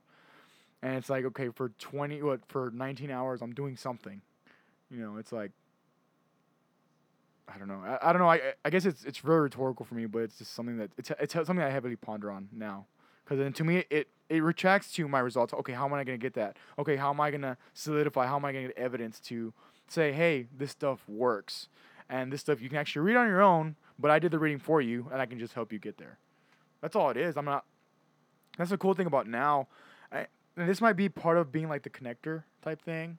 And 0.81 0.95
it's 0.97 1.11
like 1.11 1.25
okay, 1.25 1.49
for 1.49 1.71
twenty 1.79 2.23
what 2.23 2.41
for 2.47 2.71
nineteen 2.73 3.11
hours 3.11 3.43
I'm 3.43 3.53
doing 3.53 3.77
something. 3.77 4.21
You 4.91 4.99
know, 4.99 5.17
it's 5.17 5.33
like. 5.33 5.51
I 7.53 7.59
don't 7.59 7.69
know. 7.69 7.83
I, 7.85 8.11
I 8.11 8.13
don't 8.13 8.23
know. 8.23 8.31
I 8.31 8.55
I 8.65 8.71
guess 8.71 8.87
it's 8.87 9.05
it's 9.05 9.19
very 9.19 9.43
rhetorical 9.43 9.85
for 9.85 9.97
me, 9.97 10.07
but 10.07 10.21
it's 10.21 10.39
just 10.39 10.55
something 10.55 10.79
that 10.79 10.91
it's 10.97 11.11
it's 11.19 11.33
something 11.35 11.61
I 11.61 11.69
heavily 11.69 11.97
ponder 11.97 12.31
on 12.31 12.49
now. 12.53 12.87
Because 13.25 13.39
then 13.39 13.53
to 13.55 13.65
me 13.65 13.85
it 13.91 14.09
it 14.33 14.43
retracts 14.43 14.91
to 14.93 15.07
my 15.07 15.19
results. 15.19 15.53
Okay, 15.53 15.75
how 15.75 15.85
am 15.85 15.93
I 15.93 16.05
gonna 16.05 16.17
get 16.17 16.33
that? 16.35 16.57
Okay, 16.79 16.97
how 16.97 17.11
am 17.11 17.21
I 17.21 17.31
gonna 17.31 17.59
solidify? 17.75 18.27
How 18.27 18.37
am 18.37 18.45
I 18.47 18.53
gonna 18.53 18.69
get 18.69 18.79
evidence 18.79 19.21
to 19.21 19.53
say, 19.89 20.13
hey, 20.13 20.47
this 20.57 20.71
stuff 20.71 21.07
works, 21.07 21.69
and 22.09 22.33
this 22.33 22.41
stuff 22.41 22.63
you 22.63 22.71
can 22.71 22.79
actually 22.79 23.03
read 23.03 23.17
on 23.17 23.29
your 23.29 23.43
own, 23.43 23.77
but 23.99 24.11
I 24.11 24.19
did 24.19 24.31
the 24.31 24.39
reading 24.39 24.59
for 24.59 24.81
you, 24.81 25.09
and 25.13 25.21
I 25.21 25.27
can 25.27 25.39
just 25.39 25.53
help 25.53 25.71
you 25.71 25.79
get 25.79 25.99
there. 25.99 26.19
That's 26.81 26.97
all 26.97 27.11
it 27.11 27.19
is. 27.19 27.37
I'm 27.37 27.45
not. 27.45 27.67
That's 28.57 28.71
the 28.71 28.79
cool 28.79 28.95
thing 28.95 29.07
about 29.07 29.27
now, 29.27 29.69
I, 30.11 30.27
and 30.57 30.69
this 30.69 30.81
might 30.81 30.95
be 30.95 31.11
part 31.11 31.37
of 31.37 31.53
being 31.53 31.69
like 31.69 31.83
the 31.83 31.91
connector 31.91 32.45
type 32.63 32.81
thing, 32.81 33.19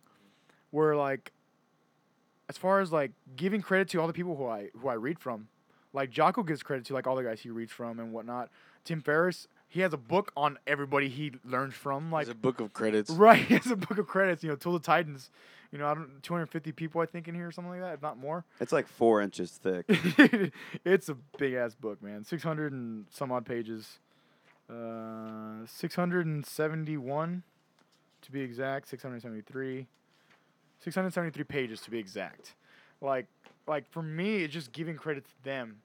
where 0.71 0.95
like, 0.95 1.31
as 2.49 2.57
far 2.57 2.81
as 2.81 2.91
like 2.91 3.11
giving 3.35 3.61
credit 3.61 3.87
to 3.89 4.01
all 4.01 4.07
the 4.07 4.13
people 4.13 4.35
who 4.35 4.47
I 4.47 4.69
who 4.79 4.87
I 4.87 4.95
read 4.95 5.19
from, 5.19 5.47
like 5.93 6.09
Jocko 6.09 6.41
gives 6.41 6.63
credit 6.63 6.85
to 6.85 6.95
like 6.95 7.05
all 7.05 7.15
the 7.15 7.23
guys 7.23 7.41
he 7.41 7.51
reads 7.51 7.71
from 7.71 7.99
and 7.99 8.11
whatnot. 8.11 8.49
Tim 8.83 8.99
Ferriss, 8.99 9.47
he 9.73 9.81
has 9.81 9.91
a 9.91 9.97
book 9.97 10.31
on 10.37 10.59
everybody 10.67 11.09
he 11.09 11.31
learns 11.43 11.73
from. 11.73 12.11
Like 12.11 12.27
a 12.27 12.35
book 12.35 12.61
of 12.61 12.73
credits. 12.73 13.09
Right, 13.09 13.39
he 13.47 13.55
has 13.55 13.71
a 13.71 13.75
book 13.75 13.97
of 13.97 14.05
credits. 14.05 14.43
You 14.43 14.49
know, 14.49 14.55
Tools 14.55 14.75
of 14.75 14.83
Titans. 14.83 15.31
You 15.71 15.79
know, 15.79 15.87
I 15.87 15.95
don't 15.95 16.21
250 16.21 16.71
people 16.73 17.01
I 17.01 17.07
think 17.07 17.27
in 17.27 17.33
here 17.33 17.47
or 17.47 17.51
something 17.51 17.71
like 17.71 17.81
that, 17.81 17.95
if 17.95 18.01
not 18.03 18.19
more. 18.19 18.45
It's 18.59 18.71
like 18.71 18.87
four 18.87 19.19
inches 19.19 19.49
thick. 19.53 19.85
it's 20.85 21.09
a 21.09 21.15
big 21.39 21.55
ass 21.55 21.73
book, 21.73 22.03
man. 22.03 22.23
600 22.23 22.71
and 22.71 23.05
some 23.09 23.31
odd 23.31 23.47
pages. 23.47 23.97
Uh, 24.69 25.65
671 25.65 27.41
to 28.21 28.31
be 28.31 28.41
exact. 28.41 28.87
673. 28.89 29.87
673 30.81 31.43
pages 31.45 31.81
to 31.81 31.89
be 31.89 31.97
exact. 31.97 32.53
Like 33.01 33.25
like 33.65 33.89
for 33.89 34.03
me, 34.03 34.43
it's 34.43 34.53
just 34.53 34.71
giving 34.71 34.97
credit 34.97 35.25
to 35.25 35.43
them. 35.43 35.77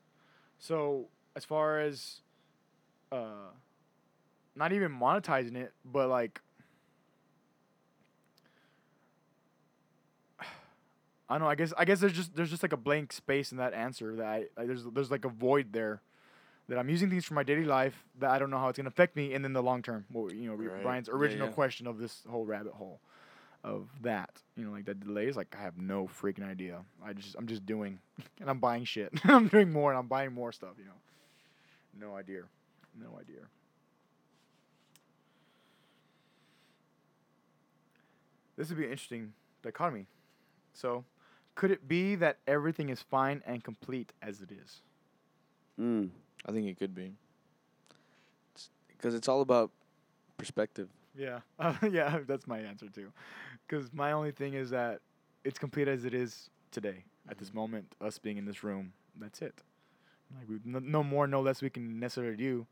So 0.58 1.06
as 1.34 1.46
far 1.46 1.80
as 1.80 2.20
uh, 3.10 3.52
not 4.58 4.72
even 4.72 4.92
monetizing 4.92 5.56
it, 5.56 5.72
but 5.84 6.08
like 6.08 6.40
I 10.40 11.34
don't 11.34 11.40
know. 11.40 11.48
I 11.48 11.54
guess 11.54 11.72
I 11.78 11.84
guess 11.84 12.00
there's 12.00 12.12
just 12.12 12.34
there's 12.36 12.50
just 12.50 12.62
like 12.62 12.72
a 12.72 12.76
blank 12.76 13.12
space 13.12 13.52
in 13.52 13.58
that 13.58 13.72
answer 13.74 14.16
that 14.16 14.26
I, 14.26 14.44
I 14.56 14.66
there's 14.66 14.84
there's 14.92 15.10
like 15.10 15.24
a 15.24 15.28
void 15.28 15.72
there 15.72 16.02
that 16.68 16.78
I'm 16.78 16.88
using 16.90 17.08
things 17.08 17.24
for 17.24 17.34
my 17.34 17.42
daily 17.42 17.64
life 17.64 18.04
that 18.18 18.30
I 18.30 18.38
don't 18.38 18.50
know 18.50 18.58
how 18.58 18.68
it's 18.68 18.76
gonna 18.76 18.88
affect 18.88 19.16
me 19.16 19.32
and 19.34 19.44
then 19.44 19.52
the 19.52 19.62
long 19.62 19.80
term. 19.82 20.04
Well, 20.12 20.32
you 20.32 20.48
know, 20.50 20.54
Right. 20.54 20.82
Brian's 20.82 21.08
original 21.08 21.48
yeah. 21.48 21.54
question 21.54 21.86
of 21.86 21.98
this 21.98 22.22
whole 22.28 22.44
rabbit 22.44 22.74
hole 22.74 23.00
of 23.64 23.88
that. 24.02 24.30
You 24.56 24.64
know, 24.64 24.72
like 24.72 24.84
the 24.84 24.94
delays. 24.94 25.36
Like 25.36 25.54
I 25.58 25.62
have 25.62 25.78
no 25.78 26.08
freaking 26.20 26.48
idea. 26.48 26.80
I 27.04 27.12
just 27.12 27.36
I'm 27.36 27.46
just 27.46 27.64
doing 27.64 28.00
and 28.40 28.50
I'm 28.50 28.58
buying 28.58 28.84
shit. 28.84 29.12
I'm 29.24 29.48
doing 29.48 29.72
more 29.72 29.90
and 29.90 29.98
I'm 29.98 30.08
buying 30.08 30.32
more 30.32 30.52
stuff. 30.52 30.74
You 30.78 30.84
know, 30.84 32.08
no 32.08 32.16
idea, 32.16 32.42
no 33.00 33.18
idea. 33.18 33.40
This 38.58 38.68
would 38.68 38.76
be 38.76 38.84
an 38.84 38.90
interesting 38.90 39.32
dichotomy. 39.62 40.06
So, 40.74 41.04
could 41.54 41.70
it 41.70 41.88
be 41.88 42.16
that 42.16 42.38
everything 42.46 42.88
is 42.88 43.00
fine 43.00 43.42
and 43.46 43.62
complete 43.62 44.12
as 44.20 44.40
it 44.42 44.50
is? 44.50 44.82
Mm. 45.80 46.10
I 46.44 46.52
think 46.52 46.66
it 46.66 46.78
could 46.78 46.94
be. 46.94 47.14
Because 48.88 49.14
it's 49.14 49.28
all 49.28 49.40
about 49.40 49.70
perspective. 50.36 50.88
Yeah, 51.16 51.40
uh, 51.58 51.74
yeah, 51.90 52.18
that's 52.26 52.46
my 52.46 52.58
answer 52.58 52.88
too. 52.88 53.12
Because 53.66 53.92
my 53.92 54.12
only 54.12 54.32
thing 54.32 54.54
is 54.54 54.70
that 54.70 55.00
it's 55.44 55.58
complete 55.58 55.86
as 55.86 56.04
it 56.04 56.12
is 56.12 56.50
today, 56.72 57.04
at 57.30 57.38
this 57.38 57.54
moment. 57.54 57.86
Us 58.00 58.18
being 58.18 58.38
in 58.38 58.44
this 58.44 58.64
room, 58.64 58.92
that's 59.20 59.40
it. 59.40 59.62
Like 60.36 60.48
we 60.48 60.58
no, 60.64 60.80
no 60.80 61.02
more, 61.02 61.26
no 61.26 61.40
less 61.40 61.62
we 61.62 61.70
can 61.70 61.98
necessarily 62.00 62.36
do, 62.36 62.66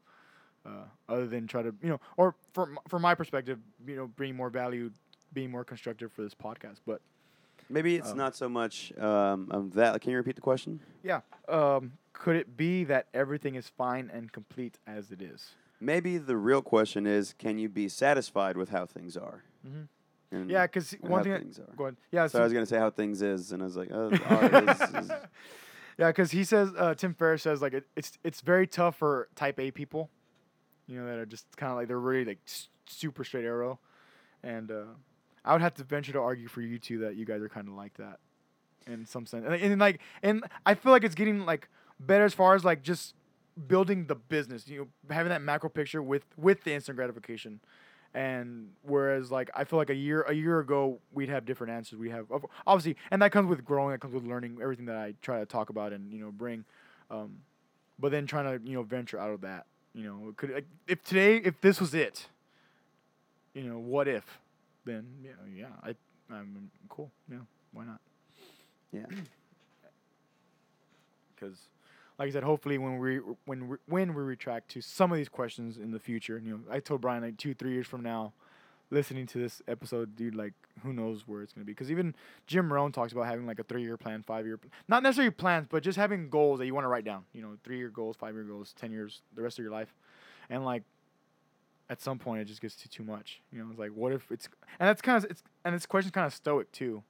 uh, 0.66 0.84
other 1.09 1.26
than 1.26 1.47
try 1.47 1.62
to 1.62 1.74
you 1.82 1.89
know, 1.89 2.01
or 2.16 2.34
from 2.53 2.78
from 2.89 3.03
my 3.03 3.14
perspective, 3.14 3.59
you 3.87 3.97
know, 3.97 4.07
bring 4.07 4.34
more 4.34 4.51
value, 4.51 4.91
being 5.32 5.50
more 5.50 5.64
constructive 5.64 6.12
for 6.12 6.22
this 6.22 6.34
podcast. 6.34 6.80
But 6.86 7.00
Maybe 7.68 7.96
it's 7.96 8.12
Um, 8.12 8.16
not 8.18 8.36
so 8.36 8.48
much 8.48 8.96
um, 8.96 9.48
of 9.50 9.72
that. 9.74 10.00
Can 10.00 10.12
you 10.12 10.16
repeat 10.18 10.36
the 10.36 10.40
question? 10.40 10.78
yeah, 11.02 11.22
um, 11.48 11.92
could 12.12 12.36
it 12.36 12.56
be 12.56 12.84
that 12.84 13.08
everything 13.12 13.56
is 13.56 13.68
fine 13.68 14.08
and 14.14 14.30
complete 14.32 14.78
as 14.86 15.10
it 15.10 15.20
is? 15.20 15.56
Maybe 15.80 16.16
the 16.16 16.36
real 16.36 16.62
question 16.62 17.06
is, 17.08 17.34
can 17.36 17.58
you 17.58 17.68
be 17.68 17.88
satisfied 17.88 18.56
with 18.56 18.68
how 18.68 18.86
things 18.86 19.16
are? 19.16 19.42
Mhm. 19.66 19.88
And 20.30 20.48
Yeah, 20.50 20.66
because 20.66 20.92
one 21.00 21.24
thing. 21.24 21.38
Things 21.40 21.58
are. 21.58 21.72
Go 21.76 21.84
ahead. 21.86 21.96
Yeah. 22.12 22.28
So 22.28 22.38
I 22.40 22.44
was 22.44 22.52
gonna 22.52 22.66
say 22.66 22.78
how 22.78 22.90
things 22.90 23.20
is, 23.20 23.50
and 23.52 23.62
I 23.62 23.66
was 23.66 23.76
like, 23.76 23.90
oh, 23.92 24.08
is, 24.10 24.80
is 25.04 25.10
yeah, 25.98 26.08
because 26.10 26.30
he 26.30 26.44
says 26.44 26.70
uh, 26.78 26.94
Tim 26.94 27.14
Ferriss 27.14 27.42
says 27.42 27.60
like 27.62 27.74
it, 27.74 27.86
it's 27.96 28.16
it's 28.22 28.42
very 28.42 28.66
tough 28.68 28.96
for 28.96 29.28
Type 29.34 29.58
A 29.58 29.70
people, 29.72 30.08
you 30.86 30.98
know, 31.00 31.06
that 31.06 31.18
are 31.18 31.26
just 31.26 31.46
kind 31.56 31.72
of 31.72 31.76
like 31.78 31.88
they're 31.88 31.98
really 31.98 32.24
like 32.24 32.38
super 32.86 33.24
straight 33.24 33.44
arrow, 33.44 33.78
and 34.44 34.70
uh, 34.70 34.84
I 35.47 35.53
would 35.53 35.62
have 35.62 35.74
to 35.74 35.84
venture 35.84 36.12
to 36.12 36.20
argue 36.20 36.49
for 36.49 36.61
you 36.61 36.78
two 36.78 36.99
that 36.99 37.16
you 37.16 37.24
guys 37.24 37.40
are 37.40 37.49
kind 37.49 37.68
of 37.68 37.74
like 37.74 37.94
that, 37.94 38.18
in 38.86 39.07
some 39.07 39.26
sense, 39.26 39.44
and, 39.47 39.55
and 39.55 39.80
like 39.80 40.01
and 40.22 40.44
I 40.64 40.74
feel 40.74 40.92
like 40.92 41.05
it's 41.05 41.14
getting 41.14 41.47
like 41.47 41.68
better 42.01 42.24
as 42.24 42.34
far 42.34 42.55
as 42.55 42.64
like 42.64 42.82
just 42.82 43.14
building 43.68 44.07
the 44.07 44.14
business, 44.14 44.68
you 44.68 44.80
know, 44.80 45.14
having 45.14 45.30
that 45.30 45.42
macro 45.42 45.70
picture 45.70 46.03
with 46.03 46.24
with 46.36 46.64
the 46.64 46.74
instant 46.74 46.97
gratification. 46.97 47.61
And 48.14 48.70
whereas, 48.82 49.30
like, 49.30 49.51
I 49.55 49.64
feel 49.64 49.78
like 49.78 49.90
a 49.90 49.94
year 49.94 50.22
a 50.22 50.32
year 50.32 50.59
ago 50.59 51.01
we'd 51.12 51.28
have 51.28 51.44
different 51.44 51.72
answers. 51.72 51.99
We 51.99 52.11
have 52.11 52.26
obviously, 52.66 52.97
and 53.11 53.20
that 53.20 53.30
comes 53.30 53.49
with 53.49 53.64
growing. 53.64 53.90
That 53.90 54.01
comes 54.01 54.14
with 54.14 54.24
learning 54.24 54.59
everything 54.62 54.86
that 54.86 54.97
I 54.97 55.14
try 55.20 55.38
to 55.38 55.47
talk 55.47 55.68
about 55.70 55.92
and 55.92 56.12
you 56.12 56.20
know 56.20 56.30
bring. 56.30 56.64
Um, 57.11 57.38
but 57.99 58.12
then 58.12 58.26
trying 58.26 58.59
to 58.59 58.68
you 58.68 58.74
know 58.74 58.82
venture 58.82 59.18
out 59.18 59.30
of 59.30 59.42
that. 59.42 59.66
You 59.94 60.05
know, 60.05 60.34
could 60.36 60.51
like, 60.51 60.66
if 60.86 61.03
today 61.05 61.36
if 61.36 61.61
this 61.61 61.80
was 61.80 61.94
it. 61.94 62.26
You 63.55 63.64
know, 63.64 63.78
what 63.78 64.07
if? 64.09 64.38
Then 64.87 65.05
yeah, 65.22 65.32
yeah, 65.55 65.66
I 65.82 65.95
I'm 66.34 66.70
cool. 66.89 67.11
Yeah, 67.30 67.39
why 67.72 67.84
not? 67.84 68.01
yeah. 68.93 69.05
because 71.34 71.59
like 72.18 72.28
I 72.28 72.32
said, 72.32 72.45
hopefully 72.45 72.78
when 72.78 72.99
we 72.99 73.16
when 73.45 73.68
we, 73.68 73.76
when 73.87 74.14
we 74.14 74.22
retract 74.22 74.70
to 74.70 74.80
some 74.80 75.12
of 75.12 75.18
these 75.18 75.28
questions 75.28 75.76
in 75.76 75.91
the 75.91 75.99
future, 75.99 76.41
you 76.43 76.53
know, 76.53 76.61
I 76.70 76.80
told 76.80 77.01
Brian 77.03 77.22
like 77.22 77.37
two 77.37 77.53
three 77.53 77.72
years 77.72 77.87
from 77.87 78.03
now, 78.03 78.32
listening 78.91 79.26
to 79.26 79.39
this 79.39 79.61
episode, 79.68 80.16
dude, 80.16 80.34
like 80.34 80.55
who 80.82 80.93
knows 80.93 81.24
where 81.26 81.43
it's 81.43 81.53
gonna 81.53 81.64
be? 81.64 81.72
Because 81.72 81.91
even 81.91 82.14
Jim 82.47 82.72
Rohn 82.72 82.93
talks 82.93 83.12
about 83.12 83.26
having 83.26 83.47
like 83.47 83.59
a 83.59 83.64
three 83.64 83.82
year 83.82 83.97
plan, 83.97 84.22
five 84.22 84.47
year, 84.47 84.59
not 84.89 85.03
necessarily 85.03 85.30
plans, 85.30 85.66
but 85.68 85.82
just 85.82 85.99
having 85.99 86.30
goals 86.30 86.59
that 86.61 86.66
you 86.66 86.74
want 86.74 86.84
to 86.84 86.89
write 86.89 87.05
down. 87.05 87.24
You 87.34 87.43
know, 87.43 87.57
three 87.64 87.78
year 87.78 87.91
goals, 87.91 88.16
five 88.16 88.34
year 88.34 88.45
goals, 88.45 88.74
ten 88.78 88.93
years, 88.93 89.20
the 89.34 89.43
rest 89.43 89.59
of 89.59 89.62
your 89.62 89.72
life, 89.72 89.95
and 90.49 90.64
like. 90.64 90.82
At 91.89 92.01
some 92.01 92.18
point, 92.18 92.41
it 92.41 92.47
just 92.47 92.61
gets 92.61 92.74
too 92.74 92.89
too 92.89 93.05
much. 93.05 93.41
You 93.53 93.61
know, 93.61 93.70
it's 93.70 93.78
like, 93.78 93.93
what 93.93 94.12
if 94.12 94.30
it's, 94.30 94.49
and 94.80 94.89
that's 94.89 95.01
kind 95.01 95.22
of 95.22 95.30
it's, 95.30 95.43
and 95.64 95.74
this 95.74 95.87
question's 95.87 96.12
kind 96.12 96.26
of 96.26 96.34
stoic 96.34 96.72
too, 96.72 97.03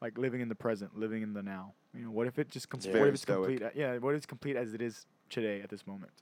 like 0.00 0.16
living 0.16 0.40
in 0.40 0.48
the 0.48 0.54
present, 0.54 0.96
living 0.96 1.22
in 1.22 1.32
the 1.32 1.42
now. 1.42 1.74
You 1.94 2.04
know, 2.04 2.10
what 2.10 2.26
if 2.26 2.38
it 2.38 2.48
just 2.48 2.68
com- 2.68 2.80
what 2.80 3.08
if 3.08 3.14
it's 3.14 3.22
stoic. 3.22 3.58
complete? 3.58 3.72
Yeah, 3.74 3.98
what 3.98 4.14
it's 4.14 4.26
complete 4.26 4.56
as 4.56 4.74
it 4.74 4.80
is 4.80 5.06
today 5.28 5.60
at 5.60 5.70
this 5.70 5.86
moment? 5.86 6.12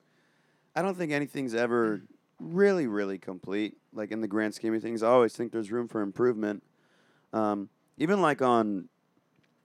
I 0.75 0.83
don't 0.83 0.97
think 0.97 1.13
anything's 1.13 1.55
ever 1.55 2.03
really, 2.41 2.87
really 2.87 3.19
complete. 3.19 3.77
Like 3.93 4.11
in 4.11 4.21
the 4.21 4.29
grand 4.29 4.55
scheme 4.55 4.75
of 4.75 4.83
things, 4.83 5.03
I 5.03 5.09
always 5.09 5.35
think 5.35 5.53
there's 5.53 5.71
room 5.71 5.89
for 5.89 6.01
improvement. 6.01 6.63
Um, 7.33 7.69
even 7.99 8.23
like 8.23 8.41
on, 8.43 8.89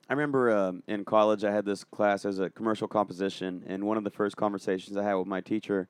I 0.08 0.12
remember 0.12 0.56
um, 0.56 0.82
in 0.86 1.04
college 1.04 1.42
I 1.42 1.52
had 1.52 1.64
this 1.64 1.84
class 1.84 2.24
as 2.24 2.38
a 2.38 2.50
commercial 2.50 2.86
composition, 2.86 3.64
and 3.66 3.84
one 3.84 3.96
of 3.96 4.04
the 4.04 4.10
first 4.10 4.36
conversations 4.36 4.96
I 4.96 5.02
had 5.02 5.14
with 5.14 5.26
my 5.26 5.40
teacher 5.40 5.88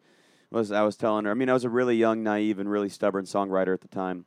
was 0.51 0.73
I 0.73 0.83
was 0.83 0.97
telling 0.97 1.25
her. 1.25 1.31
I 1.31 1.35
mean, 1.35 1.49
I 1.49 1.53
was 1.53 1.65
a 1.65 1.71
really 1.71 1.97
young, 1.97 2.23
naive, 2.23 2.59
and 2.59 2.71
really 2.71 2.89
stubborn 2.89 3.25
songwriter 3.25 3.75
at 3.75 3.81
the 3.81 3.89
time, 3.89 4.25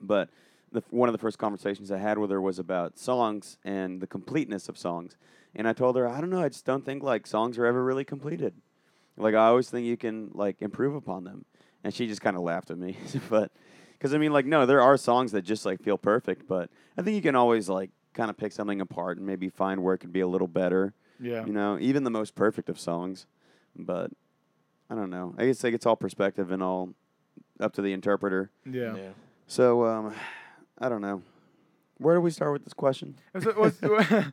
but 0.00 0.30
the, 0.72 0.82
one 0.90 1.08
of 1.08 1.12
the 1.12 1.18
first 1.18 1.38
conversations 1.38 1.90
I 1.90 1.98
had 1.98 2.18
with 2.18 2.30
her 2.30 2.40
was 2.40 2.58
about 2.58 2.98
songs 2.98 3.58
and 3.64 4.00
the 4.00 4.06
completeness 4.06 4.68
of 4.68 4.76
songs. 4.76 5.16
And 5.54 5.68
I 5.68 5.72
told 5.72 5.96
her, 5.96 6.08
I 6.08 6.20
don't 6.20 6.30
know, 6.30 6.42
I 6.42 6.48
just 6.48 6.66
don't 6.66 6.84
think 6.84 7.02
like 7.02 7.26
songs 7.26 7.56
are 7.58 7.64
ever 7.64 7.82
really 7.82 8.04
completed. 8.04 8.54
Like 9.16 9.34
I 9.34 9.46
always 9.46 9.70
think 9.70 9.86
you 9.86 9.96
can 9.96 10.30
like 10.34 10.60
improve 10.60 10.94
upon 10.94 11.24
them. 11.24 11.44
And 11.84 11.94
she 11.94 12.06
just 12.06 12.20
kind 12.20 12.36
of 12.36 12.42
laughed 12.42 12.70
at 12.70 12.78
me, 12.78 12.96
but 13.30 13.52
because 13.92 14.14
I 14.14 14.18
mean, 14.18 14.32
like, 14.32 14.46
no, 14.46 14.66
there 14.66 14.82
are 14.82 14.96
songs 14.96 15.32
that 15.32 15.42
just 15.42 15.64
like 15.64 15.80
feel 15.80 15.96
perfect, 15.96 16.46
but 16.48 16.70
I 16.98 17.02
think 17.02 17.14
you 17.14 17.22
can 17.22 17.36
always 17.36 17.68
like 17.68 17.90
kind 18.12 18.30
of 18.30 18.36
pick 18.36 18.52
something 18.52 18.80
apart 18.80 19.18
and 19.18 19.26
maybe 19.26 19.48
find 19.48 19.82
where 19.82 19.94
it 19.94 19.98
could 19.98 20.12
be 20.12 20.20
a 20.20 20.26
little 20.26 20.48
better. 20.48 20.94
Yeah. 21.20 21.46
You 21.46 21.52
know, 21.52 21.78
even 21.80 22.02
the 22.02 22.10
most 22.10 22.34
perfect 22.34 22.68
of 22.68 22.80
songs, 22.80 23.26
but 23.76 24.10
I 24.90 24.94
don't 24.94 25.10
know. 25.10 25.34
I 25.38 25.46
guess 25.46 25.62
like 25.64 25.74
it's 25.74 25.86
all 25.86 25.96
perspective 25.96 26.50
and 26.50 26.62
all 26.62 26.90
up 27.60 27.72
to 27.74 27.82
the 27.82 27.92
interpreter. 27.92 28.50
Yeah. 28.70 28.96
So 29.46 29.84
um, 29.86 30.14
I 30.78 30.88
don't 30.88 31.00
know. 31.02 31.22
Where 31.98 32.16
do 32.16 32.20
we 32.20 32.30
start 32.30 32.52
with 32.52 32.64
this 32.64 32.74
question? 32.74 33.16
So 33.40 33.50
it 33.50 33.56
was- 33.56 33.80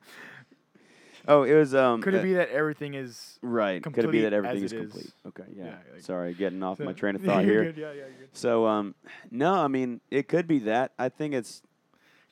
Oh, 1.27 1.43
it 1.43 1.53
was 1.53 1.75
um. 1.75 2.01
could 2.01 2.15
uh, 2.15 2.17
it 2.17 2.23
be 2.23 2.33
that 2.33 2.49
everything 2.49 2.95
is? 2.95 3.37
right? 3.43 3.81
Could 3.83 3.95
it 4.05 4.11
be 4.11 4.21
that 4.21 4.33
everything 4.33 4.63
is 4.63 4.73
it 4.73 4.77
is? 4.77 4.91
complete? 4.91 5.11
Okay, 5.27 5.43
yeah. 5.55 5.65
Yeah, 5.65 5.75
like- 5.93 6.01
Sorry, 6.01 6.33
getting 6.33 6.63
off 6.63 6.79
my 6.79 6.93
train 6.93 7.15
of 7.15 7.21
thought 7.25 7.45
you're 7.45 7.63
here. 7.63 7.71
good, 7.71 7.77
Yeah, 7.79 7.87
yeah, 7.89 7.93
you're 7.97 8.05
good. 8.07 8.29
So 8.33 8.65
um, 8.65 8.95
no, 9.29 9.53
I 9.53 9.67
mean 9.67 10.01
it 10.09 10.27
could 10.27 10.47
be 10.47 10.59
that. 10.59 10.93
I 10.97 11.09
think 11.09 11.35
it's. 11.35 11.61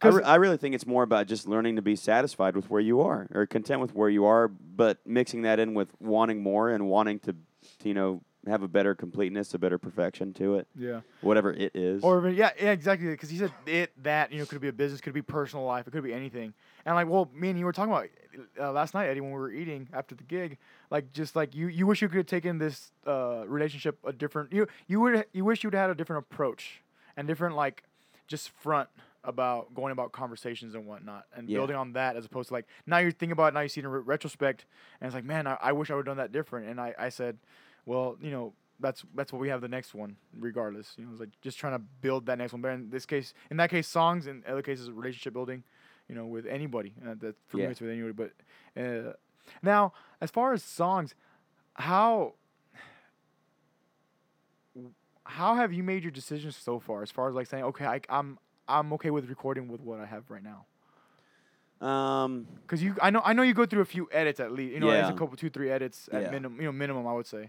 I, 0.01 0.05
'Cause- 0.05 0.15
re- 0.15 0.23
I 0.23 0.35
really 0.35 0.57
think 0.57 0.73
it's 0.73 0.87
more 0.87 1.03
about 1.03 1.27
just 1.27 1.47
learning 1.47 1.75
to 1.75 1.83
be 1.83 1.95
satisfied 1.95 2.55
with 2.55 2.69
where 2.71 2.81
you 2.81 3.01
are 3.01 3.27
or 3.31 3.45
content 3.45 3.79
with 3.81 3.93
where 3.93 4.09
you 4.09 4.25
are, 4.25 4.47
but 4.47 4.97
mixing 5.05 5.43
that 5.43 5.59
in 5.59 5.75
with 5.75 5.89
wanting 5.99 6.41
more 6.41 6.69
and 6.71 6.87
wanting 6.87 7.19
to, 7.19 7.33
to 7.33 7.37
you 7.83 7.93
know, 7.93 8.21
have 8.47 8.63
a 8.63 8.67
better 8.67 8.95
completeness, 8.95 9.53
a 9.53 9.59
better 9.59 9.77
perfection 9.77 10.33
to 10.33 10.55
it, 10.55 10.67
Yeah. 10.75 11.01
whatever 11.21 11.51
it 11.51 11.75
is. 11.75 12.03
Or 12.03 12.29
yeah, 12.29 12.51
yeah, 12.59 12.71
exactly. 12.71 13.09
Because 13.09 13.29
he 13.29 13.37
said 13.37 13.51
it, 13.65 13.91
that, 14.03 14.31
you 14.31 14.39
know, 14.39 14.45
could 14.45 14.61
be 14.61 14.69
a 14.69 14.73
business, 14.73 15.01
could 15.01 15.13
be 15.13 15.21
personal 15.21 15.65
life, 15.65 15.87
it 15.87 15.91
could 15.91 16.03
be 16.03 16.13
anything. 16.13 16.53
And 16.85 16.95
like, 16.95 17.07
well, 17.07 17.29
me 17.33 17.49
and 17.49 17.59
you 17.59 17.65
were 17.65 17.73
talking 17.73 17.91
about 17.91 18.07
uh, 18.59 18.71
last 18.71 18.93
night, 18.93 19.07
Eddie, 19.09 19.19
when 19.21 19.31
we 19.31 19.37
were 19.39 19.51
eating 19.51 19.89
after 19.93 20.15
the 20.15 20.23
gig. 20.23 20.57
Like, 20.89 21.11
just 21.11 21.35
like 21.35 21.53
you, 21.53 21.67
you 21.67 21.85
wish 21.85 22.01
you 22.01 22.07
could 22.07 22.17
have 22.17 22.25
taken 22.27 22.57
this 22.59 22.91
uh, 23.05 23.43
relationship 23.45 23.99
a 24.05 24.13
different. 24.13 24.53
You, 24.53 24.67
you 24.87 25.01
would, 25.01 25.25
you 25.33 25.43
wish 25.43 25.63
you'd 25.63 25.73
had 25.73 25.89
a 25.89 25.95
different 25.95 26.25
approach 26.31 26.81
and 27.17 27.27
different 27.27 27.55
like, 27.55 27.83
just 28.27 28.49
front 28.51 28.87
about 29.25 29.73
going 29.75 29.91
about 29.91 30.13
conversations 30.13 30.75
and 30.75 30.85
whatnot 30.85 31.25
and 31.35 31.49
Yeah. 31.49 31.57
building 31.57 31.75
on 31.75 31.91
that 31.93 32.15
as 32.15 32.23
opposed 32.25 32.47
to 32.47 32.53
like 32.53 32.65
now 32.85 32.99
you're 32.99 33.11
thinking 33.11 33.33
about 33.33 33.47
it 33.49 33.53
now 33.53 33.59
you 33.59 33.67
see 33.67 33.81
it 33.81 33.83
in 33.83 33.91
re- 33.91 33.99
retrospect 33.99 34.65
and 35.01 35.07
it's 35.07 35.13
like 35.15 35.25
man 35.25 35.45
I, 35.45 35.57
I 35.61 35.71
wish 35.73 35.91
I 35.91 35.95
would 35.95 36.07
have 36.07 36.15
done 36.15 36.23
that 36.23 36.31
different 36.31 36.69
and 36.69 36.79
I, 36.79 36.93
I 36.97 37.09
said 37.09 37.37
well 37.89 38.07
you 38.21 38.31
know 38.35 38.45
that's 38.79 39.03
that's 39.17 39.31
what 39.33 39.39
we 39.41 39.49
have 39.53 39.61
the 39.67 39.67
next 39.77 39.93
one 39.93 40.11
regardless 40.47 40.87
you 40.97 41.03
know 41.03 41.11
it's 41.11 41.19
like 41.19 41.33
just 41.41 41.57
trying 41.61 41.73
to 41.79 41.83
build 42.05 42.21
that 42.27 42.37
next 42.37 42.53
one 42.53 42.61
but 42.61 42.71
in 42.71 42.89
this 42.89 43.05
case 43.13 43.33
in 43.51 43.57
that 43.57 43.69
case 43.69 43.87
songs 43.87 44.27
in 44.27 44.43
other 44.47 44.61
cases 44.69 44.89
relationship 44.91 45.33
building 45.33 45.63
you 46.07 46.15
know 46.15 46.25
with 46.35 46.45
anybody 46.45 46.91
uh, 47.05 47.15
that 47.23 47.35
for 47.47 47.57
Yeah. 47.57 47.65
me 47.65 47.71
it's 47.71 47.81
with 47.81 47.89
anybody 47.97 48.13
but 48.23 48.31
uh, 48.81 49.13
now 49.71 49.91
as 50.21 50.29
far 50.37 50.53
as 50.53 50.61
songs 50.63 51.15
how 51.75 52.33
how 55.39 55.55
have 55.55 55.71
you 55.77 55.83
made 55.83 56.01
your 56.03 56.11
decisions 56.21 56.55
so 56.55 56.79
far 56.79 57.01
as 57.03 57.11
far 57.11 57.27
as 57.29 57.35
like 57.35 57.47
saying 57.47 57.63
okay 57.71 57.85
I, 57.85 58.01
i'm 58.09 58.37
i'm 58.67 58.93
okay 58.93 59.09
with 59.09 59.25
recording 59.29 59.67
with 59.67 59.81
what 59.81 59.99
i 59.99 60.05
have 60.05 60.23
right 60.35 60.43
now 60.43 60.61
Um, 61.81 62.45
Because 62.61 62.83
you, 62.83 62.91
I 63.01 63.09
know, 63.09 63.21
I 63.23 63.31
know 63.33 63.43
you 63.49 63.53
go 63.53 63.65
through 63.65 63.81
a 63.81 63.91
few 63.95 64.05
edits 64.11 64.39
at 64.45 64.51
least. 64.51 64.73
You 64.73 64.81
know, 64.81 64.91
there's 64.91 65.07
a 65.15 65.19
couple, 65.21 65.37
two, 65.37 65.49
three 65.49 65.71
edits 65.71 66.09
at 66.11 66.21
Yeah. 66.23 66.31
minimum. 66.35 66.59
You 66.59 66.67
know, 66.67 66.73
minimum, 66.83 67.07
I 67.07 67.13
would 67.17 67.25
say. 67.35 67.43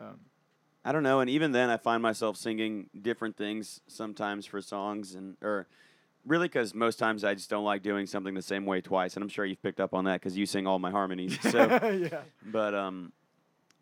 Um, 0.00 0.20
I 0.84 0.92
don't 0.92 1.02
know, 1.02 1.20
and 1.20 1.28
even 1.28 1.52
then, 1.52 1.68
I 1.68 1.76
find 1.76 2.02
myself 2.02 2.36
singing 2.36 2.88
different 3.00 3.36
things 3.36 3.80
sometimes 3.86 4.46
for 4.46 4.62
songs, 4.62 5.14
and 5.14 5.36
or 5.42 5.66
really 6.26 6.48
because 6.48 6.74
most 6.74 6.98
times 6.98 7.22
I 7.22 7.34
just 7.34 7.50
don't 7.50 7.64
like 7.64 7.82
doing 7.82 8.06
something 8.06 8.34
the 8.34 8.42
same 8.42 8.64
way 8.64 8.80
twice, 8.80 9.14
and 9.14 9.22
I'm 9.22 9.28
sure 9.28 9.44
you've 9.44 9.62
picked 9.62 9.80
up 9.80 9.92
on 9.92 10.04
that 10.04 10.20
because 10.20 10.38
you 10.38 10.46
sing 10.46 10.66
all 10.66 10.78
my 10.78 10.90
harmonies. 10.90 11.38
So, 11.42 11.58
yeah. 12.10 12.22
but 12.46 12.74
um, 12.74 13.12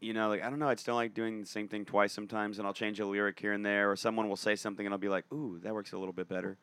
you 0.01 0.13
know, 0.13 0.29
like 0.29 0.43
I 0.43 0.51
don't 0.51 0.59
know, 0.59 0.69
I 0.69 0.75
just 0.75 0.87
don't 0.87 0.97
like 0.97 1.15
doing 1.15 1.41
the 1.41 1.47
same 1.47 1.69
thing 1.69 1.85
twice 1.85 2.13
sometimes, 2.13 2.59
and 2.59 2.67
I'll 2.67 2.75
change 2.75 2.99
a 2.99 3.07
lyric 3.07 3.39
here 3.39 3.53
and 3.53 3.65
there, 3.65 3.91
or 3.91 3.95
someone 3.97 4.29
will 4.29 4.37
say 4.37 4.57
something, 4.57 4.85
and 4.85 4.93
I'll 4.93 4.99
be 4.99 5.09
like, 5.09 5.25
ooh, 5.33 5.61
that 5.63 5.73
works 5.75 5.93
a 5.93 5.99
little 5.99 6.13
bit 6.13 6.29
better, 6.29 6.59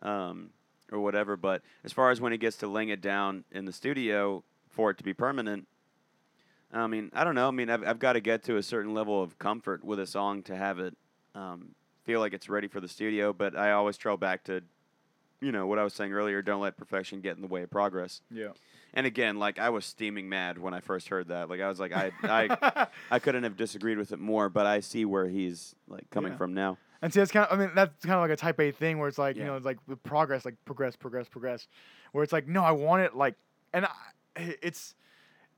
um, 0.00 0.48
or 0.90 1.00
whatever. 1.00 1.36
But 1.36 1.60
as 1.84 1.92
far 1.92 2.10
as 2.10 2.22
when 2.22 2.32
it 2.32 2.38
gets 2.38 2.56
to 2.58 2.68
laying 2.68 2.88
it 2.88 3.02
down 3.02 3.44
in 3.52 3.66
the 3.66 3.72
studio 3.72 4.42
for 4.70 4.90
it 4.90 4.98
to 4.98 5.04
be 5.04 5.12
permanent. 5.12 5.68
I 6.82 6.86
mean, 6.86 7.10
I 7.14 7.24
don't 7.24 7.34
know. 7.34 7.48
I 7.48 7.50
mean, 7.52 7.70
I've, 7.70 7.84
I've 7.86 7.98
got 7.98 8.14
to 8.14 8.20
get 8.20 8.42
to 8.44 8.56
a 8.56 8.62
certain 8.62 8.94
level 8.94 9.22
of 9.22 9.38
comfort 9.38 9.84
with 9.84 9.98
a 10.00 10.06
song 10.06 10.42
to 10.44 10.56
have 10.56 10.78
it 10.78 10.96
um, 11.34 11.74
feel 12.04 12.20
like 12.20 12.32
it's 12.32 12.48
ready 12.48 12.68
for 12.68 12.80
the 12.80 12.88
studio. 12.88 13.32
But 13.32 13.56
I 13.56 13.72
always 13.72 13.96
trail 13.96 14.16
back 14.16 14.44
to, 14.44 14.62
you 15.40 15.52
know, 15.52 15.66
what 15.66 15.78
I 15.78 15.84
was 15.84 15.94
saying 15.94 16.12
earlier. 16.12 16.42
Don't 16.42 16.60
let 16.60 16.76
perfection 16.76 17.20
get 17.20 17.36
in 17.36 17.42
the 17.42 17.48
way 17.48 17.62
of 17.62 17.70
progress. 17.70 18.20
Yeah. 18.30 18.48
And 18.92 19.06
again, 19.06 19.38
like 19.38 19.58
I 19.58 19.70
was 19.70 19.84
steaming 19.84 20.28
mad 20.28 20.58
when 20.58 20.74
I 20.74 20.80
first 20.80 21.08
heard 21.08 21.28
that. 21.28 21.48
Like 21.48 21.60
I 21.60 21.68
was 21.68 21.80
like, 21.80 21.92
I, 21.92 22.12
I, 22.22 22.86
I 23.10 23.18
couldn't 23.18 23.44
have 23.44 23.56
disagreed 23.56 23.98
with 23.98 24.12
it 24.12 24.18
more. 24.18 24.48
But 24.48 24.66
I 24.66 24.80
see 24.80 25.04
where 25.04 25.28
he's 25.28 25.74
like 25.88 26.08
coming 26.10 26.32
Yeah. 26.32 26.38
from 26.38 26.54
now. 26.54 26.78
And 27.02 27.12
see, 27.12 27.20
that's 27.20 27.30
kind 27.32 27.46
of, 27.46 27.58
I 27.58 27.60
mean, 27.66 27.74
that's 27.74 28.04
kind 28.04 28.14
of 28.16 28.22
like 28.22 28.30
a 28.30 28.36
type 28.36 28.58
A 28.60 28.70
thing 28.70 28.98
where 28.98 29.08
it's 29.08 29.18
like, 29.18 29.36
you 29.36 29.44
know, 29.44 29.56
it's 29.56 29.66
like 29.66 29.78
progress, 30.04 30.44
like 30.46 30.54
progress, 30.64 30.96
progress, 30.96 31.28
progress, 31.28 31.68
where 32.12 32.24
it's 32.24 32.32
like, 32.32 32.48
no, 32.48 32.62
I 32.64 32.70
want 32.70 33.02
it 33.02 33.14
like, 33.14 33.34
and 33.74 33.84
I, 33.84 33.90
it's, 34.62 34.94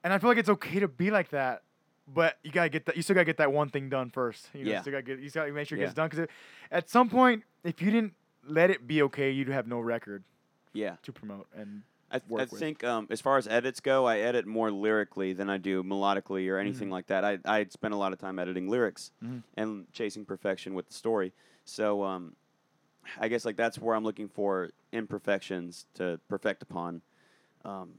and 0.06 0.12
I 0.12 0.18
feel 0.18 0.30
like 0.30 0.38
it's 0.38 0.48
okay 0.48 0.78
to 0.78 0.86
be 0.86 1.10
like 1.10 1.30
that, 1.30 1.62
but 2.06 2.38
you 2.44 2.52
gotta 2.52 2.68
get 2.68 2.86
that, 2.86 2.94
you 2.96 3.02
still 3.02 3.14
gotta 3.14 3.24
get 3.24 3.38
that 3.38 3.52
one 3.52 3.68
thing 3.70 3.88
done 3.88 4.10
first. 4.10 4.48
You 4.54 4.64
know, 4.64 4.70
Yeah. 4.70 4.76
you 4.76 4.80
still 4.82 4.92
gotta 4.92 5.02
get, 5.02 5.18
you 5.18 5.28
still 5.28 5.42
gotta 5.42 5.52
make 5.52 5.66
sure 5.66 5.76
it 5.76 5.80
Yeah. 5.80 5.86
gets 5.88 5.94
done 5.94 6.08
because 6.08 6.28
at 6.70 6.88
some 6.88 7.08
point, 7.10 7.42
if 7.64 7.82
you 7.82 7.90
didn't 7.90 8.14
let 8.46 8.70
it 8.70 8.86
be 8.86 9.02
okay, 9.02 9.32
you'd 9.32 9.48
have 9.48 9.66
no 9.66 9.80
record 9.80 10.22
Yeah. 10.72 10.94
to 11.02 11.12
promote. 11.12 11.48
And 11.56 11.82
I, 12.12 12.20
th- 12.20 12.40
I 12.40 12.44
think 12.46 12.84
um, 12.84 13.08
as 13.10 13.20
far 13.20 13.36
as 13.36 13.48
edits 13.48 13.80
go, 13.80 14.06
I 14.06 14.18
edit 14.20 14.46
more 14.46 14.70
lyrically 14.70 15.32
than 15.32 15.50
I 15.50 15.56
do 15.58 15.82
melodically 15.82 16.48
or 16.48 16.56
anything 16.58 16.86
Mhm. 16.88 16.92
like 16.92 17.08
that. 17.08 17.24
I 17.24 17.38
I 17.44 17.64
spend 17.70 17.92
a 17.94 17.96
lot 17.96 18.12
of 18.12 18.20
time 18.20 18.38
editing 18.38 18.68
lyrics 18.68 19.10
Mhm. 19.24 19.42
and 19.56 19.92
chasing 19.92 20.24
perfection 20.24 20.74
with 20.74 20.86
the 20.86 20.94
story. 20.94 21.32
So 21.64 22.04
um, 22.04 22.36
I 23.18 23.26
guess 23.26 23.44
like 23.44 23.56
that's 23.56 23.80
where 23.80 23.96
I'm 23.96 24.04
looking 24.04 24.28
for 24.28 24.70
imperfections 24.92 25.86
to 25.94 26.20
perfect 26.28 26.62
upon. 26.62 27.02
Um, 27.64 27.94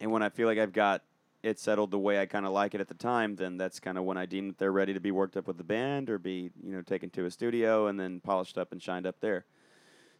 and 0.00 0.12
when 0.12 0.22
I 0.22 0.28
feel 0.28 0.46
like 0.46 0.58
I've 0.58 0.72
got 0.72 1.02
it 1.42 1.58
settled 1.58 1.90
the 1.90 1.98
way 1.98 2.20
I 2.20 2.26
kind 2.26 2.46
of 2.46 2.52
like 2.52 2.74
it 2.74 2.80
at 2.80 2.88
the 2.88 2.94
time, 2.94 3.36
then 3.36 3.56
that's 3.56 3.78
kind 3.78 3.96
of 3.96 4.04
when 4.04 4.16
I 4.16 4.26
deem 4.26 4.48
that 4.48 4.58
they're 4.58 4.72
ready 4.72 4.92
to 4.92 5.00
be 5.00 5.10
worked 5.10 5.36
up 5.36 5.46
with 5.46 5.56
the 5.56 5.64
band 5.64 6.10
or 6.10 6.18
be 6.18 6.50
you 6.62 6.72
know 6.72 6.82
taken 6.82 7.10
to 7.10 7.26
a 7.26 7.30
studio 7.30 7.86
and 7.86 7.98
then 7.98 8.20
polished 8.20 8.58
up 8.58 8.72
and 8.72 8.82
shined 8.82 9.06
up 9.06 9.20
there. 9.20 9.44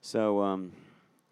So 0.00 0.42
um, 0.42 0.72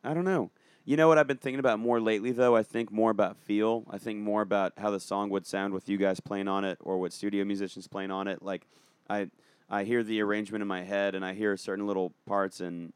I 0.02 0.14
don't 0.14 0.24
know. 0.24 0.50
You 0.84 0.96
know 0.96 1.08
what 1.08 1.18
I've 1.18 1.26
been 1.26 1.36
thinking 1.36 1.58
about 1.58 1.80
more 1.80 2.00
lately, 2.00 2.30
though? 2.30 2.54
I 2.54 2.62
think 2.62 2.92
more 2.92 3.10
about 3.10 3.36
feel. 3.36 3.84
I 3.90 3.98
think 3.98 4.20
more 4.20 4.42
about 4.42 4.72
how 4.78 4.90
the 4.90 5.00
song 5.00 5.30
would 5.30 5.44
sound 5.44 5.72
with 5.72 5.88
you 5.88 5.96
guys 5.96 6.20
playing 6.20 6.46
on 6.46 6.64
it 6.64 6.78
or 6.80 6.98
with 6.98 7.12
studio 7.12 7.44
musicians 7.44 7.88
playing 7.88 8.12
on 8.12 8.28
it. 8.28 8.42
Like, 8.42 8.66
I 9.10 9.28
I 9.68 9.84
hear 9.84 10.04
the 10.04 10.20
arrangement 10.20 10.62
in 10.62 10.68
my 10.68 10.82
head 10.82 11.16
and 11.16 11.24
I 11.24 11.34
hear 11.34 11.56
certain 11.56 11.86
little 11.86 12.12
parts 12.24 12.60
and 12.60 12.92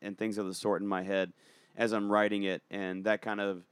and 0.00 0.16
things 0.16 0.38
of 0.38 0.46
the 0.46 0.54
sort 0.54 0.80
in 0.80 0.86
my 0.86 1.02
head 1.02 1.32
as 1.76 1.92
I'm 1.92 2.10
writing 2.10 2.44
it, 2.44 2.62
and 2.70 3.04
that 3.04 3.22
kind 3.22 3.40
of 3.40 3.62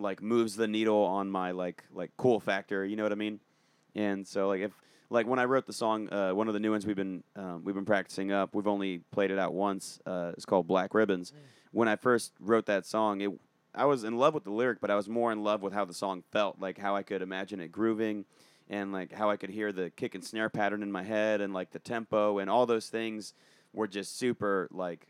like 0.00 0.22
moves 0.22 0.56
the 0.56 0.68
needle 0.68 1.02
on 1.04 1.30
my 1.30 1.50
like 1.52 1.84
like 1.92 2.10
cool 2.16 2.40
factor. 2.40 2.84
You 2.84 2.96
know 2.96 3.02
what 3.02 3.12
I 3.12 3.16
mean? 3.16 3.40
And 3.94 4.26
so 4.26 4.48
like 4.48 4.60
if 4.60 4.72
like 5.10 5.26
when 5.26 5.38
I 5.38 5.44
wrote 5.44 5.66
the 5.66 5.72
song, 5.72 6.12
uh, 6.12 6.30
one 6.30 6.46
of 6.48 6.54
the 6.54 6.60
new 6.60 6.70
ones 6.70 6.86
we've 6.86 6.96
been 6.96 7.22
um, 7.36 7.62
we've 7.64 7.74
been 7.74 7.84
practicing 7.84 8.32
up. 8.32 8.54
We've 8.54 8.68
only 8.68 8.98
played 9.10 9.30
it 9.30 9.38
out 9.38 9.52
once. 9.52 10.00
Uh, 10.06 10.32
it's 10.34 10.44
called 10.44 10.66
Black 10.66 10.94
Ribbons. 10.94 11.32
When 11.72 11.88
I 11.88 11.96
first 11.96 12.32
wrote 12.40 12.66
that 12.66 12.86
song, 12.86 13.20
it 13.20 13.30
I 13.74 13.84
was 13.84 14.04
in 14.04 14.16
love 14.16 14.34
with 14.34 14.44
the 14.44 14.50
lyric, 14.50 14.80
but 14.80 14.90
I 14.90 14.96
was 14.96 15.08
more 15.08 15.30
in 15.30 15.42
love 15.44 15.62
with 15.62 15.72
how 15.72 15.84
the 15.84 15.94
song 15.94 16.24
felt, 16.32 16.58
like 16.58 16.78
how 16.78 16.96
I 16.96 17.02
could 17.02 17.22
imagine 17.22 17.60
it 17.60 17.70
grooving, 17.70 18.24
and 18.68 18.92
like 18.92 19.12
how 19.12 19.30
I 19.30 19.36
could 19.36 19.50
hear 19.50 19.72
the 19.72 19.90
kick 19.90 20.14
and 20.14 20.24
snare 20.24 20.48
pattern 20.48 20.82
in 20.82 20.90
my 20.90 21.02
head, 21.02 21.40
and 21.40 21.54
like 21.54 21.70
the 21.70 21.78
tempo, 21.78 22.38
and 22.38 22.50
all 22.50 22.66
those 22.66 22.88
things 22.88 23.34
were 23.72 23.86
just 23.86 24.18
super 24.18 24.68
like 24.72 25.06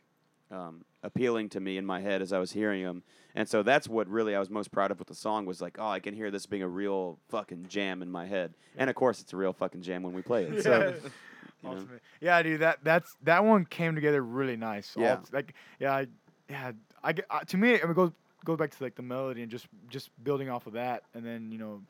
um, 0.50 0.84
appealing 1.02 1.48
to 1.50 1.60
me 1.60 1.76
in 1.76 1.86
my 1.86 2.00
head 2.00 2.22
as 2.22 2.32
I 2.32 2.38
was 2.38 2.52
hearing 2.52 2.84
them. 2.84 3.02
And 3.34 3.48
so 3.48 3.62
that's 3.62 3.88
what 3.88 4.08
really 4.08 4.34
I 4.34 4.40
was 4.40 4.50
most 4.50 4.72
proud 4.72 4.90
of 4.90 4.98
with 4.98 5.08
the 5.08 5.14
song 5.14 5.46
was 5.46 5.60
like, 5.62 5.76
oh, 5.78 5.88
I 5.88 6.00
can 6.00 6.14
hear 6.14 6.30
this 6.30 6.46
being 6.46 6.62
a 6.62 6.68
real 6.68 7.18
fucking 7.28 7.66
jam 7.68 8.02
in 8.02 8.10
my 8.10 8.26
head. 8.26 8.54
And 8.76 8.90
of 8.90 8.96
course, 8.96 9.20
it's 9.20 9.32
a 9.32 9.36
real 9.36 9.52
fucking 9.52 9.82
jam 9.82 10.02
when 10.02 10.12
we 10.12 10.22
play 10.22 10.44
it. 10.44 10.62
So, 10.62 10.70
Yeah. 10.82 10.88
you 10.88 11.00
know. 11.62 11.70
Ultimate. 11.76 12.02
Yeah, 12.20 12.42
dude, 12.42 12.60
that 12.60 12.78
that's 12.82 13.16
that 13.22 13.44
one 13.44 13.64
came 13.66 13.94
together 13.94 14.22
really 14.22 14.56
nice. 14.56 14.94
Yeah. 14.96 15.16
t- 15.16 15.22
like 15.32 15.54
yeah, 15.78 15.92
I, 15.94 16.06
yeah. 16.48 16.72
I 17.04 17.12
get 17.12 17.26
uh, 17.30 17.40
to 17.40 17.56
me 17.56 17.72
it 17.72 17.94
goes 17.94 18.10
goes 18.44 18.56
back 18.58 18.70
to 18.76 18.82
like 18.82 18.94
the 18.94 19.02
melody 19.02 19.42
and 19.42 19.50
just 19.50 19.66
just 19.88 20.10
building 20.24 20.48
off 20.48 20.66
of 20.66 20.72
that, 20.72 21.02
and 21.14 21.24
then 21.24 21.50
you 21.52 21.58
know. 21.58 21.82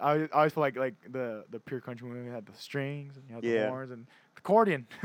I 0.00 0.10
always- 0.12 0.28
I 0.32 0.36
always 0.36 0.52
feel 0.52 0.60
like 0.62 0.76
like 0.76 0.94
the 1.10 1.44
the 1.50 1.58
pure 1.60 1.80
country 1.80 2.08
we 2.10 2.30
had 2.30 2.46
the 2.46 2.52
strings 2.54 3.16
and 3.16 3.24
you 3.28 3.34
had 3.34 3.44
Yeah. 3.44 3.64
the 3.64 3.68
horns 3.70 3.90
and 3.90 4.06
the 4.06 4.38
accordion. 4.38 4.86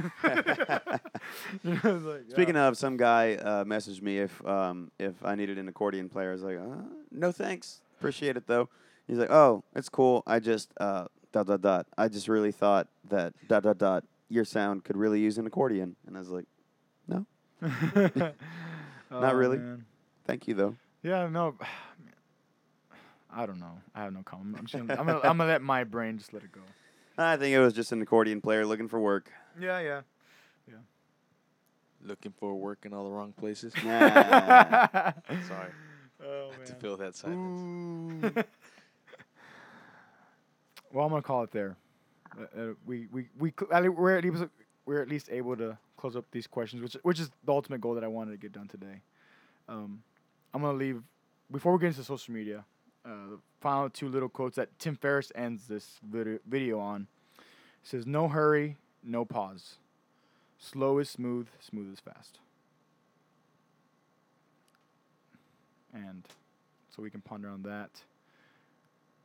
You 1.64 1.80
know, 1.84 1.92
like, 1.98 2.30
Speaking 2.30 2.56
yeah. 2.56 2.68
of, 2.68 2.78
some 2.78 2.98
guy 2.98 3.36
uh, 3.36 3.64
messaged 3.64 4.02
me 4.02 4.20
if 4.20 4.46
um, 4.46 4.92
if 5.00 5.14
I 5.24 5.36
needed 5.36 5.58
an 5.58 5.68
accordion 5.68 6.10
player. 6.10 6.30
I 6.30 6.34
was 6.34 6.44
like, 6.44 6.58
uh, 6.58 6.84
no 7.12 7.32
thanks, 7.32 7.82
appreciate 8.00 8.38
it 8.38 8.48
though. 8.48 8.70
He's 9.08 9.18
like, 9.18 9.32
oh, 9.32 9.64
it's 9.76 9.90
cool. 9.90 10.24
I 10.28 10.40
just 10.40 10.72
uh, 10.80 11.06
dot 11.32 11.48
dot 11.48 11.62
dot. 11.62 11.88
I 11.98 12.08
just 12.08 12.28
really 12.28 12.52
thought 12.52 12.88
that 13.10 13.34
dot 13.48 13.64
dot 13.64 13.78
dot 13.78 14.04
your 14.30 14.46
sound 14.46 14.84
could 14.84 14.96
really 14.98 15.20
use 15.20 15.38
an 15.40 15.48
accordion, 15.48 15.96
and 16.06 16.16
I 16.16 16.20
was 16.20 16.30
like, 16.30 16.46
no, 17.08 17.26
Oh, 19.12 19.34
really. 19.34 19.58
man. 19.58 19.86
thank 20.26 20.48
you 20.48 20.54
though. 20.54 20.76
Yeah, 21.02 21.28
no. 21.28 21.56
I 23.32 23.46
don't 23.46 23.60
know. 23.60 23.80
I 23.94 24.04
have 24.04 24.14
no 24.14 24.24
comment. 24.24 24.56
I'm 24.58 24.66
just 24.66 24.74
gonna, 24.88 25.00
I'm 25.00 25.06
gonna, 25.06 25.20
I'm 25.20 25.38
gonna 25.38 25.46
let 25.50 25.62
my 25.62 25.84
brain 25.84 26.18
just 26.18 26.34
let 26.34 26.44
it 26.44 26.52
go. 26.52 26.62
I 27.18 27.38
think 27.38 27.54
it 27.54 27.60
was 27.60 27.74
just 27.74 27.92
an 27.92 28.02
accordion 28.02 28.42
player 28.42 28.66
looking 28.66 28.88
for 28.88 29.00
work. 29.00 29.30
Yeah, 29.60 29.80
yeah. 29.80 30.02
Yeah. 30.68 30.76
Looking 32.02 32.34
for 32.40 32.56
work 32.56 32.80
in 32.86 32.94
all 32.94 33.04
the 33.04 33.12
wrong 33.12 33.34
places. 33.34 33.74
Nah. 33.84 34.00
Sorry. 35.48 35.72
Oh 36.26 36.52
to 36.66 36.74
fill 36.76 36.98
that 36.98 37.16
silence. 37.16 38.34
Well, 40.92 41.06
I'm 41.06 41.12
gonna 41.12 41.22
call 41.22 41.44
it 41.44 41.52
there. 41.52 41.78
Uh, 42.38 42.62
uh, 42.62 42.74
we 42.86 43.08
we 43.12 43.30
we 43.38 43.54
cl- 43.58 43.92
we're 43.92 44.18
at 44.18 44.24
least 44.24 44.44
we're 44.86 45.02
at 45.02 45.08
least 45.10 45.30
able 45.32 45.56
to 45.58 45.78
close 45.98 46.16
up 46.16 46.26
these 46.32 46.48
questions, 46.48 46.82
which 46.82 46.98
which 47.04 47.20
is 47.20 47.30
the 47.46 47.52
ultimate 47.52 47.80
goal 47.82 47.94
that 47.96 48.04
I 48.04 48.08
wanted 48.08 48.32
to 48.32 48.38
get 48.38 48.52
done 48.52 48.68
today. 48.68 49.02
Um, 49.68 50.02
I'm 50.54 50.62
gonna 50.62 50.78
leave 50.78 51.02
before 51.52 51.74
we 51.74 51.80
get 51.80 51.88
into 51.88 52.04
social 52.04 52.34
media. 52.34 52.66
Uh, 53.10 53.38
final 53.60 53.90
two 53.90 54.08
little 54.08 54.30
quotes 54.30 54.56
that 54.56 54.78
Tim 54.78 54.96
Ferriss 54.96 55.32
ends 55.34 55.68
this 55.68 56.00
video, 56.08 56.38
video 56.48 56.80
on. 56.80 57.08
It 57.38 57.88
says, 57.88 58.06
"No 58.06 58.28
hurry, 58.28 58.78
no 59.04 59.26
pause. 59.26 59.78
Slow 60.60 61.00
is 61.00 61.10
smooth, 61.10 61.48
smooth 61.60 61.92
is 61.92 62.00
fast." 62.00 62.40
And 65.92 66.28
so 66.90 67.02
we 67.02 67.10
can 67.10 67.22
ponder 67.22 67.50
on 67.50 67.64
that. 67.64 68.04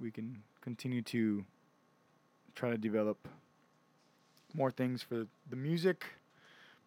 We 0.00 0.10
can 0.10 0.42
continue 0.62 1.02
to 1.02 1.44
try 2.54 2.70
to 2.70 2.78
develop 2.78 3.28
more 4.54 4.70
things 4.70 5.02
for 5.02 5.26
the 5.50 5.56
music, 5.56 6.06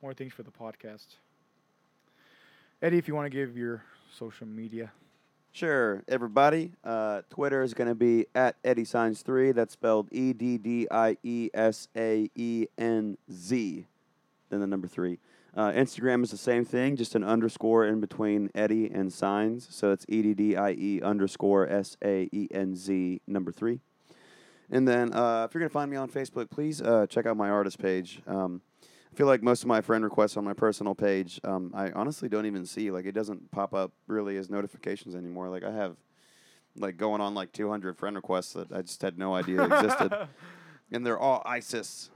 more 0.02 0.16
things 0.16 0.34
for 0.34 0.42
the 0.42 0.52
podcast. 0.52 1.18
Eddie, 2.82 2.98
if 2.98 3.08
you 3.08 3.14
want 3.14 3.26
to 3.26 3.30
give 3.30 3.56
your 3.56 3.84
social 4.12 4.48
media. 4.48 4.92
Sure, 5.58 6.04
everybody. 6.08 6.74
Uh, 6.84 7.24
Twitter 7.32 7.64
is 7.64 7.74
going 7.74 7.88
to 7.88 7.96
be 7.96 8.28
at 8.36 8.58
Eddie 8.64 8.84
Saenz 8.84 9.24
three. 9.24 9.52
That's 9.52 9.74
spelled 9.74 10.08
E 10.12 10.32
D 10.32 10.60
D 10.60 10.88
I 10.92 11.18
E 11.24 11.50
S 11.52 11.88
A 11.98 12.30
E 12.36 12.68
N 12.78 13.18
Z. 13.32 13.88
Then 14.52 14.60
the 14.60 14.68
number 14.68 14.88
three. 14.88 15.18
Uh, 15.56 15.72
Instagram 15.72 16.22
is 16.22 16.30
the 16.30 16.38
same 16.38 16.64
thing, 16.64 16.96
just 16.96 17.16
an 17.16 17.24
underscore 17.24 17.88
in 17.88 18.00
between 18.00 18.52
Eddie 18.54 18.86
and 18.86 19.10
Saenz. 19.10 19.74
So 19.74 19.92
it's 19.92 20.06
E 20.08 20.22
D 20.22 20.36
D 20.36 20.56
I 20.56 20.74
E 20.74 21.02
underscore 21.02 21.68
S 21.68 21.98
A 22.06 22.30
E 22.32 22.48
N 22.52 22.76
Z 22.76 23.22
number 23.26 23.52
three. 23.52 23.80
And 24.70 24.88
then 24.88 25.12
uh, 25.12 25.46
if 25.46 25.56
you're 25.56 25.62
going 25.62 25.70
to 25.70 25.74
find 25.74 25.90
me 25.90 25.98
on 25.98 26.08
Facebook, 26.08 26.52
please 26.52 26.84
uh, 26.84 27.08
check 27.10 27.26
out 27.26 27.36
my 27.36 27.50
artist 27.50 27.80
page. 27.80 28.22
Um, 28.28 28.62
I 29.12 29.16
feel 29.16 29.28
like 29.28 29.42
most 29.42 29.64
of 29.64 29.68
my 29.68 29.82
friend 29.82 30.04
requests 30.04 30.38
on 30.38 30.44
my 30.44 30.54
personal 30.54 30.94
page, 30.96 31.40
um, 31.44 31.72
I 31.74 31.92
honestly 31.92 32.30
don't 32.30 32.46
even 32.46 32.66
see. 32.66 32.92
Like, 32.92 33.06
it 33.06 33.14
doesn't 33.14 33.52
pop 33.52 33.74
up 33.74 33.92
really 34.08 34.38
as 34.38 34.50
notifications 34.50 35.16
anymore. 35.16 35.50
Like, 35.50 35.64
I 35.64 35.72
have 35.72 35.96
like 36.80 36.98
going 36.98 37.22
on 37.22 37.34
like 37.34 37.52
200 37.54 37.98
friend 37.98 38.16
requests 38.16 38.54
that 38.54 38.72
I 38.72 38.82
just 38.82 39.02
had 39.02 39.18
no 39.18 39.34
idea 39.34 39.64
existed, 39.64 40.12
and 40.92 41.06
they're 41.06 41.20
all 41.20 41.42
ISIS. 41.46 42.10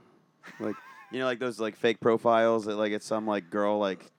Like, 0.60 0.76
you 1.10 1.18
know, 1.18 1.24
like 1.26 1.38
those 1.38 1.60
like 1.60 1.76
fake 1.76 2.00
profiles 2.00 2.64
that 2.66 2.76
like 2.76 2.92
it's 2.92 3.06
some 3.06 3.26
like 3.26 3.50
girl 3.50 3.78
like 3.78 4.10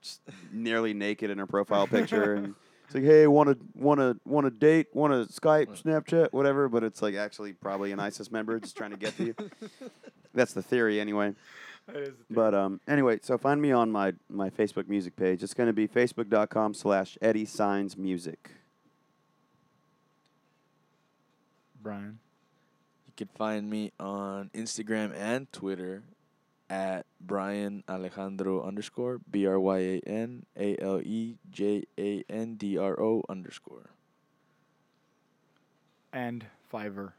nearly 0.52 0.94
naked 0.94 1.30
in 1.30 1.38
her 1.38 1.46
profile 1.46 1.86
picture, 1.86 2.34
and 2.34 2.54
It's 2.86 2.94
like, 2.94 3.04
hey, 3.04 3.26
want 3.26 3.48
to 3.48 3.58
want 3.74 4.00
to 4.00 4.18
want 4.24 4.46
to 4.46 4.50
date, 4.50 4.88
want 4.92 5.12
to 5.12 5.32
Skype, 5.32 5.82
Snapchat, 5.82 6.32
whatever. 6.32 6.68
But 6.68 6.84
it's 6.84 7.02
like 7.02 7.14
actually 7.14 7.52
probably 7.52 7.92
an 7.92 8.00
ISIS 8.00 8.30
member 8.30 8.60
just 8.60 8.76
trying 8.76 8.90
to 8.90 8.96
get 8.96 9.16
to 9.16 9.24
you. 9.24 9.34
That's 10.34 10.52
the 10.52 10.62
theory, 10.62 11.00
anyway. 11.00 11.34
That 11.92 11.96
is 11.96 12.08
the 12.08 12.24
thing. 12.24 12.24
But 12.30 12.54
um, 12.54 12.80
anyway, 12.88 13.18
so 13.22 13.36
find 13.36 13.60
me 13.60 13.70
on 13.70 13.90
my 13.90 14.14
my 14.30 14.48
Facebook 14.48 14.88
music 14.88 15.16
page. 15.16 15.42
It's 15.42 15.52
going 15.52 15.66
to 15.66 15.72
be 15.74 15.86
facebook.com 15.86 16.72
slash 16.72 17.18
Eddie 17.20 17.44
Saenz 17.46 17.98
Music. 17.98 18.52
Brian. 21.82 22.18
You 23.06 23.12
can 23.16 23.28
find 23.36 23.68
me 23.68 23.92
on 24.00 24.50
Instagram 24.54 25.14
and 25.14 25.52
Twitter 25.52 26.02
at 26.70 27.04
Brian 27.20 27.84
Alejandro 27.88 28.62
underscore 28.66 29.20
B 29.30 29.46
R 29.46 29.60
Y 29.60 29.78
A 29.78 30.00
N 30.06 30.46
A 30.56 30.76
L 30.80 31.00
E 31.00 31.36
J 31.50 31.84
A 31.98 32.24
N 32.28 32.54
D 32.56 32.78
R 32.78 32.98
O 32.98 33.22
underscore. 33.28 33.90
And 36.12 36.46
Fiverr. 36.72 37.12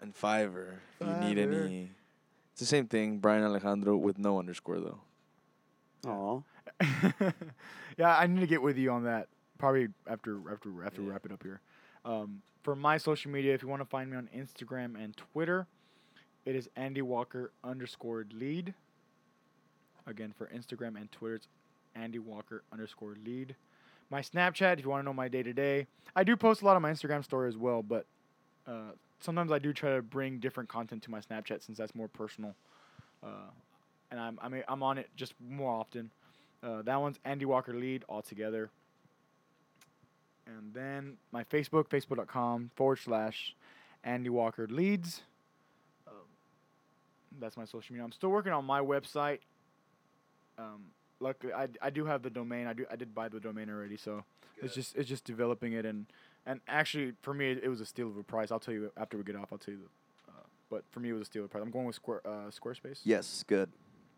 And 0.00 0.14
Fiverr, 0.14 0.76
if 1.00 1.06
you 1.06 1.14
need 1.28 1.38
any. 1.38 1.90
It's 2.56 2.60
the 2.60 2.66
same 2.66 2.86
thing, 2.86 3.18
Brian 3.18 3.44
Alejandro 3.44 3.98
with 3.98 4.16
no 4.16 4.38
underscore 4.38 4.80
though. 4.80 5.00
Aw. 6.08 6.40
yeah, 7.98 8.16
I 8.16 8.26
need 8.26 8.40
to 8.40 8.46
get 8.46 8.62
with 8.62 8.78
you 8.78 8.90
on 8.92 9.04
that. 9.04 9.28
Probably 9.58 9.88
after 10.06 10.38
after 10.50 10.70
after 10.82 11.02
we 11.02 11.10
wrap 11.10 11.26
it 11.26 11.32
up 11.32 11.42
here. 11.42 11.60
Um, 12.06 12.40
for 12.62 12.74
my 12.74 12.96
social 12.96 13.30
media, 13.30 13.52
if 13.52 13.62
you 13.62 13.68
want 13.68 13.82
to 13.82 13.86
find 13.86 14.10
me 14.10 14.16
on 14.16 14.30
Instagram 14.34 14.94
and 14.94 15.14
Twitter, 15.34 15.66
it 16.46 16.56
is 16.56 16.66
Andy 16.76 17.02
Walker 17.02 17.52
underscore 17.62 18.24
lead. 18.32 18.72
Again, 20.06 20.32
for 20.34 20.46
Instagram 20.46 20.96
and 20.96 21.12
Twitter, 21.12 21.34
it's 21.34 21.48
Andy 21.94 22.20
Walker 22.20 22.62
underscore 22.72 23.16
lead. 23.22 23.54
My 24.08 24.22
Snapchat, 24.22 24.78
if 24.78 24.84
you 24.86 24.88
want 24.88 25.02
to 25.02 25.04
know 25.04 25.12
my 25.12 25.28
day 25.28 25.42
to 25.42 25.52
day, 25.52 25.88
I 26.14 26.24
do 26.24 26.34
post 26.36 26.62
a 26.62 26.64
lot 26.64 26.74
on 26.74 26.80
my 26.80 26.90
Instagram 26.90 27.22
story 27.22 27.50
as 27.50 27.58
well, 27.58 27.82
but 27.82 28.06
uh, 28.66 28.92
sometimes 29.20 29.52
I 29.52 29.58
do 29.58 29.72
try 29.72 29.94
to 29.94 30.02
bring 30.02 30.38
different 30.38 30.68
content 30.68 31.02
to 31.04 31.10
my 31.10 31.20
Snapchat 31.20 31.64
since 31.64 31.78
that's 31.78 31.94
more 31.94 32.08
personal. 32.08 32.54
Uh, 33.22 33.50
and 34.10 34.20
I'm 34.20 34.38
I 34.42 34.48
mean, 34.48 34.62
I'm 34.68 34.82
on 34.82 34.98
it 34.98 35.10
just 35.16 35.34
more 35.40 35.70
often. 35.70 36.10
Uh, 36.62 36.82
that 36.82 37.00
one's 37.00 37.18
Andy 37.24 37.44
Walker 37.44 37.74
Lead 37.74 38.04
altogether. 38.08 38.70
And 40.46 40.72
then 40.72 41.16
my 41.32 41.44
Facebook, 41.44 41.88
facebook.com 41.88 42.70
forward 42.76 43.00
slash 43.02 43.54
Andy 44.04 44.30
Walker 44.30 44.66
Leads. 44.68 45.22
Um, 46.06 46.14
that's 47.40 47.56
my 47.56 47.64
social 47.64 47.92
media. 47.92 48.04
I'm 48.04 48.12
still 48.12 48.30
working 48.30 48.52
on 48.52 48.64
my 48.64 48.80
website. 48.80 49.40
Um, 50.58 50.86
luckily, 51.20 51.52
I, 51.52 51.68
I 51.82 51.90
do 51.90 52.06
have 52.06 52.22
the 52.22 52.30
domain. 52.30 52.66
I 52.66 52.72
do 52.72 52.86
I 52.90 52.96
did 52.96 53.14
buy 53.14 53.28
the 53.28 53.40
domain 53.40 53.68
already, 53.68 53.96
so 53.96 54.24
it's 54.62 54.74
just 54.74 54.96
it's 54.96 55.08
just 55.08 55.24
developing 55.24 55.72
it 55.72 55.84
and 55.84 56.06
and 56.46 56.60
actually 56.68 57.12
for 57.22 57.34
me 57.34 57.50
it, 57.50 57.60
it 57.64 57.68
was 57.68 57.80
a 57.80 57.86
steal 57.86 58.08
of 58.08 58.16
a 58.16 58.22
price. 58.22 58.50
I'll 58.50 58.60
tell 58.60 58.72
you 58.74 58.90
after 58.96 59.16
we 59.18 59.24
get 59.24 59.36
off. 59.36 59.48
I'll 59.52 59.58
tell 59.58 59.74
you. 59.74 59.80
The, 59.80 60.32
uh, 60.32 60.42
but 60.70 60.84
for 60.90 61.00
me 61.00 61.10
it 61.10 61.12
was 61.12 61.22
a 61.22 61.26
steal 61.26 61.42
of 61.42 61.46
a 61.46 61.48
price. 61.50 61.62
I'm 61.62 61.70
going 61.70 61.86
with 61.86 61.96
Square 61.96 62.22
uh, 62.26 62.50
Squarespace. 62.50 63.00
Yes, 63.04 63.44
good. 63.46 63.70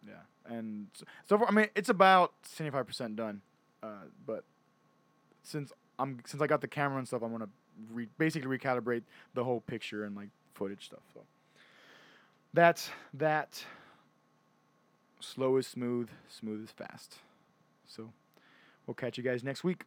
Yeah, 0.06 0.14
and 0.46 0.86
s- 0.94 1.04
so 1.26 1.36
far, 1.38 1.48
I 1.48 1.50
mean, 1.50 1.66
it's 1.74 1.88
about 1.88 2.32
seventy 2.42 2.70
five 2.72 2.86
percent 2.86 3.16
done. 3.16 3.40
Uh, 3.82 4.04
but 4.26 4.44
since 5.42 5.72
I'm 5.98 6.18
since 6.26 6.42
I 6.42 6.46
got 6.46 6.60
the 6.60 6.68
camera 6.68 6.98
and 6.98 7.06
stuff, 7.08 7.22
I'm 7.22 7.32
gonna 7.32 7.48
re- 7.92 8.08
basically 8.18 8.56
recalibrate 8.58 9.02
the 9.34 9.42
whole 9.44 9.60
picture 9.60 10.04
and 10.04 10.14
like 10.14 10.28
footage 10.54 10.84
stuff. 10.86 11.00
So 11.14 11.20
that's 12.52 12.90
that. 13.14 13.64
Slow 15.20 15.56
is 15.56 15.66
smooth, 15.66 16.08
smooth 16.28 16.62
is 16.62 16.70
fast. 16.70 17.16
So 17.86 18.12
we'll 18.86 18.94
catch 18.94 19.18
you 19.18 19.24
guys 19.24 19.42
next 19.42 19.64
week. 19.64 19.82